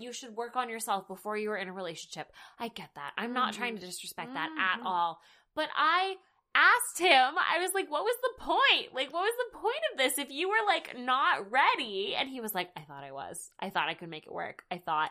you 0.00 0.12
should 0.12 0.34
work 0.34 0.56
on 0.56 0.70
yourself 0.70 1.06
before 1.06 1.36
you 1.36 1.50
are 1.50 1.58
in 1.58 1.68
a 1.68 1.72
relationship. 1.72 2.32
I 2.58 2.68
get 2.68 2.90
that. 2.94 3.12
I'm 3.18 3.34
not 3.34 3.52
trying 3.52 3.76
to 3.78 3.84
disrespect 3.86 4.32
that 4.34 4.50
at 4.58 4.80
Mhm. 4.80 4.86
all. 4.86 5.20
But 5.54 5.68
I 5.76 6.16
asked 6.54 6.98
him, 6.98 7.34
I 7.38 7.58
was 7.60 7.74
like, 7.74 7.90
what 7.90 8.02
was 8.04 8.16
the 8.22 8.42
point? 8.42 8.94
Like, 8.94 9.12
what 9.12 9.22
was 9.22 9.34
the 9.52 9.58
point 9.58 9.76
of 9.92 9.98
this 9.98 10.18
if 10.18 10.30
you 10.30 10.48
were 10.48 10.64
like 10.66 10.96
not 10.98 11.50
ready? 11.50 12.14
And 12.16 12.28
he 12.28 12.40
was 12.40 12.54
like, 12.54 12.70
I 12.76 12.80
thought 12.80 13.04
I 13.04 13.12
was. 13.12 13.50
I 13.60 13.70
thought 13.70 13.88
I 13.88 13.94
could 13.94 14.08
make 14.08 14.26
it 14.26 14.32
work. 14.32 14.64
I 14.70 14.78
thought. 14.78 15.10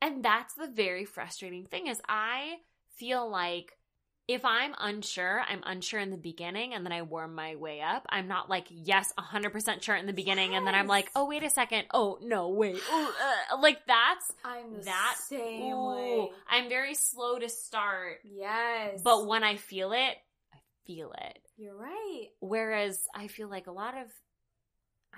And 0.00 0.24
that's 0.24 0.54
the 0.54 0.68
very 0.68 1.04
frustrating 1.04 1.64
thing 1.66 1.86
is 1.86 2.00
I 2.08 2.56
feel 2.96 3.28
like 3.28 3.76
if 4.28 4.44
I'm 4.44 4.74
unsure, 4.78 5.40
I'm 5.48 5.62
unsure 5.64 6.00
in 6.00 6.10
the 6.10 6.16
beginning 6.16 6.74
and 6.74 6.84
then 6.84 6.92
I 6.92 7.02
warm 7.02 7.34
my 7.36 7.54
way 7.54 7.80
up. 7.80 8.06
I'm 8.08 8.26
not 8.26 8.50
like, 8.50 8.66
yes, 8.70 9.12
100% 9.16 9.82
sure 9.82 9.94
in 9.94 10.06
the 10.06 10.12
beginning 10.12 10.56
and 10.56 10.66
then 10.66 10.74
I'm 10.74 10.88
like, 10.88 11.10
oh, 11.14 11.26
wait 11.28 11.44
a 11.44 11.50
second. 11.50 11.84
Oh, 11.94 12.18
no, 12.20 12.48
wait. 12.48 12.74
Ooh, 12.92 13.08
uh, 13.52 13.60
like 13.60 13.86
that's 13.86 14.32
I'm 14.44 14.78
the 14.78 14.82
that. 14.86 15.16
same 15.28 15.72
ooh, 15.76 15.90
way. 15.90 16.30
I'm 16.50 16.68
very 16.68 16.94
slow 16.94 17.38
to 17.38 17.48
start, 17.48 18.18
Yes. 18.24 19.00
but 19.04 19.28
when 19.28 19.44
I 19.44 19.56
feel 19.56 19.92
it, 19.92 20.16
I 20.52 20.58
feel 20.86 21.12
it. 21.16 21.38
You're 21.56 21.76
right. 21.76 22.26
Whereas 22.40 23.06
I 23.14 23.28
feel 23.28 23.48
like 23.48 23.68
a 23.68 23.72
lot 23.72 23.96
of, 23.96 24.08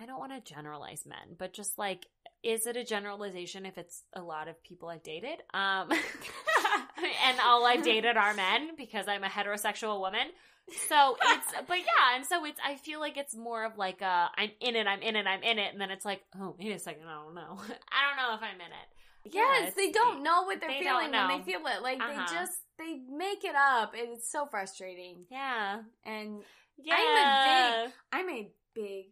I 0.00 0.06
don't 0.06 0.18
want 0.20 0.32
to 0.32 0.54
generalize 0.54 1.04
men, 1.06 1.36
but 1.38 1.52
just 1.52 1.76
like, 1.78 2.06
is 2.42 2.66
it 2.66 2.76
a 2.76 2.84
generalization 2.84 3.66
if 3.66 3.76
it's 3.78 4.04
a 4.14 4.22
lot 4.22 4.46
of 4.48 4.62
people 4.62 4.88
I've 4.88 5.02
dated? 5.02 5.40
Um, 5.52 5.90
and 7.26 7.38
all 7.44 7.66
I've 7.66 7.82
dated 7.82 8.16
are 8.16 8.34
men 8.34 8.70
because 8.76 9.08
I'm 9.08 9.24
a 9.24 9.28
heterosexual 9.28 10.00
woman. 10.00 10.28
So 10.88 11.16
it's, 11.30 11.46
but 11.68 11.78
yeah, 11.78 12.16
and 12.16 12.24
so 12.26 12.44
it's, 12.44 12.60
I 12.64 12.76
feel 12.76 13.00
like 13.00 13.16
it's 13.16 13.34
more 13.34 13.64
of 13.64 13.76
like 13.78 14.02
a, 14.02 14.30
I'm 14.36 14.50
in 14.60 14.76
it, 14.76 14.86
I'm 14.86 15.02
in 15.02 15.16
it, 15.16 15.26
I'm 15.26 15.42
in 15.42 15.58
it, 15.58 15.72
and 15.72 15.80
then 15.80 15.90
it's 15.90 16.04
like, 16.04 16.22
oh, 16.40 16.54
wait 16.58 16.72
a 16.72 16.78
second, 16.78 17.02
I 17.08 17.14
don't 17.24 17.34
know. 17.34 17.58
I 17.58 18.06
don't 18.06 18.16
know 18.18 18.34
if 18.36 18.42
I'm 18.42 18.54
in 18.60 18.66
it. 18.66 19.34
Yes, 19.34 19.58
it's- 19.68 19.74
they 19.74 19.90
don't 19.90 20.22
know 20.22 20.42
what 20.44 20.60
they're 20.60 20.70
they 20.70 20.80
feeling 20.80 21.10
when 21.10 21.28
they 21.28 21.42
feel 21.44 21.60
it. 21.66 21.82
Like 21.82 21.98
Uh-huh. 22.00 22.26
they 22.28 22.34
just 22.34 22.52
they 22.78 23.00
make 23.10 23.44
it 23.44 23.54
up, 23.56 23.94
and 23.98 24.10
it's 24.12 24.30
so 24.30 24.46
frustrating. 24.46 25.24
Yeah. 25.30 25.80
And 26.06 26.42
Yeah. 26.76 26.94
I'm 26.96 27.16
a 27.18 27.86
big, 27.88 27.92
I'm 28.12 28.30
a 28.30 28.50
big 28.74 29.06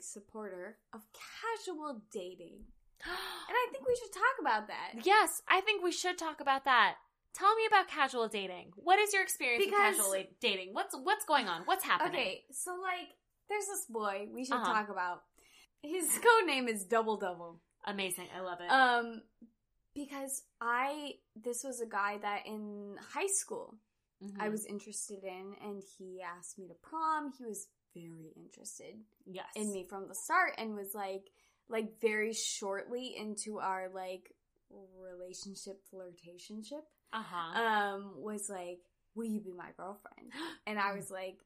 supporter 0.00 0.78
of 0.92 1.02
casual 1.12 2.02
dating. 2.12 2.64
And 3.04 3.56
I 3.56 3.66
think 3.72 3.86
we 3.86 3.94
should 3.96 4.12
talk 4.12 4.36
about 4.40 4.66
that. 4.68 5.04
yes, 5.06 5.42
I 5.48 5.60
think 5.60 5.82
we 5.84 5.92
should 5.92 6.18
talk 6.18 6.40
about 6.40 6.64
that. 6.64 6.96
Tell 7.34 7.54
me 7.54 7.66
about 7.66 7.86
casual 7.88 8.26
dating. 8.28 8.72
What 8.76 8.98
is 8.98 9.12
your 9.12 9.22
experience 9.22 9.64
Because- 9.64 9.96
with 9.98 10.06
casual 10.06 10.24
dating? 10.40 10.74
What's 10.74 10.94
what's 10.96 11.24
going 11.24 11.46
on? 11.48 11.62
What's 11.66 11.84
happening? 11.84 12.10
Okay, 12.20 12.44
so 12.50 12.72
like, 12.82 13.08
there's 13.48 13.66
this 13.66 13.86
boy 13.88 14.28
we 14.34 14.44
should 14.44 14.54
Uh-huh. 14.56 14.72
talk 14.72 14.88
about. 14.88 15.22
His 15.82 16.06
code 16.24 16.46
name 16.46 16.66
is 16.68 16.84
Double 16.84 17.16
Double. 17.16 17.60
Amazing. 17.84 18.28
I 18.36 18.40
love 18.40 18.60
it. 18.60 18.68
Um, 18.70 19.22
because 19.94 20.42
I 20.60 21.14
this 21.36 21.62
was 21.62 21.80
a 21.80 21.86
guy 21.86 22.18
that 22.18 22.46
in 22.46 22.96
high 23.14 23.28
school 23.28 23.78
Mhm. 24.22 24.40
I 24.40 24.48
was 24.48 24.66
interested 24.66 25.22
in, 25.22 25.54
and 25.62 25.80
he 25.96 26.20
asked 26.20 26.58
me 26.58 26.66
to 26.66 26.74
prom. 26.74 27.30
He 27.38 27.44
was 27.44 27.68
very 28.00 28.32
interested 28.36 28.94
yes. 29.26 29.46
in 29.56 29.72
me 29.72 29.86
from 29.88 30.08
the 30.08 30.14
start, 30.14 30.54
and 30.58 30.74
was 30.74 30.94
like, 30.94 31.30
like 31.68 32.00
very 32.00 32.32
shortly 32.32 33.14
into 33.16 33.58
our 33.58 33.88
like 33.94 34.34
relationship 35.00 35.82
flirtationship. 35.92 36.84
Uh-huh. 37.12 37.60
Um, 37.62 38.12
was 38.16 38.48
like, 38.50 38.80
"Will 39.14 39.26
you 39.26 39.40
be 39.40 39.52
my 39.52 39.70
girlfriend?" 39.76 40.32
And 40.66 40.78
I 40.78 40.92
was 40.94 41.10
like, 41.10 41.38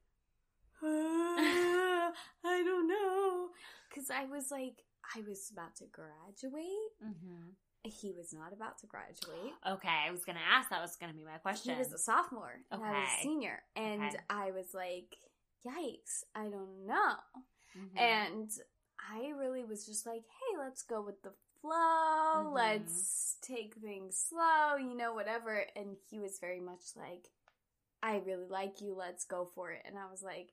"Uh, 0.82 0.86
I 2.44 2.62
don't 2.64 2.88
know, 2.88 3.48
because 3.88 4.10
I 4.10 4.24
was 4.24 4.50
like, 4.50 4.82
I 5.16 5.20
was 5.28 5.50
about 5.52 5.76
to 5.76 5.84
graduate. 5.86 6.92
Mhm. 7.02 7.54
He 7.84 8.12
was 8.12 8.32
not 8.32 8.52
about 8.52 8.78
to 8.78 8.86
graduate. 8.86 9.52
Okay, 9.66 9.88
I 9.88 10.10
was 10.10 10.24
gonna 10.24 10.40
ask. 10.40 10.70
That 10.70 10.80
was 10.82 10.96
gonna 10.96 11.14
be 11.14 11.24
my 11.24 11.38
question. 11.38 11.74
He 11.74 11.78
was 11.78 11.92
a 11.92 11.98
sophomore, 11.98 12.60
and 12.70 12.82
I 12.82 12.90
was 12.90 13.08
a 13.18 13.22
senior, 13.22 13.62
and 13.76 14.02
Okay. 14.02 14.18
I 14.30 14.50
was 14.50 14.74
like, 14.74 15.16
"Yikes, 15.64 16.24
I 16.34 16.48
don't 16.48 16.86
know." 16.86 17.16
Mhm. 17.76 17.98
And 17.98 18.50
I 18.98 19.28
really 19.30 19.64
was 19.64 19.86
just 19.86 20.06
like, 20.06 20.24
"Hey, 20.26 20.56
let's 20.58 20.82
go 20.82 21.00
with 21.00 21.22
the 21.22 21.34
flow. 21.60 22.46
Mhm. 22.46 22.52
Let's 22.52 23.38
take 23.40 23.74
things 23.76 24.18
slow, 24.18 24.76
you 24.76 24.94
know, 24.94 25.14
whatever." 25.14 25.66
And 25.76 25.96
he 26.08 26.18
was 26.18 26.38
very 26.38 26.60
much 26.60 26.96
like, 26.96 27.30
"I 28.02 28.16
really 28.18 28.46
like 28.46 28.80
you. 28.80 28.94
Let's 28.94 29.24
go 29.24 29.46
for 29.46 29.72
it." 29.72 29.82
And 29.84 29.98
I 29.98 30.10
was 30.10 30.22
like, 30.22 30.52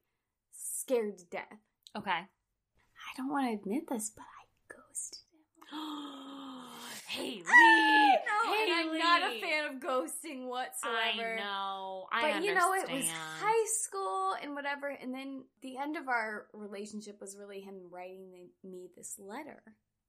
scared 0.51 1.18
to 1.20 1.26
death. 1.26 1.60
okay. 1.95 2.12
I 2.12 3.14
don't 3.18 3.30
want 3.30 3.47
to 3.47 3.53
admit 3.53 3.88
this, 3.88 4.10
but 4.10 4.24
I 4.24 4.74
ghosted 4.74 5.20
him. 5.32 5.70
Haley. 7.20 7.43
I 7.47 8.15
know, 8.26 8.53
and 8.53 8.74
I'm 8.74 8.88
Haley. 8.88 8.99
not 8.99 9.22
a 9.24 9.41
fan 9.41 9.65
of 9.65 9.82
ghosting 9.82 10.47
whatsoever. 10.47 11.36
I 11.36 11.39
know. 11.39 12.07
I 12.11 12.34
but 12.34 12.43
you 12.43 12.53
know, 12.53 12.74
it 12.74 12.91
was 12.91 13.05
high 13.41 13.65
school 13.82 14.36
and 14.41 14.55
whatever. 14.55 14.88
And 14.88 15.13
then 15.13 15.43
the 15.61 15.78
end 15.78 15.97
of 15.97 16.07
our 16.07 16.47
relationship 16.53 17.20
was 17.22 17.38
really 17.38 17.59
him 17.61 17.76
writing 17.91 18.32
the, 18.32 18.70
me 18.70 18.89
this 18.95 19.15
letter 19.20 19.61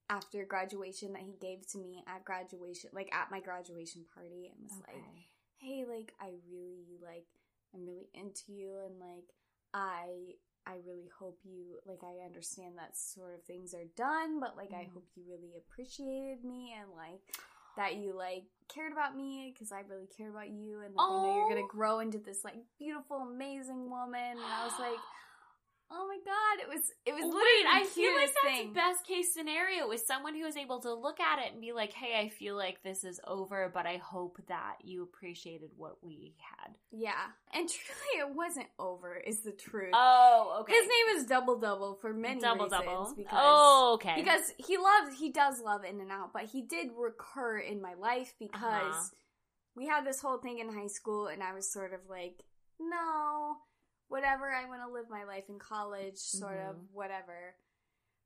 after 0.09 0.43
graduation 0.45 1.13
that 1.13 1.21
he 1.21 1.35
gave 1.39 1.65
to 1.71 1.77
me 1.77 2.03
at 2.07 2.25
graduation, 2.25 2.89
like 2.93 3.13
at 3.13 3.31
my 3.31 3.39
graduation 3.39 4.03
party, 4.13 4.51
and 4.51 4.63
was 4.63 4.79
like, 4.87 5.03
"Hey, 5.57 5.85
like 5.87 6.13
I 6.19 6.31
really 6.51 6.97
like, 7.01 7.25
I'm 7.73 7.85
really 7.85 8.09
into 8.13 8.51
you, 8.51 8.77
and 8.85 8.99
like 8.99 9.29
I." 9.73 10.35
I 10.67 10.75
really 10.85 11.09
hope 11.19 11.39
you 11.43 11.79
like 11.85 12.03
I 12.03 12.23
understand 12.25 12.77
that 12.77 12.95
sort 12.97 13.33
of 13.33 13.43
things 13.43 13.73
are 13.73 13.85
done, 13.95 14.39
but 14.39 14.55
like 14.55 14.73
I 14.73 14.83
Mhm. 14.83 14.93
hope 14.93 15.05
you 15.15 15.23
really 15.27 15.55
appreciated 15.57 16.43
me 16.43 16.73
and 16.79 16.91
like 16.95 17.21
that 17.77 17.95
you 17.95 18.13
like 18.15 18.43
cared 18.67 18.91
about 18.91 19.15
me 19.15 19.51
because 19.53 19.71
I 19.71 19.81
really 19.81 20.07
care 20.07 20.29
about 20.29 20.49
you 20.49 20.81
and 20.81 20.95
like, 20.95 21.09
I 21.09 21.17
know 21.23 21.33
you're 21.35 21.47
gonna 21.47 21.63
Oh. 21.63 21.67
grow 21.67 21.99
into 21.99 22.19
this 22.19 22.43
like 22.43 22.55
beautiful, 22.77 23.17
amazing 23.17 23.89
woman. 23.89 24.37
And 24.37 24.39
I 24.39 24.63
was 24.65 24.77
like, 24.79 24.99
oh 25.93 26.07
my 26.07 26.17
god, 26.25 26.63
it 26.63 26.69
was 26.69 26.91
it 27.05 27.13
was 27.13 27.23
Wait, 27.23 27.65
I 27.69 27.83
feel 27.85 28.13
like 28.15 28.31
that's 28.43 28.57
thing. 28.57 28.73
best 28.73 29.05
case 29.05 29.33
scenario 29.33 29.91
is 29.91 30.05
someone 30.07 30.35
who 30.35 30.45
is 30.45 30.55
able 30.57 30.79
to 30.81 30.93
look 30.93 31.19
at 31.19 31.39
it 31.39 31.51
and 31.51 31.61
be 31.61 31.73
like, 31.73 31.91
"Hey, 31.93 32.17
I 32.19 32.29
feel 32.29 32.55
like 32.55 32.81
this 32.83 33.03
is 33.03 33.19
over, 33.27 33.69
but 33.73 33.85
I 33.85 33.97
hope 33.97 34.37
that 34.47 34.77
you 34.83 35.03
appreciated 35.03 35.71
what 35.75 35.97
we 36.03 36.35
had." 36.39 36.75
Yeah, 36.91 37.11
and 37.53 37.67
truly, 37.69 38.29
it 38.29 38.35
wasn't 38.35 38.67
over. 38.79 39.15
Is 39.15 39.41
the 39.41 39.51
truth. 39.51 39.91
Oh, 39.93 40.59
okay. 40.61 40.73
His 40.73 40.83
name 40.87 41.17
is 41.17 41.25
Double 41.25 41.57
Double 41.59 41.95
for 41.95 42.13
many 42.13 42.39
double 42.41 42.65
reasons. 42.65 42.81
double. 42.85 43.13
Because 43.15 43.33
oh, 43.41 43.91
okay. 43.95 44.13
because 44.15 44.53
he 44.57 44.77
loves 44.77 45.17
he 45.19 45.31
does 45.31 45.61
love 45.61 45.83
In-N-Out 45.83 46.31
but 46.33 46.43
he 46.45 46.61
did 46.61 46.87
recur 46.97 47.59
in 47.59 47.81
my 47.81 47.93
life 47.95 48.33
because 48.39 48.61
Uh-huh. 48.63 49.03
we 49.75 49.87
had 49.87 50.05
this 50.05 50.21
whole 50.21 50.37
thing 50.37 50.59
in 50.59 50.73
high 50.73 50.87
school 50.87 51.27
and 51.27 51.41
i 51.43 51.53
was 51.53 51.71
sort 51.71 51.93
of 51.93 51.99
like 52.09 52.43
no 52.79 53.57
whatever 54.11 54.51
i 54.51 54.65
want 54.65 54.81
to 54.85 54.91
live 54.93 55.09
my 55.09 55.23
life 55.23 55.45
in 55.49 55.57
college 55.57 56.17
sort 56.17 56.57
of 56.59 56.75
Mhm. 56.75 56.87
whatever 56.91 57.55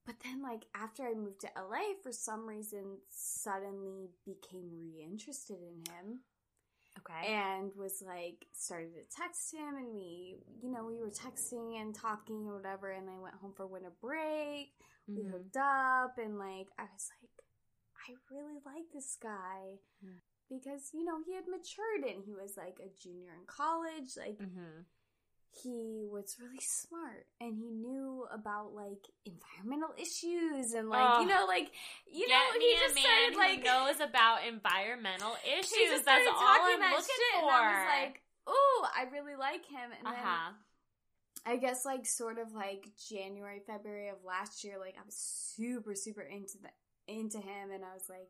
but 0.06 0.16
then 0.24 0.42
like 0.42 0.66
after 0.76 1.04
i 1.04 1.14
moved 1.14 1.42
to 1.42 1.50
la 1.56 1.80
for 2.04 2.12
some 2.12 2.46
reason 2.48 2.98
suddenly 3.10 4.10
became 4.26 4.70
reinterested 4.94 5.58
in 5.62 5.78
him 5.94 6.20
okay. 7.00 7.28
and 7.34 7.72
was 7.76 8.02
like 8.06 8.48
started 8.52 8.94
to 8.96 9.04
text 9.16 9.54
him 9.54 9.76
and 9.78 9.94
we 9.94 10.44
you 10.62 10.70
know 10.72 10.84
we 10.86 10.98
were 10.98 11.10
texting 11.12 11.80
and 11.80 11.94
talking 11.96 12.48
or 12.48 12.56
whatever 12.58 12.92
and 12.92 13.10
i 13.10 13.18
went 13.20 13.36
home 13.36 13.54
for 13.56 13.68
winter 13.68 13.94
break 14.02 14.74
we 15.08 15.22
Mhm. 15.24 15.32
hooked 15.32 15.58
up 15.58 16.18
and 16.18 16.40
like 16.40 16.68
I 16.80 16.86
was 16.92 17.12
like, 17.22 17.30
I 18.08 18.16
really 18.32 18.60
like 18.66 18.90
this 18.92 19.16
guy 19.22 19.80
Mm. 20.04 20.20
because 20.50 20.94
you 20.96 21.04
know 21.06 21.22
he 21.26 21.34
had 21.36 21.48
matured 21.48 22.04
and 22.04 22.24
he 22.24 22.34
was 22.34 22.58
like 22.58 22.80
a 22.80 22.90
junior 22.90 23.34
in 23.34 23.46
college. 23.46 24.18
Like 24.18 24.38
Mhm. 24.40 24.86
He 25.62 26.06
was 26.12 26.36
really 26.42 26.62
smart 26.62 27.26
and 27.40 27.58
he 27.58 27.70
knew 27.70 28.26
about 28.34 28.74
like 28.74 29.08
environmental 29.26 29.90
issues 29.98 30.74
and 30.74 30.90
like 30.90 31.22
you 31.22 31.28
know 31.28 31.46
like 31.48 31.72
you 32.12 32.28
know 32.28 32.42
he 32.60 32.76
just 32.80 32.98
started 32.98 33.38
like 33.38 33.64
knows 33.64 34.00
about 34.00 34.46
environmental 34.48 35.36
issues. 35.60 36.04
That's 36.06 36.28
all 36.28 36.38
I'm 36.40 36.80
that 36.80 36.92
looking 36.92 37.06
shit 37.06 37.42
for. 37.42 37.50
and 37.50 37.52
I 37.52 37.72
was 37.72 38.06
like, 38.06 38.22
oh, 38.48 38.88
I 38.96 39.04
really 39.12 39.36
like 39.36 39.66
him 39.66 39.92
and 39.98 40.08
uh 40.08 40.12
then. 40.12 40.56
I 41.48 41.58
guess 41.58 41.86
like 41.86 42.06
sort 42.06 42.40
of 42.40 42.54
like 42.54 42.88
January, 43.10 43.62
February 43.66 44.10
of 44.10 44.24
last 44.26 44.64
year, 44.64 44.80
like 44.80 44.96
I 44.98 45.06
was 45.06 45.16
super, 45.16 45.94
super 45.96 46.22
into 46.22 46.58
the 46.62 46.70
into 47.08 47.38
him 47.38 47.72
and 47.74 47.84
I 47.86 47.94
was 47.94 48.10
like, 48.10 48.30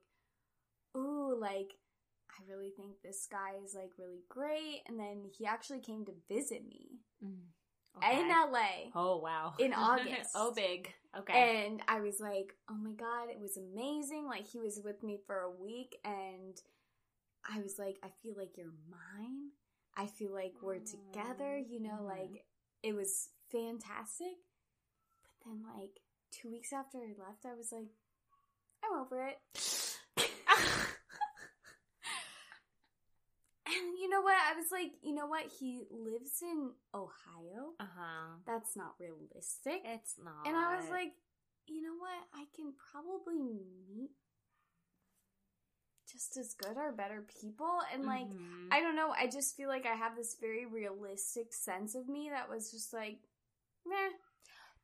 ooh, 0.97 1.38
like 1.39 1.73
I 2.38 2.43
really 2.51 2.71
think 2.75 3.01
this 3.01 3.27
guy 3.31 3.51
is 3.63 3.73
like 3.75 3.91
really 3.97 4.23
great. 4.29 4.81
And 4.88 4.99
then 4.99 5.23
he 5.38 5.45
actually 5.45 5.79
came 5.79 6.05
to 6.05 6.11
visit 6.29 6.67
me 6.67 6.99
in 7.21 8.27
LA. 8.29 8.91
Oh 8.93 9.17
wow. 9.19 9.53
in 9.59 9.73
August. 9.77 10.31
oh 10.36 10.51
big. 10.53 10.93
Okay. 11.17 11.65
And 11.65 11.81
I 11.88 12.01
was 12.01 12.19
like, 12.19 12.53
oh 12.69 12.75
my 12.75 12.91
god, 12.91 13.29
it 13.31 13.39
was 13.39 13.55
amazing. 13.57 14.25
Like 14.27 14.45
he 14.47 14.59
was 14.59 14.81
with 14.83 15.01
me 15.01 15.17
for 15.25 15.39
a 15.39 15.49
week 15.63 15.95
and 16.03 16.59
I 17.49 17.61
was 17.61 17.79
like, 17.79 17.97
I 18.03 18.09
feel 18.21 18.33
like 18.38 18.57
you're 18.57 18.73
mine. 18.89 19.51
I 19.95 20.07
feel 20.07 20.33
like 20.33 20.55
we're 20.61 20.79
together, 20.79 21.57
you 21.57 21.79
know, 21.79 21.99
Mhm. 22.01 22.07
like 22.07 22.45
it 22.83 22.93
was 22.93 23.29
fantastic. 23.49 24.36
But 25.23 25.45
then 25.51 25.63
like 25.79 26.01
two 26.31 26.49
weeks 26.51 26.73
after 26.73 26.97
I 26.97 27.13
left, 27.17 27.45
I 27.45 27.53
was 27.53 27.71
like, 27.71 27.88
I'm 28.83 28.99
over 28.99 29.25
it. 29.25 29.39
And 33.67 33.97
you 33.99 34.07
know 34.09 34.14
what? 34.26 34.36
I 34.51 34.55
was 34.57 34.71
like, 34.71 34.91
you 35.01 35.13
know 35.13 35.28
what? 35.28 35.45
He 35.59 35.82
lives 35.89 36.41
in 36.41 36.71
Ohio. 36.93 37.73
uh 37.80 37.86
huh. 37.97 38.38
That's 38.45 38.76
not 38.76 38.95
realistic. 38.99 39.82
It's 39.86 40.15
not. 40.23 40.45
And 40.45 40.55
I 40.55 40.76
was 40.76 40.89
like, 40.89 41.13
you 41.67 41.82
know 41.82 41.95
what? 41.97 42.21
I 42.34 42.45
can 42.55 42.73
probably 42.91 43.39
meet 43.41 44.11
just 46.11 46.38
as 46.38 46.53
good 46.53 46.78
or 46.78 46.91
better 46.91 47.26
people. 47.41 47.80
And 47.91 48.05
like, 48.05 48.28
Mhm. 48.28 48.67
I 48.71 48.80
don't 48.82 48.95
know. 48.95 49.11
I 49.11 49.28
just 49.28 49.55
feel 49.57 49.69
like 49.69 49.86
I 49.86 49.95
have 49.95 50.15
this 50.15 50.36
very 50.39 50.65
realistic 50.65 51.53
sense 51.53 51.95
of 51.95 52.07
me 52.07 52.30
that 52.30 52.49
was 52.49 52.71
just 52.71 52.93
like, 52.93 53.17
meh. 53.86 54.11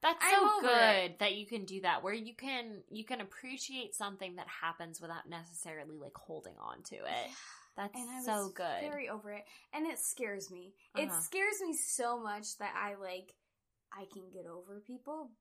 That's 0.02 0.24
I'm 0.26 0.48
so 0.50 0.62
good 0.62 1.20
that 1.20 1.36
you 1.36 1.46
can 1.46 1.64
do 1.66 1.82
that, 1.82 2.02
where 2.02 2.14
you 2.14 2.34
can 2.36 2.84
you 2.90 3.06
can 3.06 3.22
appreciate 3.22 3.94
something 3.94 4.38
that 4.38 4.48
happens 4.48 5.00
without 5.00 5.30
necessarily 5.30 5.96
like 5.96 6.18
holding 6.18 6.58
on 6.58 6.82
to 6.84 6.96
it. 6.96 7.30
That's 7.78 7.96
And 7.96 8.10
I 8.10 8.24
so 8.24 8.50
good. 8.50 8.82
very 8.82 9.10
over 9.10 9.32
it. 9.32 9.44
And 9.74 9.88
it 9.88 9.98
scares 10.00 10.52
me. 10.52 10.74
It 10.96 11.10
Uh-huh. 11.10 11.22
scares 11.22 11.62
me 11.62 11.74
so 11.74 12.20
much 12.20 12.58
that 12.58 12.76
I 12.76 12.96
like, 12.96 13.34
I 13.94 14.06
can 14.12 14.30
get 14.30 14.46
over 14.46 14.80
people 14.82 15.32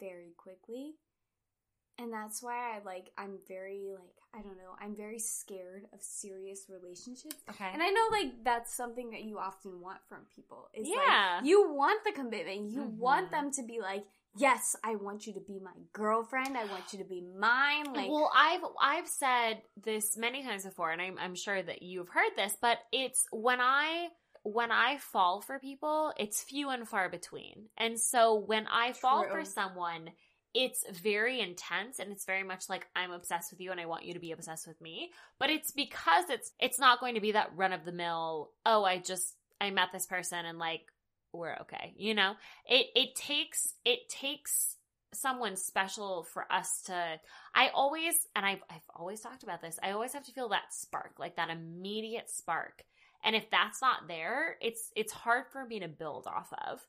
very 0.00 0.32
quickly. 0.36 0.96
And 1.96 2.12
that's 2.12 2.42
why 2.42 2.74
I 2.76 2.80
like, 2.80 3.10
I'm 3.16 3.38
very 3.46 3.92
like, 3.94 4.16
I 4.34 4.42
don't 4.42 4.56
know, 4.56 4.74
I'm 4.80 4.96
very 4.96 5.20
scared 5.20 5.84
of 5.92 6.02
serious 6.02 6.68
relationships. 6.68 7.36
okay. 7.48 7.70
And 7.72 7.82
I 7.82 7.90
know 7.90 8.08
like 8.10 8.42
that's 8.42 8.74
something 8.74 9.10
that 9.10 9.22
you 9.22 9.38
often 9.38 9.80
want 9.80 10.00
from 10.08 10.26
people. 10.34 10.68
Is 10.74 10.88
Yeah. 10.88 11.36
like 11.36 11.46
you 11.46 11.72
want 11.72 12.02
the 12.04 12.10
commitment. 12.12 12.70
You 12.70 12.82
want 12.82 13.28
Mhm. 13.28 13.30
them 13.30 13.50
to 13.52 13.62
be 13.62 13.80
like, 13.80 14.04
yes, 14.36 14.76
I 14.84 14.96
want 14.96 15.26
you 15.26 15.32
to 15.34 15.40
be 15.40 15.58
my 15.62 15.72
girlfriend. 15.92 16.56
I 16.56 16.64
want 16.64 16.92
you 16.92 16.98
to 16.98 17.04
be 17.04 17.22
mine. 17.38 17.92
Like, 17.92 18.10
well, 18.10 18.30
I've 18.34 18.62
I've 18.80 19.08
said 19.08 19.62
this 19.82 20.16
many 20.16 20.42
times 20.42 20.64
before, 20.64 20.90
and 20.90 21.00
I'm 21.00 21.18
I'm 21.18 21.34
sure 21.34 21.62
that 21.62 21.82
you've 21.82 22.08
heard 22.08 22.32
this, 22.36 22.56
but 22.60 22.78
it's 22.92 23.26
when 23.32 23.60
I 23.60 24.08
when 24.42 24.70
I 24.70 24.98
fall 24.98 25.40
for 25.40 25.58
people, 25.58 26.12
it's 26.18 26.42
few 26.42 26.68
and 26.68 26.86
far 26.86 27.08
between. 27.08 27.66
And 27.78 27.98
so 27.98 28.34
when 28.34 28.66
I 28.66 28.92
fall 28.92 29.26
for 29.26 29.42
someone, 29.44 30.10
it's 30.52 30.84
very 31.02 31.40
intense 31.40 31.98
and 31.98 32.12
it's 32.12 32.26
very 32.26 32.42
much 32.42 32.68
like 32.68 32.86
I'm 32.94 33.10
obsessed 33.10 33.50
with 33.50 33.60
you 33.60 33.72
and 33.72 33.80
I 33.80 33.86
want 33.86 34.04
you 34.04 34.12
to 34.14 34.20
be 34.20 34.32
obsessed 34.32 34.68
with 34.68 34.80
me. 34.80 35.12
But 35.40 35.50
it's 35.50 35.72
because 35.72 36.28
it's 36.28 36.52
it's 36.60 36.78
not 36.78 37.00
going 37.00 37.14
to 37.14 37.20
be 37.20 37.32
that 37.32 37.52
run 37.56 37.72
of 37.72 37.84
the 37.84 37.92
mill, 37.92 38.50
oh, 38.66 38.84
I 38.84 38.98
just 38.98 39.34
I 39.60 39.70
met 39.70 39.88
this 39.92 40.06
person 40.06 40.44
and 40.44 40.58
like 40.58 40.82
we're 41.34 41.56
okay. 41.62 41.94
You 41.96 42.14
know? 42.14 42.34
It 42.66 42.86
it 42.94 43.14
takes 43.14 43.74
it 43.84 44.08
takes 44.08 44.76
someone 45.12 45.56
special 45.56 46.24
for 46.24 46.50
us 46.52 46.82
to 46.86 47.20
I 47.54 47.68
always 47.74 48.14
and 48.34 48.44
I've 48.44 48.62
I've 48.70 48.88
always 48.94 49.20
talked 49.20 49.42
about 49.42 49.60
this. 49.60 49.78
I 49.82 49.92
always 49.92 50.12
have 50.12 50.24
to 50.24 50.32
feel 50.32 50.48
that 50.50 50.72
spark, 50.72 51.12
like 51.18 51.36
that 51.36 51.50
immediate 51.50 52.30
spark. 52.30 52.84
And 53.24 53.34
if 53.34 53.50
that's 53.50 53.80
not 53.80 54.06
there, 54.08 54.56
it's 54.60 54.90
it's 54.94 55.12
hard 55.12 55.44
for 55.52 55.64
me 55.64 55.80
to 55.80 55.88
build 55.88 56.26
off 56.26 56.52
of. 56.66 56.80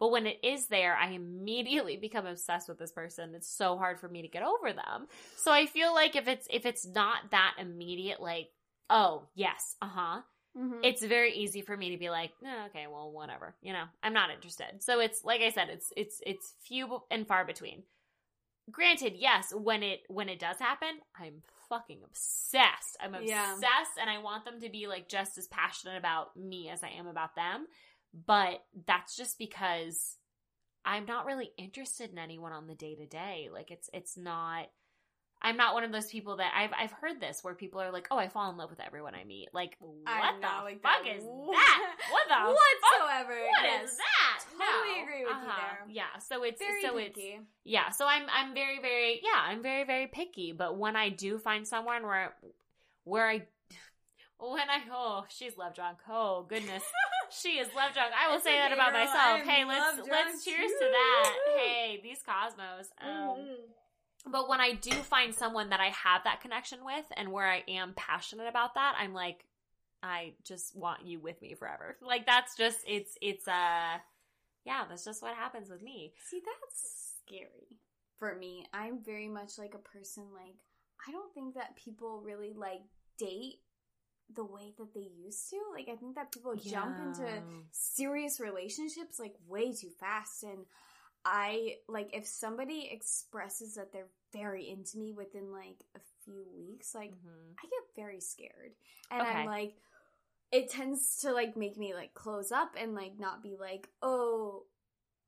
But 0.00 0.10
when 0.10 0.26
it 0.26 0.38
is 0.42 0.66
there, 0.66 0.96
I 0.96 1.10
immediately 1.10 1.96
become 2.00 2.26
obsessed 2.26 2.68
with 2.68 2.78
this 2.78 2.92
person. 2.92 3.34
It's 3.34 3.48
so 3.48 3.76
hard 3.76 4.00
for 4.00 4.08
me 4.08 4.22
to 4.22 4.28
get 4.28 4.42
over 4.42 4.72
them. 4.72 5.06
So 5.36 5.52
I 5.52 5.66
feel 5.66 5.94
like 5.94 6.16
if 6.16 6.26
it's 6.28 6.46
if 6.50 6.66
it's 6.66 6.86
not 6.86 7.30
that 7.30 7.54
immediate 7.60 8.20
like, 8.20 8.48
oh, 8.90 9.28
yes, 9.34 9.76
uh-huh. 9.80 10.22
Mhm. 10.56 10.80
It's 10.84 11.02
very 11.04 11.32
easy 11.34 11.62
for 11.62 11.76
me 11.76 11.90
to 11.90 11.96
be 11.98 12.10
like, 12.10 12.32
"Eh, 12.44 12.66
okay, 12.66 12.86
well, 12.86 13.10
whatever. 13.10 13.56
You 13.60 13.72
know, 13.72 13.84
I'm 14.02 14.12
not 14.12 14.30
interested. 14.30 14.82
So 14.82 15.00
it's 15.00 15.24
like 15.24 15.40
I 15.40 15.50
said, 15.50 15.68
it's 15.68 15.92
it's 15.96 16.20
it's 16.24 16.54
few 16.60 17.02
and 17.10 17.26
far 17.26 17.44
between. 17.44 17.84
Granted, 18.70 19.14
yes, 19.16 19.52
when 19.52 19.82
it 19.82 20.00
when 20.08 20.28
it 20.28 20.38
does 20.38 20.58
happen, 20.58 21.00
I'm 21.16 21.42
fucking 21.68 22.02
obsessed. 22.04 22.96
I'm 23.00 23.14
obsessed 23.14 23.28
Yeah. 23.60 23.84
and 24.00 24.08
I 24.08 24.18
want 24.18 24.44
them 24.44 24.60
to 24.60 24.68
be 24.70 24.86
like 24.86 25.08
just 25.08 25.36
as 25.38 25.48
passionate 25.48 25.96
about 25.98 26.36
me 26.36 26.68
as 26.70 26.82
I 26.82 26.88
am 26.90 27.06
about 27.06 27.34
them. 27.34 27.66
But 28.14 28.64
that's 28.86 29.16
just 29.16 29.38
because 29.38 30.18
I'm 30.84 31.04
not 31.04 31.26
really 31.26 31.50
interested 31.58 32.10
in 32.10 32.18
anyone 32.18 32.52
on 32.52 32.66
the 32.66 32.74
day 32.74 32.94
to 32.94 33.06
day. 33.06 33.48
Like 33.52 33.70
it's 33.70 33.90
it's 33.92 34.16
not 34.16 34.66
I'm 35.44 35.56
not 35.58 35.74
one 35.74 35.84
of 35.84 35.92
those 35.92 36.06
people 36.06 36.36
that 36.38 36.52
I've 36.56 36.70
I've 36.76 36.90
heard 36.92 37.20
this 37.20 37.44
where 37.44 37.54
people 37.54 37.80
are 37.80 37.90
like, 37.92 38.08
"Oh, 38.10 38.16
I 38.18 38.28
fall 38.28 38.50
in 38.50 38.56
love 38.56 38.70
with 38.70 38.80
everyone 38.80 39.14
I 39.14 39.24
meet." 39.24 39.50
Like, 39.52 39.76
what 39.78 40.40
the 40.40 40.46
like 40.64 40.80
fuck 40.82 41.04
that. 41.04 41.16
is 41.16 41.22
that? 41.22 41.94
What 42.10 42.24
the 42.28 42.34
fuck? 42.34 42.56
whatsoever? 42.56 43.34
What 43.40 43.62
yes. 43.64 43.90
is 43.92 43.96
that? 43.98 44.44
Totally 44.50 44.96
No. 44.96 45.02
agree 45.04 45.24
with 45.24 45.30
you 45.30 45.48
Uh-huh. 45.48 45.60
there. 45.60 45.84
Yeah, 45.94 46.18
so 46.18 46.42
it's 46.44 46.58
Very 46.60 46.80
so 46.82 46.96
it's 46.96 47.14
picky. 47.14 47.40
yeah, 47.64 47.90
so 47.90 48.06
I'm 48.06 48.24
I'm 48.32 48.54
very 48.54 48.80
very 48.80 49.20
yeah, 49.22 49.38
I'm 49.44 49.62
very 49.62 49.84
very 49.84 50.06
picky, 50.06 50.52
but 50.52 50.78
when 50.78 50.96
I 50.96 51.10
do 51.10 51.38
find 51.38 51.68
someone 51.68 52.02
where 52.04 52.34
where 53.04 53.28
I 53.28 53.42
when 54.38 54.68
I 54.70 54.80
oh, 54.90 55.24
she's 55.28 55.56
love 55.56 55.74
drunk. 55.74 55.98
Oh, 56.08 56.44
goodness. 56.48 56.82
she 57.30 57.58
is 57.58 57.68
love 57.76 57.92
drunk. 57.94 58.12
I 58.18 58.28
will 58.28 58.36
It's 58.36 58.44
say 58.44 58.56
that 58.56 58.72
about 58.72 58.92
girl. 58.92 59.04
myself. 59.04 59.40
I'm 59.40 59.46
Hey, 59.48 59.64
let's 59.64 59.98
let's 60.08 60.44
cheers 60.44 60.70
to 60.80 60.86
that. 60.90 61.36
Hey, 61.58 62.00
these 62.02 62.20
cosmos. 62.24 62.88
Um 63.00 63.36
Mhm. 63.38 63.56
But 64.30 64.48
when 64.48 64.60
I 64.60 64.72
do 64.72 64.90
find 64.90 65.34
someone 65.34 65.70
that 65.70 65.80
I 65.80 65.88
have 65.88 66.24
that 66.24 66.40
connection 66.40 66.84
with 66.84 67.04
and 67.16 67.30
where 67.30 67.46
I 67.46 67.62
am 67.68 67.92
passionate 67.94 68.48
about 68.48 68.74
that, 68.74 68.94
I'm 68.98 69.12
like, 69.12 69.44
I 70.02 70.32
just 70.44 70.76
want 70.76 71.04
you 71.06 71.18
with 71.20 71.40
me 71.42 71.54
forever. 71.54 71.96
Like 72.02 72.26
that's 72.26 72.56
just 72.56 72.78
it's 72.86 73.16
it's 73.20 73.48
uh 73.48 73.98
yeah, 74.64 74.84
that's 74.88 75.04
just 75.04 75.22
what 75.22 75.34
happens 75.34 75.68
with 75.68 75.82
me. 75.82 76.12
See, 76.30 76.40
that's 76.44 77.18
scary 77.26 77.78
for 78.18 78.34
me. 78.34 78.66
I'm 78.72 79.02
very 79.02 79.28
much 79.28 79.58
like 79.58 79.74
a 79.74 79.78
person 79.78 80.24
like 80.32 80.56
I 81.06 81.12
don't 81.12 81.32
think 81.34 81.54
that 81.54 81.76
people 81.76 82.22
really 82.24 82.54
like 82.54 82.82
date 83.18 83.60
the 84.34 84.44
way 84.44 84.72
that 84.78 84.94
they 84.94 85.08
used 85.22 85.50
to. 85.50 85.56
Like 85.74 85.88
I 85.90 85.96
think 85.96 86.14
that 86.14 86.32
people 86.32 86.54
jump 86.56 86.98
into 86.98 87.42
serious 87.72 88.40
relationships 88.40 89.18
like 89.18 89.34
way 89.46 89.72
too 89.74 89.90
fast 90.00 90.42
and 90.42 90.64
I 91.24 91.76
like 91.88 92.10
if 92.14 92.26
somebody 92.26 92.88
expresses 92.90 93.74
that 93.74 93.92
they're 93.92 94.08
very 94.32 94.68
into 94.68 94.98
me 94.98 95.12
within 95.12 95.52
like 95.52 95.84
a 95.96 96.00
few 96.24 96.44
weeks, 96.54 96.94
like 96.94 97.12
Mhm. 97.12 97.56
I 97.58 97.62
get 97.62 97.94
very 97.96 98.20
scared. 98.20 98.72
And 99.10 99.22
Okay. 99.22 99.40
I'm 99.40 99.46
like 99.46 99.74
it 100.52 100.70
tends 100.70 101.18
to 101.18 101.32
like 101.32 101.56
make 101.56 101.76
me 101.76 101.94
like 101.94 102.14
close 102.14 102.52
up 102.52 102.72
and 102.78 102.94
like 102.94 103.18
not 103.18 103.42
be 103.42 103.56
like, 103.58 103.88
"Oh, 104.02 104.64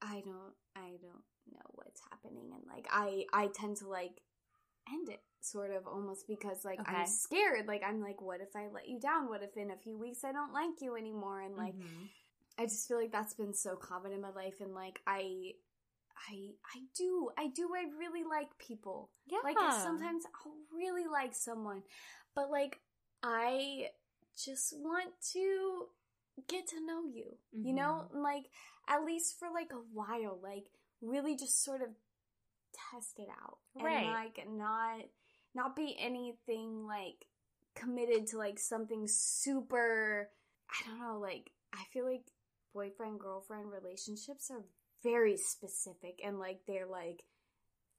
I 0.02 0.22
don't 0.24 0.54
I 0.76 0.98
don't 1.02 1.24
know 1.52 1.66
what's 1.74 2.00
happening." 2.10 2.52
And 2.54 2.64
like 2.68 2.86
I 2.90 3.26
I 3.32 3.48
tend 3.48 3.78
to 3.78 3.88
like 3.88 4.22
end 4.92 5.08
it 5.08 5.22
sort 5.40 5.70
of 5.72 5.86
almost 5.86 6.26
because 6.28 6.64
like 6.64 6.80
Okay. 6.80 6.92
I'm 6.92 7.06
scared. 7.06 7.66
Like 7.66 7.82
I'm 7.84 8.00
like, 8.00 8.20
"What 8.20 8.40
if 8.40 8.54
I 8.56 8.68
let 8.68 8.88
you 8.88 9.00
down? 9.00 9.28
What 9.28 9.42
if 9.42 9.56
in 9.56 9.70
a 9.70 9.76
few 9.76 9.98
weeks 9.98 10.24
I 10.24 10.32
don't 10.32 10.52
like 10.52 10.80
you 10.80 10.96
anymore?" 10.96 11.40
And 11.40 11.56
like 11.56 11.74
Mhm. 11.74 12.08
I 12.58 12.64
just 12.64 12.88
feel 12.88 12.98
like 12.98 13.12
that's 13.12 13.34
been 13.34 13.54
so 13.54 13.76
common 13.76 14.12
in 14.12 14.20
my 14.20 14.30
life 14.30 14.60
and 14.60 14.74
like 14.74 15.00
I 15.06 15.52
I 16.28 16.50
I 16.74 16.80
do 16.96 17.30
I 17.38 17.48
do 17.48 17.68
I 17.74 17.84
really 17.98 18.24
like 18.24 18.48
people. 18.58 19.10
yeah, 19.26 19.38
Like 19.44 19.56
sometimes 19.82 20.24
I'll 20.26 20.54
really 20.76 21.06
like 21.06 21.34
someone, 21.34 21.82
but 22.34 22.50
like 22.50 22.80
I 23.22 23.88
just 24.44 24.74
want 24.78 25.12
to 25.32 25.86
get 26.48 26.68
to 26.68 26.84
know 26.84 27.04
you. 27.06 27.36
You 27.52 27.74
know, 27.74 28.04
Mm-hmm. 28.08 28.22
like 28.22 28.44
at 28.88 29.04
least 29.04 29.38
for 29.38 29.48
like 29.52 29.70
a 29.72 29.82
while, 29.92 30.38
like 30.42 30.66
really 31.02 31.36
just 31.36 31.62
sort 31.64 31.82
of 31.82 31.88
test 32.92 33.18
it 33.18 33.28
out. 33.42 33.58
Right. 33.80 34.04
And 34.04 34.12
like 34.12 34.46
not 34.48 35.00
not 35.54 35.76
be 35.76 35.96
anything 35.98 36.86
like 36.86 37.26
committed 37.74 38.26
to 38.28 38.38
like 38.38 38.58
something 38.58 39.06
super 39.06 40.30
I 40.70 40.88
don't 40.88 40.98
know, 41.00 41.18
like 41.20 41.50
I 41.72 41.84
feel 41.92 42.04
like 42.10 42.24
boyfriend 42.74 43.20
girlfriend 43.20 43.70
relationships 43.70 44.50
are 44.50 44.64
very 45.10 45.36
specific 45.36 46.20
and 46.26 46.38
like 46.38 46.60
they're 46.66 46.86
like 47.02 47.20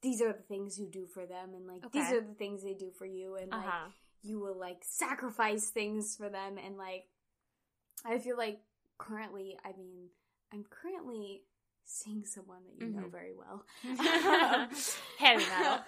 these 0.02 0.22
are 0.22 0.34
the 0.34 0.44
things 0.48 0.78
you 0.78 0.88
do 0.92 1.06
for 1.14 1.26
them 1.26 1.50
and 1.56 1.66
like 1.68 1.84
these 1.92 2.12
are 2.12 2.22
the 2.22 2.36
things 2.38 2.64
they 2.64 2.74
do 2.86 2.92
for 3.00 3.06
you 3.06 3.36
and 3.42 3.52
like 3.52 3.68
uh-huh. 3.68 3.90
you 4.24 4.40
will 4.40 4.58
like 4.68 4.82
sacrifice 4.84 5.70
things 5.70 6.16
for 6.16 6.30
them 6.30 6.58
and 6.64 6.78
like 6.78 7.06
I 8.06 8.20
feel 8.20 8.38
like 8.38 8.60
currently 8.98 9.58
I 9.66 9.72
mean 9.78 10.10
I'm 10.54 10.64
currently 10.70 11.44
seeing 11.86 12.24
someone 12.26 12.62
that 12.68 12.86
you 12.86 12.92
know 12.94 13.08
Mhm. 13.08 13.12
very 13.12 13.34
well. 13.42 13.66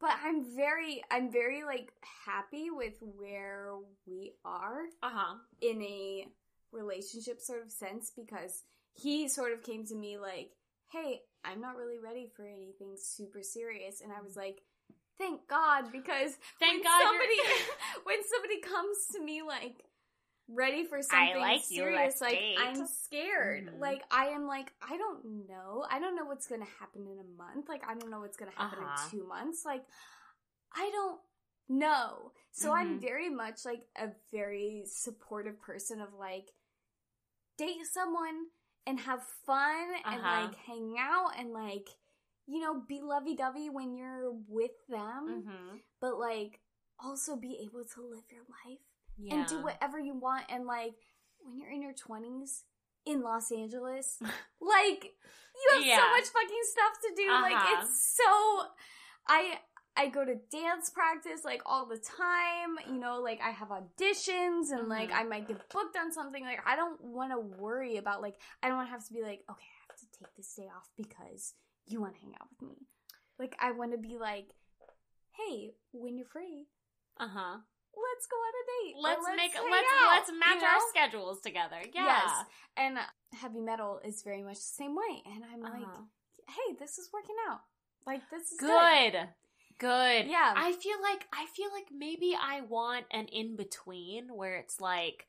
But 0.00 0.12
I'm 0.24 0.44
very 0.54 1.02
I'm 1.10 1.32
very 1.32 1.64
like 1.64 1.90
happy 2.24 2.70
with 2.70 2.94
where 3.00 3.70
we 4.06 4.32
are 4.44 4.82
Uh-huh. 5.02 5.34
in 5.60 5.82
a 5.82 6.26
relationship 6.70 7.40
sort 7.40 7.62
of 7.64 7.70
sense 7.72 8.12
because 8.14 8.62
he 8.94 9.28
sort 9.28 9.52
of 9.52 9.62
came 9.62 9.84
to 9.86 9.94
me 9.96 10.18
like, 10.18 10.50
"Hey, 10.90 11.20
I'm 11.44 11.60
not 11.60 11.76
really 11.76 11.98
ready 11.98 12.28
for 12.34 12.44
anything 12.46 12.96
super 12.96 13.42
serious." 13.42 14.00
And 14.00 14.12
I 14.12 14.20
was 14.20 14.36
like, 14.36 14.62
"Thank 15.18 15.46
God 15.48 15.92
because 15.92 16.36
Thank 16.58 16.82
when 16.82 16.82
God 16.84 17.02
somebody 17.02 17.36
when 18.04 18.18
somebody 18.24 18.60
comes 18.60 19.06
to 19.14 19.20
me 19.22 19.42
like 19.42 19.84
ready 20.48 20.84
for 20.86 21.02
something 21.02 21.36
like 21.40 21.62
serious, 21.64 22.20
like 22.22 22.32
date. 22.38 22.56
I'm 22.58 22.86
scared. 22.86 23.66
Mhm. 23.66 23.80
Like 23.80 24.02
I 24.10 24.26
am 24.28 24.46
like 24.46 24.72
I 24.82 24.96
don't 24.96 25.46
know. 25.48 25.84
I 25.90 25.98
don't 26.00 26.16
know 26.16 26.24
what's 26.24 26.46
gonna 26.46 26.64
happen 26.80 27.06
in 27.06 27.18
a 27.18 27.36
month. 27.36 27.68
Like 27.68 27.82
I 27.86 27.94
don't 27.94 28.10
know 28.10 28.20
what's 28.20 28.36
gonna 28.36 28.52
happen 28.56 28.78
Uh-huh. 28.82 29.06
in 29.12 29.20
two 29.20 29.26
months. 29.28 29.64
Like 29.66 29.84
I 30.74 30.90
don't 30.90 31.20
know. 31.68 32.32
So 32.50 32.72
I'm 32.74 32.96
Mhm. 32.98 33.00
very 33.02 33.28
much 33.28 33.64
like 33.66 33.86
a 33.96 34.08
very 34.32 34.84
supportive 34.86 35.60
person 35.60 36.00
of 36.00 36.14
like 36.14 36.54
date 37.58 37.84
someone 37.86 38.46
and 38.88 38.98
have 39.00 39.22
fun 39.46 39.86
and 40.04 40.20
Uh-huh. 40.20 40.40
like 40.46 40.54
hang 40.66 40.96
out 40.98 41.30
and 41.38 41.52
like 41.52 41.88
you 42.46 42.60
know 42.60 42.80
be 42.88 43.00
lovey-dovey 43.02 43.68
when 43.70 43.94
you're 43.94 44.32
with 44.48 44.76
them 44.88 45.22
Mm-hmm. 45.28 45.76
but 46.00 46.18
like 46.18 46.60
also 46.98 47.36
be 47.36 47.52
able 47.64 47.84
to 47.94 48.00
live 48.02 48.24
your 48.32 48.46
life 48.58 48.80
Yeah. 49.18 49.34
and 49.34 49.46
do 49.46 49.62
whatever 49.62 49.98
you 50.00 50.14
want 50.14 50.44
and 50.48 50.64
like 50.66 50.94
when 51.44 51.56
you're 51.58 51.70
in 51.70 51.82
your 51.82 51.94
20s 51.94 52.62
in 53.04 53.22
Los 53.22 53.52
Angeles 53.52 54.18
like 54.60 55.02
you 55.60 55.66
have 55.74 55.84
so 56.00 56.10
much 56.16 56.28
fucking 56.36 56.64
stuff 56.74 56.94
to 57.04 57.10
do 57.22 57.28
like 57.30 57.54
Uh-huh. 57.56 57.82
it's 57.84 58.16
so 58.16 58.66
I 59.30 59.58
I 59.98 60.08
go 60.08 60.24
to 60.24 60.36
dance 60.50 60.90
practice 60.90 61.44
like 61.44 61.62
all 61.66 61.84
the 61.86 61.98
time 61.98 62.78
you 62.86 62.98
know 63.00 63.20
like 63.20 63.40
I 63.42 63.50
have 63.50 63.68
auditions 63.68 64.70
and 64.70 64.88
like 64.88 65.10
Mhm. 65.10 65.20
I 65.20 65.24
might 65.24 65.48
get 65.48 65.68
booked 65.70 65.96
on 65.96 66.12
something 66.12 66.44
like 66.44 66.60
I 66.66 66.76
don't 66.76 67.00
want 67.02 67.32
to 67.32 67.38
worry 67.40 67.96
about 67.96 68.22
like 68.22 68.36
I 68.62 68.68
don't 68.68 68.76
want 68.76 68.88
to 68.88 68.92
have 68.92 69.06
to 69.08 69.12
be 69.12 69.22
like 69.22 69.42
okay 69.50 69.66
I 69.66 69.92
have 69.92 69.98
to 69.98 70.06
take 70.18 70.34
this 70.36 70.54
day 70.54 70.68
off 70.74 70.88
because 70.96 71.54
you 71.86 72.00
want 72.00 72.14
to 72.14 72.20
hang 72.20 72.34
out 72.40 72.48
with 72.50 72.62
me 72.70 72.86
like 73.38 73.56
I 73.60 73.72
want 73.72 73.92
to 73.92 73.98
be 73.98 74.16
like 74.18 74.48
hey 75.32 75.74
when 75.92 76.16
you're 76.16 76.26
free 76.26 76.66
Uh-huh. 77.18 77.56
let's 78.08 78.26
go 78.28 78.36
on 78.36 78.52
a 78.62 78.64
date. 78.74 78.94
or 78.96 79.02
Let's, 79.02 79.26
make 79.36 79.54
let's 79.54 79.92
out, 80.00 80.10
let's 80.14 80.30
match 80.32 80.60
you 80.62 80.66
our 80.68 80.80
schedules 80.90 81.40
together. 81.40 81.80
Yeah. 81.92 82.04
Yes. 82.06 82.30
And 82.76 82.98
heavy 83.32 83.60
metal 83.60 84.00
is 84.04 84.22
very 84.22 84.42
much 84.44 84.56
the 84.58 84.74
same 84.82 84.94
way. 84.94 85.22
And 85.26 85.42
I'm 85.52 85.60
like, 85.62 85.82
Uh-huh. 85.82 86.02
hey, 86.48 86.76
this 86.78 86.98
is 86.98 87.08
working 87.12 87.34
out. 87.50 87.60
Like 88.06 88.22
this 88.30 88.52
is 88.52 88.58
good. 88.60 89.12
Good. 89.12 89.28
Yeah. 90.28 90.54
I 90.56 90.72
feel 90.72 90.96
like 91.02 91.26
I 91.32 91.46
feel 91.46 91.68
like 91.72 91.86
maybe 91.96 92.36
I 92.40 92.62
want 92.62 93.06
an 93.10 93.26
in 93.26 93.56
between 93.56 94.28
where 94.28 94.56
it's 94.56 94.80
like 94.80 95.26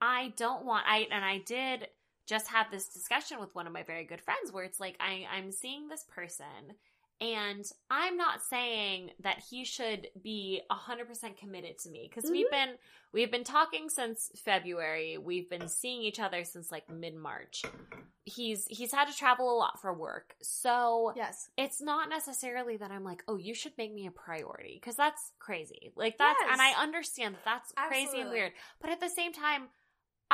I 0.00 0.32
don't 0.36 0.64
want 0.64 0.84
I 0.88 1.06
and 1.10 1.24
I 1.24 1.38
did 1.38 1.88
just 2.26 2.48
have 2.48 2.70
this 2.70 2.88
discussion 2.88 3.40
with 3.40 3.54
one 3.54 3.66
of 3.66 3.72
my 3.72 3.82
very 3.82 4.04
good 4.04 4.20
friends 4.20 4.52
where 4.52 4.64
it's 4.64 4.80
like 4.80 4.96
I 5.00 5.26
I'm 5.32 5.52
seeing 5.52 5.88
this 5.88 6.04
person 6.08 6.76
And 7.22 7.64
I'm 7.88 8.16
not 8.16 8.42
saying 8.42 9.12
that 9.22 9.40
he 9.48 9.64
should 9.64 10.08
be 10.20 10.60
100% 10.72 11.36
committed 11.36 11.78
to 11.78 11.90
me 11.90 12.10
because 12.12 12.28
we've 12.28 12.46
mm-hmm. 12.46 12.70
been 12.70 12.76
we've 13.12 13.30
been 13.30 13.44
talking 13.44 13.88
since 13.88 14.32
February. 14.44 15.18
We've 15.18 15.48
been 15.48 15.68
seeing 15.68 16.02
each 16.02 16.18
other 16.18 16.42
since 16.42 16.72
like 16.72 16.90
mid-March. 16.90 17.62
He's 18.24 18.66
he's 18.66 18.90
had 18.90 19.06
to 19.06 19.16
travel 19.16 19.54
a 19.54 19.56
lot 19.56 19.80
for 19.80 19.94
work. 19.94 20.34
So 20.42 21.12
Yes. 21.14 21.48
it's 21.56 21.80
not 21.80 22.08
necessarily 22.08 22.76
that 22.78 22.90
I'm 22.90 23.04
like, 23.04 23.22
"Oh, 23.28 23.36
you 23.36 23.54
should 23.54 23.78
make 23.78 23.94
me 23.94 24.08
a 24.08 24.10
priority" 24.10 24.80
because 24.80 24.96
that's 24.96 25.30
crazy. 25.38 25.92
Like 25.94 26.18
that's 26.18 26.40
Yes. 26.40 26.50
and 26.50 26.60
I 26.60 26.72
understand 26.82 27.36
that 27.36 27.44
that's 27.44 27.72
crazy 27.88 28.20
and 28.20 28.30
weird. 28.30 28.52
But 28.80 28.90
at 28.90 28.98
the 28.98 29.08
same 29.08 29.32
time, 29.32 29.68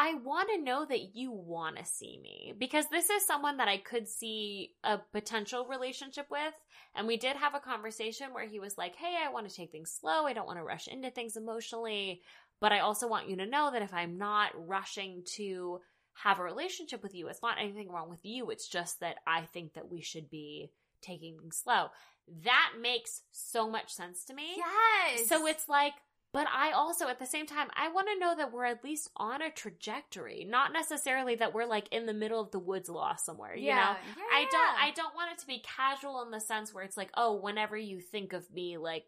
I 0.01 0.15
want 0.15 0.49
to 0.55 0.63
know 0.63 0.87
that 0.89 1.17
you 1.17 1.33
want 1.33 1.77
to 1.77 1.85
see 1.85 2.21
me 2.23 2.55
because 2.57 2.87
this 2.89 3.11
is 3.11 3.27
someone 3.27 3.57
that 3.57 3.67
I 3.67 3.79
could 3.79 4.09
see 4.09 4.77
a 4.85 4.99
potential 5.13 5.67
relationship 5.67 6.27
with. 6.31 6.55
And 6.95 7.09
we 7.09 7.17
did 7.17 7.35
have 7.35 7.57
a 7.57 7.61
conversation 7.61 8.33
where 8.33 8.47
he 8.47 8.61
was 8.61 8.79
like, 8.79 8.95
Hey, 8.95 9.17
I 9.21 9.33
want 9.33 9.49
to 9.49 9.55
take 9.55 9.73
things 9.73 9.91
slow. 9.91 10.25
I 10.25 10.35
don't 10.35 10.47
want 10.47 10.61
to 10.61 10.65
rush 10.65 10.87
into 10.87 11.11
things 11.11 11.37
emotionally. 11.37 12.23
But 12.61 12.71
I 12.71 12.79
also 12.79 13.09
want 13.09 13.29
you 13.29 13.37
to 13.39 13.47
know 13.47 13.73
that 13.73 13.83
if 13.83 13.93
I'm 13.93 14.19
not 14.19 14.53
rushing 14.69 15.25
to 15.35 15.81
have 16.23 16.39
a 16.39 16.45
relationship 16.45 17.03
with 17.03 17.17
you, 17.17 17.27
it's 17.27 17.43
not 17.43 17.59
anything 17.61 17.91
wrong 17.91 18.09
with 18.09 18.25
you. 18.25 18.51
It's 18.51 18.69
just 18.69 19.01
that 19.01 19.17
I 19.27 19.47
think 19.47 19.75
that 19.75 19.91
we 19.91 20.01
should 20.01 20.31
be 20.31 20.71
taking 21.03 21.39
things 21.39 21.57
slow. 21.57 21.89
That 22.45 22.75
makes 22.81 23.23
so 23.33 23.69
much 23.69 23.93
sense 23.93 24.25
to 24.27 24.35
me. 24.35 24.59
Yes. 24.59 25.29
So 25.29 25.45
it's 25.49 25.69
like, 25.69 25.95
but 26.39 26.47
I 26.55 26.71
also 26.71 27.09
at 27.09 27.19
the 27.19 27.27
same 27.27 27.47
time, 27.47 27.67
I 27.75 27.89
want 27.89 28.07
to 28.13 28.17
know 28.21 28.37
that 28.37 28.53
we're 28.53 28.65
at 28.65 28.85
least 28.85 29.11
on 29.17 29.43
a 29.43 29.51
trajectory, 29.51 30.47
not 30.49 30.73
necessarily 30.73 31.35
that 31.35 31.53
we're 31.53 31.65
like 31.67 31.89
in 31.91 32.07
the 32.07 32.15
middle 32.15 32.41
of 32.41 32.53
the 32.53 32.61
woods 32.61 32.89
lost 32.89 33.27
somewhere, 33.27 33.57
you 33.57 33.71
know? 33.71 33.75
yeah. 33.75 33.97
I 34.33 34.47
don't 34.49 34.79
I 34.81 34.93
don't 34.95 35.17
want 35.17 35.33
it 35.33 35.39
to 35.41 35.49
be 35.49 35.65
casual 35.77 36.23
in 36.23 36.31
the 36.31 36.39
sense 36.39 36.73
where 36.73 36.85
it's 36.85 36.97
like, 36.97 37.11
oh, 37.17 37.35
whenever 37.35 37.77
you 37.77 38.01
think 38.01 38.35
of 38.35 38.49
me, 38.53 38.79
like 38.79 39.07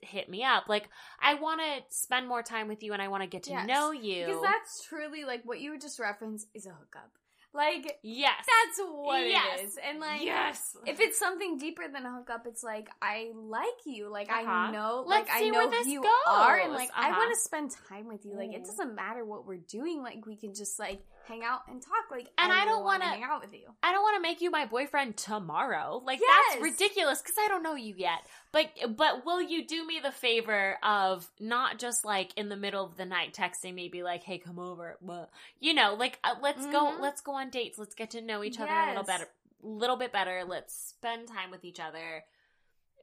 hit 0.00 0.28
me 0.28 0.42
up. 0.42 0.64
Like 0.68 0.88
I 1.20 1.34
want 1.34 1.60
to 1.60 1.96
spend 1.96 2.26
more 2.26 2.42
time 2.42 2.66
with 2.66 2.82
you 2.82 2.92
and 2.92 3.00
I 3.00 3.06
want 3.06 3.22
to 3.22 3.28
get 3.28 3.44
to 3.44 3.50
Yes. 3.50 3.68
know 3.68 3.92
you. 3.92 4.26
Because 4.26 4.42
that's 4.42 4.84
truly 4.84 5.22
like 5.22 5.42
what 5.44 5.60
you 5.60 5.70
would 5.70 5.80
just 5.80 6.00
reference 6.00 6.44
is 6.54 6.66
a 6.66 6.70
hookup. 6.70 7.12
Like 7.54 7.98
yes. 8.02 8.34
that's 8.46 8.78
what 8.90 9.26
Yes. 9.26 9.60
it 9.60 9.64
is. 9.64 9.78
And 9.82 10.00
like 10.00 10.22
yes. 10.22 10.76
if 10.86 11.00
it's 11.00 11.18
something 11.18 11.56
deeper 11.58 11.84
than 11.92 12.04
a 12.04 12.10
hookup, 12.12 12.46
it's 12.46 12.62
like 12.62 12.88
I 13.00 13.30
like 13.34 13.66
you. 13.86 14.10
Like 14.10 14.30
Uh-huh. 14.30 14.44
I 14.50 14.70
know 14.70 15.04
Let's 15.06 15.28
like 15.30 15.42
I 15.42 15.48
know 15.48 15.70
who 15.70 15.88
you 15.90 16.02
goes. 16.02 16.10
are 16.26 16.58
and 16.58 16.72
like 16.72 16.90
I 16.94 17.08
Uh-huh. 17.10 17.18
want 17.18 17.34
to 17.34 17.40
spend 17.40 17.70
time 17.88 18.06
with 18.06 18.26
you. 18.26 18.34
Like 18.36 18.52
it 18.52 18.62
Mhm. 18.62 18.66
doesn't 18.66 18.94
matter 18.94 19.24
what 19.24 19.46
we're 19.46 19.56
doing. 19.56 20.02
Like 20.02 20.26
we 20.26 20.36
can 20.36 20.54
just 20.54 20.78
like 20.78 21.00
hang 21.28 21.44
out 21.44 21.60
and 21.68 21.80
talk. 21.80 22.10
Like 22.10 22.28
And 22.38 22.50
I 22.52 22.64
don't 22.64 22.84
want 22.84 23.02
to 23.02 23.08
hang 23.08 23.22
out 23.22 23.40
with 23.42 23.52
you. 23.52 23.68
I 23.82 23.92
don't 23.92 24.02
want 24.02 24.16
to 24.16 24.22
make 24.22 24.40
you 24.40 24.50
my 24.50 24.64
boyfriend 24.64 25.16
tomorrow. 25.16 26.02
Like 26.04 26.18
Yes. 26.20 26.46
that's 26.54 26.62
ridiculous 26.62 27.20
because 27.20 27.36
I 27.38 27.46
don't 27.48 27.62
know 27.62 27.74
you 27.74 27.94
yet. 27.96 28.20
But 28.50 28.70
but 28.96 29.24
will 29.26 29.40
you 29.42 29.66
do 29.66 29.86
me 29.86 30.00
the 30.02 30.10
favor 30.10 30.78
of 30.82 31.30
not 31.38 31.78
just 31.78 32.04
like 32.04 32.32
in 32.36 32.48
the 32.48 32.56
middle 32.56 32.84
of 32.84 32.96
the 32.96 33.04
night 33.04 33.34
texting 33.34 33.74
me, 33.74 33.88
be 33.88 34.02
like, 34.02 34.22
"Hey, 34.24 34.38
come 34.38 34.58
over," 34.58 34.96
but 35.02 35.30
you 35.60 35.74
know, 35.74 35.94
like 35.94 36.18
uh, 36.24 36.34
let's 36.40 36.64
go, 36.66 36.92
Mhm. 36.92 37.00
let's 37.00 37.20
go 37.20 37.32
on 37.34 37.50
dates, 37.50 37.78
let's 37.78 37.94
get 37.94 38.10
to 38.12 38.20
know 38.20 38.42
each 38.42 38.58
other 38.58 38.72
a 38.72 38.86
little 38.88 39.02
Yes. 39.02 39.06
better, 39.06 39.28
little 39.62 39.96
bit 39.96 40.12
better. 40.12 40.44
Let's 40.44 40.74
spend 40.74 41.28
time 41.28 41.50
with 41.50 41.64
each 41.64 41.78
other. 41.78 42.24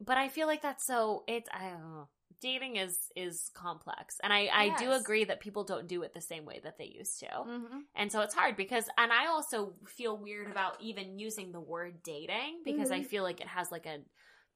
But 0.02 0.18
I 0.18 0.28
feel 0.28 0.48
like 0.48 0.62
that's 0.62 0.86
so 0.86 1.24
it's 1.28 1.48
I 1.54 1.70
don't 1.70 1.82
know. 1.82 2.08
Dating 2.42 2.76
is 2.76 2.98
is 3.16 3.50
complex, 3.54 4.18
and 4.24 4.32
I 4.34 4.50
I 4.54 4.76
do 4.78 4.92
agree 4.92 5.24
that 5.26 5.40
people 5.40 5.64
don't 5.64 5.88
do 5.88 6.04
it 6.04 6.14
the 6.14 6.22
same 6.22 6.46
way 6.46 6.60
that 6.64 6.78
they 6.78 6.86
used 6.86 7.20
to. 7.22 7.26
Mm-hmm. 7.28 7.80
And 7.96 8.12
so 8.12 8.22
it's 8.22 8.36
hard 8.36 8.56
because, 8.58 8.86
and 8.98 9.12
I 9.12 9.28
also 9.28 9.74
feel 9.88 10.18
weird 10.18 10.52
about 10.52 10.82
even 10.82 11.18
using 11.20 11.52
the 11.52 11.60
word 11.60 12.04
dating 12.04 12.62
because 12.66 12.92
I 12.92 13.00
Mhm. 13.00 13.06
feel 13.08 13.24
like 13.24 13.42
it 13.42 13.48
has 13.48 13.72
like 13.72 13.86
a, 13.86 14.00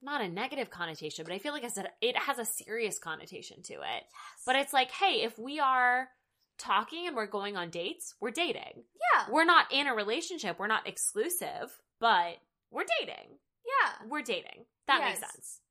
not 0.02 0.22
a 0.22 0.28
negative 0.30 0.70
connotation, 0.70 1.24
but 1.26 1.34
I 1.34 1.40
feel 1.40 1.54
like 1.54 1.64
I 1.64 1.70
said 1.70 1.92
it 2.02 2.16
has 2.18 2.38
a 2.40 2.46
serious 2.46 3.00
connotation 3.00 3.62
to 3.64 3.74
it. 3.74 4.04
But 4.46 4.56
it's 4.56 4.74
like, 4.74 4.92
hey, 4.92 5.22
if 5.24 5.38
we 5.40 5.60
are 5.60 6.10
talking 6.58 7.08
and 7.08 7.16
we're 7.16 7.26
going 7.28 7.56
on 7.58 7.70
dates, 7.70 8.16
we're 8.20 8.32
dating. 8.32 8.84
yeah, 9.14 9.26
We're 9.30 9.46
not 9.46 9.72
in 9.72 9.88
a 9.88 9.96
relationship. 9.96 10.60
We're 10.60 10.68
not 10.68 10.88
exclusive, 10.88 11.82
but 12.00 12.38
we're 12.72 12.86
dating. 13.00 13.38
yeah. 13.66 14.08
We're 14.08 14.22
dating. 14.22 14.66
That 14.88 15.02
makes 15.04 15.20
sense. 15.20 15.62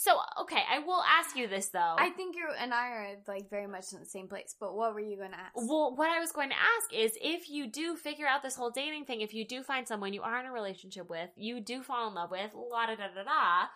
So, 0.00 0.16
okay, 0.42 0.62
I 0.72 0.78
will 0.78 1.02
ask 1.02 1.34
you 1.34 1.48
this 1.48 1.70
though. 1.70 1.96
I 1.98 2.10
think 2.10 2.36
you 2.36 2.46
and 2.56 2.72
I 2.72 2.86
are 2.90 3.16
like 3.26 3.50
very 3.50 3.66
much 3.66 3.92
in 3.92 3.98
the 3.98 4.06
same 4.06 4.28
place. 4.28 4.54
But 4.58 4.76
what 4.76 4.94
were 4.94 5.00
you 5.00 5.16
going 5.16 5.32
to 5.32 5.36
ask? 5.36 5.56
Well, 5.56 5.96
what 5.96 6.08
I 6.08 6.20
was 6.20 6.30
going 6.30 6.50
to 6.50 6.54
ask 6.54 6.94
is 6.94 7.18
if 7.20 7.50
you 7.50 7.66
do 7.66 7.96
figure 7.96 8.28
out 8.28 8.44
this 8.44 8.54
whole 8.54 8.70
dating 8.70 9.06
thing, 9.06 9.22
if 9.22 9.34
you 9.34 9.44
do 9.44 9.64
find 9.64 9.88
someone 9.88 10.12
you 10.12 10.22
are 10.22 10.38
in 10.38 10.46
a 10.46 10.52
relationship 10.52 11.10
with, 11.10 11.30
you 11.34 11.58
do 11.58 11.82
fall 11.82 12.06
in 12.06 12.14
love 12.14 12.30
with, 12.30 12.52
la 12.54 12.86
da 12.86 12.94
da 12.94 13.08
da 13.12 13.24
da, 13.24 13.66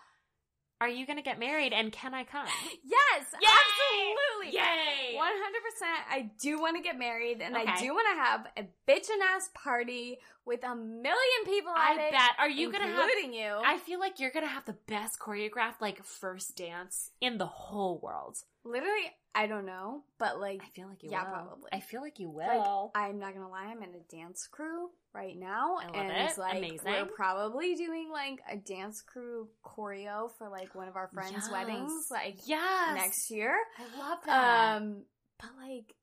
are 0.79 0.87
you 0.87 1.05
going 1.05 1.17
to 1.17 1.23
get 1.23 1.39
married 1.39 1.73
and 1.73 1.91
can 1.91 2.13
I 2.13 2.23
come? 2.23 2.47
yes, 2.85 3.25
Yay! 3.41 3.49
absolutely. 3.49 4.57
Yay! 4.57 5.15
One 5.17 5.31
hundred 5.33 5.61
percent. 5.61 5.99
I 6.09 6.31
do 6.41 6.59
want 6.59 6.77
to 6.77 6.83
get 6.83 6.97
married, 6.97 7.41
and 7.41 7.57
I 7.57 7.79
do 7.79 7.93
want 7.93 8.07
to 8.13 8.21
have 8.21 8.47
a 8.57 8.69
bitchin' 8.89 9.21
ass 9.35 9.49
party 9.53 10.19
with 10.45 10.63
a 10.63 10.75
million 10.75 11.41
people 11.45 11.71
I 11.75 11.93
it. 12.07 12.11
bet. 12.11 12.31
Are 12.39 12.49
you 12.49 12.69
to 12.83 12.89
have. 12.89 12.99
including 13.09 13.33
you? 13.33 13.55
I 13.65 13.77
feel 13.77 13.99
like 13.99 14.19
you're 14.19 14.31
to 14.45 14.51
have 14.51 14.65
the 14.65 14.75
best 14.87 15.19
choreographed, 15.19 15.79
like, 15.81 16.03
first 16.03 16.55
dance 16.57 17.11
in 17.21 17.37
the 17.37 17.45
whole 17.45 17.99
world. 17.99 18.37
Literally, 18.65 19.11
I 19.35 19.47
don't 19.47 19.65
know, 19.65 20.03
but 20.19 20.39
like, 20.39 20.61
I 20.63 20.69
feel 20.69 20.87
like 20.87 21.03
you 21.03 21.11
Yeah, 21.11 21.23
will. 21.23 21.31
probably. 21.31 21.69
I 21.73 21.79
feel 21.79 22.01
like 22.01 22.19
you 22.19 22.31
like 22.31 22.47
will. 22.63 22.91
I'm 22.95 23.19
not 23.19 23.33
gonna 23.33 23.49
lie, 23.49 23.65
I'm 23.65 23.81
in 23.83 23.89
a 23.95 24.15
dance 24.15 24.47
crew 24.49 24.89
right 25.13 25.37
now, 25.37 25.77
I 25.81 25.85
love 25.87 25.95
and 25.95 26.11
it. 26.29 26.37
like 26.37 26.57
Amazing. 26.59 26.79
we're 26.85 27.05
probably 27.05 27.75
doing 27.75 28.09
like 28.11 28.39
a 28.49 28.55
dance 28.55 29.01
crew 29.01 29.49
choreo 29.65 30.29
for 30.37 30.49
like 30.49 30.73
one 30.75 30.87
of 30.87 30.95
our 30.95 31.09
friends' 31.13 31.33
Yes. 31.33 31.51
weddings, 31.51 32.07
like 32.11 32.37
yes. 32.45 32.95
next 32.95 33.31
year. 33.31 33.55
I 33.77 33.99
love 33.99 34.19
that. 34.25 34.75
Um, 34.77 35.03
but 35.39 35.49
like, 35.59 35.93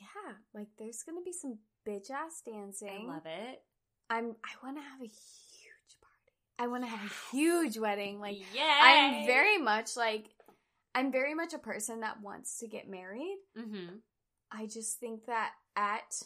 yeah, 0.00 0.32
like 0.52 0.68
there's 0.78 1.02
gonna 1.04 1.22
be 1.24 1.32
some 1.32 1.58
bitch 1.88 2.10
ass 2.10 2.42
dancing. 2.44 3.08
I 3.08 3.12
love 3.14 3.26
it. 3.26 3.62
I'm. 4.10 4.36
I 4.44 4.64
want 4.66 4.76
to 4.76 4.82
have 4.82 5.00
a 5.00 5.04
huge 5.04 5.96
party. 6.00 6.32
I 6.58 6.66
want 6.66 6.84
to 6.84 6.90
have 6.90 7.00
a 7.10 7.34
huge 7.36 7.78
wedding. 7.78 8.20
Like 8.20 8.36
Yay! 8.54 8.60
I'm 8.62 9.26
very 9.26 9.58
much 9.58 9.96
like. 9.96 10.26
I'm 10.94 11.10
very 11.10 11.34
much 11.34 11.52
a 11.54 11.58
person 11.58 12.00
that 12.00 12.20
wants 12.22 12.58
to 12.60 12.68
get 12.68 12.88
married. 12.88 13.36
Mm-hmm. 13.58 13.96
I 14.52 14.66
just 14.66 15.00
think 15.00 15.26
that 15.26 15.50
at 15.76 16.22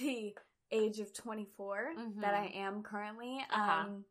the 0.00 0.34
age 0.72 0.98
of 0.98 1.12
24 1.14 1.92
that 2.20 2.34
I 2.34 2.46
am 2.54 2.82
currently, 2.82 3.44
Mm-hmm. 3.52 3.60
Uh-huh. 3.60 3.80
um, 3.86 4.04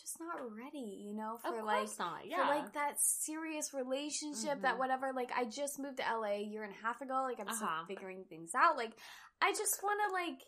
just 0.00 0.18
not 0.20 0.36
ready, 0.56 1.02
you 1.06 1.14
know, 1.14 1.38
for 1.42 1.62
like 1.62 1.88
not. 1.98 2.26
Yeah. 2.26 2.36
for 2.46 2.54
like 2.54 2.72
that 2.74 3.00
serious 3.00 3.72
relationship, 3.74 4.62
that 4.62 4.74
Mhm. 4.74 4.78
whatever. 4.78 5.12
Like 5.14 5.32
I 5.36 5.44
just 5.44 5.78
moved 5.78 5.96
to 5.98 6.04
LA 6.04 6.36
a 6.36 6.42
year 6.42 6.62
and 6.64 6.72
a 6.72 6.86
half 6.86 7.00
ago. 7.00 7.22
Like 7.22 7.40
I'm 7.40 7.52
still 7.52 7.66
Uh-huh. 7.68 7.84
figuring 7.86 8.24
things 8.24 8.54
out. 8.54 8.76
Like 8.76 8.92
I 9.40 9.52
just 9.52 9.82
want 9.82 10.00
to 10.06 10.12
like 10.12 10.42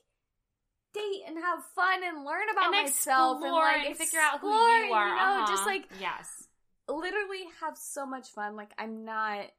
date 0.94 1.22
and 1.26 1.38
have 1.38 1.64
fun 1.74 2.02
and 2.02 2.24
learn 2.24 2.48
about 2.50 2.64
and 2.64 2.72
myself 2.84 3.42
and 3.42 3.52
like 3.52 3.86
and 3.86 3.96
figure 3.96 4.20
out 4.20 4.40
who 4.40 4.48
you 4.48 4.92
are. 4.92 5.08
You 5.08 5.14
know, 5.16 5.46
just 5.46 5.62
Uh-huh. 5.62 5.66
like 5.70 5.88
yes, 6.00 6.48
literally 6.88 7.44
have 7.60 7.76
so 7.76 8.06
much 8.06 8.28
fun. 8.30 8.56
Like 8.56 8.72
I'm 8.78 9.04
not 9.04 9.50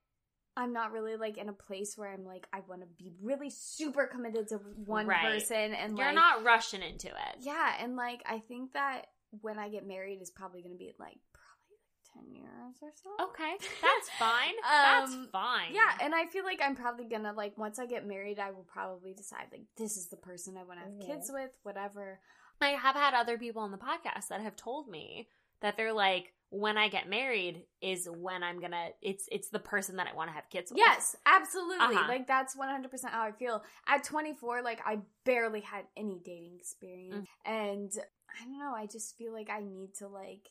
I'm 0.57 0.73
not 0.73 0.91
really 0.91 1.15
like 1.15 1.37
in 1.37 1.47
a 1.47 1.53
place 1.53 1.97
where 1.97 2.11
I'm 2.11 2.25
like 2.25 2.47
I 2.51 2.59
want 2.61 2.81
to 2.81 2.87
be 2.87 3.11
really 3.21 3.49
super 3.49 4.07
committed 4.07 4.47
to 4.49 4.57
one 4.57 5.07
Right. 5.07 5.21
person 5.21 5.73
and 5.73 5.93
like 5.93 5.97
you're 5.99 6.07
like 6.07 6.15
not 6.15 6.43
rushing 6.43 6.81
into 6.81 7.07
it. 7.07 7.35
Yeah, 7.39 7.75
and 7.79 7.95
like 7.95 8.23
I 8.25 8.39
think 8.39 8.73
that 8.73 9.07
when 9.41 9.59
I 9.59 9.69
get 9.69 9.86
married 9.88 10.21
is 10.21 10.30
probably 10.32 10.61
going 10.61 10.73
to 10.73 10.77
be 10.77 10.93
like 10.99 11.17
probably 11.34 11.77
like 11.77 12.25
10 12.25 12.34
years 12.34 12.75
or 12.82 12.89
so. 12.95 13.25
Okay, 13.30 13.53
that's 13.82 14.09
fine. 14.19 14.53
that's 14.63 15.11
Um, 15.13 15.30
fine. 15.32 15.73
Yeah, 15.73 15.91
and 16.01 16.13
I 16.15 16.25
feel 16.25 16.43
like 16.43 16.59
I'm 16.63 16.75
probably 16.75 17.05
gonna 17.05 17.34
like 17.34 17.57
once 17.57 17.77
I 17.80 17.86
get 17.86 18.05
married, 18.07 18.39
I 18.39 18.51
will 18.51 18.63
probably 18.71 19.13
decide 19.13 19.47
like 19.51 19.63
this 19.77 19.95
is 19.97 20.09
the 20.09 20.17
person 20.17 20.57
I 20.57 20.63
want 20.63 20.80
to 20.80 20.86
have 20.86 20.93
Mhm. 20.93 21.05
kids 21.05 21.30
with, 21.32 21.51
whatever. 21.63 22.19
I 22.61 22.69
have 22.69 22.95
had 22.95 23.13
other 23.13 23.38
people 23.38 23.61
on 23.61 23.71
the 23.71 23.77
podcast 23.77 24.27
that 24.30 24.41
have 24.41 24.55
told 24.55 24.89
me 24.89 25.30
that 25.61 25.77
they're 25.77 25.93
like, 25.93 26.34
when 26.51 26.77
I 26.77 26.87
get 26.89 27.07
married 27.09 27.63
is 27.81 28.07
when 28.11 28.43
I'm 28.43 28.59
gonna. 28.59 28.87
It's 29.01 29.27
it's 29.31 29.49
the 29.49 29.59
person 29.59 29.97
that 29.97 30.07
I 30.11 30.15
want 30.15 30.29
to 30.29 30.33
have 30.33 30.49
kids 30.49 30.71
with. 30.71 30.77
Yes, 30.79 31.15
absolutely. 31.25 31.95
Uh-huh. 31.95 32.07
Like 32.07 32.27
that's 32.27 32.55
100% 32.55 32.89
how 33.09 33.21
I 33.21 33.31
feel. 33.31 33.63
At 33.87 34.03
24, 34.03 34.61
like 34.63 34.81
I 34.85 34.99
barely 35.25 35.61
had 35.61 35.85
any 35.95 36.19
dating 36.23 36.55
experience, 36.57 37.15
Mm. 37.15 37.25
and 37.45 37.91
I 38.29 38.43
don't 38.45 38.57
know. 38.59 38.73
I 38.75 38.87
just 38.87 39.17
feel 39.17 39.33
like 39.33 39.49
I 39.49 39.59
need 39.61 39.95
to 39.99 40.07
like 40.07 40.49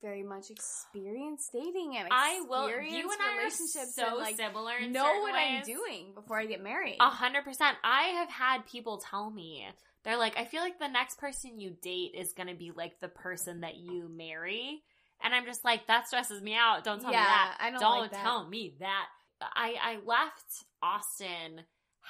very 0.00 0.22
much 0.22 0.50
experience 0.50 1.48
dating 1.52 1.96
and 1.96 2.08
I 2.10 2.40
will. 2.48 2.68
You 2.68 3.10
and 3.10 3.20
I 3.20 3.44
are 3.46 3.50
so 3.50 4.06
and 4.10 4.16
like 4.18 4.36
similar. 4.36 4.80
Know 4.88 5.20
what 5.20 5.34
I'm 5.34 5.62
doing 5.64 6.12
before 6.14 6.38
I 6.38 6.46
get 6.46 6.62
married. 6.62 6.96
A 7.00 7.10
hundred 7.10 7.44
percent. 7.44 7.76
I 7.82 8.02
have 8.18 8.30
had 8.30 8.66
people 8.66 8.98
tell 8.98 9.30
me 9.30 9.66
they're 10.04 10.16
like, 10.16 10.38
I 10.38 10.44
feel 10.44 10.60
like 10.62 10.78
the 10.78 10.88
next 10.88 11.18
person 11.18 11.58
you 11.58 11.70
date 11.82 12.12
is 12.16 12.32
gonna 12.32 12.54
be 12.54 12.70
like 12.74 13.00
the 13.00 13.08
person 13.08 13.62
that 13.62 13.76
you 13.76 14.08
marry, 14.08 14.82
and 15.22 15.34
I'm 15.34 15.44
just 15.44 15.64
like, 15.64 15.86
that 15.86 16.06
stresses 16.06 16.42
me 16.42 16.54
out. 16.54 16.84
Don't 16.84 17.00
tell 17.00 17.12
yeah, 17.12 17.20
me 17.20 17.24
that. 17.24 17.56
I 17.60 17.70
don't, 17.70 17.80
Don't 17.80 18.00
like 18.00 18.10
that. 18.12 18.22
tell 18.22 18.48
me 18.48 18.74
that. 18.80 19.06
I 19.40 19.74
I 19.80 19.98
left 20.04 20.64
Austin 20.82 21.62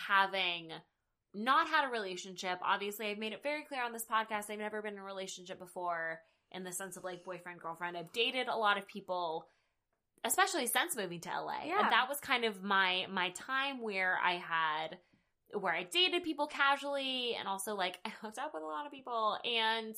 having 0.09 0.71
not 1.35 1.69
had 1.69 1.87
a 1.87 1.91
relationship. 1.91 2.59
Obviously, 2.63 3.07
I've 3.07 3.19
made 3.19 3.33
it 3.33 3.43
very 3.43 3.65
clear 3.65 3.83
on 3.83 3.93
this 3.93 4.05
podcast 4.11 4.51
I've 4.51 4.59
never 4.59 4.83
been 4.83 4.95
in 4.95 5.01
a 5.01 5.05
relationship 5.05 5.59
before. 5.59 6.21
in 6.51 6.65
the 6.65 6.73
sense 6.73 6.97
of 6.97 7.05
like 7.05 7.25
boyfriend 7.25 7.61
girlfriend. 7.61 7.97
I've 7.97 8.13
dated 8.13 8.49
a 8.49 8.57
lot 8.57 8.79
of 8.79 8.89
people 8.89 9.47
especially 10.25 10.67
since 10.67 10.97
moving 10.97 11.21
to 11.21 11.29
LA. 11.29 11.65
Yeah. 11.67 11.81
And 11.81 11.93
that 11.93 12.09
was 12.09 12.19
kind 12.21 12.45
of 12.45 12.63
my 12.63 13.07
my 13.11 13.31
time 13.31 13.81
where 13.81 14.19
I 14.23 14.35
had 14.35 14.99
where 15.59 15.73
I 15.73 15.85
dated 15.85 16.25
people 16.25 16.47
casually 16.47 17.35
and 17.39 17.49
also 17.49 17.75
like 17.75 17.99
I 18.05 18.11
hooked 18.11 18.39
up 18.39 18.53
with 18.55 18.63
a 18.63 18.67
lot 18.67 18.87
of 18.87 18.93
people 18.93 19.39
and 19.45 19.95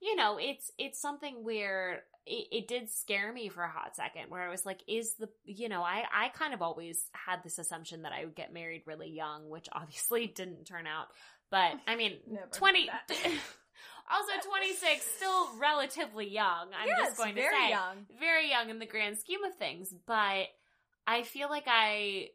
you 0.00 0.16
know, 0.16 0.38
it's 0.40 0.70
it's 0.78 1.00
something 1.00 1.44
where 1.44 2.04
it, 2.26 2.46
it 2.52 2.68
did 2.68 2.90
scare 2.90 3.32
me 3.32 3.48
for 3.48 3.62
a 3.62 3.70
hot 3.70 3.96
second 3.96 4.24
where 4.28 4.42
I 4.42 4.48
was 4.50 4.64
like, 4.64 4.80
is 4.86 5.14
the 5.14 5.28
you 5.44 5.68
know, 5.68 5.82
I 5.82 6.04
I 6.12 6.28
kind 6.28 6.54
of 6.54 6.62
always 6.62 7.04
had 7.12 7.42
this 7.42 7.58
assumption 7.58 8.02
that 8.02 8.12
I 8.12 8.24
would 8.24 8.34
get 8.34 8.52
married 8.52 8.82
really 8.86 9.10
young, 9.10 9.48
which 9.48 9.68
obviously 9.72 10.26
didn't 10.26 10.64
turn 10.64 10.86
out. 10.86 11.06
But 11.50 11.74
I 11.86 11.96
mean, 11.96 12.18
20 12.52 12.88
also 14.10 14.48
26 14.48 15.04
still 15.16 15.48
relatively 15.58 16.28
young. 16.28 16.68
I'm 16.78 16.88
Yeah, 16.88 16.96
just 17.04 17.16
going 17.16 17.34
to 17.34 17.40
very 17.40 17.54
say 17.54 17.70
young. 17.70 18.06
very 18.18 18.48
young 18.50 18.70
in 18.70 18.78
the 18.78 18.86
grand 18.86 19.18
scheme 19.18 19.44
of 19.44 19.54
things, 19.56 19.94
but 20.06 20.46
I 21.06 21.22
feel 21.24 21.48
like 21.50 21.64
I 21.66 22.28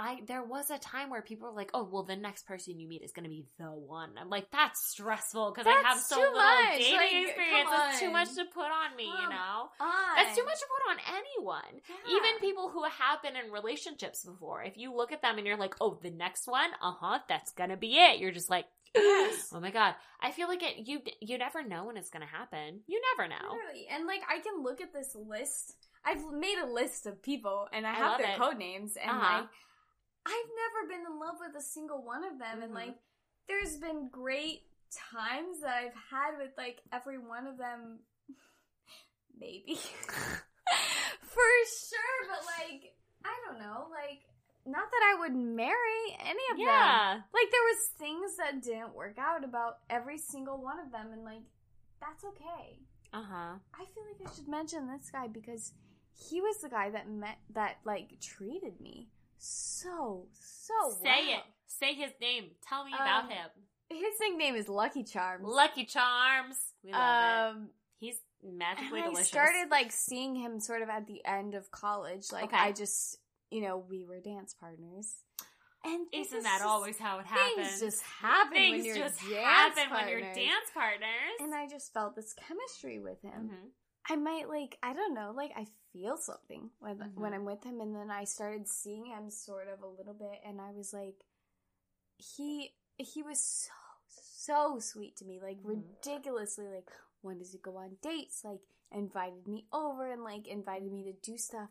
I 0.00 0.20
there 0.26 0.42
was 0.42 0.70
a 0.70 0.78
time 0.78 1.10
where 1.10 1.20
people 1.22 1.48
were 1.48 1.54
like, 1.54 1.70
"Oh, 1.74 1.84
well, 1.84 2.02
the 2.04 2.16
next 2.16 2.46
person 2.46 2.78
you 2.80 2.88
meet 2.88 3.02
is 3.02 3.12
going 3.12 3.24
to 3.24 3.30
be 3.30 3.44
the 3.58 3.70
one." 3.70 4.10
I'm 4.18 4.30
like, 4.30 4.50
"That's 4.50 4.80
stressful 4.90 5.50
because 5.52 5.66
I 5.66 5.82
have 5.86 5.98
so 5.98 6.16
little 6.16 6.34
much. 6.34 6.78
dating 6.78 6.96
Like, 6.96 7.12
experience. 7.28 7.68
come 7.70 7.90
It's 7.90 8.00
too 8.00 8.10
much 8.10 8.34
to 8.36 8.44
put 8.46 8.64
on 8.66 8.96
me, 8.96 9.04
you 9.04 9.28
know." 9.28 9.68
On. 9.78 10.16
That's 10.16 10.36
too 10.36 10.44
much 10.44 10.58
to 10.58 10.66
put 10.74 10.90
on 10.90 11.16
anyone. 11.18 11.80
Yeah. 11.88 12.16
Even 12.16 12.40
people 12.40 12.70
who 12.70 12.82
have 12.84 13.22
been 13.22 13.36
in 13.36 13.52
relationships 13.52 14.24
before. 14.24 14.62
If 14.62 14.76
you 14.78 14.94
look 14.94 15.12
at 15.12 15.20
them 15.22 15.36
and 15.38 15.46
you're 15.46 15.58
like, 15.58 15.74
"Oh, 15.80 15.98
the 16.02 16.10
next 16.10 16.46
one, 16.48 16.70
uh 16.82 16.92
huh, 16.92 17.18
that's 17.28 17.52
gonna 17.52 17.76
be 17.76 17.98
it," 17.98 18.18
you're 18.20 18.32
just 18.32 18.50
like, 18.50 18.66
Yes. 18.94 19.50
"Oh 19.52 19.60
my 19.60 19.70
god!" 19.70 19.94
I 20.20 20.32
feel 20.32 20.48
like 20.48 20.62
it. 20.62 20.88
You 20.88 21.02
you 21.20 21.38
never 21.38 21.62
know 21.62 21.84
when 21.84 21.96
it's 21.96 22.10
gonna 22.10 22.26
happen. 22.26 22.80
You 22.86 23.00
never 23.16 23.28
know. 23.28 23.52
Literally. 23.52 23.86
And 23.88 24.06
like 24.06 24.22
I 24.28 24.38
can 24.40 24.62
look 24.62 24.80
at 24.80 24.92
this 24.92 25.14
list. 25.14 25.76
I've 26.04 26.24
made 26.32 26.56
a 26.58 26.66
list 26.66 27.06
of 27.06 27.22
people 27.22 27.68
and 27.72 27.86
I 27.86 27.90
I 27.90 27.94
have 27.94 28.18
their 28.18 28.30
it. 28.32 28.38
code 28.38 28.56
names 28.56 28.96
and 28.96 29.10
Uh-huh. 29.10 29.36
like 29.40 29.48
I've 30.26 30.50
never 30.56 30.88
been 30.88 31.06
in 31.12 31.18
love 31.18 31.36
with 31.40 31.56
a 31.56 31.62
single 31.64 32.04
one 32.04 32.24
of 32.24 32.38
them 32.38 32.62
and 32.62 32.72
Mhm. 32.72 32.74
like 32.74 32.98
there's 33.48 33.76
been 33.78 34.08
great 34.10 34.62
times 34.90 35.60
that 35.60 35.74
I've 35.74 35.94
had 36.10 36.38
with 36.38 36.52
like 36.58 36.80
every 36.92 37.18
one 37.18 37.46
of 37.46 37.56
them 37.58 38.00
maybe 39.38 39.74
for 41.22 41.50
sure 41.88 42.18
but 42.28 42.44
like 42.58 42.94
I 43.24 43.34
don't 43.46 43.58
know 43.58 43.88
like 43.90 44.20
not 44.66 44.90
that 44.90 45.14
I 45.14 45.18
would 45.20 45.34
marry 45.34 46.16
any 46.20 46.42
of 46.52 46.56
them 46.58 46.66
Yeah. 46.66 47.14
like 47.32 47.50
there 47.50 47.62
was 47.62 47.88
things 47.98 48.36
that 48.36 48.62
didn't 48.62 48.94
work 48.94 49.16
out 49.18 49.42
about 49.44 49.78
every 49.88 50.18
single 50.18 50.60
one 50.62 50.78
of 50.78 50.92
them 50.92 51.12
and 51.12 51.24
like 51.24 51.42
that's 52.00 52.24
okay 52.24 52.78
Uh 53.12 53.22
huh. 53.22 53.54
I 53.74 53.84
feel 53.94 54.04
like 54.06 54.28
I 54.30 54.34
should 54.34 54.48
mention 54.48 54.86
this 54.86 55.10
guy 55.10 55.26
because 55.28 55.72
he 56.12 56.40
was 56.40 56.58
the 56.58 56.68
guy 56.68 56.90
that 56.90 57.08
met 57.08 57.38
that 57.54 57.78
like 57.84 58.20
treated 58.20 58.80
me 58.80 59.08
so 59.44 60.26
so 60.32 60.74
Say 61.02 61.26
well. 61.28 61.38
it. 61.38 61.44
Say 61.66 61.94
his 61.94 62.12
name. 62.20 62.50
Tell 62.68 62.84
me 62.84 62.92
about 62.94 63.24
Um, 63.24 63.30
him. 63.30 63.50
His 63.88 64.14
nickname 64.20 64.54
is 64.54 64.68
Lucky 64.68 65.02
Charms. 65.02 65.44
Lucky 65.46 65.84
Charms. 65.84 66.56
We 66.84 66.92
love 66.92 67.00
it. 67.00 67.58
um, 67.58 67.70
He's 67.98 68.16
and 68.42 68.56
magically 68.56 69.00
I 69.02 69.12
started 69.22 69.70
like 69.70 69.92
seeing 69.92 70.34
him 70.34 70.60
sort 70.60 70.82
of 70.82 70.88
at 70.88 71.06
the 71.06 71.24
end 71.24 71.54
of 71.54 71.70
college. 71.70 72.30
Like 72.32 72.44
Okay. 72.44 72.56
I 72.56 72.72
just, 72.72 73.18
you 73.50 73.60
know, 73.62 73.78
we 73.78 74.04
were 74.04 74.20
dance 74.20 74.54
partners. 74.54 75.16
And 75.84 76.06
Isn't 76.12 76.42
that 76.42 76.58
just- 76.58 76.64
always 76.64 76.98
how 76.98 77.18
it 77.20 77.26
happens? 77.26 77.68
Things 77.68 77.80
just 77.80 78.02
happen 78.02 78.52
when 78.52 78.72
Things 78.72 78.86
you're 78.86 78.96
just 78.96 79.20
dance 79.20 79.34
happen 79.78 79.90
when 79.90 80.08
you're 80.08 80.20
partners. 80.20 80.36
dance 80.36 80.70
partners. 80.74 81.36
And 81.40 81.54
I 81.54 81.66
just 81.68 81.92
felt 81.94 82.14
this 82.14 82.32
chemistry 82.34 82.98
with 82.98 83.20
him. 83.22 83.50
Mhm. 83.50 83.70
I 84.10 84.16
might 84.16 84.48
like 84.48 84.76
I 84.82 84.92
don't 84.92 85.14
know, 85.14 85.32
like 85.34 85.52
I 85.56 85.66
feel 85.92 86.16
something 86.16 86.70
when 86.80 86.98
Mhm. 86.98 87.14
when 87.14 87.32
I'm 87.32 87.44
with 87.44 87.62
him 87.64 87.80
and 87.80 87.94
then 87.94 88.10
I 88.10 88.24
started 88.24 88.66
seeing 88.68 89.06
him 89.06 89.30
sort 89.30 89.68
of 89.68 89.82
a 89.82 89.86
little 89.86 90.14
bit 90.14 90.40
and 90.44 90.60
I 90.60 90.72
was 90.72 90.92
like 90.92 91.24
he 92.18 92.74
he 92.98 93.22
was 93.22 93.38
so 93.42 93.72
so 94.08 94.78
sweet 94.80 95.16
to 95.16 95.24
me, 95.24 95.38
like 95.40 95.58
Mhm. 95.58 95.64
ridiculously 95.64 96.66
like 96.66 96.90
wanted 97.22 97.50
to 97.52 97.58
go 97.58 97.76
on 97.76 97.98
dates, 98.02 98.42
like 98.44 98.60
invited 98.90 99.46
me 99.46 99.66
over 99.72 100.10
and 100.10 100.24
like 100.24 100.48
invited 100.48 100.90
me 100.90 101.04
to 101.04 101.12
do 101.12 101.38
stuff. 101.38 101.70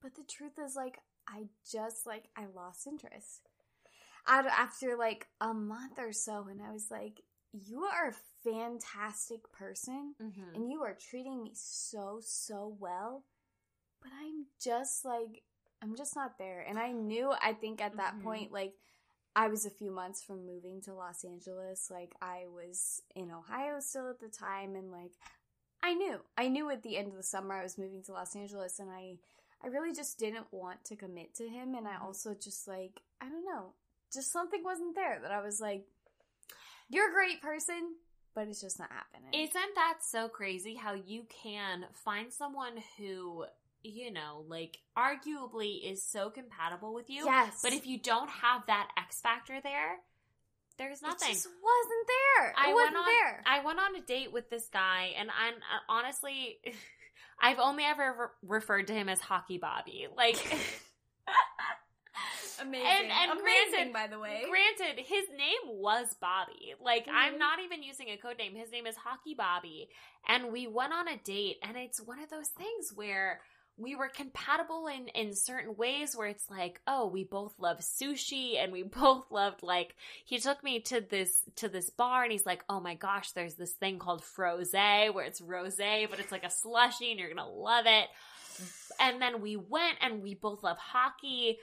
But 0.00 0.14
the 0.14 0.22
truth 0.24 0.58
is 0.58 0.76
like 0.76 1.00
I 1.26 1.48
just 1.64 2.06
like 2.06 2.30
I 2.36 2.46
lost 2.46 2.86
interest. 2.86 3.48
After 4.26 4.96
like 4.96 5.28
a 5.40 5.52
month 5.52 5.98
or 5.98 6.12
so 6.12 6.46
and 6.48 6.62
I 6.62 6.70
was 6.70 6.90
like 6.90 7.22
you 7.52 7.84
are 7.84 8.08
a 8.08 8.14
fantastic 8.44 9.50
person 9.52 10.14
Mhm. 10.20 10.54
and 10.54 10.70
you 10.70 10.82
are 10.82 10.94
treating 10.94 11.42
me 11.42 11.52
so 11.54 12.20
so 12.20 12.76
well 12.78 13.24
but 14.02 14.12
i'm 14.20 14.46
just 14.60 15.04
like 15.04 15.42
i'm 15.82 15.94
just 15.96 16.14
not 16.16 16.38
there 16.38 16.60
and 16.60 16.78
i 16.78 16.92
knew 16.92 17.32
i 17.42 17.52
think 17.52 17.80
at 17.80 17.96
that 17.96 18.14
Mhm. 18.14 18.22
point 18.22 18.52
like 18.52 18.74
i 19.36 19.48
was 19.48 19.66
a 19.66 19.70
few 19.70 19.90
months 19.90 20.22
from 20.22 20.46
moving 20.46 20.80
to 20.82 20.94
los 20.94 21.24
angeles 21.24 21.90
like 21.90 22.14
i 22.22 22.46
was 22.46 23.02
in 23.14 23.30
ohio 23.30 23.80
still 23.80 24.08
at 24.08 24.20
the 24.20 24.28
time 24.28 24.76
and 24.76 24.90
like 24.92 25.12
i 25.82 25.92
knew 25.94 26.24
i 26.36 26.48
knew 26.48 26.70
at 26.70 26.82
the 26.82 26.96
end 26.96 27.08
of 27.08 27.14
the 27.16 27.22
summer 27.22 27.54
i 27.54 27.62
was 27.62 27.78
moving 27.78 28.02
to 28.02 28.12
los 28.12 28.34
angeles 28.36 28.78
and 28.78 28.90
i 28.90 29.18
i 29.62 29.66
really 29.66 29.92
just 29.92 30.18
didn't 30.18 30.52
want 30.52 30.84
to 30.84 30.96
commit 30.96 31.34
to 31.34 31.48
him 31.48 31.74
and 31.74 31.86
i 31.88 31.94
Mhm. 31.94 32.02
also 32.02 32.34
just 32.34 32.66
like 32.68 33.02
i 33.20 33.28
don't 33.28 33.44
know 33.44 33.74
just 34.12 34.30
something 34.32 34.62
wasn't 34.64 34.94
there 34.94 35.18
that 35.20 35.30
i 35.32 35.40
was 35.40 35.60
like 35.60 35.86
you're 36.90 37.08
a 37.08 37.12
great 37.12 37.40
person 37.40 37.94
but 38.34 38.46
it's 38.48 38.60
just 38.60 38.78
not 38.78 38.90
happening 38.92 39.32
Isn't 39.34 39.74
that 39.74 39.98
so 40.02 40.28
crazy 40.28 40.74
how 40.74 40.94
you 40.94 41.24
can 41.42 41.84
find 42.04 42.32
someone 42.32 42.74
who, 42.96 43.44
you 43.82 44.12
know, 44.12 44.44
like 44.48 44.78
arguably 44.96 45.90
is 45.90 46.02
so 46.02 46.30
compatible 46.30 46.94
with 46.94 47.10
you? 47.10 47.24
Yes. 47.24 47.60
But 47.62 47.72
if 47.72 47.86
you 47.86 47.98
don't 47.98 48.30
have 48.30 48.62
that 48.66 48.88
X 48.96 49.20
factor 49.20 49.60
there, 49.62 49.96
there's 50.78 51.02
nothing. 51.02 51.30
It 51.30 51.34
just 51.34 51.46
wasn't 51.46 52.06
there. 52.06 52.50
It 52.50 52.54
I 52.56 52.72
wasn't 52.72 52.94
went 52.94 52.96
on 52.96 53.04
there. 53.06 53.42
I 53.46 53.64
went 53.64 53.78
on 53.80 53.96
a 53.96 54.00
date 54.00 54.32
with 54.32 54.48
this 54.48 54.68
guy, 54.72 55.10
and 55.18 55.28
I'm 55.28 55.54
uh, 55.54 55.92
honestly, 55.92 56.58
I've 57.42 57.58
only 57.58 57.84
ever 57.84 58.32
re- 58.42 58.58
referred 58.58 58.86
to 58.86 58.94
him 58.94 59.08
as 59.08 59.20
Hockey 59.20 59.58
Bobby. 59.58 60.06
Like, 60.16 60.36
Amazing. 62.60 62.86
and- 62.86 63.10
and 63.12 63.40
Amazing, 63.40 63.70
granted- 63.72 63.92
by 63.92 64.06
the 64.06 64.18
way. 64.18 64.44
granted, 64.48 65.04
his 65.04 65.28
name 65.30 65.60
was 65.66 66.14
Bobby. 66.20 66.74
Like, 66.80 67.06
Mhm. 67.06 67.12
I'm 67.14 67.38
not 67.38 67.60
even 67.60 67.82
using 67.82 68.08
a 68.10 68.16
code 68.16 68.38
name. 68.38 68.54
His 68.54 68.70
name 68.70 68.86
is 68.86 68.96
Hockey 68.96 69.34
Bobby, 69.34 69.88
and 70.28 70.52
we 70.52 70.66
went 70.66 70.92
on 70.92 71.08
a 71.08 71.16
date, 71.16 71.58
and 71.62 71.76
it's 71.76 72.00
one 72.00 72.18
of 72.20 72.30
those 72.30 72.48
things 72.50 72.92
where. 72.94 73.42
We 73.76 73.94
were 73.94 74.10
compatible 74.10 74.88
in, 74.88 75.08
in 75.08 75.34
certain 75.34 75.74
ways 75.74 76.14
where 76.14 76.26
it's 76.28 76.50
like, 76.50 76.82
oh, 76.86 77.06
we 77.06 77.24
both 77.24 77.58
love 77.58 77.78
sushi 77.78 78.58
and 78.62 78.72
we 78.72 78.82
both 78.82 79.30
loved 79.30 79.62
like 79.62 79.96
he 80.26 80.38
took 80.38 80.62
me 80.62 80.80
to 80.80 81.00
this 81.00 81.42
to 81.56 81.68
this 81.70 81.88
bar 81.88 82.24
and 82.24 82.30
he's 82.32 82.44
like, 82.44 82.62
"Oh 82.68 82.78
my 82.80 82.94
gosh, 82.94 83.30
there's 83.30 83.54
this 83.54 83.72
thing 83.72 83.98
called 83.98 84.22
froze 84.22 84.74
where 84.74 85.24
it's 85.24 85.40
rosé, 85.40 86.10
but 86.10 86.18
it's 86.20 86.32
like 86.32 86.44
a 86.44 86.50
slushy 86.50 87.10
and 87.10 87.18
you're 87.18 87.32
going 87.32 87.38
to 87.38 87.50
love 87.50 87.86
it." 87.86 88.10
And 88.98 89.22
then 89.22 89.40
we 89.40 89.56
went 89.56 89.96
and 90.02 90.22
we 90.22 90.34
both 90.34 90.62
love 90.62 90.76
hockey. 90.76 91.58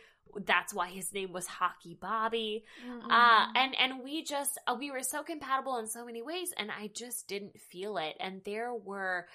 That's 0.45 0.73
why 0.73 0.89
his 0.89 1.13
name 1.13 1.31
was 1.33 1.47
Hockey 1.47 1.93
Bobby. 1.99 2.63
Mm-hmm. 2.85 3.11
Uh 3.11 3.47
and 3.55 3.75
and 3.79 4.03
we 4.03 4.23
just 4.23 4.59
uh, 4.67 4.75
we 4.77 4.91
were 4.91 5.03
so 5.03 5.23
compatible 5.23 5.77
in 5.77 5.87
so 5.87 6.05
many 6.05 6.21
ways 6.21 6.53
and 6.57 6.69
I 6.71 6.87
just 6.93 7.27
didn't 7.27 7.59
feel 7.59 7.97
it. 7.97 8.15
And 8.19 8.41
there 8.45 8.73
were 8.73 9.27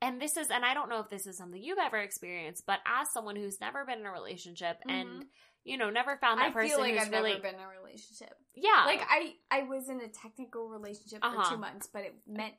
and 0.00 0.20
this 0.20 0.36
is 0.36 0.48
and 0.50 0.64
I 0.64 0.74
don't 0.74 0.88
know 0.88 1.00
if 1.00 1.08
this 1.08 1.26
is 1.26 1.38
something 1.38 1.62
you've 1.62 1.78
ever 1.78 1.98
experienced, 1.98 2.64
but 2.66 2.80
as 2.86 3.12
someone 3.12 3.36
who's 3.36 3.60
never 3.60 3.84
been 3.84 4.00
in 4.00 4.06
a 4.06 4.10
relationship 4.12 4.78
and 4.88 5.08
Mhm. 5.08 5.26
you 5.64 5.76
know, 5.76 5.90
never 5.90 6.16
found 6.16 6.40
that 6.40 6.48
I 6.48 6.50
person 6.52 6.70
feel 6.70 6.80
like 6.80 6.98
I've 6.98 7.12
really 7.12 7.30
never 7.34 7.42
been 7.42 7.54
in 7.54 7.60
a 7.60 7.68
relationship. 7.68 8.34
yeah, 8.54 8.82
Like 8.84 9.00
I, 9.08 9.34
I 9.48 9.62
was 9.62 9.88
in 9.88 10.00
a 10.00 10.08
technical 10.08 10.68
relationship 10.68 11.20
for 11.20 11.26
Uh-huh. 11.28 11.50
two 11.54 11.56
months, 11.56 11.86
but 11.86 12.02
it 12.02 12.16
meant 12.26 12.54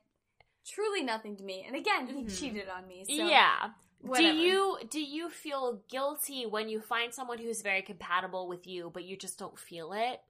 truly 0.66 1.02
nothing 1.02 1.36
to 1.36 1.44
me. 1.44 1.64
And 1.66 1.76
again, 1.76 2.06
he 2.06 2.24
Mhm. 2.24 2.38
cheated 2.38 2.68
on 2.70 2.88
me. 2.88 3.04
So 3.04 3.12
yeah. 3.12 3.72
Whatever. 4.04 4.32
Do 4.32 4.38
you 4.38 4.78
do 4.90 5.02
you 5.02 5.30
feel 5.30 5.80
guilty 5.88 6.46
when 6.46 6.68
you 6.68 6.80
find 6.80 7.12
someone 7.12 7.38
who's 7.38 7.62
very 7.62 7.82
compatible 7.82 8.48
with 8.48 8.66
you, 8.66 8.90
but 8.92 9.04
you 9.04 9.16
just 9.16 9.38
don't 9.38 9.58
feel 9.58 9.92
it? 9.92 10.20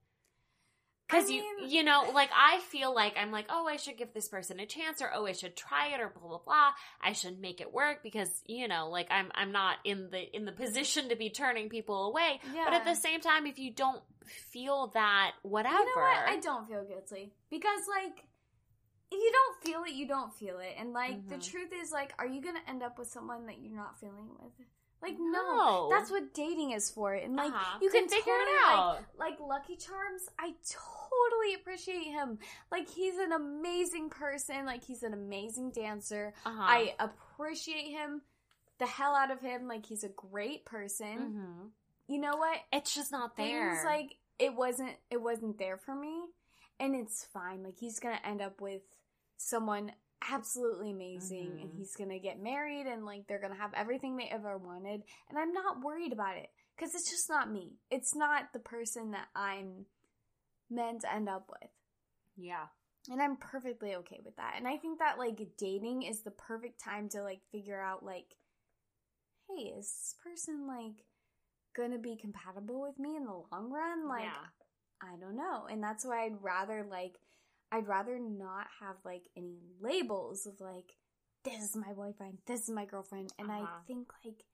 Because 1.06 1.28
I 1.28 1.34
you 1.34 1.44
you 1.66 1.84
know, 1.84 2.10
like 2.14 2.30
I 2.34 2.60
feel 2.60 2.94
like 2.94 3.14
I'm 3.18 3.30
like, 3.30 3.46
oh, 3.50 3.66
I 3.66 3.76
should 3.76 3.98
give 3.98 4.14
this 4.14 4.28
person 4.28 4.58
a 4.58 4.66
chance, 4.66 5.02
or 5.02 5.10
oh, 5.14 5.26
I 5.26 5.32
should 5.32 5.56
try 5.56 5.88
it, 5.88 6.00
or 6.00 6.08
blah 6.08 6.28
blah 6.28 6.38
blah. 6.44 6.70
I 7.02 7.12
should 7.12 7.40
make 7.40 7.60
it 7.60 7.72
work 7.72 8.02
because 8.02 8.30
you 8.46 8.68
know, 8.68 8.88
like 8.88 9.08
I'm 9.10 9.30
I'm 9.34 9.52
not 9.52 9.76
in 9.84 10.08
the 10.10 10.34
in 10.34 10.46
the 10.46 10.52
position 10.52 11.10
to 11.10 11.16
be 11.16 11.28
turning 11.28 11.68
people 11.68 12.08
away. 12.08 12.40
Yeah. 12.54 12.64
But 12.64 12.74
at 12.74 12.84
the 12.84 12.94
same 12.94 13.20
time, 13.20 13.46
if 13.46 13.58
you 13.58 13.70
don't 13.70 14.02
feel 14.50 14.90
that, 14.94 15.32
whatever, 15.42 15.76
You 15.76 15.84
know 15.84 16.02
what? 16.02 16.28
I 16.28 16.40
don't 16.40 16.66
feel 16.66 16.84
guilty 16.84 17.32
because 17.50 17.80
like 17.88 18.24
if 19.14 19.22
you 19.22 19.32
don't 19.32 19.62
feel 19.64 19.84
it, 19.84 19.92
you 19.96 20.06
don't 20.06 20.32
feel 20.34 20.58
it. 20.58 20.74
And 20.78 20.92
like 20.92 21.28
the 21.28 21.36
Mhm. 21.36 21.50
truth 21.50 21.72
is 21.72 21.92
like 21.92 22.12
are 22.18 22.26
you 22.26 22.40
going 22.40 22.56
to 22.56 22.68
end 22.70 22.82
up 22.82 22.98
with 22.98 23.08
someone 23.08 23.46
that 23.46 23.58
you're 23.60 23.76
not 23.76 23.98
feeling 23.98 24.28
with? 24.40 24.52
Like 25.02 25.16
no, 25.18 25.32
No. 25.42 25.88
that's 25.90 26.10
what 26.10 26.32
dating 26.32 26.70
is 26.70 26.90
for. 26.90 27.12
And 27.12 27.36
like 27.36 27.52
Uh-huh. 27.52 27.78
you 27.82 27.90
can 27.90 28.08
figure 28.08 28.32
it 28.32 28.38
totally, 28.38 28.56
like- 28.56 28.78
out. 28.78 28.98
Like, 29.18 29.40
Lucky 29.40 29.76
Charms, 29.76 30.28
I 30.38 30.54
totally 30.68 31.54
appreciate 31.54 32.04
him. 32.04 32.38
Like 32.70 32.88
he's 32.88 33.18
an 33.18 33.32
amazing 33.32 34.10
person. 34.10 34.64
Like 34.66 34.82
he's 34.84 35.02
an 35.02 35.12
amazing 35.12 35.70
dancer. 35.72 36.32
Uh-huh. 36.46 36.62
I 36.62 36.94
appreciate 36.98 37.90
him, 37.90 38.22
the 38.78 38.86
hell 38.86 39.14
out 39.14 39.30
of 39.30 39.40
him. 39.40 39.68
Like 39.68 39.84
he's 39.86 40.04
a 40.04 40.08
great 40.08 40.64
person. 40.64 41.18
Mhm. 41.18 41.70
You 42.06 42.18
know 42.18 42.36
what? 42.36 42.58
It's 42.72 42.94
just 42.94 43.12
not 43.12 43.36
there. 43.36 43.72
Things 43.72 43.84
like 43.84 44.16
it 44.38 44.54
wasn't 44.54 44.96
it 45.10 45.20
wasn't 45.20 45.58
there 45.58 45.76
for 45.76 45.94
me, 45.94 46.24
and 46.80 46.94
it's 46.96 47.24
fine. 47.26 47.62
Like 47.62 47.78
he's 47.78 48.00
gonna 48.00 48.20
end 48.24 48.40
up 48.42 48.60
with 48.60 48.82
someone 49.36 49.92
absolutely 50.30 50.90
amazing, 50.90 51.60
and 51.60 51.70
Mhm. 51.70 51.76
he's 51.76 51.94
gonna 51.96 52.18
get 52.18 52.38
married, 52.40 52.86
and 52.86 53.04
like 53.04 53.26
they're 53.26 53.40
gonna 53.40 53.54
have 53.54 53.74
everything 53.74 54.16
they 54.16 54.28
ever 54.28 54.56
wanted, 54.58 55.04
and 55.28 55.38
I'm 55.38 55.52
not 55.52 55.80
worried 55.82 56.12
about 56.12 56.36
it 56.38 56.50
because 56.76 56.94
it's 56.94 57.10
just 57.10 57.28
not 57.28 57.50
me. 57.50 57.78
It's 57.90 58.14
not 58.14 58.52
the 58.52 58.58
person 58.60 59.10
that 59.12 59.28
I'm 59.34 59.86
meant 60.70 61.02
to 61.02 61.12
end 61.12 61.28
up 61.28 61.48
with. 61.50 61.70
yeah. 62.36 62.66
And 63.10 63.20
I'm 63.20 63.36
perfectly 63.36 63.94
okay 63.96 64.20
with 64.24 64.36
that. 64.36 64.54
And 64.56 64.66
I 64.66 64.78
think 64.78 64.98
that 64.98 65.18
like 65.18 65.56
dating 65.58 66.02
is 66.02 66.22
the 66.22 66.30
perfect 66.30 66.80
time 66.80 67.08
to 67.10 67.22
like 67.22 67.42
figure 67.52 67.80
out 67.80 68.02
like, 68.04 68.36
hey, 69.48 69.64
is 69.78 69.86
this 69.86 70.14
person 70.22 70.66
like 70.66 71.04
gonna 71.76 71.98
be 71.98 72.16
compatible 72.16 72.80
with 72.80 72.98
me 72.98 73.16
in 73.16 73.24
the 73.24 73.42
long 73.52 73.70
run? 73.70 74.08
Like, 74.08 74.24
yeah. 74.24 74.46
I 75.02 75.16
don't 75.20 75.36
know. 75.36 75.66
And 75.70 75.82
that's 75.82 76.04
why 76.04 76.24
I'd 76.24 76.42
rather 76.42 76.86
like, 76.90 77.18
I'd 77.74 77.88
rather 77.88 78.18
not 78.20 78.66
have 78.80 78.96
like 79.04 79.24
any 79.36 79.58
labels 79.80 80.46
of 80.46 80.60
like, 80.60 80.92
this 81.44 81.60
is 81.62 81.76
my 81.76 81.92
boyfriend, 81.92 82.38
this 82.46 82.62
is 82.62 82.70
my 82.70 82.84
girlfriend. 82.84 83.32
And 83.38 83.50
Uh-huh. 83.50 83.64
I 83.66 83.86
think 83.86 84.08
like, 84.24 84.44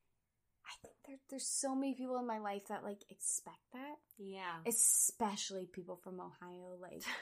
I 0.66 0.72
think 0.82 0.94
there, 1.06 1.16
there's 1.28 1.46
so 1.46 1.74
many 1.74 1.94
people 1.94 2.16
in 2.18 2.26
my 2.26 2.38
life 2.38 2.62
that 2.68 2.82
like 2.84 3.02
expect 3.10 3.58
that, 3.74 3.96
Yeah. 4.18 4.58
especially 4.66 5.66
people 5.66 5.96
from 6.02 6.20
Ohio. 6.20 6.76
Like, 6.80 7.02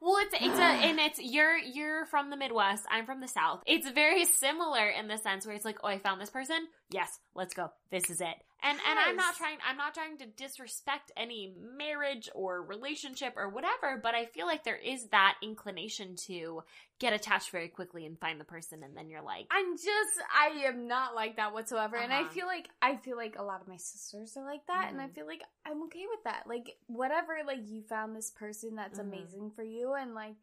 Well, 0.00 0.18
it's 0.18 0.34
it's 0.34 0.58
a 0.58 0.62
and 0.86 1.00
it's 1.00 1.18
you're 1.18 1.56
you're 1.58 2.06
from 2.06 2.30
the 2.30 2.36
Midwest. 2.36 2.84
I'm 2.88 3.06
from 3.06 3.20
the 3.20 3.26
South. 3.26 3.60
It's 3.66 3.88
very 3.90 4.24
similar 4.24 4.88
in 4.88 5.08
the 5.08 5.18
sense 5.18 5.44
where 5.46 5.56
it's 5.56 5.64
like, 5.64 5.78
oh, 5.82 5.88
I 5.88 5.98
found 5.98 6.20
this 6.20 6.30
person. 6.30 6.68
Yes, 6.94 7.18
let's 7.34 7.54
go. 7.54 7.72
This 7.90 8.08
is 8.08 8.20
it. 8.20 8.36
And 8.62 8.78
and 8.88 8.98
I'm 9.00 9.16
not 9.16 9.34
trying. 9.34 9.58
I'm 9.68 9.76
not 9.76 9.94
trying 9.94 10.16
to 10.18 10.26
disrespect 10.26 11.10
any 11.16 11.52
marriage 11.76 12.30
or 12.36 12.62
relationship 12.62 13.34
or 13.36 13.48
whatever. 13.48 13.98
But 14.00 14.14
I 14.14 14.26
feel 14.26 14.46
like 14.46 14.62
there 14.62 14.76
is 14.76 15.06
that 15.08 15.34
inclination 15.42 16.14
to 16.28 16.62
get 17.00 17.12
attached 17.12 17.50
very 17.50 17.66
quickly 17.66 18.06
and 18.06 18.16
find 18.20 18.40
the 18.40 18.44
person, 18.44 18.84
and 18.84 18.96
then 18.96 19.10
you're 19.10 19.22
like, 19.22 19.46
I'm 19.50 19.76
just 19.76 20.20
I 20.32 20.66
am 20.68 20.86
not 20.86 21.16
like 21.16 21.34
that 21.36 21.52
whatsoever. 21.52 21.96
And 21.96 22.12
I 22.12 22.20
Uh-huh. 22.20 22.30
feel 22.30 22.46
like 22.46 22.68
I 22.80 22.94
feel 22.96 23.16
like 23.16 23.36
a 23.36 23.42
lot 23.42 23.60
of 23.60 23.66
my 23.66 23.76
sisters 23.76 24.36
are 24.36 24.44
like 24.44 24.64
that 24.68 24.90
and 24.92 25.00
I 25.00 25.08
Mhm. 25.08 25.14
feel 25.16 25.26
like 25.26 25.42
I'm 25.66 25.82
okay 25.86 26.06
with 26.08 26.22
that. 26.24 26.46
Like 26.46 26.78
whatever 26.86 27.38
like 27.44 27.66
you 27.68 27.82
found 27.82 28.14
this 28.14 28.30
person 28.30 28.76
that's 28.76 29.00
Mhm. 29.00 29.02
amazing 29.02 29.50
for 29.50 29.64
you 29.64 29.94
and 29.94 30.14
like 30.14 30.36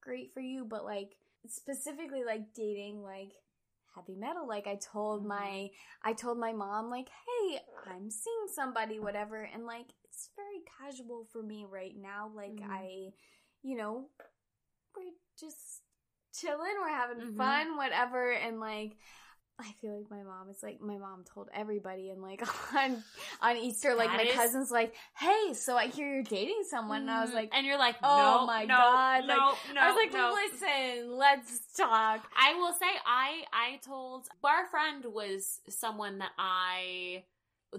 great 0.00 0.32
for 0.32 0.40
you, 0.40 0.64
but 0.64 0.84
like 0.84 1.16
specifically 1.48 2.22
like 2.22 2.54
dating 2.54 3.02
like 3.02 3.32
heavy 3.94 4.14
metal 4.16 4.46
like 4.46 4.66
I 4.66 4.76
told 4.76 5.22
Mhm. 5.24 5.28
my 5.28 5.70
I 6.02 6.12
told 6.12 6.38
my 6.38 6.52
mom 6.52 6.90
like, 6.90 7.08
"Hey, 7.08 7.60
I'm 7.86 8.10
seeing 8.10 8.46
somebody 8.54 8.98
whatever." 8.98 9.42
And 9.42 9.66
like 9.66 9.86
it's 10.04 10.30
very 10.36 10.62
casual 10.78 11.24
for 11.32 11.42
me 11.42 11.64
right 11.64 11.96
now. 11.96 12.28
Like 12.34 12.52
Mhm. 12.60 12.70
I 12.70 13.12
you 13.62 13.76
know, 13.76 14.08
we're 14.96 15.12
just 15.38 15.82
chilling, 16.32 16.74
we're 16.80 16.88
having 16.88 17.20
Mhm. 17.26 17.36
fun, 17.36 17.76
whatever, 17.76 18.32
and 18.32 18.60
like 18.60 18.96
I 19.60 19.72
feel 19.80 19.96
like 19.96 20.10
my 20.10 20.22
mom 20.22 20.48
is 20.50 20.62
like 20.62 20.80
my 20.80 20.96
mom 20.96 21.24
told 21.34 21.48
everybody 21.54 22.10
and 22.10 22.22
like 22.22 22.42
on 22.74 23.02
on 23.42 23.56
Easter, 23.56 23.94
like 23.94 24.08
That 24.08 24.16
my 24.16 24.22
is- 24.24 24.34
cousin's 24.34 24.70
like, 24.70 24.94
Hey, 25.16 25.54
so 25.54 25.76
I 25.76 25.88
hear 25.88 26.12
you're 26.14 26.22
dating 26.22 26.62
someone 26.70 27.02
and 27.02 27.10
I 27.10 27.20
was 27.20 27.30
"Mm," 27.30 27.34
like 27.34 27.50
and 27.52 27.66
you're 27.66 27.78
like, 27.78 27.96
oh 28.02 28.38
no, 28.40 28.46
my 28.46 28.64
no, 28.64 28.74
God, 28.74 29.20
no, 29.26 29.34
like, 29.36 29.74
no. 29.74 29.80
I 29.80 29.90
was 29.90 29.96
like, 29.96 30.12
no. 30.12 30.36
listen, 30.50 31.16
let's 31.16 31.60
talk. 31.76 32.24
I 32.36 32.54
will 32.54 32.72
say 32.72 32.86
I 33.06 33.42
I 33.52 33.76
told 33.84 34.26
our 34.42 34.66
friend 34.68 35.04
was 35.12 35.60
someone 35.68 36.18
that 36.18 36.32
I 36.38 37.24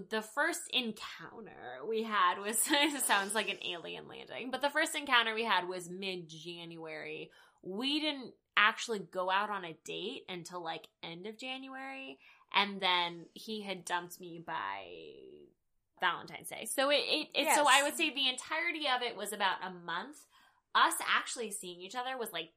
the 0.08 0.22
first 0.22 0.62
encounter 0.72 1.84
we 1.86 2.02
had 2.02 2.38
was 2.38 2.62
it 2.70 3.02
sounds 3.02 3.34
like 3.34 3.48
an 3.50 3.58
alien 3.68 4.08
landing, 4.08 4.50
but 4.50 4.62
the 4.62 4.70
first 4.70 4.94
encounter 4.94 5.34
we 5.34 5.44
had 5.44 5.68
was 5.68 5.90
mid 5.90 6.28
January. 6.28 7.30
We 7.62 8.00
didn't 8.00 8.32
actually 8.56 9.00
go 9.00 9.30
out 9.30 9.50
on 9.50 9.64
a 9.64 9.76
date 9.84 10.24
until 10.28 10.62
like 10.62 10.86
end 11.02 11.26
of 11.26 11.38
January, 11.38 12.18
and 12.54 12.80
then 12.80 13.26
he 13.34 13.62
had 13.62 13.84
dumped 13.84 14.20
me 14.20 14.42
by 14.44 14.84
Valentine's 16.00 16.48
Day. 16.48 16.66
So 16.70 16.90
it, 16.90 17.02
it, 17.06 17.28
it 17.34 17.54
so 17.54 17.64
I 17.68 17.82
would 17.82 17.96
say 17.96 18.10
the 18.12 18.28
entirety 18.28 18.86
of 18.94 19.02
it 19.02 19.16
was 19.16 19.32
about 19.32 19.56
a 19.64 19.70
month. 19.70 20.16
Us 20.74 20.94
actually 21.06 21.50
seeing 21.50 21.80
each 21.80 21.94
other 21.94 22.18
was 22.18 22.32
like 22.32 22.50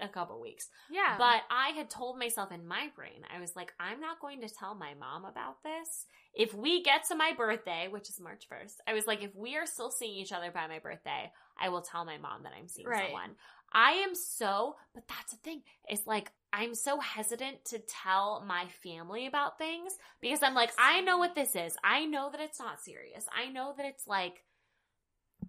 a 0.00 0.08
couple 0.08 0.40
weeks. 0.40 0.68
Yeah. 0.90 1.16
But 1.18 1.42
I 1.50 1.70
had 1.70 1.88
told 1.88 2.18
myself 2.18 2.52
in 2.52 2.66
my 2.66 2.88
brain, 2.94 3.22
I 3.34 3.40
was 3.40 3.54
like, 3.56 3.72
I'm 3.80 4.00
not 4.00 4.20
going 4.20 4.40
to 4.42 4.48
tell 4.48 4.74
my 4.74 4.94
mom 4.94 5.24
about 5.24 5.62
this. 5.62 6.06
If 6.34 6.52
we 6.52 6.82
get 6.82 7.04
to 7.08 7.14
my 7.14 7.32
birthday, 7.36 7.88
which 7.88 8.10
is 8.10 8.20
March 8.20 8.44
1st, 8.52 8.74
I 8.86 8.92
was 8.92 9.06
like, 9.06 9.22
if 9.22 9.34
we 9.34 9.56
are 9.56 9.66
still 9.66 9.90
seeing 9.90 10.16
each 10.16 10.32
other 10.32 10.50
by 10.50 10.66
my 10.66 10.78
birthday, 10.78 11.30
I 11.58 11.70
will 11.70 11.80
tell 11.80 12.04
my 12.04 12.18
mom 12.18 12.42
that 12.42 12.52
I'm 12.58 12.68
seeing 12.68 12.86
Right. 12.86 13.04
someone. 13.06 13.36
I 13.76 13.90
am 14.08 14.14
so, 14.14 14.76
but 14.94 15.06
that's 15.06 15.32
the 15.32 15.38
thing. 15.38 15.60
It's 15.86 16.06
like, 16.06 16.32
I'm 16.50 16.74
so 16.74 16.98
hesitant 16.98 17.62
to 17.66 17.78
tell 17.78 18.42
my 18.48 18.64
family 18.82 19.26
about 19.26 19.58
things 19.58 19.92
because 20.22 20.42
I'm 20.42 20.54
like, 20.54 20.70
I 20.78 21.02
know 21.02 21.18
what 21.18 21.34
this 21.34 21.54
is. 21.54 21.76
I 21.84 22.06
know 22.06 22.30
that 22.32 22.40
it's 22.40 22.58
not 22.58 22.82
serious. 22.82 23.26
I 23.36 23.50
know 23.52 23.74
that 23.76 23.84
it's 23.84 24.06
like, 24.06 24.42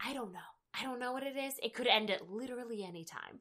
I 0.06 0.14
don't 0.14 0.34
know. 0.34 0.40
I 0.78 0.84
don't 0.84 1.00
know 1.00 1.14
what 1.14 1.24
it 1.24 1.38
is. 1.38 1.54
It 1.64 1.74
could 1.74 1.88
end 1.88 2.12
at 2.12 2.30
literally 2.30 2.84
any 2.84 3.06
time. 3.06 3.40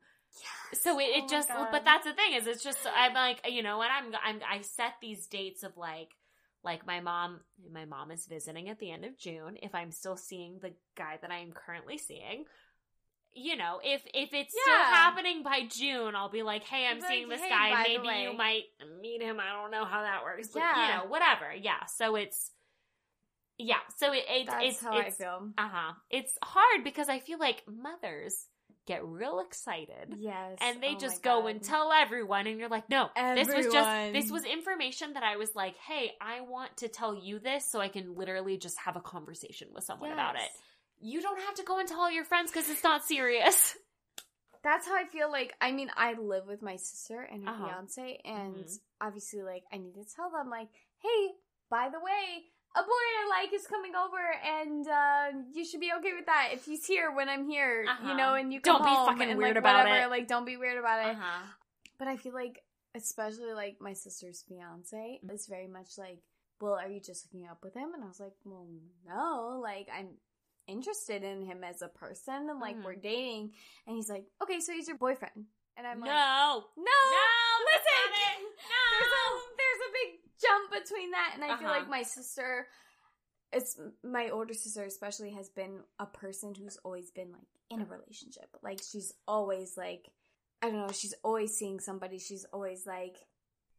So 0.75 1.01
it, 1.01 1.05
it 1.05 1.25
Oh 1.25 1.29
just, 1.29 1.49
but 1.49 1.85
that's 1.85 2.07
the 2.07 2.13
thing 2.13 2.35
is, 2.35 2.47
it's 2.47 2.63
just 2.63 2.79
I'm 2.95 3.15
like, 3.15 3.41
you 3.49 3.65
know, 3.65 3.79
when 3.79 3.89
I'm, 3.91 4.13
I'm, 4.25 4.41
I 4.49 4.61
set 4.61 4.93
these 5.03 5.27
dates 5.27 5.65
of 5.65 5.77
like, 5.77 6.11
like 6.63 6.87
my 6.87 7.01
mom, 7.01 7.41
my 7.73 7.87
mom 7.87 8.13
is 8.13 8.27
visiting 8.27 8.69
at 8.69 8.79
the 8.79 8.93
end 8.93 9.05
of 9.05 9.19
June. 9.19 9.57
If 9.63 9.75
I'm 9.75 9.91
still 9.91 10.17
seeing 10.17 10.61
the 10.63 10.75
guy 10.97 11.19
that 11.21 11.33
I 11.33 11.39
am 11.39 11.51
currently 11.53 11.99
seeing, 11.99 12.45
you 13.37 13.55
know, 13.57 13.81
if 13.85 14.03
if 14.15 14.33
it's 14.33 14.53
still 14.61 14.75
happening 14.75 15.43
by 15.43 15.67
June, 15.69 16.15
I'll 16.17 16.31
be 16.31 16.43
like, 16.43 16.65
hey, 16.65 16.87
I'm 16.87 16.99
Like, 17.01 17.09
seeing 17.11 17.29
this 17.29 17.41
"Hey, 17.41 17.49
guy. 17.51 17.83
Maybe 17.87 18.23
you 18.23 18.33
might 18.37 18.65
meet 19.01 19.21
him. 19.23 19.39
I 19.39 19.53
don't 19.61 19.71
know 19.71 19.85
how 19.85 20.03
that 20.03 20.23
works. 20.25 20.49
But, 20.49 20.61
Yeah. 20.61 20.87
you 20.89 20.95
know, 21.05 21.11
whatever. 21.11 21.55
Yeah. 21.55 21.85
So 21.87 22.17
it's, 22.17 22.51
yeah. 23.59 23.77
So 23.97 24.13
it, 24.13 24.25
it 24.29 24.47
that's 24.47 24.65
it's 24.65 24.81
how 24.81 24.99
it's 24.99 25.21
I 25.21 25.25
feel. 25.25 25.49
uh 25.59 25.69
huh. 25.69 25.93
It's 26.11 26.33
hard 26.43 26.85
because 26.85 27.09
I 27.09 27.19
feel 27.21 27.39
like 27.39 27.63
mothers 27.69 28.47
get 28.87 29.05
real 29.05 29.41
excited 29.41 30.15
Yes. 30.17 30.59
and 30.61 30.81
they 30.81 30.95
oh 30.95 30.99
just 30.99 31.21
go 31.23 31.49
and 31.49 31.61
tell 31.61 31.93
everyone 31.93 32.47
and 32.47 32.57
you're 32.61 32.69
like 32.69 32.89
no 32.89 33.11
this 33.35 33.49
was 33.49 33.67
just 33.67 34.13
this 34.13 34.31
was 34.31 34.45
information 34.45 35.15
that 35.15 35.25
i 35.25 35.37
was 35.37 35.57
like 35.57 35.75
hey 35.79 36.13
i 36.21 36.41
want 36.43 36.77
to 36.77 36.87
tell 36.87 37.13
you 37.13 37.41
this 37.41 37.69
so 37.69 37.81
i 37.81 37.89
can 37.89 38.15
literally 38.15 38.57
just 38.57 38.79
have 38.79 38.95
a 38.95 39.01
conversation 39.01 39.67
with 39.75 39.83
someone 39.83 40.13
about 40.13 40.37
it 40.37 40.43
Yes. 40.43 40.51
You 41.01 41.21
don't 41.23 41.41
have 41.41 41.55
to 41.55 41.63
go 41.63 41.79
and 41.79 41.89
tell 41.89 42.01
all 42.01 42.11
your 42.11 42.25
friends 42.25 42.51
because 42.51 42.69
it's 42.71 42.83
not 42.85 43.05
serious 43.05 43.77
That's 44.63 44.87
how 44.87 44.97
I 44.97 45.05
feel 45.05 45.31
like 45.31 45.55
I 45.61 45.71
mean 45.71 45.91
I 45.97 46.15
live 46.15 46.47
with 46.47 46.61
my 46.63 46.77
sister 46.77 47.21
and 47.21 47.45
her 47.45 47.51
Uh-huh. 47.51 47.65
fiance 47.67 48.21
and 48.25 48.65
Mhm. 48.67 48.79
obviously 49.01 49.43
like 49.43 49.65
I 49.73 49.77
need 49.79 49.95
to 49.95 50.05
tell 50.05 50.31
them 50.31 50.51
like, 50.51 50.69
"Hey, 50.99 51.37
by 51.71 51.89
the 51.89 52.01
way, 52.01 52.51
a 52.75 52.83
boy 52.83 53.05
I 53.23 53.27
like 53.31 53.53
is 53.53 53.65
coming 53.69 53.95
over 53.95 54.19
and 54.43 54.89
uh 54.89 55.27
you 55.53 55.65
should 55.65 55.79
be 55.81 55.93
okay 55.99 56.15
with 56.15 56.27
that 56.27 56.49
if 56.53 56.65
he's 56.65 56.85
here 56.85 57.13
when 57.15 57.29
I'm 57.29 57.47
here, 57.49 57.87
Uh-huh. 57.89 58.09
you 58.09 58.17
know, 58.17 58.35
and 58.35 58.53
you 58.53 58.61
Don't 58.61 58.83
come 58.83 58.91
be 58.91 58.97
fucking 59.07 59.31
and, 59.31 59.39
weird 59.39 59.55
like, 59.55 59.63
about 59.63 59.85
whatever, 59.87 60.03
it. 60.07 60.11
Like 60.11 60.27
don't 60.27 60.45
be 60.47 60.57
weird 60.57 60.79
about 60.79 61.07
it. 61.07 61.15
uh-huh 61.17 61.43
But 61.99 62.09
I 62.09 62.17
feel 62.17 62.35
like 62.35 62.65
especially 62.97 63.53
like 63.53 63.77
my 63.81 63.93
sister's 63.93 64.43
fiance 64.43 65.21
is 65.31 65.47
very 65.47 65.69
much 65.69 65.97
like, 65.97 66.19
"Well, 66.61 66.75
are 66.75 66.89
you 66.89 66.99
just 67.01 67.23
hooking 67.25 67.47
up 67.47 67.63
with 67.63 67.75
him?" 67.75 67.95
And 67.95 68.03
I 68.03 68.09
was 68.09 68.19
like, 68.19 68.35
"Well, 68.45 68.67
no, 69.07 69.61
like 69.63 69.89
I'm 69.93 70.19
interested 70.67 71.23
in 71.23 71.43
him 71.43 71.63
as 71.65 71.83
a 71.83 71.89
person 71.89 72.49
and 72.51 72.61
like 72.61 72.77
Mhm. 72.77 72.85
we're 72.85 72.95
dating." 72.97 73.55
And 73.87 73.97
he's 73.97 74.09
like, 74.09 74.27
"Okay, 74.43 74.61
so 74.61 74.73
he's 74.73 74.89
your 74.89 74.99
boyfriend." 74.99 75.47
And 75.77 75.87
I'm 75.87 76.01
no 76.01 76.07
like, 76.07 76.65
no 76.77 76.83
no, 76.85 77.65
that's 77.67 77.85
listen. 77.85 78.13
it. 78.15 78.53
There's 78.91 79.13
a 79.13 79.31
no 79.31 79.41
there's 79.57 79.83
a 79.89 79.93
big 79.93 80.21
jump 80.41 80.73
between 80.73 81.11
that, 81.11 81.33
and 81.35 81.45
I 81.45 81.57
feel 81.57 81.69
Uh-huh. 81.69 81.79
like 81.81 81.89
my 81.89 82.03
sister, 82.03 82.67
it's 83.53 83.79
my 84.03 84.31
older 84.31 84.55
sister 84.55 84.85
especially, 84.85 85.33
has 85.33 85.49
been 85.51 85.83
a 85.99 86.07
person 86.07 86.55
who's 86.55 86.77
always 86.79 87.11
been 87.11 87.33
like 87.33 87.49
in 87.71 87.81
a 87.83 87.85
relationship. 87.87 88.49
Like 88.63 88.81
she's 88.83 89.13
always 89.29 89.77
like, 89.77 90.09
I 90.63 90.71
don't 90.71 90.87
know, 90.87 90.93
she's 90.93 91.15
always 91.23 91.57
seeing 91.57 91.81
somebody. 91.81 92.19
She's 92.19 92.45
always 92.53 92.87
like, 92.87 93.17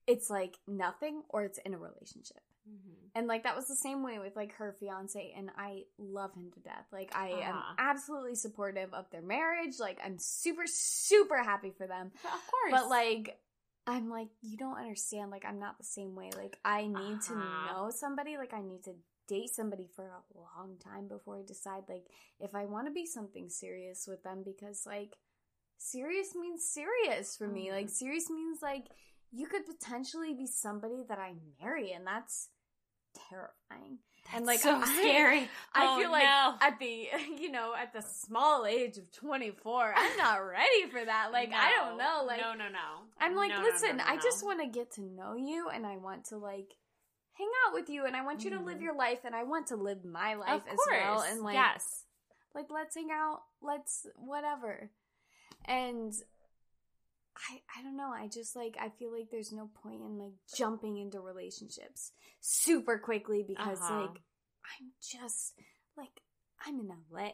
it's 0.05 0.29
like 0.29 0.57
nothing 0.67 1.23
or 1.29 1.43
it's 1.45 1.57
in 1.59 1.73
a 1.73 1.77
relationship. 1.77 2.41
Mhm. 2.67 3.09
And 3.15 3.27
like 3.27 3.43
that 3.43 3.55
was 3.55 3.67
the 3.67 3.75
same 3.75 4.03
way 4.03 4.19
with 4.19 4.35
like 4.35 4.53
her 4.55 4.75
fiance 4.79 5.33
and 5.35 5.49
I 5.57 5.83
love 5.97 6.33
him 6.33 6.51
to 6.51 6.59
death. 6.59 6.85
Like 6.91 7.15
I 7.15 7.29
am 7.29 7.55
Uh-huh. 7.55 7.73
absolutely 7.77 8.35
supportive 8.35 8.93
of 8.93 9.09
their 9.09 9.21
marriage. 9.21 9.79
Like 9.79 9.99
I'm 10.03 10.17
super 10.19 10.67
super 10.67 11.41
happy 11.41 11.71
for 11.71 11.87
them. 11.87 12.11
of 12.23 12.29
course 12.51 12.71
But 12.71 12.89
like 12.89 13.39
I'm 13.89 14.09
like, 14.09 14.27
you 14.41 14.57
don't 14.57 14.77
understand. 14.77 15.31
Like, 15.31 15.45
I'm 15.45 15.59
not 15.59 15.77
the 15.77 15.85
same 15.85 16.13
way. 16.13 16.29
Like, 16.35 16.59
I 16.65 16.87
need 16.87 17.21
to 17.21 17.33
Uh-huh. 17.33 17.73
know 17.85 17.89
somebody. 17.89 18.35
Like, 18.35 18.53
I 18.53 18.61
need 18.61 18.83
to 18.83 18.95
date 19.29 19.51
somebody 19.55 19.87
for 19.95 20.03
a 20.09 20.37
long 20.37 20.75
time 20.77 21.07
before 21.07 21.37
I 21.37 21.43
decide, 21.43 21.83
like, 21.87 22.05
if 22.37 22.53
I 22.53 22.65
want 22.65 22.87
to 22.87 22.91
be 22.91 23.05
something 23.05 23.47
serious 23.49 24.05
with 24.05 24.23
them. 24.23 24.43
Because, 24.43 24.85
like, 24.85 25.15
serious 25.77 26.35
means 26.35 26.69
serious 26.69 27.37
for 27.37 27.47
me. 27.47 27.67
Mhm. 27.69 27.71
Like, 27.71 27.89
serious 27.89 28.29
means, 28.29 28.61
like, 28.61 28.87
you 29.31 29.47
could 29.47 29.65
potentially 29.65 30.33
be 30.33 30.47
somebody 30.47 31.05
that 31.07 31.19
I 31.19 31.35
marry. 31.61 31.93
And 31.93 32.05
that's 32.05 32.49
terrifying. 33.29 33.99
and, 34.33 34.45
like, 34.45 34.59
so 34.59 34.75
I- 34.75 34.85
scary. 34.85 35.49
I 35.73 35.85
Oh, 35.87 35.99
feel 35.99 36.11
like 36.11 36.23
no. 36.23 36.55
at 36.61 36.79
the 36.79 37.07
you 37.39 37.49
know 37.51 37.73
at 37.73 37.93
the 37.93 38.01
small 38.01 38.65
age 38.65 38.97
of 38.97 39.11
24, 39.13 39.93
I'm 39.95 40.17
not 40.17 40.35
ready 40.45 40.85
for 40.91 41.03
that. 41.03 41.31
Like 41.31 41.51
I 41.53 41.71
don't 41.71 41.97
know. 41.97 42.23
Like 42.27 42.41
no, 42.41 42.53
no, 42.53 42.69
no. 42.69 43.03
I'm 43.19 43.35
like, 43.35 43.49
No, 43.51 43.59
no, 43.59 43.63
listen, 43.63 43.97
no, 43.97 44.03
no, 44.03 44.09
I 44.09 44.17
just 44.17 44.43
want 44.43 44.59
to 44.61 44.67
get 44.67 44.91
to 44.93 45.01
know 45.01 45.35
you, 45.35 45.69
and 45.69 45.85
I 45.85 45.97
want 45.97 46.25
to 46.25 46.37
like 46.37 46.73
hang 47.33 47.49
out 47.67 47.73
with 47.73 47.89
you, 47.89 48.05
and 48.05 48.15
I 48.15 48.23
want 48.23 48.43
you 48.43 48.49
to 48.51 48.59
live 48.59 48.79
Mhm. 48.79 48.81
your 48.83 48.95
life, 48.95 49.19
and 49.23 49.35
I 49.35 49.43
want 49.43 49.67
to 49.67 49.75
live 49.75 50.03
my 50.03 50.33
life 50.35 50.63
as 50.71 50.79
well. 50.89 51.21
And 51.21 51.41
like, 51.41 51.53
yes, 51.55 52.03
like 52.55 52.65
let's 52.71 52.95
hang 52.95 53.09
out, 53.11 53.41
let's 53.61 54.07
whatever. 54.15 54.89
And 55.65 56.13
I 57.49 57.61
I 57.79 57.83
don't 57.83 57.97
know. 57.97 58.09
I 58.11 58.27
just 58.27 58.55
like 58.55 58.75
I 58.79 58.89
feel 58.89 59.11
like 59.11 59.29
there's 59.31 59.51
no 59.51 59.69
point 59.83 60.01
in 60.01 60.17
like 60.17 60.33
jumping 60.55 60.97
into 60.97 61.19
relationships 61.19 62.11
super 62.39 62.97
quickly 62.97 63.43
because 63.47 63.79
Uh-huh. 63.79 64.01
like 64.01 64.21
I'm 64.79 64.91
just 65.01 65.53
like 65.97 66.21
I'm 66.65 66.79
in 66.79 66.89
LA. 67.11 67.29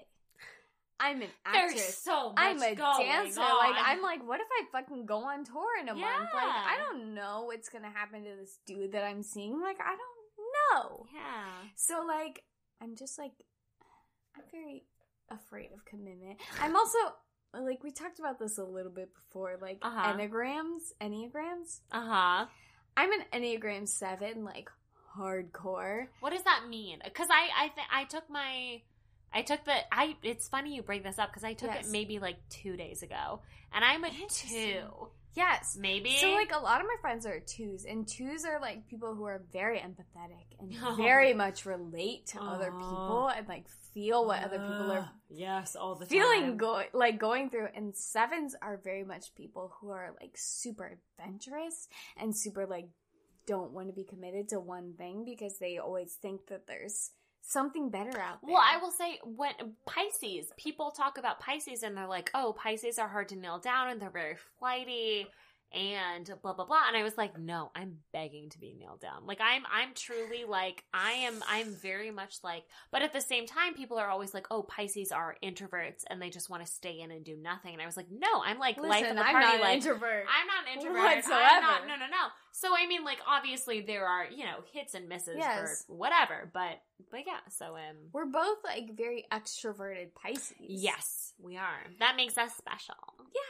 I'm 0.99 1.21
an 1.21 1.27
there's 1.51 1.71
actress. 1.71 1.97
so 1.97 2.30
much 2.30 2.35
I'm 2.38 2.57
a 2.61 2.75
dancer. 2.75 3.41
on. 3.41 3.57
Like 3.57 3.75
I'm 3.84 4.01
like, 4.01 4.25
what 4.27 4.39
if 4.39 4.47
I 4.51 4.63
fucking 4.71 5.05
go 5.05 5.23
on 5.25 5.43
tour 5.43 5.65
in 5.81 5.89
a 5.89 5.95
month? 5.95 6.30
Like 6.34 6.43
I 6.43 6.77
don't 6.77 7.13
know 7.13 7.43
what's 7.45 7.69
gonna 7.69 7.89
happen 7.89 8.23
to 8.23 8.35
this 8.39 8.59
dude 8.65 8.91
that 8.93 9.03
I'm 9.03 9.23
seeing. 9.23 9.59
Like 9.61 9.77
I 9.81 9.95
don't 9.95 10.80
know. 10.84 11.05
yeah. 11.13 11.47
So 11.75 12.03
like 12.07 12.43
I'm 12.81 12.95
just 12.95 13.17
like 13.17 13.31
I'm 14.35 14.43
very 14.51 14.84
afraid 15.30 15.69
of 15.73 15.84
commitment. 15.85 16.39
I'm 16.61 16.75
also 16.75 16.97
like 17.61 17.84
we 17.84 17.91
talked 17.91 18.19
about 18.19 18.39
this 18.39 18.57
a 18.57 18.63
little 18.63 18.91
bit 18.91 19.09
before, 19.13 19.57
like 19.61 19.80
Uh-huh. 19.81 20.13
enneagrams, 20.13 20.93
enneagrams. 21.01 21.80
Uh 21.91 22.05
huh. 22.05 22.45
I'm 22.97 23.11
an 23.11 23.23
enneagram 23.34 23.88
seven, 23.88 24.43
like 24.43 24.69
hardcore. 25.17 26.07
What 26.19 26.31
does 26.31 26.43
that 26.43 26.65
mean? 26.69 26.99
Because 27.03 27.27
I 27.30 27.49
I 27.65 27.67
th- 27.69 27.88
I 27.91 28.03
took 28.05 28.30
my 28.30 28.81
I 29.34 29.41
took 29.41 29.63
the 29.65 29.73
I. 29.91 30.15
It's 30.23 30.47
funny 30.47 30.75
you 30.75 30.84
bring 30.84 31.01
this 31.03 31.17
up 31.19 31.30
because 31.30 31.43
I 31.43 31.53
took 31.53 31.71
Yes. 31.71 31.88
it 31.88 31.91
maybe 31.91 32.19
like 32.19 32.38
two 32.49 32.75
days 32.77 33.01
ago, 33.03 33.41
and 33.73 33.84
I'm 33.84 34.03
a 34.03 34.09
two. 34.30 35.09
Yes. 35.35 35.75
Maybe 35.80 36.11
So 36.17 36.30
like 36.34 36.53
a 36.53 36.59
lot 36.59 36.80
of 36.81 36.85
my 36.85 36.95
friends 37.01 37.25
are 37.25 37.39
twos, 37.39 37.85
and 37.85 38.07
twos 38.07 38.45
are 38.45 38.59
like 38.61 38.88
people 38.88 39.15
who 39.15 39.23
are 39.25 39.41
very 39.51 39.80
empathetic 39.80 40.45
and 40.59 40.71
Oh. 40.84 40.93
very 40.95 41.34
much 41.34 41.65
relate 41.65 42.27
to 42.27 42.41
other 42.43 42.71
Oh. 42.71 42.77
people 42.80 43.27
and 43.35 43.47
like 43.47 43.65
feel 43.93 44.25
what 44.25 44.43
other 44.43 44.57
people 44.57 44.91
are 44.91 45.05
ah, 45.07 45.13
yes 45.29 45.75
all 45.75 45.95
the 45.95 46.05
feeling 46.05 46.57
go- 46.57 46.83
like 46.93 47.19
going 47.19 47.49
through 47.49 47.67
and 47.75 47.95
sevens 47.95 48.55
are 48.61 48.79
very 48.83 49.03
much 49.03 49.33
people 49.35 49.73
who 49.79 49.89
are 49.89 50.15
like 50.19 50.33
super 50.35 50.97
adventurous 51.19 51.87
and 52.17 52.35
super 52.35 52.65
like 52.65 52.87
don't 53.45 53.71
want 53.71 53.87
to 53.87 53.93
be 53.93 54.03
committed 54.03 54.49
to 54.49 54.59
one 54.59 54.93
thing 54.97 55.25
because 55.25 55.57
they 55.59 55.77
always 55.77 56.13
think 56.21 56.47
that 56.47 56.65
there's 56.67 57.11
something 57.41 57.89
better 57.89 58.17
out 58.19 58.39
there. 58.41 58.53
Well, 58.53 58.63
I 58.63 58.77
will 58.77 58.91
say 58.91 59.19
when 59.23 59.51
Pisces, 59.85 60.51
people 60.57 60.91
talk 60.91 61.17
about 61.17 61.41
Pisces 61.41 61.83
and 61.83 61.97
they're 61.97 62.07
like, 62.07 62.31
"Oh, 62.33 62.53
Pisces 62.53 62.97
are 62.97 63.09
hard 63.09 63.27
to 63.29 63.35
nail 63.35 63.59
down 63.59 63.89
and 63.89 64.01
they're 64.01 64.09
very 64.09 64.37
flighty 64.59 65.27
and 65.73 66.29
blah 66.41 66.53
blah 66.53 66.65
blah." 66.65 66.83
And 66.87 66.97
I 66.97 67.03
was 67.03 67.17
like, 67.17 67.37
"No, 67.39 67.71
I'm 67.75 67.99
begging 68.11 68.49
to 68.49 68.59
be 68.59 68.73
nailed 68.73 69.01
down. 69.01 69.25
Like 69.25 69.39
I'm 69.41 69.63
I'm 69.71 69.93
truly 69.93 70.43
like 70.45 70.83
I 70.93 71.11
am 71.11 71.43
I'm 71.47 71.73
very 71.75 72.11
much 72.11 72.37
like, 72.43 72.63
but 72.91 73.01
at 73.01 73.13
the 73.13 73.21
same 73.21 73.45
time 73.45 73.73
people 73.73 73.97
are 73.97 74.09
always 74.09 74.33
like, 74.33 74.47
"Oh, 74.51 74.63
Pisces 74.63 75.11
are 75.11 75.37
introverts 75.43 76.03
and 76.09 76.21
they 76.21 76.29
just 76.29 76.49
want 76.49 76.65
to 76.65 76.71
stay 76.71 76.99
in 76.99 77.11
and 77.11 77.23
do 77.23 77.35
nothing." 77.35 77.73
And 77.73 77.81
I 77.81 77.85
was 77.85 77.97
like, 77.97 78.11
"No, 78.11 78.41
I'm 78.43 78.59
like 78.59 78.77
life 78.77 79.01
Listen, 79.01 79.11
of 79.11 79.15
the 79.17 79.25
I'm 79.25 79.31
party 79.31 79.47
not 79.47 79.55
an 79.55 79.61
like 79.61 79.75
introvert. 79.75 80.25
I'm 80.27 80.47
not 80.47 80.67
an 80.67 80.79
introvert. 80.79 81.15
Whatsoever. 81.15 81.43
I'm 81.43 81.61
not. 81.61 81.87
No, 81.87 81.95
no, 81.95 82.05
no. 82.07 82.27
So 82.55 82.69
I 82.77 82.85
mean, 82.88 83.03
like, 83.03 83.17
obviously 83.27 83.81
there 83.81 84.05
are 84.05 84.25
you 84.25 84.45
know 84.45 84.57
hits 84.71 84.93
and 84.93 85.09
misses 85.09 85.35
Yes. 85.38 85.85
for 85.88 85.93
whatever, 85.95 86.49
but 86.53 86.81
but 87.11 87.21
yeah. 87.25 87.39
So 87.49 87.75
um, 87.75 87.97
We're 88.13 88.25
both 88.27 88.59
like 88.63 88.95
very 88.95 89.25
extroverted 89.31 90.13
Pisces. 90.13 90.53
yes, 90.59 91.34
we 91.39 91.57
are. 91.57 91.81
That 91.99 92.15
makes 92.15 92.38
us 92.38 92.55
special. 92.55 92.95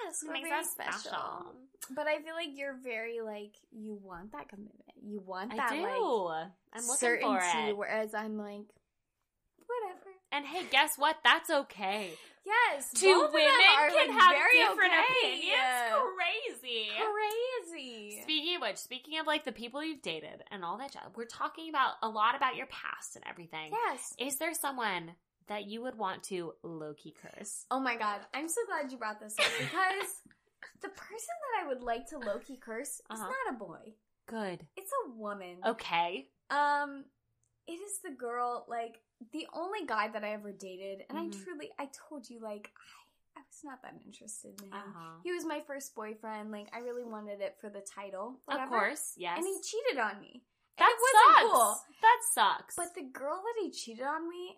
Yes, 0.06 0.24
It 0.24 0.32
makes 0.32 0.50
us 0.50 0.72
special. 0.72 1.46
But 1.94 2.08
I 2.08 2.20
feel 2.22 2.34
like 2.34 2.52
you're 2.56 2.78
very 2.82 3.20
like 3.20 3.56
you 3.72 4.00
want 4.02 4.32
that 4.32 4.48
commitment. 4.48 4.80
You 5.06 5.20
want 5.20 5.52
I 5.54 5.58
that 5.58 5.70
do. 5.72 5.82
like 5.82 6.48
I'm 6.74 6.82
looking 6.84 6.96
certainty. 6.98 7.40
for 7.52 7.68
it. 7.70 7.78
Whereas 7.78 8.14
I'm 8.14 8.38
like, 8.38 8.68
whatever. 9.68 10.13
And 10.34 10.46
hey, 10.46 10.64
guess 10.72 10.98
what? 10.98 11.18
That's 11.24 11.50
okay. 11.50 12.12
Yes, 12.46 12.90
Two 12.94 13.06
both 13.14 13.26
of 13.28 13.32
them 13.32 13.42
women 13.42 13.54
are, 13.80 13.88
can 13.90 14.10
like, 14.10 14.20
have 14.20 14.32
very 14.36 14.58
different 14.58 14.92
okay. 14.92 15.28
opinions. 15.30 15.94
Crazy. 16.60 16.90
Crazy. 17.72 18.22
Speaking 18.24 18.56
of 18.58 18.62
which, 18.64 18.78
speaking 18.78 19.20
of 19.20 19.28
like 19.28 19.46
the 19.46 19.52
people 19.54 19.82
you've 19.84 20.02
dated 20.02 20.44
and 20.52 20.66
all 20.66 20.78
that, 20.80 20.92
jazz, 20.92 21.04
we're 21.16 21.24
talking 21.26 21.70
about 21.70 21.94
a 22.02 22.10
lot 22.10 22.36
about 22.36 22.56
your 22.58 22.66
past 22.66 23.16
and 23.16 23.24
everything. 23.30 23.72
Yes. 23.72 24.14
Is 24.18 24.38
there 24.40 24.54
someone 24.54 25.12
that 25.48 25.68
you 25.68 25.82
would 25.84 25.98
want 25.98 26.24
to 26.24 26.54
low 26.64 26.94
key 26.96 27.14
curse? 27.22 27.66
Oh 27.72 27.80
my 27.80 27.96
god, 27.96 28.20
I'm 28.34 28.50
so 28.50 28.62
glad 28.68 28.92
you 28.92 28.98
brought 28.98 29.22
this 29.22 29.36
up 29.40 29.46
because 29.60 30.10
the 30.82 30.90
person 30.90 31.36
that 31.54 31.64
I 31.64 31.68
would 31.68 31.82
like 31.84 32.08
to 32.10 32.18
low 32.18 32.40
key 32.40 32.58
curse 32.58 33.00
Uh-huh. 33.10 33.24
is 33.24 33.34
not 33.48 33.56
a 33.56 33.58
boy. 33.58 33.94
Good. 34.28 34.66
It's 34.76 34.92
a 35.06 35.12
woman. 35.18 35.58
Okay. 35.66 36.28
Um, 36.50 37.06
it 37.68 37.74
is 37.74 38.00
the 38.04 38.12
girl, 38.12 38.66
like, 38.68 39.00
the 39.32 39.48
only 39.54 39.86
guy 39.86 40.08
that 40.10 40.24
I 40.24 40.32
ever 40.34 40.52
dated, 40.52 41.06
and 41.10 41.18
Mhm. 41.18 41.34
I 41.34 41.44
truly, 41.44 41.72
I 41.80 41.90
told 42.10 42.30
you, 42.30 42.40
like, 42.40 42.72
I, 43.36 43.40
I 43.40 43.44
was 43.48 43.64
not 43.64 43.82
that 43.82 43.96
interested 44.06 44.60
in 44.62 44.68
him. 44.68 44.74
Uh-huh. 44.74 45.20
He 45.24 45.32
was 45.32 45.46
my 45.46 45.62
first 45.62 45.96
boyfriend. 45.96 46.52
Like, 46.52 46.70
I 46.74 46.80
really 46.80 47.04
wanted 47.04 47.42
it 47.42 47.58
for 47.60 47.70
the 47.70 47.82
title. 47.82 48.42
Of 48.48 48.70
course, 48.70 49.14
yes. 49.18 49.38
And 49.38 49.46
he 49.48 49.62
cheated 49.62 50.00
on 50.00 50.20
me. 50.20 50.44
And 50.78 50.88
that 50.88 51.36
sucks. 51.36 51.42
cool. 51.52 51.82
That 52.02 52.20
sucks. 52.34 52.76
But 52.76 52.96
the 52.96 53.04
girl 53.04 53.42
that 53.42 53.64
he 53.64 53.72
cheated 53.72 54.06
on 54.06 54.28
me 54.30 54.58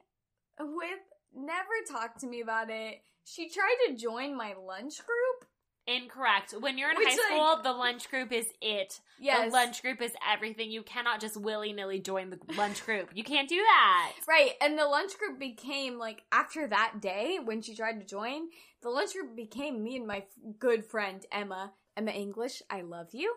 with 0.60 0.99
never 1.34 1.73
talked 1.90 2.19
to 2.22 2.27
me 2.27 2.41
about 2.41 2.69
it. 2.69 3.03
She 3.26 3.49
tried 3.49 3.76
to 3.88 3.95
join 3.95 4.36
my 4.36 4.53
lunch 4.53 4.98
group. 5.06 5.44
Incorrect. 5.87 6.53
When 6.59 6.77
you're 6.77 6.89
in 6.91 6.97
Which, 6.97 7.07
high 7.09 7.15
like- 7.15 7.27
school, 7.55 7.63
the 7.63 7.77
lunch 7.77 8.09
group 8.09 8.31
is 8.31 8.47
it. 8.61 8.99
Yes. 9.19 9.45
The 9.45 9.51
lunch 9.51 9.81
group 9.81 10.01
is 10.01 10.13
everything. 10.27 10.71
You 10.71 10.81
cannot 10.83 11.21
just 11.21 11.37
willy 11.37 11.73
nilly 11.73 11.99
join 11.99 12.31
the 12.31 12.39
lunch 12.55 12.83
group. 12.85 13.09
You 13.13 13.23
can't 13.23 13.47
do 13.47 13.57
that. 13.57 14.13
Right, 14.27 14.51
and 14.61 14.77
the 14.77 14.87
lunch 14.87 15.17
group 15.19 15.39
became 15.39 15.99
like 15.99 16.23
after 16.31 16.67
that 16.67 16.95
day 17.01 17.37
when 17.43 17.61
she 17.61 17.75
tried 17.75 17.99
to 17.99 18.05
join, 18.05 18.47
the 18.81 18.89
lunch 18.89 19.13
group 19.13 19.35
became 19.35 19.83
me 19.83 19.95
and 19.97 20.07
my 20.07 20.17
f- 20.17 20.23
good 20.59 20.85
friend 20.85 21.23
Emma. 21.31 21.73
Emma 21.95 22.11
English, 22.11 22.61
I 22.69 22.81
love 22.81 23.09
you. 23.13 23.35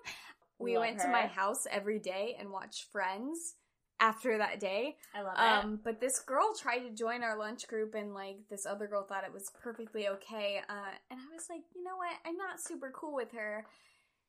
We 0.58 0.74
Love 0.76 0.86
went 0.86 0.98
to 1.00 1.08
my 1.08 1.26
house 1.26 1.66
every 1.70 2.00
day 2.00 2.36
and 2.40 2.50
watched 2.50 2.90
Friends 2.90 3.54
after 4.00 4.38
that 4.38 4.60
day. 4.60 4.96
I 5.14 5.22
love 5.22 5.36
Um, 5.36 5.80
but 5.82 6.00
this 6.00 6.20
girl 6.20 6.54
tried 6.54 6.80
to 6.80 6.90
join 6.90 7.22
our 7.22 7.38
lunch 7.38 7.66
group, 7.68 7.94
and 7.94 8.14
like 8.14 8.36
this 8.50 8.66
other 8.66 8.86
girl 8.86 9.04
thought 9.04 9.24
it 9.24 9.32
was 9.32 9.50
perfectly 9.62 10.08
okay. 10.08 10.60
Uh, 10.68 10.92
and 11.10 11.20
I 11.20 11.34
was 11.34 11.46
like, 11.48 11.62
you 11.74 11.82
know 11.82 11.96
what? 11.96 12.14
I'm 12.26 12.36
not 12.36 12.60
super 12.60 12.90
cool 12.94 13.14
with 13.14 13.32
her, 13.32 13.66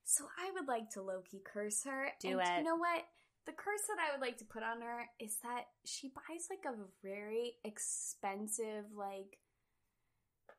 so 0.04 0.26
I 0.38 0.52
would 0.52 0.68
like 0.68 0.90
to 0.92 1.02
low 1.02 1.22
key 1.30 1.42
curse 1.44 1.84
her. 1.86 2.10
Do 2.20 2.40
and 2.40 2.42
it. 2.42 2.58
You 2.60 2.64
know 2.64 2.78
what? 2.78 3.06
The 3.46 3.54
curse 3.54 3.82
that 3.88 3.98
I 4.00 4.12
would 4.12 4.22
like 4.22 4.38
to 4.40 4.46
put 4.46 4.64
on 4.64 4.82
her 4.82 5.08
is 5.20 5.38
that 5.44 5.66
she 5.86 6.10
buys 6.10 6.48
like 6.50 6.66
a 6.66 6.78
very 7.02 7.54
expensive 7.64 8.86
like 8.96 9.40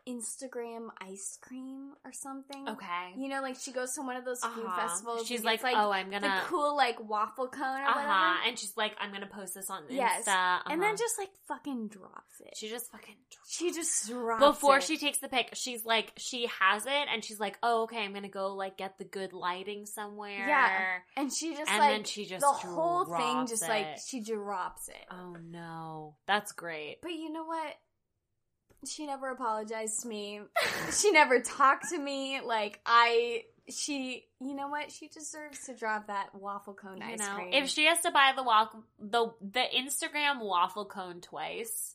Instagram 0.08 0.88
ice 1.00 1.38
cream 1.40 1.92
or 2.04 2.12
something. 2.12 2.68
Okay. 2.68 3.12
You 3.16 3.28
know, 3.28 3.40
like 3.42 3.56
she 3.60 3.72
goes 3.72 3.92
to 3.94 4.02
one 4.02 4.16
of 4.16 4.24
those 4.24 4.40
food 4.40 4.64
Uh-huh. 4.66 4.86
festivals. 4.88 5.26
She's 5.26 5.44
like, 5.44 5.62
gets, 5.62 5.74
oh, 5.76 5.90
I'm 5.90 6.10
gonna. 6.10 6.42
cool 6.46 6.76
like 6.76 6.96
waffle 7.08 7.48
cone 7.48 7.62
or 7.62 7.84
Uh 7.84 7.88
whatever. 7.94 8.08
huh. 8.08 8.36
And 8.48 8.58
she's 8.58 8.76
like, 8.76 8.96
I'm 9.00 9.12
gonna 9.12 9.26
post 9.26 9.54
this 9.54 9.70
on 9.70 9.82
Insta. 9.84 10.28
Uh-huh. 10.28 10.62
and 10.70 10.82
then 10.82 10.96
just 10.96 11.18
like 11.18 11.30
fucking 11.48 11.88
drops 11.88 12.40
it. 12.40 12.54
she 12.56 12.68
just 12.68 12.90
fucking 12.90 13.14
She 13.48 13.72
just 13.72 14.08
drops 14.08 14.44
before 14.44 14.78
it. 14.78 14.82
she 14.84 14.96
takes 14.98 15.18
the 15.18 15.28
pic, 15.28 15.50
she's 15.54 15.84
like, 15.84 16.12
she 16.16 16.46
has 16.60 16.86
it, 16.86 17.08
and 17.12 17.24
she's 17.24 17.40
like, 17.40 17.58
oh, 17.62 17.82
okay, 17.84 18.04
I'm 18.04 18.12
gonna 18.14 18.28
go 18.28 18.54
like 18.54 18.76
get 18.76 18.98
the 18.98 19.04
good 19.04 19.32
lighting 19.32 19.86
somewhere. 19.86 20.46
Yeah. 20.48 20.98
and 21.16 21.32
she 21.32 21.54
just 21.54 21.70
and 21.70 21.78
like 21.78 21.90
then 21.90 22.04
she 22.04 22.26
just 22.26 22.40
the 22.40 22.46
whole 22.46 23.04
thing 23.04 23.46
just 23.46 23.68
like 23.68 23.98
she 24.06 24.20
drops 24.20 24.88
it. 24.88 25.04
Oh 25.10 25.36
no, 25.50 26.14
that's 26.26 26.52
great. 26.52 26.98
But 27.02 27.12
you 27.12 27.30
know 27.32 27.44
what? 27.44 27.74
She 28.86 29.06
never 29.06 29.30
apologized 29.30 30.02
to 30.02 30.08
me. 30.08 30.40
she 30.92 31.10
never 31.10 31.40
talked 31.40 31.90
to 31.90 31.98
me. 31.98 32.40
Like 32.44 32.80
I, 32.86 33.42
she, 33.68 34.24
you 34.40 34.54
know 34.54 34.68
what? 34.68 34.90
She 34.90 35.08
deserves 35.08 35.66
to 35.66 35.74
drop 35.76 36.06
that 36.08 36.34
waffle 36.34 36.74
cone 36.74 36.98
You 36.98 37.04
ice 37.12 37.18
know, 37.18 37.34
cream. 37.36 37.52
if 37.52 37.68
she 37.68 37.84
has 37.86 38.00
to 38.00 38.10
buy 38.10 38.32
the 38.34 38.42
walk 38.42 38.74
the 38.98 39.32
the 39.40 39.62
Instagram 39.76 40.40
waffle 40.40 40.86
cone 40.86 41.20
twice, 41.20 41.94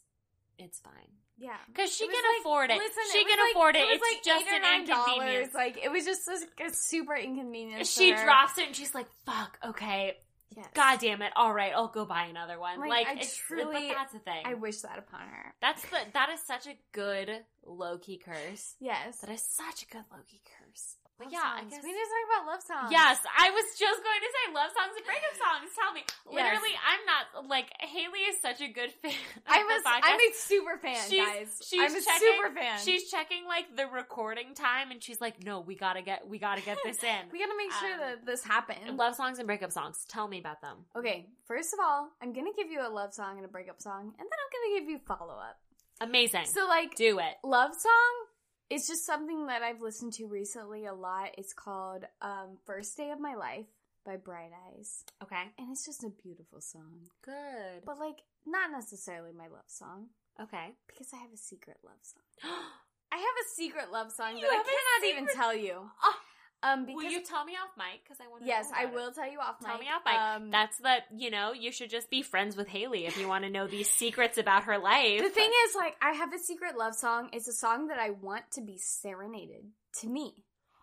it's 0.58 0.80
fine. 0.80 0.94
Yeah. 1.38 1.58
Because 1.68 1.94
she 1.94 2.06
can 2.08 2.14
like- 2.16 2.40
afford 2.42 2.70
it. 2.72 2.78
Listen, 2.78 3.04
she 3.12 3.18
it 3.20 3.28
can 3.28 3.40
like- 3.40 3.52
afford 3.52 3.76
it. 3.76 3.80
was 3.88 4.00
It's 4.02 4.14
like 4.14 4.24
just 4.24 4.48
an 4.54 4.62
nine 4.62 4.82
inconvenience. 4.82 5.54
Like 5.54 5.78
it 5.84 5.92
was 5.92 6.06
just 6.06 6.28
a, 6.30 6.66
a 6.66 6.70
super 6.70 7.16
inconvenience. 7.16 7.92
she 7.92 8.14
drops 8.14 8.58
it 8.58 8.68
and 8.68 8.76
she's 8.76 8.94
like, 8.96 9.08
"Fuck, 9.26 9.58
okay, 9.68 10.16
Yes. 10.56 10.68
god 10.74 11.00
damn 11.00 11.22
it, 11.22 11.32
all 11.36 11.54
right, 11.54 11.72
I'll 11.76 11.88
go 11.88 12.06
buy 12.06 12.26
another 12.26 12.60
one." 12.60 12.80
Like, 12.80 12.90
Like, 12.90 13.08
I 13.08 13.14
it's, 13.22 13.36
truly- 13.36 13.90
but 13.90 13.96
that's 13.96 14.14
the 14.14 14.20
thing. 14.20 14.44
I 14.46 14.54
wish 14.54 14.82
that 14.82 14.98
upon 15.00 15.28
her. 15.28 15.56
that's 15.62 15.82
the 15.84 15.98
that 16.14 16.30
is 16.30 16.42
such 16.42 16.68
a 16.68 16.76
good 16.92 17.44
low 17.66 17.98
key 17.98 18.18
curse. 18.18 18.76
Yes. 18.80 19.20
That 19.22 19.32
is 19.32 19.42
such 19.42 19.84
a 19.84 19.86
good 19.88 20.06
low 20.12 20.20
key 20.28 20.42
curse. 20.46 20.98
But 21.18 21.32
Love 21.32 21.34
yeah, 21.34 21.48
I 21.48 21.64
guess 21.64 21.80
we 21.82 21.96
need 21.96 22.04
to 22.04 22.12
talk 22.12 22.26
about 22.28 22.44
love 22.52 22.62
songs. 22.62 22.92
Yes, 22.92 23.24
I 23.24 23.48
was 23.52 23.64
just 23.80 24.04
going 24.04 24.20
to 24.20 24.32
say 24.36 24.44
love 24.52 24.68
songs 24.76 24.94
and 25.00 25.06
breakup 25.08 25.36
songs. 25.40 25.72
Tell 25.72 25.92
me, 25.96 26.04
Yes. 26.28 26.36
literally, 26.44 26.76
I'm 26.76 27.04
not 27.08 27.48
like 27.48 27.72
Haley 27.80 28.28
is 28.28 28.36
such 28.44 28.60
a 28.60 28.68
good 28.68 28.92
fan. 29.00 29.16
Of 29.16 29.48
I 29.48 29.64
the 29.64 29.68
was. 29.72 29.84
podcast. 29.88 30.12
I'm 30.12 30.20
a 30.20 30.30
super 30.36 30.76
fan, 30.78 31.00
She's- 31.10 31.24
guys. 31.24 31.50
she's 31.64 31.80
I'm 31.80 31.96
a 31.96 32.02
checking- 32.04 32.20
super 32.36 32.52
fan. 32.52 32.80
She's 32.84 33.10
checking 33.10 33.46
like 33.48 33.76
the 33.80 33.88
recording 33.88 34.56
time, 34.60 34.92
and 34.92 35.00
she's 35.02 35.22
like, 35.22 35.40
"No, 35.42 35.62
we 35.62 35.76
gotta 35.76 36.02
get, 36.02 36.28
we 36.28 36.36
gotta 36.38 36.60
get 36.62 36.80
this 36.84 37.00
in." 37.04 37.32
we 37.32 37.40
gotta 37.40 37.56
make 37.56 37.72
sure 37.80 37.94
Um, 37.94 38.00
that 38.00 38.26
this 38.26 38.44
happens. 38.44 38.92
love 39.00 39.16
songs 39.16 39.40
and 39.40 39.48
breakup 39.48 39.72
songs. 39.72 40.04
Tell 40.10 40.28
me 40.28 40.40
about 40.40 40.60
them. 40.60 40.84
Okay, 40.98 41.30
first 41.48 41.72
of 41.74 41.80
all, 41.80 42.12
I'm 42.22 42.34
gonna 42.34 42.52
give 42.58 42.68
you 42.70 42.82
a 42.86 42.90
love 42.92 43.14
song 43.14 43.38
and 43.38 43.46
a 43.46 43.50
breakup 43.50 43.82
song, 43.82 44.02
and 44.20 44.28
then 44.28 44.40
I'm 44.44 44.52
gonna 44.52 44.80
give 44.82 44.90
you 44.90 45.00
follow 45.08 45.36
up. 45.40 45.60
Amazing. 46.02 46.48
So, 46.48 46.68
like, 46.68 46.94
Do 46.96 47.20
it. 47.20 47.36
love 47.42 47.72
song 47.74 48.25
is 48.70 48.88
just 48.88 49.06
something 49.06 49.48
that 49.48 49.62
I've 49.62 49.82
listened 49.82 50.14
to 50.14 50.26
recently 50.26 50.86
a 50.86 50.94
lot. 50.94 51.30
It's 51.38 51.54
called 51.54 52.06
um, 52.22 52.58
First 52.66 52.98
Day 52.98 53.12
of 53.12 53.20
My 53.20 53.36
Life 53.36 53.66
by 54.06 54.18
Bright 54.18 54.52
Eyes. 54.76 55.04
Okay. 55.24 55.44
And 55.58 55.72
it's 55.72 55.86
just 55.86 56.04
a 56.04 56.10
beautiful 56.10 56.62
song. 56.62 57.08
Good. 57.24 57.86
But, 57.86 58.00
like, 58.00 58.22
not 58.46 58.72
necessarily 58.72 59.32
my 59.38 59.48
love 59.48 59.68
song, 59.68 60.08
Okay. 60.42 60.74
because 60.88 61.08
I 61.14 61.18
have 61.18 61.32
a 61.34 61.38
secret 61.38 61.78
love 61.84 62.02
song. 62.02 62.52
I 63.12 63.18
have 63.18 63.26
a 63.26 63.50
secret 63.56 63.92
love 63.92 64.12
song 64.12 64.36
You 64.36 64.42
that 64.42 64.52
I 64.52 64.64
cannot 64.64 65.14
even 65.14 65.36
tell 65.36 65.56
you. 65.56 65.90
Oh. 66.04 66.16
Um, 66.64 66.86
because 66.86 66.96
Will 67.04 67.12
you 67.12 67.24
tell 67.24 67.46
me 67.46 67.54
off 67.54 67.70
mic? 67.78 68.04
Because 68.04 68.18
I 68.20 68.28
want 68.30 68.42
to. 68.42 68.48
yes, 68.48 68.66
I 68.76 68.86
will 68.86 69.12
tell 69.12 69.30
you 69.32 69.40
off 69.40 69.58
mic. 69.62 69.68
Tell 69.70 69.78
mic. 69.78 69.88
me 69.88 69.94
off 69.94 70.02
mic. 70.06 70.16
Um, 70.46 70.52
That's 70.52 70.78
the 70.80 70.96
you 71.16 71.30
know 71.30 71.54
you 71.54 71.72
should 71.72 71.90
just 71.92 72.10
be 72.10 72.22
friends 72.24 72.56
with 72.58 72.68
Haley 72.68 73.06
if 73.06 73.18
you 73.20 73.28
want 73.28 73.44
to 73.44 73.50
know 73.52 73.68
these 73.68 73.90
secrets 73.90 74.38
about 74.38 74.64
her 74.64 74.78
life. 74.80 75.22
the 75.22 75.30
thing 75.30 75.52
is, 75.68 75.76
like, 75.76 75.96
I 76.02 76.14
have 76.14 76.34
a 76.34 76.40
secret 76.40 76.78
love 76.78 76.96
song. 76.96 77.30
It's 77.34 77.48
a 77.48 77.54
song 77.54 77.88
that 77.88 78.00
I 78.00 78.10
want 78.12 78.44
to 78.54 78.62
be 78.62 78.78
serenaded 78.80 79.66
to 80.02 80.08
me 80.08 80.34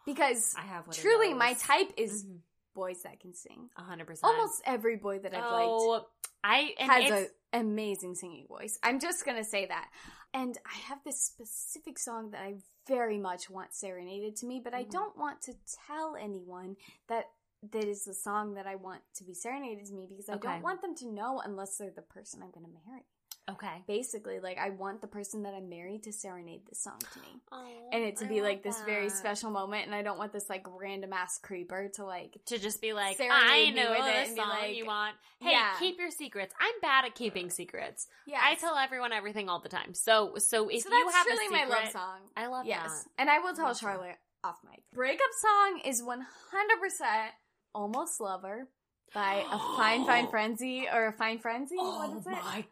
because 0.07 0.55
I 0.57 0.62
have 0.62 0.86
one. 0.86 0.94
truly 0.97 1.35
my 1.35 1.55
type 1.55 1.93
is 1.97 2.24
Mhm. 2.24 2.39
boys 2.74 3.03
that 3.03 3.19
can 3.20 3.35
sing. 3.35 3.69
A 3.77 3.82
hundred 3.82 4.07
percent. 4.07 4.32
Almost 4.32 4.62
every 4.65 4.97
boy 4.97 5.19
that 5.20 5.35
I've 5.35 5.51
liked 5.51 5.69
Oh, 5.69 6.07
I 6.44 6.74
and 6.78 6.90
has 6.93 7.11
an 7.11 7.28
amazing 7.53 8.15
singing 8.15 8.47
voice. 8.49 8.78
I'm 8.82 9.01
just 9.01 9.24
gonna 9.24 9.44
say 9.44 9.66
that. 9.66 9.89
And 10.34 10.56
I 10.64 10.76
have 10.88 11.04
this 11.04 11.20
specific 11.22 11.98
song 11.98 12.30
that 12.30 12.40
I 12.42 12.54
very 12.86 13.18
much 13.18 13.50
want 13.50 13.74
serenaded 13.74 14.34
to 14.36 14.46
me, 14.46 14.60
but 14.60 14.74
I 14.74 14.84
Mhm. 14.84 14.90
don't 14.90 15.16
want 15.16 15.42
to 15.42 15.54
tell 15.86 16.16
anyone 16.16 16.76
that 17.09 17.32
that 17.62 17.84
is 17.84 18.04
the 18.04 18.14
song 18.14 18.54
that 18.54 18.66
I 18.66 18.74
want 18.74 19.02
to 19.14 19.24
be 19.24 19.34
serenaded 19.34 19.86
to 19.86 19.94
me 19.94 20.06
because 20.06 20.28
I 20.28 20.34
Okay. 20.34 20.48
don't 20.48 20.62
want 20.62 20.80
them 20.82 20.96
to 20.96 21.06
know 21.06 21.40
unless 21.40 21.76
they're 21.76 21.90
the 21.92 22.02
person 22.02 22.42
I'm 22.42 22.50
gonna 22.50 22.66
marry. 22.86 23.06
Okay. 23.51 23.82
Basically, 23.86 24.40
like 24.40 24.59
I 24.59 24.70
want 24.70 25.01
the 25.01 25.06
person 25.06 25.43
that 25.44 25.55
I'm 25.55 25.69
married 25.69 26.05
to 26.05 26.12
serenade 26.12 26.62
this 26.69 26.78
song 26.82 26.98
to 27.14 27.20
me. 27.20 27.40
Oh, 27.51 27.64
And 27.93 28.02
it 28.05 28.16
to 28.19 28.24
I 28.24 28.28
be 28.28 28.43
like 28.43 28.62
this 28.62 28.81
very 28.82 29.09
special 29.10 29.51
moment, 29.51 29.86
and 29.86 29.94
I 29.94 30.02
don't 30.02 30.19
want 30.19 30.32
this 30.32 30.48
like 30.48 30.66
random 30.69 31.12
ass 31.12 31.39
creeper 31.39 31.90
to 31.97 32.05
like 32.05 32.39
to 32.47 32.59
just 32.59 32.81
be 32.81 32.93
like, 32.93 33.19
I 33.20 33.70
know 33.70 33.93
the 33.94 34.35
song 34.36 34.48
like, 34.48 34.77
you 34.77 34.86
want. 34.86 35.16
Hey, 35.40 35.51
yeah. 35.52 35.73
keep 35.78 35.98
your 35.98 36.10
secrets. 36.10 36.55
I'm 36.60 36.81
bad 36.81 37.05
at 37.05 37.14
keeping 37.14 37.51
secrets. 37.51 38.06
yeah. 38.27 38.40
I 38.43 38.55
tell 38.55 38.77
everyone 38.77 39.12
everything 39.12 39.48
all 39.48 39.60
the 39.60 39.69
time. 39.69 39.94
So, 39.94 40.35
so 40.39 40.69
if 40.69 40.82
so 40.82 40.89
you 40.90 41.09
have 41.09 41.27
truly 41.27 41.47
a 41.47 41.51
my 41.51 41.59
secret, 41.64 41.82
love 41.85 41.93
song. 41.93 42.19
I 42.36 42.47
love 42.47 42.66
Yes, 42.66 43.02
that. 43.05 43.09
and 43.19 43.31
I 43.31 43.39
will 43.40 43.55
tell 43.55 43.66
Love 43.66 43.74
that. 43.77 43.81
Charlotte 43.81 44.19
off 44.44 44.59
mic. 44.69 44.82
Breakup 44.94 45.31
song 45.40 45.81
is 45.85 46.02
one 46.02 46.24
hundred 46.51 46.81
percent 46.81 47.32
"Almost 47.74 48.20
Lover" 48.20 48.69
by 49.14 49.44
a 49.51 49.59
Fine 49.77 50.05
Fine 50.06 50.28
Frenzy 50.31 50.86
or 50.93 51.06
a 51.06 51.12
Fine 51.12 51.39
Frenzy. 51.40 51.77
what 51.77 52.10
is 52.16 52.27
it? 52.27 52.32
Oh 52.32 52.43
my 52.44 52.64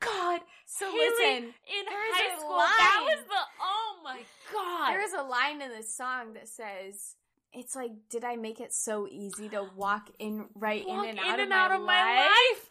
god! 0.00 0.40
So 0.66 0.90
Haley, 0.90 0.98
listen, 0.98 1.44
in 1.44 1.84
high 1.88 2.38
school, 2.38 2.56
that 2.56 3.00
was 3.04 3.24
the 3.24 3.42
oh 3.60 3.96
my 4.04 4.20
god. 4.52 4.90
there 4.90 5.02
is 5.04 5.12
a 5.12 5.22
line 5.22 5.62
in 5.62 5.70
this 5.70 5.94
song 5.94 6.34
that 6.34 6.48
says. 6.48 7.14
It's 7.58 7.74
like, 7.74 7.92
did 8.10 8.22
I 8.22 8.36
make 8.36 8.60
it 8.60 8.74
so 8.74 9.08
easy 9.10 9.48
to 9.48 9.66
walk 9.76 10.10
in 10.18 10.44
right 10.54 10.84
Walk 10.86 11.04
in 11.04 11.10
and 11.10 11.18
out, 11.20 11.40
of, 11.40 11.50
out 11.50 11.70
my 11.70 11.76
of 11.76 11.82
my 11.82 12.16
life? 12.16 12.28
life. 12.28 12.68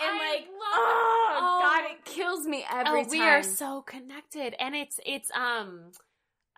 And 0.00 0.20
I 0.20 0.30
like, 0.36 0.46
oh. 0.58 1.38
Oh. 1.38 1.60
god, 1.62 1.90
it 1.90 2.04
kills 2.06 2.46
me 2.46 2.64
every 2.70 3.00
oh, 3.00 3.02
time. 3.02 3.10
we 3.10 3.20
are 3.20 3.42
so 3.42 3.82
connected, 3.82 4.54
and 4.58 4.74
it's 4.74 5.00
it's 5.04 5.30
um. 5.32 5.90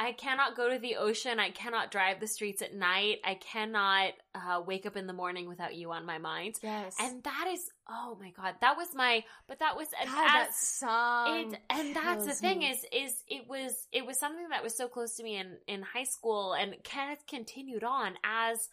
I 0.00 0.12
cannot 0.12 0.56
go 0.56 0.70
to 0.70 0.78
the 0.78 0.96
ocean. 0.96 1.40
I 1.40 1.50
cannot 1.50 1.90
drive 1.90 2.20
the 2.20 2.26
streets 2.26 2.62
at 2.62 2.74
night. 2.74 3.16
I 3.24 3.34
cannot 3.34 4.12
uh, 4.34 4.62
wake 4.64 4.86
up 4.86 4.96
in 4.96 5.06
the 5.06 5.12
morning 5.12 5.48
without 5.48 5.74
you 5.74 5.90
on 5.90 6.06
my 6.06 6.18
mind. 6.18 6.56
yes, 6.62 6.94
And 7.00 7.22
that 7.24 7.48
is, 7.52 7.68
oh 7.90 8.16
my 8.20 8.30
god, 8.30 8.54
that 8.60 8.76
was 8.76 8.94
my. 8.94 9.24
But 9.48 9.58
that 9.58 9.76
was 9.76 9.88
God, 9.88 10.06
as, 10.06 10.08
that 10.08 10.54
song. 10.54 11.52
it, 11.52 11.60
and 11.70 11.96
that's 11.96 12.26
the 12.26 12.34
thing 12.34 12.60
me. 12.60 12.70
is, 12.70 12.84
is 12.92 13.24
it 13.26 13.48
was 13.48 13.88
it 13.92 14.06
was 14.06 14.18
something 14.20 14.48
that 14.50 14.62
was 14.62 14.76
so 14.76 14.86
close 14.86 15.16
to 15.16 15.22
me 15.24 15.36
in 15.36 15.56
in 15.66 15.82
high 15.82 16.04
school, 16.04 16.52
and 16.52 16.74
Kenneth 16.84 17.24
continued 17.26 17.82
on 17.82 18.14
as 18.22 18.68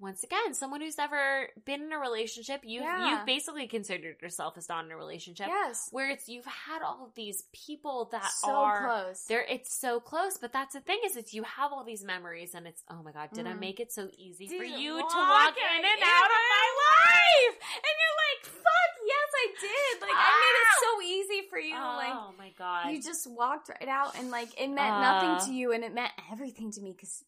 once 0.00 0.22
again 0.24 0.54
someone 0.54 0.80
who's 0.80 0.98
never 0.98 1.48
been 1.64 1.82
in 1.82 1.92
a 1.92 1.98
relationship. 1.98 2.62
You 2.64 2.82
Yeah. 2.82 3.10
you've 3.18 3.26
basically 3.26 3.66
considered 3.66 4.16
yourself 4.22 4.56
as 4.58 4.68
not 4.68 4.84
in 4.84 4.90
a 4.90 4.96
relationship, 4.96 5.48
yes, 5.48 5.88
where 5.92 6.10
it's 6.10 6.28
you've 6.28 6.44
had 6.46 6.82
all 6.82 7.04
of 7.04 7.14
these 7.14 7.42
people 7.52 8.06
that 8.12 8.30
so 8.30 8.54
are 8.54 8.86
close. 8.86 9.24
there. 9.26 9.42
It's 9.48 9.74
so 9.74 10.00
close, 10.00 10.38
but 10.38 10.52
that's 10.52 10.74
the 10.74 10.80
thing 10.80 11.00
is, 11.04 11.16
it's 11.16 11.32
you 11.34 11.42
have 11.44 11.72
all 11.72 11.84
these 11.84 12.04
memories, 12.04 12.54
and 12.54 12.66
it's 12.66 12.82
oh 12.90 13.02
my 13.02 13.12
god, 13.12 13.30
did 13.32 13.46
I 13.46 13.52
Mhm. 13.52 13.58
make 13.60 13.80
it 13.80 13.92
so 13.92 14.08
easy 14.16 14.46
for 14.48 14.64
Did 14.64 14.78
you 14.78 14.96
walk 14.96 15.10
to 15.10 15.16
walk 15.16 15.56
in 15.56 15.64
and 15.76 15.84
in 15.84 16.02
out 16.02 16.24
of 16.30 16.42
my 16.50 16.68
life? 16.86 17.58
and 17.76 17.94
you're 18.00 18.16
like, 18.26 18.46
"Fuck, 18.46 18.92
yes, 19.06 19.30
I 19.34 19.46
did." 19.60 20.00
Like 20.02 20.10
I 20.14 20.30
made 20.40 20.60
it 20.62 20.80
so 20.80 21.02
easy 21.02 21.48
for 21.48 21.58
you. 21.58 21.74
Like 21.74 22.14
oh 22.14 22.34
my 22.38 22.50
god, 22.58 22.90
you 22.90 23.02
just 23.02 23.26
walked 23.26 23.68
right 23.68 23.88
out, 23.88 24.16
and 24.18 24.30
like 24.30 24.48
it 24.60 24.68
meant 24.68 24.96
Uh. 24.96 25.00
nothing 25.00 25.46
to 25.48 25.54
you, 25.54 25.72
and 25.72 25.82
it 25.84 25.92
meant 25.94 26.12
everything 26.30 26.70
to 26.72 26.80
me 26.80 26.92
because 26.92 27.24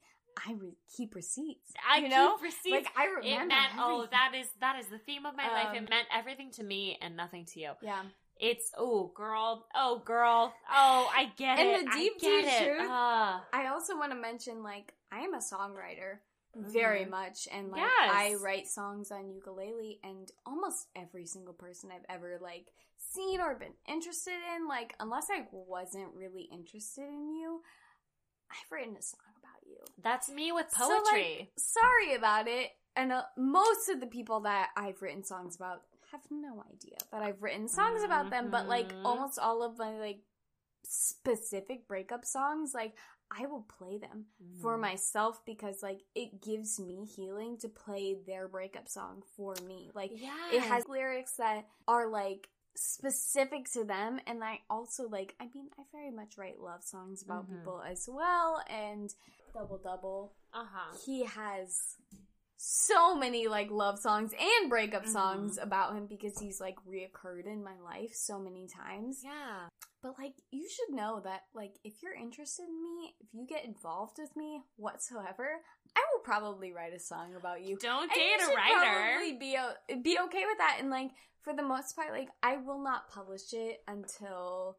I 0.46 0.52
re- 0.52 0.76
keep 0.96 1.14
receipts. 1.14 1.72
I 1.90 1.98
you 1.98 2.08
know, 2.08 2.34
keep 2.36 2.44
receipts. 2.44 2.86
like 2.86 2.96
I 2.96 3.04
it 3.06 3.16
remember. 3.16 3.46
meant 3.54 3.72
oh 3.78 4.06
that 4.10 4.32
is 4.38 4.46
that 4.60 4.78
is 4.78 4.86
the 4.86 4.98
theme 4.98 5.26
of 5.26 5.36
my 5.36 5.50
life. 5.50 5.68
Um, 5.70 5.76
It 5.76 5.90
meant 5.90 6.06
everything 6.14 6.50
to 6.52 6.62
me 6.64 6.96
and 7.02 7.16
nothing 7.16 7.44
to 7.46 7.60
you. 7.60 7.72
yeah. 7.82 8.02
It's 8.40 8.70
oh 8.76 9.10
girl, 9.16 9.66
oh 9.74 10.00
girl, 10.04 10.54
oh 10.70 11.10
I 11.12 11.32
get 11.36 11.58
And 11.58 11.68
it. 11.68 11.84
the 11.86 11.90
I 11.90 11.94
deep, 11.98 12.20
get 12.20 12.42
deep 12.44 12.52
it. 12.52 12.64
truth- 12.66 12.88
Ah. 12.88 13.44
I 13.52 13.66
also 13.66 13.96
want 13.98 14.12
to 14.12 14.16
mention 14.18 14.62
like 14.62 14.94
I 15.10 15.20
am 15.20 15.34
a 15.34 15.38
songwriter 15.38 16.18
very 16.54 17.04
Mhm. 17.04 17.10
much 17.10 17.48
and 17.50 17.70
like 17.72 17.80
Yes. 17.80 18.10
I 18.14 18.34
write 18.40 18.68
songs 18.68 19.10
on 19.10 19.28
ukulele 19.30 19.98
and 20.04 20.30
almost 20.46 20.86
every 20.94 21.26
single 21.26 21.54
person 21.54 21.90
I've 21.90 22.06
ever 22.08 22.38
like 22.40 22.72
seen 22.96 23.40
or 23.40 23.54
been 23.56 23.74
interested 23.86 24.38
in 24.56 24.66
like 24.68 24.94
unless 25.00 25.28
I 25.30 25.46
wasn't 25.50 26.14
really 26.14 26.42
interested 26.52 27.08
in 27.08 27.32
you 27.34 27.62
I've 28.50 28.70
written 28.72 28.96
a 28.96 29.02
song 29.02 29.20
you. 29.78 29.84
That's 30.02 30.28
me 30.28 30.52
with 30.52 30.66
So, 30.70 30.88
like, 30.88 31.04
poetry. 31.04 31.52
sorry 31.56 32.14
about 32.14 32.48
it 32.48 32.70
and 32.96 33.12
uh, 33.12 33.22
most 33.36 33.88
of 33.88 34.00
the 34.00 34.06
people 34.06 34.40
that 34.40 34.70
I've 34.76 35.00
written 35.02 35.22
songs 35.24 35.54
about 35.56 35.82
have 36.10 36.22
no 36.30 36.64
idea 36.74 36.96
that 37.12 37.22
I've 37.22 37.42
written 37.42 37.68
songs 37.68 38.02
about 38.04 38.30
them 38.30 38.50
but 38.50 38.68
like 38.68 38.92
Mhm. 38.92 39.02
almost 39.04 39.38
all 39.38 39.62
of 39.62 39.78
my 39.78 39.98
like 39.98 40.20
specific 40.84 41.86
breakup 41.86 42.24
songs 42.24 42.72
like 42.74 42.96
I 43.30 43.44
will 43.46 43.66
play 43.78 43.98
them 43.98 44.26
for 44.62 44.76
Mhm. 44.78 44.80
myself 44.80 45.44
because 45.44 45.82
like 45.82 46.00
it 46.14 46.40
gives 46.40 46.80
me 46.80 47.04
healing 47.04 47.58
to 47.58 47.68
play 47.68 48.14
their 48.14 48.48
breakup 48.48 48.88
song 48.88 49.22
for 49.36 49.54
me. 49.66 49.90
Like 49.94 50.12
yeah, 50.14 50.50
it 50.50 50.62
has 50.62 50.88
lyrics 50.88 51.36
that 51.36 51.66
are 51.86 52.06
like 52.08 52.48
specific 52.74 53.70
to 53.72 53.84
them 53.84 54.18
and 54.26 54.42
I 54.42 54.60
also 54.70 55.08
like 55.08 55.34
I 55.38 55.48
mean 55.54 55.68
I 55.78 55.82
very 55.92 56.10
much 56.10 56.38
write 56.38 56.58
love 56.58 56.82
songs 56.84 57.22
about 57.22 57.50
Mhm. 57.50 57.56
people 57.58 57.82
as 57.82 58.08
well 58.08 58.62
and 58.68 59.14
double 59.54 59.78
double 59.78 60.32
uh 60.54 60.64
huh. 60.72 60.96
he 61.04 61.24
has 61.24 61.78
so 62.56 63.14
many 63.14 63.46
like 63.46 63.70
love 63.70 63.98
songs 64.00 64.32
and 64.32 64.68
breakup 64.68 65.04
Mhm. 65.04 65.12
songs 65.12 65.58
about 65.58 65.94
him 65.94 66.06
because 66.06 66.38
he's 66.40 66.60
like 66.60 66.74
reoccurred 66.84 67.46
in 67.46 67.62
my 67.62 67.78
life 67.84 68.14
so 68.14 68.38
many 68.38 68.66
times. 68.66 69.22
Yeah. 69.24 69.68
But 70.02 70.18
like 70.18 70.34
you 70.50 70.68
should 70.68 70.94
know 70.94 71.20
that 71.24 71.42
like 71.54 71.74
if 71.84 72.02
you're 72.02 72.14
interested 72.14 72.64
in 72.64 72.82
me, 72.82 73.14
if 73.20 73.28
you 73.32 73.46
get 73.46 73.64
involved 73.64 74.16
with 74.18 74.34
me 74.36 74.62
whatsoever, 74.76 75.60
I 75.96 76.02
will 76.12 76.20
probably 76.24 76.72
write 76.72 76.92
a 76.94 76.98
song 76.98 77.34
about 77.36 77.62
you. 77.62 77.76
Don't 77.78 78.12
date 78.12 78.40
you 78.40 78.50
a 78.52 78.54
writer. 78.56 79.12
Probably 79.12 79.32
be 79.38 79.56
o- 79.56 80.00
be 80.02 80.18
okay 80.18 80.44
with 80.46 80.58
that, 80.58 80.78
and 80.80 80.90
like 80.90 81.10
for 81.42 81.52
the 81.54 81.62
most 81.62 81.94
part, 81.94 82.10
like 82.10 82.28
I 82.42 82.56
will 82.56 82.82
not 82.82 83.08
publish 83.08 83.52
it 83.52 83.82
until. 83.86 84.78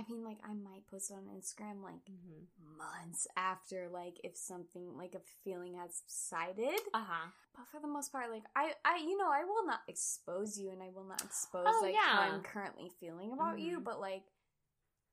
I 0.00 0.10
mean, 0.10 0.24
like 0.24 0.38
I 0.42 0.54
might 0.54 0.86
post 0.90 1.10
it 1.10 1.14
on 1.14 1.24
Instagram 1.28 1.82
like 1.82 2.04
Mhm. 2.08 2.46
months 2.78 3.26
after, 3.36 3.88
like 3.88 4.18
if 4.24 4.36
something 4.36 4.96
like 4.96 5.14
a 5.14 5.20
feeling 5.44 5.74
has 5.74 5.96
subsided. 6.06 6.80
Uh 6.94 7.04
huh. 7.04 7.30
But 7.54 7.66
for 7.68 7.80
the 7.80 7.86
most 7.88 8.10
part, 8.12 8.30
like 8.30 8.44
I, 8.56 8.74
I, 8.84 8.96
you 8.98 9.18
know, 9.18 9.28
I 9.30 9.44
will 9.44 9.66
not 9.66 9.80
expose 9.88 10.58
you, 10.58 10.70
and 10.70 10.82
I 10.82 10.88
will 10.90 11.04
not 11.04 11.22
expose 11.22 11.66
Oh, 11.68 11.80
like 11.82 11.94
yeah. 11.94 12.00
how 12.16 12.20
I'm 12.22 12.42
currently 12.42 12.88
feeling 13.00 13.32
about 13.32 13.58
you. 13.58 13.80
Mhm. 13.80 13.84
But 13.84 14.00
like, 14.00 14.24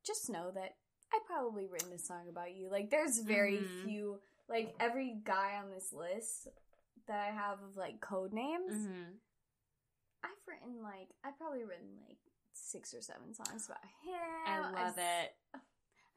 just 0.05 0.30
know 0.30 0.51
that 0.51 0.77
I 1.14 1.19
probably 1.26 1.68
written 1.68 1.91
a 1.93 1.99
song 1.99 2.30
about 2.30 2.53
you. 2.55 2.69
Like 2.69 2.89
there's 2.89 3.19
very 3.19 3.57
Mhm. 3.57 3.84
few 3.84 4.22
like 4.47 4.73
every 4.80 5.15
guy 5.26 5.57
on 5.57 5.69
this 5.72 5.91
list 5.91 6.47
that 7.07 7.19
I 7.19 7.31
have 7.31 7.61
of 7.61 7.76
like 7.76 7.99
code 7.99 8.31
names. 8.34 8.73
Mm-hmm. 8.73 9.18
I've 10.23 10.47
written 10.47 10.81
like 10.81 11.09
I've 11.23 11.38
probably 11.38 11.64
written 11.65 11.97
like 12.07 12.18
six 12.68 12.94
or 12.94 13.02
seven 13.02 13.34
songs 13.34 13.65
about 13.65 13.84
him. 14.03 14.19
I 14.45 14.60
love 14.60 14.73
I've, 14.76 14.98
it 14.98 15.61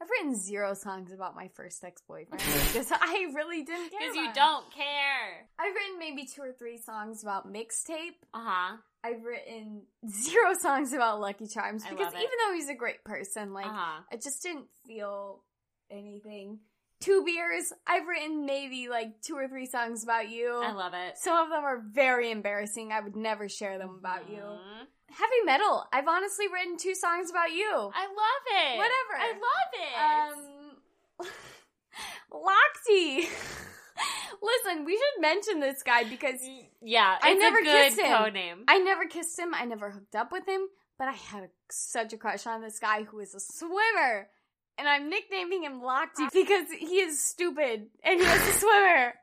I've 0.01 0.09
written 0.09 0.35
zero 0.35 0.73
songs 0.73 1.11
about 1.11 1.35
my 1.35 1.49
first 1.49 1.83
ex 1.83 2.01
boyfriend 2.07 2.41
because 2.73 2.87
I 2.91 3.27
really 3.35 3.63
didn't 3.63 3.91
care. 3.91 3.99
because 3.99 4.15
you 4.15 4.25
him. 4.25 4.33
don't 4.33 4.73
care. 4.73 5.47
I've 5.59 5.75
written 5.75 5.99
maybe 5.99 6.25
two 6.25 6.41
or 6.41 6.51
three 6.53 6.77
songs 6.79 7.21
about 7.21 7.51
mixtape. 7.51 8.17
Uh 8.33 8.41
huh. 8.43 8.77
I've 9.03 9.23
written 9.23 9.83
zero 10.09 10.53
songs 10.59 10.93
about 10.93 11.19
Lucky 11.19 11.47
Charms 11.47 11.83
I 11.85 11.91
because 11.91 12.13
even 12.13 12.29
though 12.47 12.53
he's 12.55 12.69
a 12.69 12.75
great 12.75 13.03
person, 13.03 13.53
like 13.53 13.67
Uh 13.67 13.73
huh. 13.73 14.01
I 14.11 14.15
just 14.15 14.41
didn't 14.41 14.65
feel 14.87 15.43
anything. 15.91 16.59
Two 16.99 17.23
beers. 17.23 17.71
I've 17.87 18.07
written 18.07 18.45
maybe 18.45 18.87
like 18.89 19.21
two 19.21 19.35
or 19.35 19.47
three 19.47 19.65
songs 19.65 20.03
about 20.03 20.29
you. 20.29 20.51
I 20.63 20.71
love 20.71 20.93
it. 20.93 21.17
Some 21.17 21.35
of 21.35 21.49
them 21.49 21.63
are 21.63 21.81
very 21.91 22.29
embarrassing. 22.31 22.91
I 22.91 23.01
would 23.01 23.15
never 23.15 23.49
share 23.49 23.77
them 23.79 23.95
about 23.99 24.29
you. 24.31 24.43
Heavy 25.11 25.45
metal. 25.45 25.85
I've 25.91 26.07
honestly 26.07 26.47
written 26.47 26.77
two 26.77 26.95
songs 26.95 27.29
about 27.29 27.51
you. 27.51 27.71
I 27.93 28.05
love 28.07 28.45
it. 28.47 28.77
Whatever. 28.77 29.13
I 29.19 29.31
love 30.31 30.37
it. 30.37 31.27
Um, 31.27 31.27
Lochte. 32.33 33.29
Listen, 34.41 34.85
we 34.85 34.93
should 34.93 35.21
mention 35.21 35.59
this 35.59 35.83
guy 35.83 36.03
because 36.03 36.39
yeah, 36.81 37.17
I 37.21 37.33
never 37.33 37.59
a 37.59 37.63
good 37.63 37.83
kissed 37.85 37.99
him. 37.99 38.17
code 38.17 38.33
name. 38.33 38.63
I 38.67 38.79
never 38.79 39.05
kissed 39.05 39.37
him. 39.37 39.53
I 39.53 39.65
never 39.65 39.91
hooked 39.91 40.15
up 40.15 40.31
with 40.31 40.47
him, 40.47 40.61
but 40.97 41.07
I 41.07 41.11
had 41.13 41.43
a, 41.43 41.49
such 41.69 42.13
a 42.13 42.17
crush 42.17 42.47
on 42.47 42.61
this 42.61 42.79
guy 42.79 43.03
who 43.03 43.19
is 43.19 43.35
a 43.35 43.39
swimmer. 43.39 44.29
And 44.77 44.87
I'm 44.87 45.09
nicknaming 45.09 45.63
him 45.63 45.81
Lochte 45.81 46.31
because 46.33 46.67
he 46.71 47.01
is 47.01 47.23
stupid 47.23 47.87
and 48.03 48.19
he 48.19 48.25
was 48.25 48.47
a 48.47 48.59
swimmer. 48.59 49.13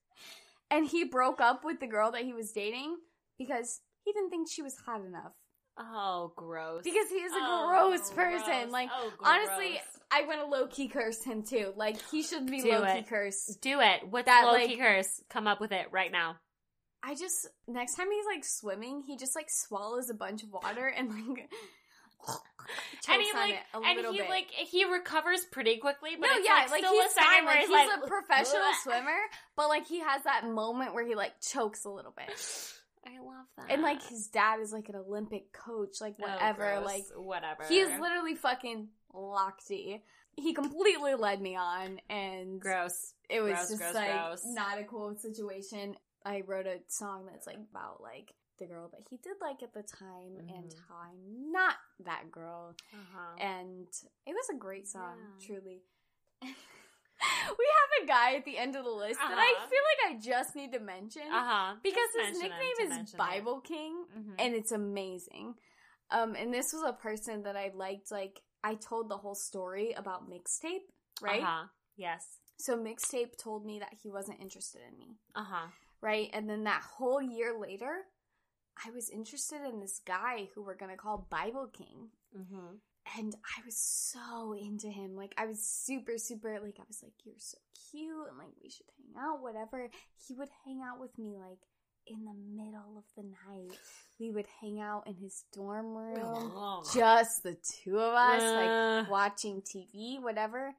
and 0.70 0.86
he 0.86 1.04
broke 1.04 1.40
up 1.40 1.64
with 1.64 1.80
the 1.80 1.86
girl 1.86 2.12
that 2.12 2.22
he 2.22 2.32
was 2.32 2.52
dating 2.52 2.96
because 3.38 3.80
he 4.04 4.12
didn't 4.12 4.30
think 4.30 4.48
she 4.50 4.62
was 4.62 4.74
hot 4.86 5.04
enough. 5.04 5.32
Oh, 5.78 6.32
gross. 6.36 6.82
Because 6.84 7.08
he 7.08 7.16
is 7.16 7.32
a 7.32 7.36
Oh, 7.40 7.68
gross 7.88 8.10
person. 8.10 8.46
gross. 8.46 8.72
Like, 8.72 8.90
Oh, 8.92 9.10
honestly. 9.22 9.80
I 10.10 10.22
want 10.26 10.40
to 10.40 10.46
low 10.46 10.66
key 10.66 10.88
curse 10.88 11.22
him 11.24 11.42
too. 11.42 11.72
Like, 11.76 11.96
he 12.10 12.22
should 12.22 12.46
be 12.46 12.62
low 12.62 12.84
key 12.94 13.02
cursed. 13.02 13.60
do 13.62 13.80
it. 13.80 14.06
What's 14.10 14.26
that, 14.26 14.44
low 14.44 14.52
like- 14.52 14.68
key 14.68 14.76
curse? 14.76 15.22
Come 15.30 15.46
up 15.46 15.60
with 15.60 15.72
it 15.72 15.86
right 15.90 16.12
now. 16.12 16.36
I 17.02 17.14
just 17.16 17.48
next 17.66 17.96
time 17.96 18.06
he's 18.12 18.26
like 18.26 18.44
swimming, 18.44 19.02
he 19.06 19.16
just 19.16 19.34
like 19.34 19.48
swallows 19.50 20.08
a 20.08 20.14
bunch 20.14 20.44
of 20.44 20.50
water 20.52 20.86
and 20.86 21.08
like 21.08 21.48
and 23.08 23.22
he 23.22 23.32
like, 23.32 23.56
and 23.74 24.06
he 24.06 24.18
bit. 24.18 24.28
like 24.28 24.46
he 24.52 24.84
recovers 24.84 25.44
pretty 25.50 25.78
quickly. 25.78 26.10
But 26.20 26.26
no, 26.28 26.32
it's, 26.36 26.46
yeah, 26.46 26.66
like, 26.70 26.82
like, 26.82 26.84
he's 26.84 27.06
a 27.06 27.10
second 27.10 27.28
fine. 27.30 27.44
where 27.44 27.54
Like, 27.56 27.60
he's 27.66 27.70
like 27.70 28.04
a 28.04 28.06
professional 28.06 28.62
swimmer, 28.84 29.18
but 29.56 29.68
like 29.68 29.86
he 29.88 29.98
has 29.98 30.22
that 30.24 30.46
moment 30.48 30.94
where 30.94 31.04
he 31.04 31.16
like 31.16 31.32
chokes 31.40 31.84
a 31.84 31.90
little 31.90 32.14
bit, 32.16 32.28
I 33.06 33.18
love 33.20 33.46
that. 33.56 33.70
and 33.70 33.82
like 33.82 34.02
his 34.02 34.28
dad 34.28 34.60
is 34.60 34.72
like 34.72 34.88
an 34.88 34.96
Olympic 34.96 35.52
coach, 35.52 36.00
like 36.00 36.14
Oh, 36.20 36.22
whatever. 36.22 36.76
gross. 36.80 36.84
like 36.84 37.04
whatever. 37.16 37.64
he 37.68 37.78
is 37.80 37.98
literally 38.00 38.34
fucking 38.34 38.88
Lochte. 39.14 40.00
He 40.36 40.54
completely 40.54 41.14
led 41.14 41.42
me 41.42 41.56
on, 41.56 42.00
and 42.08 42.58
gross. 42.60 43.12
it 43.28 43.40
was 43.42 43.52
Gross, 43.52 43.68
just 43.68 43.78
gross, 43.80 43.94
like 43.94 44.10
gross. 44.12 44.42
not 44.46 44.78
a 44.78 44.84
cool 44.84 45.14
situation. 45.16 45.96
I 46.24 46.42
wrote 46.46 46.66
a 46.66 46.78
song 46.88 47.26
that's 47.30 47.46
like 47.46 47.58
about 47.70 48.00
like 48.00 48.32
the 48.58 48.66
girl 48.66 48.88
that 48.92 49.02
he 49.10 49.16
did 49.16 49.34
like 49.40 49.62
at 49.62 49.74
the 49.74 49.82
time 49.82 50.38
and 50.38 50.70
Mhm. 50.70 50.78
how 50.88 50.94
I'm 50.96 51.50
not 51.52 51.74
that 52.04 52.30
girl. 52.30 52.76
Uh-huh. 52.94 53.36
And 53.42 53.88
it 54.24 54.32
was 54.32 54.48
a 54.50 54.56
great 54.56 54.86
song, 54.88 55.16
Yeah. 55.40 55.46
truly. 55.46 55.82
we 57.58 57.66
have 57.78 58.04
a 58.04 58.06
guy 58.06 58.34
at 58.36 58.44
the 58.44 58.58
end 58.58 58.76
of 58.76 58.84
the 58.84 58.90
list 58.90 59.18
that 59.20 59.38
I 59.38 59.54
Uh-huh. 59.56 59.66
feel 59.68 59.80
like 59.90 60.16
I 60.16 60.20
just 60.20 60.56
need 60.56 60.72
to 60.72 60.80
mention 60.80 61.22
Uh 61.32 61.44
huh. 61.46 61.74
because 61.82 62.08
his 62.28 62.38
nickname 62.40 63.02
is 63.02 63.12
Bible 63.14 63.60
King 63.60 64.04
Mm-hmm. 64.18 64.34
and 64.38 64.54
it's 64.54 64.72
amazing. 64.72 65.54
Um, 66.10 66.34
and 66.34 66.52
this 66.52 66.72
was 66.72 66.82
a 66.86 66.92
person 66.92 67.42
that 67.44 67.56
I 67.56 67.70
liked. 67.74 68.10
Like 68.10 68.40
I 68.64 68.74
told 68.74 69.08
the 69.08 69.16
whole 69.16 69.34
story 69.34 69.92
about 69.92 70.28
mixtape, 70.28 70.86
right? 71.22 71.42
Uh-huh. 71.42 71.66
Yes. 71.96 72.26
So 72.58 72.76
mixtape 72.76 73.36
told 73.38 73.64
me 73.64 73.78
that 73.80 73.94
he 74.02 74.10
wasn't 74.10 74.40
interested 74.40 74.82
in 74.90 74.98
me, 74.98 75.16
Uh 75.34 75.44
huh. 75.44 75.66
right? 76.00 76.28
And 76.32 76.48
then 76.48 76.64
that 76.64 76.82
whole 76.82 77.20
year 77.22 77.58
later, 77.58 78.04
I 78.86 78.90
was 78.90 79.10
interested 79.10 79.60
in 79.68 79.80
this 79.80 80.00
guy 80.06 80.48
who 80.54 80.62
we're 80.62 80.76
gonna 80.76 80.96
call 80.96 81.26
Bible 81.30 81.66
King. 81.72 82.10
Mm-hmm. 82.38 82.76
And 83.18 83.34
I 83.44 83.64
was 83.66 83.76
so 83.76 84.54
into 84.54 84.88
him. 84.88 85.16
Like 85.16 85.34
I 85.36 85.46
was 85.46 85.60
super, 85.62 86.18
super 86.18 86.58
like 86.62 86.76
I 86.78 86.84
was 86.88 87.02
like, 87.02 87.12
You're 87.24 87.34
so 87.38 87.58
cute 87.90 88.28
and 88.28 88.38
like 88.38 88.48
we 88.62 88.70
should 88.70 88.86
hang 88.96 89.22
out, 89.22 89.42
whatever. 89.42 89.88
He 90.26 90.34
would 90.34 90.48
hang 90.64 90.82
out 90.82 91.00
with 91.00 91.16
me 91.18 91.36
like 91.38 91.58
in 92.06 92.24
the 92.24 92.34
middle 92.62 92.96
of 92.98 93.04
the 93.16 93.22
night. 93.22 93.78
We 94.18 94.30
would 94.30 94.46
hang 94.60 94.80
out 94.80 95.06
in 95.06 95.14
his 95.16 95.44
dorm 95.52 95.94
room. 95.96 96.52
Just 96.94 97.42
the 97.42 97.54
two 97.62 97.98
of 97.98 98.14
us, 98.14 98.42
Uh. 98.42 99.02
like 99.02 99.10
watching 99.10 99.62
TV, 99.62 100.20
whatever. 100.20 100.74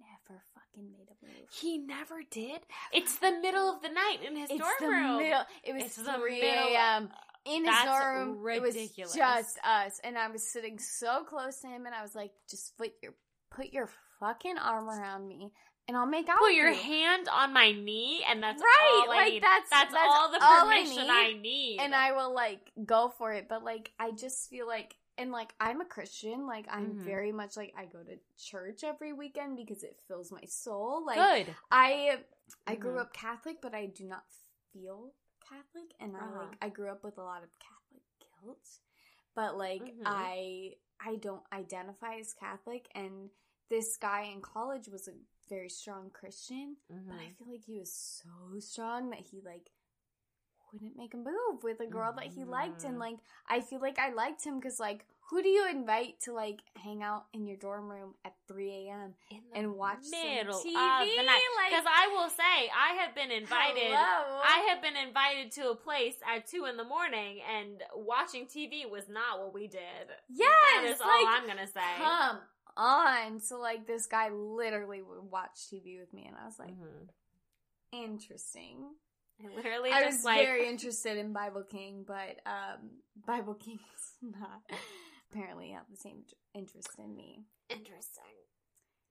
Never 0.00 0.42
fucking 0.54 0.90
made 0.90 1.08
a 1.08 1.24
move. 1.26 1.48
He 1.50 1.78
never 1.78 2.22
did. 2.30 2.60
It's 2.92 3.16
the 3.18 3.30
middle 3.40 3.68
of 3.74 3.82
the 3.82 3.88
night 3.90 4.18
in 4.26 4.36
his 4.36 4.50
It's 4.50 4.58
dorm 4.58 4.72
the 4.80 4.88
room. 4.88 5.16
middle. 5.18 5.42
It 5.64 5.74
was 5.74 5.84
It's 5.84 5.96
3 5.96 6.40
a.m. 6.42 7.10
in 7.44 7.64
his 7.64 7.74
That's 7.74 7.84
dorm 7.86 8.38
room. 8.38 8.56
It 8.56 8.62
was 8.62 8.74
ridiculous. 8.74 9.14
just 9.14 9.58
us, 9.64 10.00
and 10.04 10.16
I 10.18 10.28
was 10.28 10.46
sitting 10.46 10.78
so 10.78 11.24
close 11.24 11.58
to 11.60 11.66
him, 11.68 11.86
and 11.86 11.94
I 11.94 12.02
was 12.02 12.14
like, 12.14 12.32
"Just 12.48 12.76
put 12.78 12.92
your 13.02 13.14
put 13.50 13.72
your 13.72 13.88
fucking 14.20 14.58
arm 14.58 14.88
around 14.88 15.26
me, 15.28 15.50
and 15.88 15.96
I'll 15.96 16.06
make 16.06 16.28
out 16.28 16.38
Put 16.38 16.54
your 16.54 16.68
you." 16.70 16.74
hand 16.80 17.28
on 17.28 17.52
my 17.52 17.72
knee, 17.72 18.24
and 18.28 18.42
that's 18.42 18.62
Right, 18.62 19.02
all 19.06 19.10
I 19.12 19.16
like, 19.16 19.32
need. 19.32 19.42
that's- 19.42 19.68
that's, 19.70 19.92
that's 19.92 20.06
all 20.08 20.30
the 20.30 20.38
all 20.42 20.68
I 20.68 20.82
permission 20.84 21.02
need. 21.04 21.10
I 21.10 21.32
need. 21.32 21.78
and 21.80 21.94
I 21.94 22.12
will 22.12 22.32
like 22.34 22.70
go 22.86 23.08
for 23.08 23.32
it. 23.32 23.48
But 23.48 23.64
like, 23.64 23.90
I 23.98 24.12
just 24.12 24.48
feel 24.48 24.66
like, 24.66 24.94
and 25.18 25.30
like, 25.32 25.52
I'm 25.60 25.80
a 25.80 25.84
Christian. 25.84 26.46
Like, 26.46 26.66
I'm 26.70 26.94
Mhm. 26.94 27.02
very 27.04 27.32
much 27.32 27.56
like 27.56 27.74
I 27.76 27.84
go 27.86 28.02
to 28.02 28.16
church 28.38 28.84
every 28.84 29.12
weekend 29.12 29.56
because 29.56 29.82
it 29.82 30.00
fills 30.08 30.30
my 30.32 30.44
soul. 30.46 31.04
Like, 31.04 31.16
good. 31.46 31.54
I 31.70 32.20
I 32.66 32.76
grew 32.76 32.94
Mhm. 32.94 33.00
up 33.00 33.12
Catholic, 33.12 33.60
but 33.60 33.74
I 33.74 33.86
do 33.86 34.04
not 34.04 34.24
feel 34.72 35.12
Catholic, 35.48 35.94
and 36.00 36.16
I 36.16 36.20
Uh-huh. 36.20 36.44
like 36.46 36.56
I 36.62 36.68
grew 36.68 36.90
up 36.90 37.04
with 37.04 37.18
a 37.18 37.22
lot 37.22 37.42
of 37.42 37.50
Catholic 37.58 38.02
guilt. 38.42 38.68
But 39.34 39.56
like 39.56 39.80
Mhm. 39.82 40.02
I 40.06 40.76
I 41.00 41.16
don't 41.16 41.42
identify 41.52 42.16
as 42.20 42.32
Catholic, 42.34 42.88
and 42.94 43.30
this 43.68 43.96
guy 43.96 44.22
in 44.32 44.40
college 44.40 44.88
was 44.88 45.08
a 45.08 45.12
very 45.48 45.68
strong 45.68 46.10
Christian, 46.10 46.76
but 47.08 47.16
I 47.16 47.28
Mhm. 47.28 47.36
feel 47.38 47.48
like 47.50 47.64
he 47.64 47.78
was 47.78 47.92
so 47.92 48.58
strong 48.60 49.10
that 49.10 49.20
he 49.20 49.40
like 49.40 49.70
wouldn't 50.72 50.96
make 50.96 51.14
a 51.14 51.18
move 51.18 51.62
with 51.62 51.80
a 51.80 51.86
girl 51.86 52.12
that 52.14 52.26
he 52.26 52.44
liked, 52.44 52.84
and 52.84 52.96
Mhm. 52.96 53.00
like 53.00 53.16
I 53.48 53.60
feel 53.60 53.80
like 53.80 53.98
I 53.98 54.10
liked 54.12 54.44
him 54.44 54.58
because 54.58 54.78
like 54.80 55.06
who 55.32 55.42
do 55.42 55.48
you 55.48 55.66
invite 55.70 56.20
to 56.20 56.32
like 56.34 56.60
hang 56.76 57.02
out 57.02 57.24
in 57.32 57.46
your 57.46 57.56
dorm 57.56 57.88
room 57.90 58.12
at 58.22 58.34
3 58.48 58.68
a.m. 58.86 59.14
And 59.54 59.76
watch 59.76 60.02
some 60.04 60.18
TV, 60.20 60.46
of 60.46 60.62
the 60.62 60.72
night. 60.74 61.40
like- 61.56 61.70
Because 61.70 61.86
I 61.88 62.08
will 62.12 62.28
say, 62.28 62.68
I 62.68 62.92
have 63.00 63.14
been 63.14 63.30
invited. 63.30 63.82
Hello? 63.96 64.40
I 64.44 64.68
have 64.68 64.82
been 64.82 64.94
invited 64.96 65.50
to 65.52 65.70
a 65.70 65.74
place 65.74 66.16
at 66.30 66.46
two 66.46 66.66
in 66.66 66.76
the 66.76 66.84
morning, 66.84 67.40
and 67.56 67.82
watching 67.96 68.44
TV 68.46 68.84
was 68.90 69.08
not 69.08 69.40
what 69.40 69.54
we 69.54 69.68
did. 69.68 70.04
Yes, 70.28 70.50
that 70.74 70.84
is 70.90 71.00
all 71.00 71.08
I'm 71.26 71.46
gonna 71.46 71.66
say. 71.66 71.80
come 71.96 72.38
on. 72.76 73.40
So 73.40 73.58
like 73.58 73.86
this 73.86 74.04
guy 74.06 74.28
literally 74.28 75.00
would 75.00 75.30
watch 75.30 75.56
TV 75.72 75.98
with 75.98 76.12
me, 76.12 76.26
and 76.28 76.36
I 76.36 76.44
was 76.44 76.58
like, 76.58 76.74
Mhm. 76.78 77.08
interesting. 77.92 78.90
I 79.42 79.56
literally 79.56 79.90
I 79.90 80.04
was 80.06 80.24
like 80.24 80.40
very 80.46 80.68
interested 80.68 81.16
in 81.16 81.32
Bible 81.32 81.64
King, 81.64 82.04
but 82.06 82.38
um, 82.46 82.90
Bible 83.26 83.54
King's 83.54 83.80
not 84.22 84.60
apparently 85.32 85.70
have 85.70 85.86
the 85.90 85.96
same 85.96 86.22
interest 86.54 86.90
in 86.98 87.16
me. 87.16 87.44
interesting, 87.70 88.24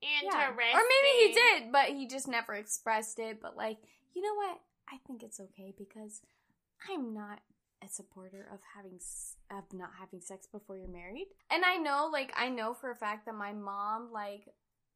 Yeah. 0.02 0.50
Or 0.74 0.82
maybe 0.82 1.28
he 1.28 1.34
did, 1.34 1.72
but 1.72 1.86
he 1.88 2.06
just 2.06 2.28
never 2.28 2.54
expressed 2.54 3.18
it. 3.18 3.40
But 3.40 3.56
like, 3.56 3.78
you 4.14 4.22
know 4.22 4.34
what? 4.34 4.58
I 4.92 4.98
think 5.06 5.22
it's 5.22 5.40
okay 5.40 5.72
because 5.76 6.20
I'm 6.90 7.14
not 7.14 7.40
a 7.84 7.88
supporter 7.88 8.48
of 8.52 8.60
having 8.76 8.98
of 9.50 9.64
not 9.72 9.90
having 9.98 10.20
sex 10.20 10.46
before 10.46 10.76
you're 10.76 10.88
married. 10.88 11.28
And 11.50 11.64
I 11.64 11.76
know, 11.76 12.08
like, 12.12 12.32
I 12.36 12.48
know 12.48 12.74
for 12.74 12.90
a 12.90 12.96
fact 12.96 13.26
that 13.26 13.34
my 13.34 13.52
mom, 13.52 14.10
like, 14.12 14.48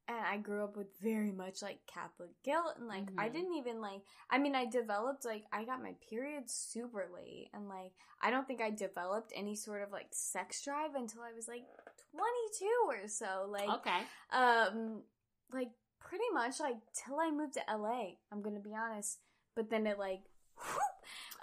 and 0.07 0.17
I 0.25 0.37
grew 0.37 0.63
up 0.63 0.77
with 0.77 0.87
very 1.01 1.31
much 1.31 1.61
like 1.61 1.79
Catholic 1.87 2.29
guilt, 2.43 2.75
and 2.77 2.87
like, 2.87 3.07
I 3.17 3.27
Mhm. 3.29 3.33
didn't 3.33 3.53
even 3.57 3.81
like. 3.81 4.01
I 4.29 4.37
mean, 4.37 4.55
I 4.55 4.65
developed 4.65 5.25
like 5.25 5.45
I 5.51 5.63
got 5.65 5.81
my 5.83 5.93
period 6.09 6.49
super 6.49 7.07
late, 7.13 7.49
and 7.53 7.67
like 7.69 7.91
I 8.21 8.31
don't 8.31 8.47
think 8.47 8.61
I 8.61 8.69
developed 8.71 9.33
any 9.35 9.55
sort 9.55 9.81
of 9.83 9.91
like 9.91 10.07
sex 10.11 10.63
drive 10.63 10.95
until 10.95 11.21
I 11.21 11.33
was 11.33 11.47
like 11.47 11.65
22 12.11 12.65
or 12.87 13.07
so. 13.07 13.47
Like, 13.49 13.69
Okay. 13.69 14.01
um 14.31 15.03
like 15.51 15.69
pretty 15.99 16.29
much 16.33 16.59
like 16.59 16.77
till 16.93 17.19
I 17.19 17.29
moved 17.31 17.53
to 17.55 17.63
LA. 17.69 18.17
I'm 18.31 18.41
gonna 18.41 18.59
be 18.59 18.73
honest, 18.75 19.19
but 19.55 19.69
then 19.69 19.85
it 19.87 19.99
like, 19.99 20.21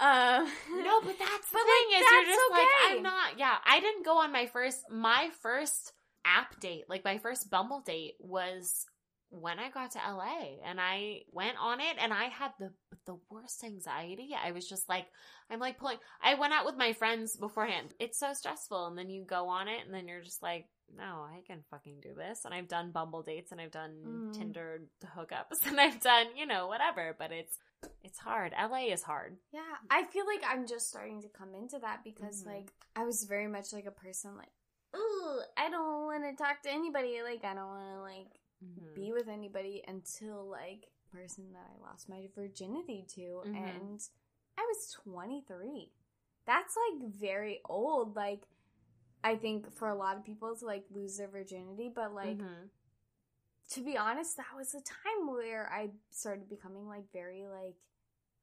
uh, 0.01 0.47
No, 0.75 1.01
but 1.03 1.19
that's 1.19 1.49
the 1.51 1.59
But, 1.59 1.67
thing 1.67 1.87
like, 1.93 2.01
is 2.01 2.11
you're 2.13 2.25
just 2.25 2.51
like 2.51 2.61
okay. 2.67 2.97
I'm 2.97 3.03
not. 3.03 3.39
Yeah, 3.39 3.57
I 3.65 3.81
didn't 3.81 4.05
go 4.05 4.19
on 4.19 4.33
my 4.33 4.47
first 4.47 4.91
my 4.91 5.31
first 5.43 5.93
app 6.25 6.59
date, 6.61 6.85
like 6.89 7.05
my 7.05 7.19
first 7.19 7.51
Bumble 7.51 7.81
date 7.81 8.15
was 8.21 8.87
when 9.31 9.59
I 9.59 9.69
got 9.69 9.91
to 9.93 9.99
LA 9.99 10.59
and 10.65 10.81
I 10.81 11.23
went 11.33 11.57
on 11.61 11.81
it 11.81 11.97
and 12.01 12.13
I 12.13 12.25
had 12.25 12.53
the 12.59 12.73
the 13.07 13.17
worst 13.29 13.65
anxiety. 13.65 14.31
I 14.41 14.53
was 14.53 14.69
just 14.69 14.89
like 14.89 15.07
I'm 15.51 15.59
like 15.59 15.79
pulling 15.79 15.99
I 16.23 16.35
went 16.35 16.53
out 16.53 16.65
with 16.67 16.77
my 16.77 16.93
friends 16.93 17.37
beforehand. 17.37 17.95
It's 17.99 18.19
so 18.19 18.33
stressful 18.33 18.87
and 18.87 18.97
then 18.97 19.11
you 19.11 19.25
go 19.25 19.49
on 19.49 19.67
it 19.69 19.85
and 19.85 19.93
then 19.93 20.07
you're 20.09 20.23
just 20.23 20.43
like 20.43 20.67
no, 20.97 21.27
I 21.27 21.41
can 21.47 21.65
fucking 21.71 22.01
do 22.03 22.11
this. 22.15 22.45
And 22.45 22.53
I've 22.53 22.69
done 22.69 22.93
Bumble 22.93 23.23
dates 23.23 23.51
and 23.53 23.61
I've 23.61 23.71
done 23.73 23.95
Mhm. 24.07 24.33
Tinder 24.35 24.83
hookups 25.17 25.67
and 25.67 25.81
I've 25.81 26.01
done, 26.01 26.27
you 26.37 26.47
know, 26.47 26.69
whatever, 26.69 27.17
but 27.19 27.33
it's 27.33 27.59
it's 28.03 28.19
hard. 28.19 28.53
LA 28.53 28.93
is 28.93 29.03
hard. 29.03 29.37
Yeah, 29.53 29.63
I 29.91 30.05
feel 30.05 30.27
like 30.27 30.43
I'm 30.47 30.67
just 30.67 30.89
starting 30.89 31.23
to 31.23 31.29
come 31.29 31.55
into 31.55 31.79
that 31.81 32.05
because 32.05 32.43
Mhm. 32.45 32.47
like 32.47 32.71
I 32.95 33.05
was 33.05 33.25
very 33.25 33.49
much 33.49 33.73
like 33.73 33.87
a 33.87 33.91
person 33.91 34.37
like, 34.37 34.53
ooh, 34.97 35.41
I 35.57 35.71
don't 35.71 36.07
want 36.07 36.25
to 36.25 36.43
talk 36.43 36.63
to 36.63 36.71
anybody. 36.71 37.21
Like 37.23 37.45
I 37.45 37.55
don't 37.55 37.67
want 37.69 37.95
to 37.97 38.01
like 38.01 38.41
Mm-hmm. 38.65 38.95
be 38.95 39.13
with 39.13 39.29
anybody 39.29 39.83
until 39.87 40.49
like 40.49 40.89
person 41.13 41.53
that 41.53 41.67
I 41.71 41.81
lost 41.89 42.09
my 42.09 42.29
virginity 42.35 43.05
to, 43.15 43.43
Mhm. 43.47 43.55
and 43.55 44.01
I 44.59 44.63
was 44.63 44.91
23. 45.05 45.93
That's 46.47 46.75
like 46.77 47.11
very 47.13 47.61
old. 47.69 48.17
Like 48.17 48.47
I 49.23 49.37
think 49.37 49.71
for 49.73 49.89
a 49.89 49.95
lot 49.95 50.17
of 50.17 50.25
people 50.25 50.55
to 50.57 50.65
like 50.67 50.85
lose 50.91 51.17
their 51.19 51.29
virginity, 51.29 51.91
but 51.95 52.15
like 52.15 52.39
Mhm. 52.39 52.71
to 53.71 53.81
be 53.83 53.97
honest, 53.97 54.37
that 54.37 54.55
was 54.57 54.75
a 54.75 54.81
time 54.81 55.27
where 55.27 55.71
I 55.73 55.91
started 56.11 56.49
becoming 56.49 56.87
like 56.87 57.11
very 57.13 57.47
like 57.47 57.77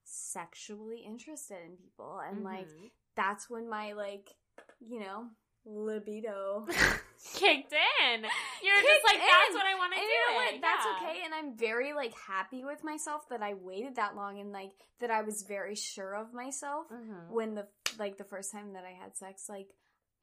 sexually 0.03 0.99
interested 0.99 1.57
in 1.65 1.77
people 1.77 2.19
and 2.19 2.43
like 2.43 2.67
Mhm. 2.67 2.91
that's 3.15 3.49
when 3.49 3.69
my 3.69 3.93
like 3.93 4.35
you 4.79 4.99
know 4.99 5.29
libido 5.65 6.65
kicked 7.35 7.71
in. 7.73 8.21
You're 8.63 8.81
just 8.81 9.05
like, 9.05 9.19
that's 9.19 9.49
in. 9.49 9.53
what 9.55 9.65
I 9.67 9.75
want 9.77 9.93
to 9.93 9.99
do. 9.99 10.05
you 10.05 10.29
know 10.29 10.35
what 10.35 10.53
it. 10.55 10.61
that's 10.61 10.85
Yeah. 10.85 11.07
okay 11.07 11.19
and 11.25 11.33
i'm 11.33 11.57
very 11.57 11.93
like 11.93 12.13
happy 12.27 12.63
with 12.63 12.83
myself 12.83 13.27
that 13.29 13.41
i 13.43 13.53
waited 13.53 13.95
that 13.97 14.15
long 14.15 14.39
and 14.39 14.51
like 14.51 14.71
that 14.99 15.11
i 15.11 15.21
was 15.21 15.43
very 15.47 15.75
sure 15.75 16.15
of 16.15 16.33
myself 16.33 16.87
Mhm. 16.91 17.29
when 17.29 17.55
the 17.55 17.67
like 17.99 18.17
the 18.17 18.23
first 18.23 18.51
time 18.51 18.73
that 18.73 18.83
i 18.85 18.91
had 18.91 19.15
sex 19.15 19.47
like 19.49 19.67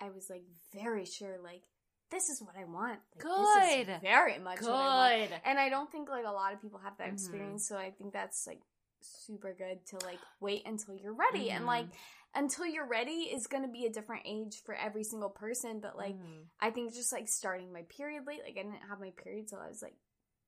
i 0.01 0.11
was 0.11 0.29
like 0.31 0.43
very 0.73 1.05
sure 1.05 1.39
like 1.43 1.63
this 2.11 2.29
is 2.31 2.43
what 2.43 2.57
i 2.57 2.65
want 2.65 2.99
like, 3.17 3.25
this 3.25 3.79
is 3.81 3.87
Good. 3.87 4.01
very 4.03 4.39
much 4.39 4.63
what 4.63 4.71
I 4.73 5.19
want. 5.19 5.31
Good. 5.31 5.41
and 5.45 5.59
i 5.59 5.69
don't 5.69 5.91
think 5.93 6.09
like 6.09 6.25
a 6.27 6.31
lot 6.33 6.53
of 6.53 6.61
people 6.63 6.81
have 6.81 6.97
that 6.99 7.09
Mhm. 7.11 7.13
experience 7.15 7.69
so 7.69 7.77
i 7.77 7.91
think 7.91 8.13
that's 8.13 8.47
like 8.47 8.61
super 9.01 9.55
good 9.57 9.79
to 9.87 10.05
like 10.05 10.19
wait 10.41 10.63
until 10.67 10.95
you're 10.97 11.15
ready 11.15 11.51
and 11.51 11.65
Mhm. 11.65 11.69
like 11.69 11.87
until 12.35 12.67
you're 12.67 12.87
ready 12.87 13.31
is 13.33 13.47
going 13.47 13.63
to 13.63 13.69
be 13.69 13.87
a 13.87 13.91
different 13.91 14.23
age 14.27 14.63
for 14.65 14.75
every 14.75 15.03
single 15.05 15.31
person 15.31 15.81
but 15.81 15.97
like 15.97 16.15
Mhm. 16.15 16.45
I 16.61 16.71
think 16.71 16.95
just 16.95 17.13
like 17.13 17.29
starting 17.29 17.73
my 17.73 17.83
period 17.83 18.25
late, 18.27 18.41
like 18.45 18.57
I 18.59 18.63
didn't 18.63 18.89
have 18.89 19.01
my 19.01 19.11
period 19.17 19.49
till 19.49 19.59
I 19.61 19.69
was 19.69 19.83
like 19.83 19.97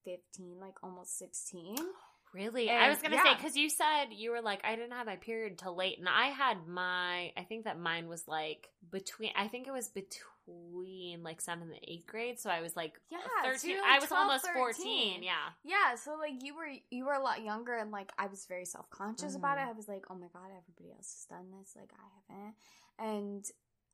15, 0.04 0.58
like 0.60 0.74
almost 0.82 1.18
16. 1.18 1.76
Really? 2.32 2.68
And- 2.68 2.78
I 2.84 2.88
was 2.90 2.98
going 3.02 3.10
to 3.10 3.18
say, 3.18 3.34
because 3.34 3.56
you 3.56 3.68
said 3.68 4.12
you 4.12 4.30
were 4.30 4.40
like, 4.40 4.60
I 4.62 4.76
didn't 4.76 4.92
have 4.92 5.04
my 5.04 5.16
period 5.16 5.58
till 5.58 5.74
late. 5.74 5.98
And 5.98 6.08
I 6.08 6.26
had 6.28 6.64
my, 6.64 7.32
I 7.36 7.42
think 7.42 7.64
that 7.64 7.76
mine 7.76 8.06
was 8.08 8.28
like 8.28 8.70
between, 8.88 9.32
I 9.36 9.48
think 9.48 9.66
it 9.66 9.72
was 9.72 9.88
between 9.88 10.20
like 11.22 11.40
seventh 11.40 11.70
and 11.72 11.80
eighth 11.86 12.06
grade. 12.06 12.38
So 12.38 12.50
I 12.50 12.60
was 12.60 12.76
like 12.76 13.00
Yeah, 13.10 13.18
13. 13.42 13.58
so 13.58 13.66
you're, 13.68 13.84
I 13.84 13.98
was 13.98 14.08
12, 14.08 14.22
almost 14.22 14.46
14. 14.52 15.22
Yeah. 15.22 15.32
Yeah, 15.64 15.94
so 15.96 16.16
like 16.18 16.42
you 16.42 16.54
were 16.54 16.68
you 16.90 17.04
were 17.04 17.14
a 17.14 17.22
lot 17.22 17.42
younger 17.42 17.76
and 17.76 17.90
like 17.90 18.10
I 18.18 18.26
was 18.26 18.46
very 18.46 18.64
self-conscious 18.64 19.34
about 19.34 19.58
it. 19.58 19.62
Mhm. 19.62 19.68
I 19.68 19.72
was 19.72 19.88
like, 19.88 20.04
"Oh 20.10 20.14
my 20.14 20.28
god, 20.32 20.50
everybody 20.56 20.92
else 20.94 21.12
has 21.12 21.26
done 21.28 21.50
this, 21.58 21.74
like 21.76 21.90
I 21.94 22.34
haven't." 22.34 22.54
And 22.98 23.44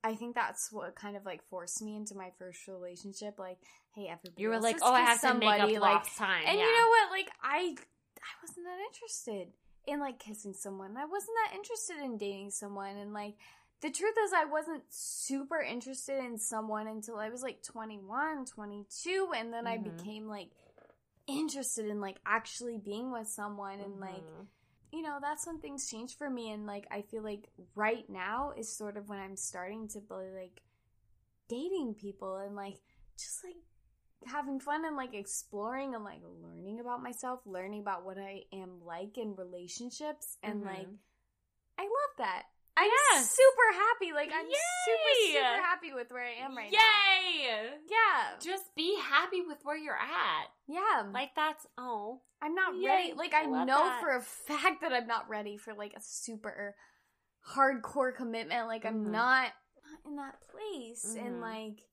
I 0.05 0.15
think 0.15 0.35
that's 0.35 0.71
what 0.71 0.95
kind 0.95 1.17
of 1.17 1.25
like 1.25 1.43
forced 1.49 1.83
me 1.83 1.97
into 1.97 2.15
my 2.15 2.31
first 2.39 2.67
relationship 2.69 3.39
like, 3.39 3.59
"Hey, 3.95 4.09
everybody 4.09 4.43
You 4.43 4.51
were 4.51 4.61
like, 4.61 4.77
oh, 4.83 4.93
I 4.93 5.01
have 5.01 5.21
to 5.23 5.35
make 5.35 5.49
up 5.49 5.59
somebody," 5.59 5.79
like, 5.79 5.95
lost 5.95 6.17
time. 6.17 6.45
And 6.47 6.59
yeah. 6.59 6.65
you 6.65 6.73
know 6.73 6.89
what? 6.89 7.11
Like 7.11 7.29
I 7.43 7.77
I 8.19 8.33
wasn't 8.43 8.67
that 8.67 8.79
interested 8.93 9.49
in 9.87 10.01
like 10.01 10.19
kissing 10.19 10.53
someone. 10.53 10.97
I 10.97 11.05
wasn't 11.07 11.37
that 11.45 11.57
interested 11.57 11.97
in 12.03 12.19
dating 12.19 12.51
someone 12.51 12.97
and 12.97 13.13
like 13.13 13.37
the 13.83 13.91
truth 13.91 14.15
is 14.25 14.33
I 14.33 14.45
wasn't 14.47 14.85
super 14.91 15.61
interested 15.61 16.19
in 16.25 16.39
someone 16.39 16.87
until 16.87 17.19
I 17.19 17.29
was 17.29 17.43
like 17.43 17.63
21, 17.63 18.47
22 18.47 19.33
and 19.37 19.53
then 19.53 19.67
I 19.67 19.77
Mhm. 19.79 19.99
became 19.99 20.29
like 20.29 20.51
interested 21.27 21.87
in 21.87 22.01
like 22.01 22.19
actually 22.25 22.79
being 22.79 23.11
with 23.13 23.29
someone 23.29 23.81
and 23.81 24.01
like 24.01 24.23
Mhm. 24.23 24.47
you 24.93 25.03
know 25.03 25.19
that's 25.21 25.47
when 25.47 25.59
things 25.61 25.89
changed 25.91 26.17
for 26.17 26.31
me 26.31 26.53
and 26.53 26.67
like 26.67 26.87
I 26.91 27.03
feel 27.03 27.23
like 27.23 27.49
right 27.75 28.09
now 28.09 28.53
is 28.57 28.77
sort 28.77 28.97
of 28.97 29.09
when 29.09 29.19
I'm 29.19 29.37
starting 29.37 29.89
to 29.89 30.01
be 30.01 30.15
like 30.15 30.63
dating 31.49 31.95
people 31.95 32.37
and 32.37 32.55
like 32.57 32.79
just 33.19 33.45
like 33.45 33.57
having 34.27 34.61
fun 34.61 34.85
and 34.85 34.97
like 34.97 35.15
exploring 35.15 35.95
and 35.95 36.05
like 36.05 36.21
learning 36.23 36.81
about 36.81 37.03
myself, 37.03 37.41
learning 37.45 37.81
about 37.81 38.05
what 38.05 38.19
I 38.19 38.43
am 38.53 38.85
like 38.85 39.19
in 39.19 39.35
relationships 39.37 40.39
and 40.43 40.63
Mhm. 40.63 40.65
like 40.65 40.89
I 41.79 41.83
love 41.83 42.17
that. 42.19 42.45
I'm 42.79 42.91
Yes. 43.13 43.31
super 43.31 43.73
happy. 43.73 44.13
Like 44.13 44.31
I'm 44.35 44.47
Yay! 44.47 44.55
super 44.85 45.33
super 45.33 45.63
happy 45.63 45.93
with 45.95 46.11
where 46.11 46.25
I 46.25 46.45
am 46.45 46.57
right 46.57 46.71
now. 46.71 46.79
Yay! 46.79 47.71
Yeah. 47.89 48.37
Just 48.43 48.75
be 48.77 48.97
happy 49.01 49.41
with 49.41 49.59
where 49.63 49.77
you're 49.77 49.95
at. 49.97 50.49
Yeah. 50.69 51.05
Like 51.13 51.31
that's 51.35 51.67
oh. 51.79 52.21
I'm 52.43 52.55
not 52.55 52.75
Yay, 52.77 52.85
ready. 52.87 53.13
Like 53.15 53.33
I, 53.33 53.45
I 53.45 53.65
know 53.65 53.85
that. 53.85 54.01
for 54.01 54.15
a 54.15 54.21
fact 54.21 54.83
that 54.83 54.93
I'm 54.93 55.07
not 55.07 55.29
ready 55.31 55.57
for 55.57 55.73
like 55.73 55.95
a 55.97 56.01
super 56.03 56.77
hardcore 57.55 58.15
commitment. 58.15 58.67
Like 58.67 58.85
I'm 58.85 59.07
Mhm. 59.07 59.11
not 59.11 59.53
not 59.85 60.01
in 60.05 60.17
that 60.17 60.41
place. 60.51 61.05
And 61.05 61.37
Mhm. 61.37 61.41
like 61.41 61.87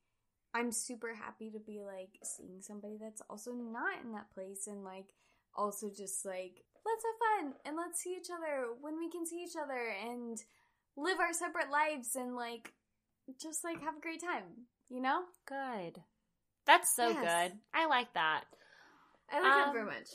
I'm 0.54 0.72
super 0.72 1.14
happy 1.14 1.50
to 1.52 1.60
be 1.60 1.82
like 1.82 2.20
seeing 2.24 2.62
somebody 2.62 2.98
that's 2.98 3.22
also 3.30 3.54
not 3.54 4.02
in 4.04 4.12
that 4.14 4.32
place 4.32 4.68
and 4.68 4.84
like 4.84 5.08
also 5.56 5.90
just 5.90 6.26
like 6.26 6.66
let's 6.86 7.04
have 7.06 7.20
fun 7.46 7.56
and 7.66 7.78
let's 7.78 8.02
see 8.02 8.16
each 8.16 8.30
other 8.30 8.74
when 8.82 8.98
we 9.00 9.10
can 9.10 9.26
see 9.26 9.44
each 9.44 9.56
other 9.56 9.88
and 9.88 10.44
live 10.96 11.20
our 11.20 11.34
separate 11.34 11.70
lives 11.72 12.16
and 12.16 12.36
like 12.36 12.74
just 13.42 13.64
like 13.64 13.82
have 13.82 13.98
a 13.98 14.02
great 14.02 14.22
time, 14.22 14.68
you 14.90 15.02
know? 15.02 15.22
Good. 15.48 16.02
That's 16.66 16.94
so 16.96 17.10
Yes. 17.10 17.20
good. 17.52 17.60
I 17.74 17.86
like 17.88 18.14
that. 18.14 18.44
I 19.32 19.40
like 19.40 19.44
that 19.44 19.66
that 19.66 19.74
very 19.74 19.86
very 19.86 19.98
much. 20.00 20.10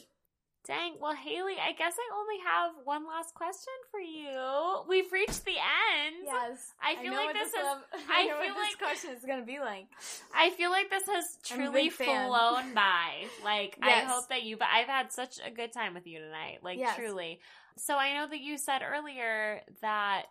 Dang. 0.66 0.96
Well, 1.00 1.14
Haley, 1.14 1.54
I 1.58 1.72
guess 1.72 1.94
I 1.98 2.14
only 2.14 2.36
have 2.44 2.72
one 2.84 3.06
last 3.06 3.32
question 3.34 3.72
for 3.90 4.00
you. 4.00 4.82
We've 4.86 5.10
reached 5.10 5.44
the 5.46 5.56
end. 5.56 6.16
Yes. 6.26 6.72
I 6.82 6.96
feel 6.96 7.12
know 7.12 7.24
like 7.24 7.32
this 7.34 7.54
is- 7.54 7.64
um, 7.64 7.78
I 8.10 8.20
I 8.22 8.24
know 8.26 8.40
feel 8.42 8.54
what 8.54 8.66
this 8.66 8.74
question 8.76 9.10
is 9.12 9.24
gonna 9.24 9.46
be 9.46 9.60
like. 9.60 9.86
I 10.34 10.50
feel 10.50 10.70
like 10.70 10.90
this 10.90 11.06
has 11.06 11.38
truly 11.42 11.88
flown 11.88 12.74
by. 12.74 13.24
Like, 13.42 13.78
I 13.80 14.00
hope 14.00 14.28
that 14.28 14.42
you, 14.42 14.58
but 14.58 14.68
I've 14.70 14.88
had 14.88 15.10
such 15.10 15.38
a 15.42 15.50
good 15.50 15.72
time 15.72 15.94
with 15.94 16.06
you 16.06 16.18
tonight. 16.18 16.58
Like, 16.62 16.78
Yes. 16.78 16.96
truly. 16.96 17.40
So 17.78 17.96
I 17.96 18.12
know 18.14 18.26
that 18.28 18.40
you 18.40 18.58
said 18.58 18.82
earlier 18.82 19.62
that 19.80 20.24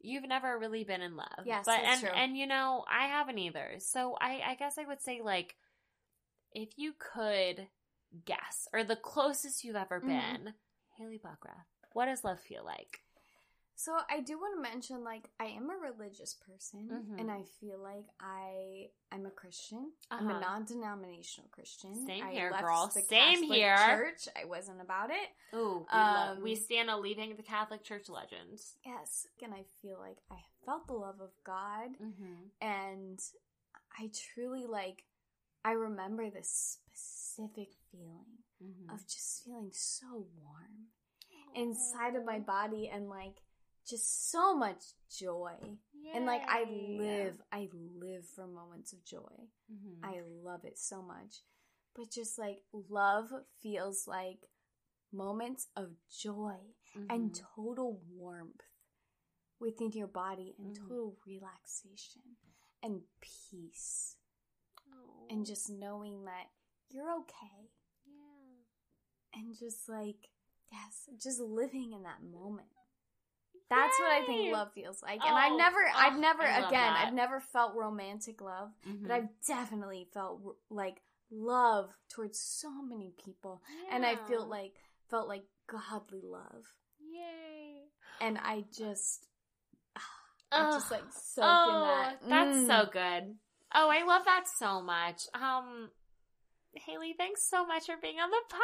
you've 0.00 0.28
never 0.28 0.58
really 0.58 0.84
been 0.84 1.02
in 1.02 1.16
love. 1.16 1.28
Yes, 1.44 1.64
but 1.66 1.78
that's 1.82 2.00
and 2.00 2.08
true. 2.08 2.16
and 2.16 2.36
you 2.36 2.46
know 2.46 2.84
I 2.90 3.06
haven't 3.06 3.38
either. 3.38 3.76
So 3.78 4.16
I 4.20 4.40
I 4.46 4.54
guess 4.54 4.78
I 4.78 4.84
would 4.84 5.02
say 5.02 5.20
like 5.22 5.56
if 6.52 6.70
you 6.76 6.94
could 6.98 7.68
guess 8.24 8.68
or 8.72 8.84
the 8.84 8.96
closest 8.96 9.64
you've 9.64 9.76
ever 9.76 10.00
Mhm. 10.00 10.06
been, 10.06 10.54
Haley 10.96 11.18
Bockrath, 11.18 11.66
what 11.92 12.06
does 12.06 12.24
love 12.24 12.40
feel 12.40 12.64
like? 12.64 13.00
So 13.80 13.96
I 14.10 14.18
do 14.18 14.36
want 14.36 14.56
to 14.56 14.60
mention, 14.60 15.04
like, 15.04 15.30
I 15.38 15.44
am 15.44 15.70
a 15.70 15.76
religious 15.76 16.34
person, 16.34 16.88
Mhm. 16.90 17.20
and 17.20 17.30
I 17.30 17.44
feel 17.44 17.78
like 17.78 18.06
I 18.18 18.90
I'm 19.12 19.24
a 19.24 19.30
Christian. 19.30 19.92
I'm 20.10 20.26
Uh-huh. 20.28 20.36
a 20.36 20.40
non-denominational 20.40 21.48
Christian. 21.50 21.94
Same 22.04 22.24
I 22.24 22.32
here, 22.32 22.50
girl. 22.50 22.90
Same 22.90 23.06
Catholic 23.40 23.56
here. 23.56 23.76
Church. 23.86 24.28
I 24.36 24.44
wasn't 24.46 24.80
about 24.80 25.10
it. 25.12 25.30
Ooh, 25.54 25.78
we, 25.90 25.98
love, 25.98 26.36
Um, 26.38 26.42
we 26.42 26.56
stand 26.56 26.90
on 26.90 27.00
leaving 27.02 27.36
the 27.36 27.42
Catholic 27.44 27.84
Church 27.84 28.08
legends. 28.08 28.76
Yes, 28.84 29.28
and 29.40 29.54
I 29.54 29.62
feel 29.80 29.98
like 30.00 30.18
I 30.28 30.44
felt 30.64 30.88
the 30.88 30.94
love 30.94 31.20
of 31.20 31.30
God, 31.44 31.96
Mm-hmm. 32.00 32.48
and 32.60 33.20
I 33.96 34.08
truly 34.12 34.66
like. 34.66 35.04
I 35.64 35.72
remember 35.72 36.28
this 36.30 36.50
specific 36.50 37.72
feeling 37.92 38.42
Mm-hmm. 38.60 38.90
of 38.90 39.06
just 39.06 39.44
feeling 39.44 39.70
so 39.72 40.26
warm 40.36 40.90
inside 41.54 42.16
of 42.16 42.24
my 42.24 42.40
body 42.40 42.88
and 42.88 43.08
like 43.08 43.40
just 43.88 44.30
so 44.30 44.54
much 44.56 44.82
joy. 45.18 45.54
And 46.14 46.26
like 46.26 46.42
I 46.48 46.64
live, 46.70 47.40
I 47.52 47.68
live 47.72 48.24
for 48.34 48.46
moments 48.46 48.92
of 48.92 49.04
joy. 49.04 49.48
Mm-hmm. 49.72 50.04
I 50.04 50.20
love 50.42 50.64
it 50.64 50.78
so 50.78 51.02
much. 51.02 51.42
But 51.94 52.10
just 52.10 52.38
like 52.38 52.62
love 52.72 53.30
feels 53.62 54.06
like 54.06 54.48
moments 55.12 55.68
of 55.76 55.90
joy 56.22 56.56
and 57.10 57.32
Mm-hmm. 57.32 57.44
total 57.56 58.00
warmth 58.10 58.62
within 59.60 59.92
your 59.92 60.06
body 60.06 60.54
and 60.58 60.72
Mhm. 60.74 60.88
total 60.88 61.16
relaxation 61.26 62.22
and 62.82 63.02
peace. 63.20 64.16
And 65.30 65.44
just 65.44 65.68
knowing 65.68 66.24
that 66.24 66.46
you're 66.88 67.12
okay. 67.20 67.70
yeah. 68.06 68.64
And 69.34 69.54
just 69.58 69.88
like, 69.88 70.30
yes, 70.72 71.08
just 71.22 71.40
living 71.40 71.92
in 71.92 72.02
that 72.04 72.22
moment. 72.22 72.68
That's 73.70 73.98
what 74.00 74.10
I 74.10 74.24
think 74.24 74.52
love 74.52 74.72
feels 74.72 75.02
like. 75.02 75.20
And 75.24 75.36
I've 75.36 75.52
Oh, 75.52 75.56
never, 75.56 75.78
I've 75.94 76.16
oh, 76.16 76.20
never, 76.20 76.42
I 76.42 76.58
again, 76.58 76.70
that. 76.70 77.04
I've 77.06 77.14
never 77.14 77.40
felt 77.40 77.74
romantic 77.74 78.40
love, 78.40 78.72
Mhm. 78.86 79.02
but 79.02 79.10
I've 79.10 79.28
definitely 79.46 80.08
felt 80.12 80.40
like 80.70 81.02
love 81.30 81.90
towards 82.08 82.40
so 82.40 82.70
many 82.70 83.12
people. 83.22 83.62
And 83.90 84.06
I 84.06 84.16
feel 84.16 84.46
like, 84.46 84.74
felt 85.10 85.28
like 85.28 85.44
godly 85.66 86.22
love. 86.22 86.74
Yay. 86.98 87.90
And 88.20 88.38
I 88.38 88.64
just, 88.72 89.26
I 90.52 90.72
just 90.72 90.90
like 90.90 91.04
soak 91.12 91.44
oh, 91.44 91.74
in 91.74 91.80
that. 91.82 92.20
That's 92.28 92.58
Mm. 92.58 92.66
so 92.66 92.90
good. 92.90 93.38
Oh, 93.74 93.90
I 93.90 94.02
love 94.04 94.24
that 94.24 94.48
so 94.48 94.80
much. 94.80 95.22
Um, 95.34 95.90
Haley, 96.86 97.14
thanks 97.16 97.42
so 97.42 97.66
much 97.66 97.86
for 97.86 97.94
being 98.00 98.18
on 98.20 98.30
the 98.30 98.42
podcast. 98.50 98.58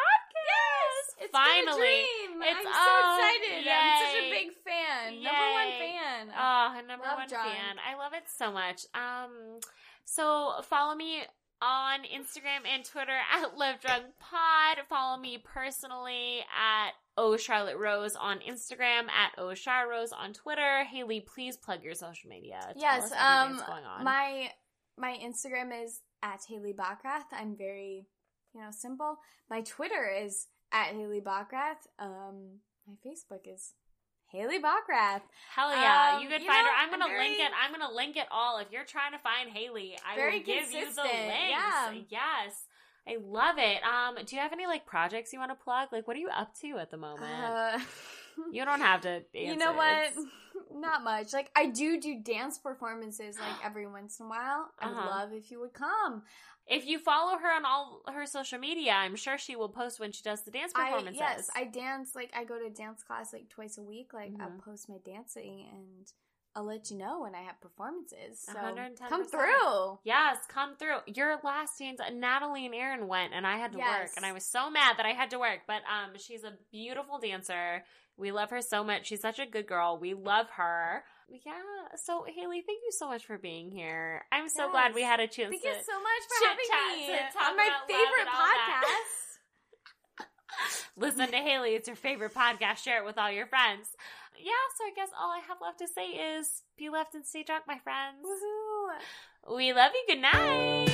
Yes, 0.47 1.15
It's 1.20 1.32
finally. 1.32 1.65
been 1.65 1.69
a 1.69 1.77
dream. 1.77 2.43
It's- 2.43 2.57
I'm 2.59 2.65
so 2.65 2.70
oh, 2.74 3.19
excited. 3.19 3.69
I'm 3.70 4.07
such 4.07 4.16
a 4.23 4.31
big 4.31 4.53
fan. 4.65 5.23
Number 5.23 5.53
one 5.53 5.70
fan. 5.78 6.28
Oh, 6.36 6.78
a 6.78 6.82
number 6.86 7.05
Love 7.07 7.19
one 7.19 7.28
drunk. 7.28 7.49
fan. 7.53 7.77
I 7.78 7.97
love 7.97 8.12
it 8.15 8.24
so 8.28 8.53
much. 8.53 8.86
Um, 8.95 9.61
so 10.05 10.53
follow 10.65 10.95
me 10.95 11.23
on 11.62 12.01
Instagram 12.03 12.66
and 12.73 12.85
Twitter 12.85 13.16
at 13.32 13.57
Love 13.57 13.81
Drunk 13.81 14.05
Pod. 14.20 14.85
Follow 14.89 15.19
me 15.20 15.39
personally 15.43 16.41
at 16.41 16.91
O 17.16 17.36
Charlotte 17.36 17.78
Rose 17.78 18.16
on 18.16 18.39
Instagram, 18.41 19.09
at 19.09 19.32
O 19.39 19.55
Char 19.55 19.89
Rose 19.89 20.12
on 20.12 20.32
Twitter. 20.32 20.85
Haley, 20.85 21.20
please 21.20 21.57
plug 21.57 21.82
your 21.85 21.95
social 21.95 22.28
media. 22.28 22.59
Tell 22.73 22.82
yes. 22.82 23.12
Um, 23.12 23.57
going 23.66 23.85
on. 23.85 24.05
my 24.05 24.51
my 24.99 25.16
Instagram 25.24 25.85
is 25.85 26.01
at 26.24 26.40
Haley 26.48 26.72
Bockrath. 26.72 27.26
I'm 27.32 27.55
very, 27.56 28.06
you 28.55 28.60
know, 28.60 28.68
simple. 28.70 29.18
My 29.51 29.60
Twitter 29.60 30.09
is 30.10 30.46
at 30.72 30.86
Haley 30.94 31.20
Bockrath. 31.20 31.84
Um, 31.98 32.60
my 32.88 32.94
Facebook 33.06 33.40
is 33.46 33.74
Haley 34.32 34.59
Bockrath. 34.59 35.20
Hell 35.55 35.70
yeah, 35.70 36.14
Um, 36.16 36.22
you 36.22 36.28
could 36.28 36.40
you 36.40 36.48
find 36.48 36.64
know, 36.64 36.70
her. 36.72 36.76
I'm 36.78 36.90
gonna 36.90 37.06
very- 37.06 37.28
link 37.28 37.40
it. 37.40 37.52
I'm 37.62 37.70
gonna 37.70 37.92
link 37.92 38.16
it 38.16 38.26
all. 38.30 38.59
If 38.59 38.72
you're 38.72 38.84
trying 38.84 39.12
to 39.12 39.18
find 39.18 39.51
Haley, 39.51 39.96
I 40.05 40.16
will 40.16 40.30
give 40.40 40.46
you 40.48 40.80
the 40.80 40.84
consistent, 40.86 40.96
links. 41.12 41.51
yeah. 41.51 41.92
Yes. 42.09 42.64
I 43.06 43.18
love 43.22 43.56
it. 43.59 43.82
Um, 43.84 44.16
do 44.24 44.34
you 44.34 44.40
have 44.40 44.52
any 44.55 44.66
like 44.66 44.86
projects 44.86 45.32
you 45.34 45.38
want 45.38 45.51
to 45.51 45.62
plug? 45.62 45.88
Like, 45.92 46.09
what 46.09 46.16
are 46.16 46.20
you 46.20 46.30
up 46.30 46.55
to 46.62 46.78
at 46.78 46.90
the 46.90 46.96
moment? 46.96 47.30
Uh, 47.30 47.78
you 48.52 48.65
don't 48.65 48.81
have 48.81 49.01
to. 49.02 49.23
you 49.35 49.56
know 49.56 49.73
what? 49.73 49.93
It's- 50.06 50.24
Not 50.73 51.02
much. 51.05 51.32
Like 51.32 51.51
I 51.56 51.66
do 51.66 52.01
do 52.01 52.20
dance 52.20 52.59
performances 52.59 53.36
like 53.39 53.55
every 53.65 53.86
once 53.86 54.19
in 54.20 54.27
a 54.27 54.28
while. 54.28 54.70
I 54.81 54.89
would 54.89 54.97
Uh-huh. 54.98 55.09
love 55.11 55.32
if 55.32 55.51
you 55.51 55.61
would 55.61 55.73
come. 55.73 56.23
If 56.66 56.86
you 56.86 56.98
follow 56.98 57.36
her 57.39 57.52
on 57.55 57.65
all 57.65 58.02
her 58.12 58.24
social 58.27 58.59
media, 58.59 58.93
I'm 58.93 59.16
sure 59.16 59.36
she 59.36 59.55
will 59.56 59.69
post 59.69 60.01
when 60.01 60.12
she 60.12 60.23
does 60.23 60.43
the 60.43 60.51
dance 60.51 60.73
I 60.74 60.85
performances. 60.85 61.20
yes, 61.20 61.51
I 61.55 61.65
dance 61.65 62.15
like 62.15 62.32
I 62.36 62.44
go 62.44 62.59
to 62.59 62.70
dance 62.70 63.02
class 63.02 63.32
like 63.32 63.48
twice 63.51 63.78
a 63.78 63.82
week. 63.82 64.12
Like 64.15 64.32
I'll 64.40 64.48
Mhm. 64.51 64.65
post 64.65 64.89
my 64.89 64.97
dancing 65.05 65.66
and 65.73 66.06
I'll 66.56 66.65
let 66.65 66.89
you 66.90 66.97
know 66.98 67.20
when 67.23 67.35
I 67.35 67.43
have 67.43 67.61
performances. 67.61 68.40
So 68.40 68.55
110%. 68.55 69.09
come 69.09 69.24
through. 69.27 69.98
Yes, 70.05 70.39
come 70.48 70.77
through. 70.77 70.98
Your 71.06 71.39
last 71.43 71.78
dance, 71.81 72.01
Natalie 72.12 72.65
and 72.66 72.74
Aaron 72.74 73.09
went, 73.09 73.32
and 73.35 73.44
I 73.47 73.56
had 73.59 73.73
to 73.73 73.78
work, 73.78 74.11
and 74.16 74.24
I 74.24 74.32
was 74.32 74.44
so 74.44 74.70
mad 74.70 74.97
that 74.98 75.05
I 75.06 75.11
had 75.12 75.31
to 75.31 75.39
work. 75.40 75.61
But 75.66 75.82
um, 75.90 76.16
she's 76.16 76.44
a 76.44 76.52
beautiful 76.70 77.19
dancer. 77.19 77.85
We 78.16 78.31
love 78.32 78.51
her 78.51 78.62
so 78.62 78.85
much. 78.85 79.07
She's 79.07 79.20
such 79.20 79.39
a 79.39 79.47
good 79.47 79.66
girl. 79.66 79.99
We 79.99 80.15
love 80.15 80.49
her. 80.57 81.03
Yeah. 81.28 81.53
So 81.97 82.24
Haley, 82.24 82.62
thank 82.66 82.81
you 82.85 82.93
so 82.93 83.09
much 83.09 83.24
for 83.24 83.39
being 83.39 83.70
here. 83.70 84.23
I'm 84.31 84.49
so 84.49 84.70
glad 84.70 84.95
we 84.95 85.03
had 85.03 85.20
a 85.20 85.27
chance. 85.27 85.51
Thank 85.51 85.62
to 85.62 85.69
you 85.69 85.74
so 85.74 85.99
much 86.01 86.23
for 86.28 86.47
having 86.47 87.01
me 87.01 87.07
to 87.07 87.45
on 87.45 87.57
my 87.57 87.70
favorite 87.89 88.20
and 88.20 88.28
all 88.28 88.47
that. 88.47 88.85
podcast. 88.86 89.24
listen 90.97 91.31
to 91.31 91.36
Haley. 91.36 91.70
It's 91.70 91.89
your 91.89 91.97
favorite 91.97 92.35
podcast. 92.35 92.78
Share 92.78 92.99
it 92.99 93.07
with 93.07 93.19
all 93.19 93.31
your 93.31 93.47
friends. 93.47 93.89
Yeah. 94.39 94.53
So 94.78 94.85
I 94.85 94.93
guess 94.95 95.09
all 95.19 95.31
I 95.31 95.41
have 95.49 95.59
left 95.61 95.78
to 95.78 95.89
say 95.89 96.07
is 96.36 96.62
be 96.77 96.91
left 96.91 97.15
and 97.15 97.27
stay 97.27 97.43
drunk, 97.43 97.65
my 97.66 97.78
friends. 97.78 98.19
Woohoo! 98.24 99.57
We 99.57 99.73
love 99.73 99.93
you. 99.95 100.15
Good 100.15 100.23
night. 100.23 100.93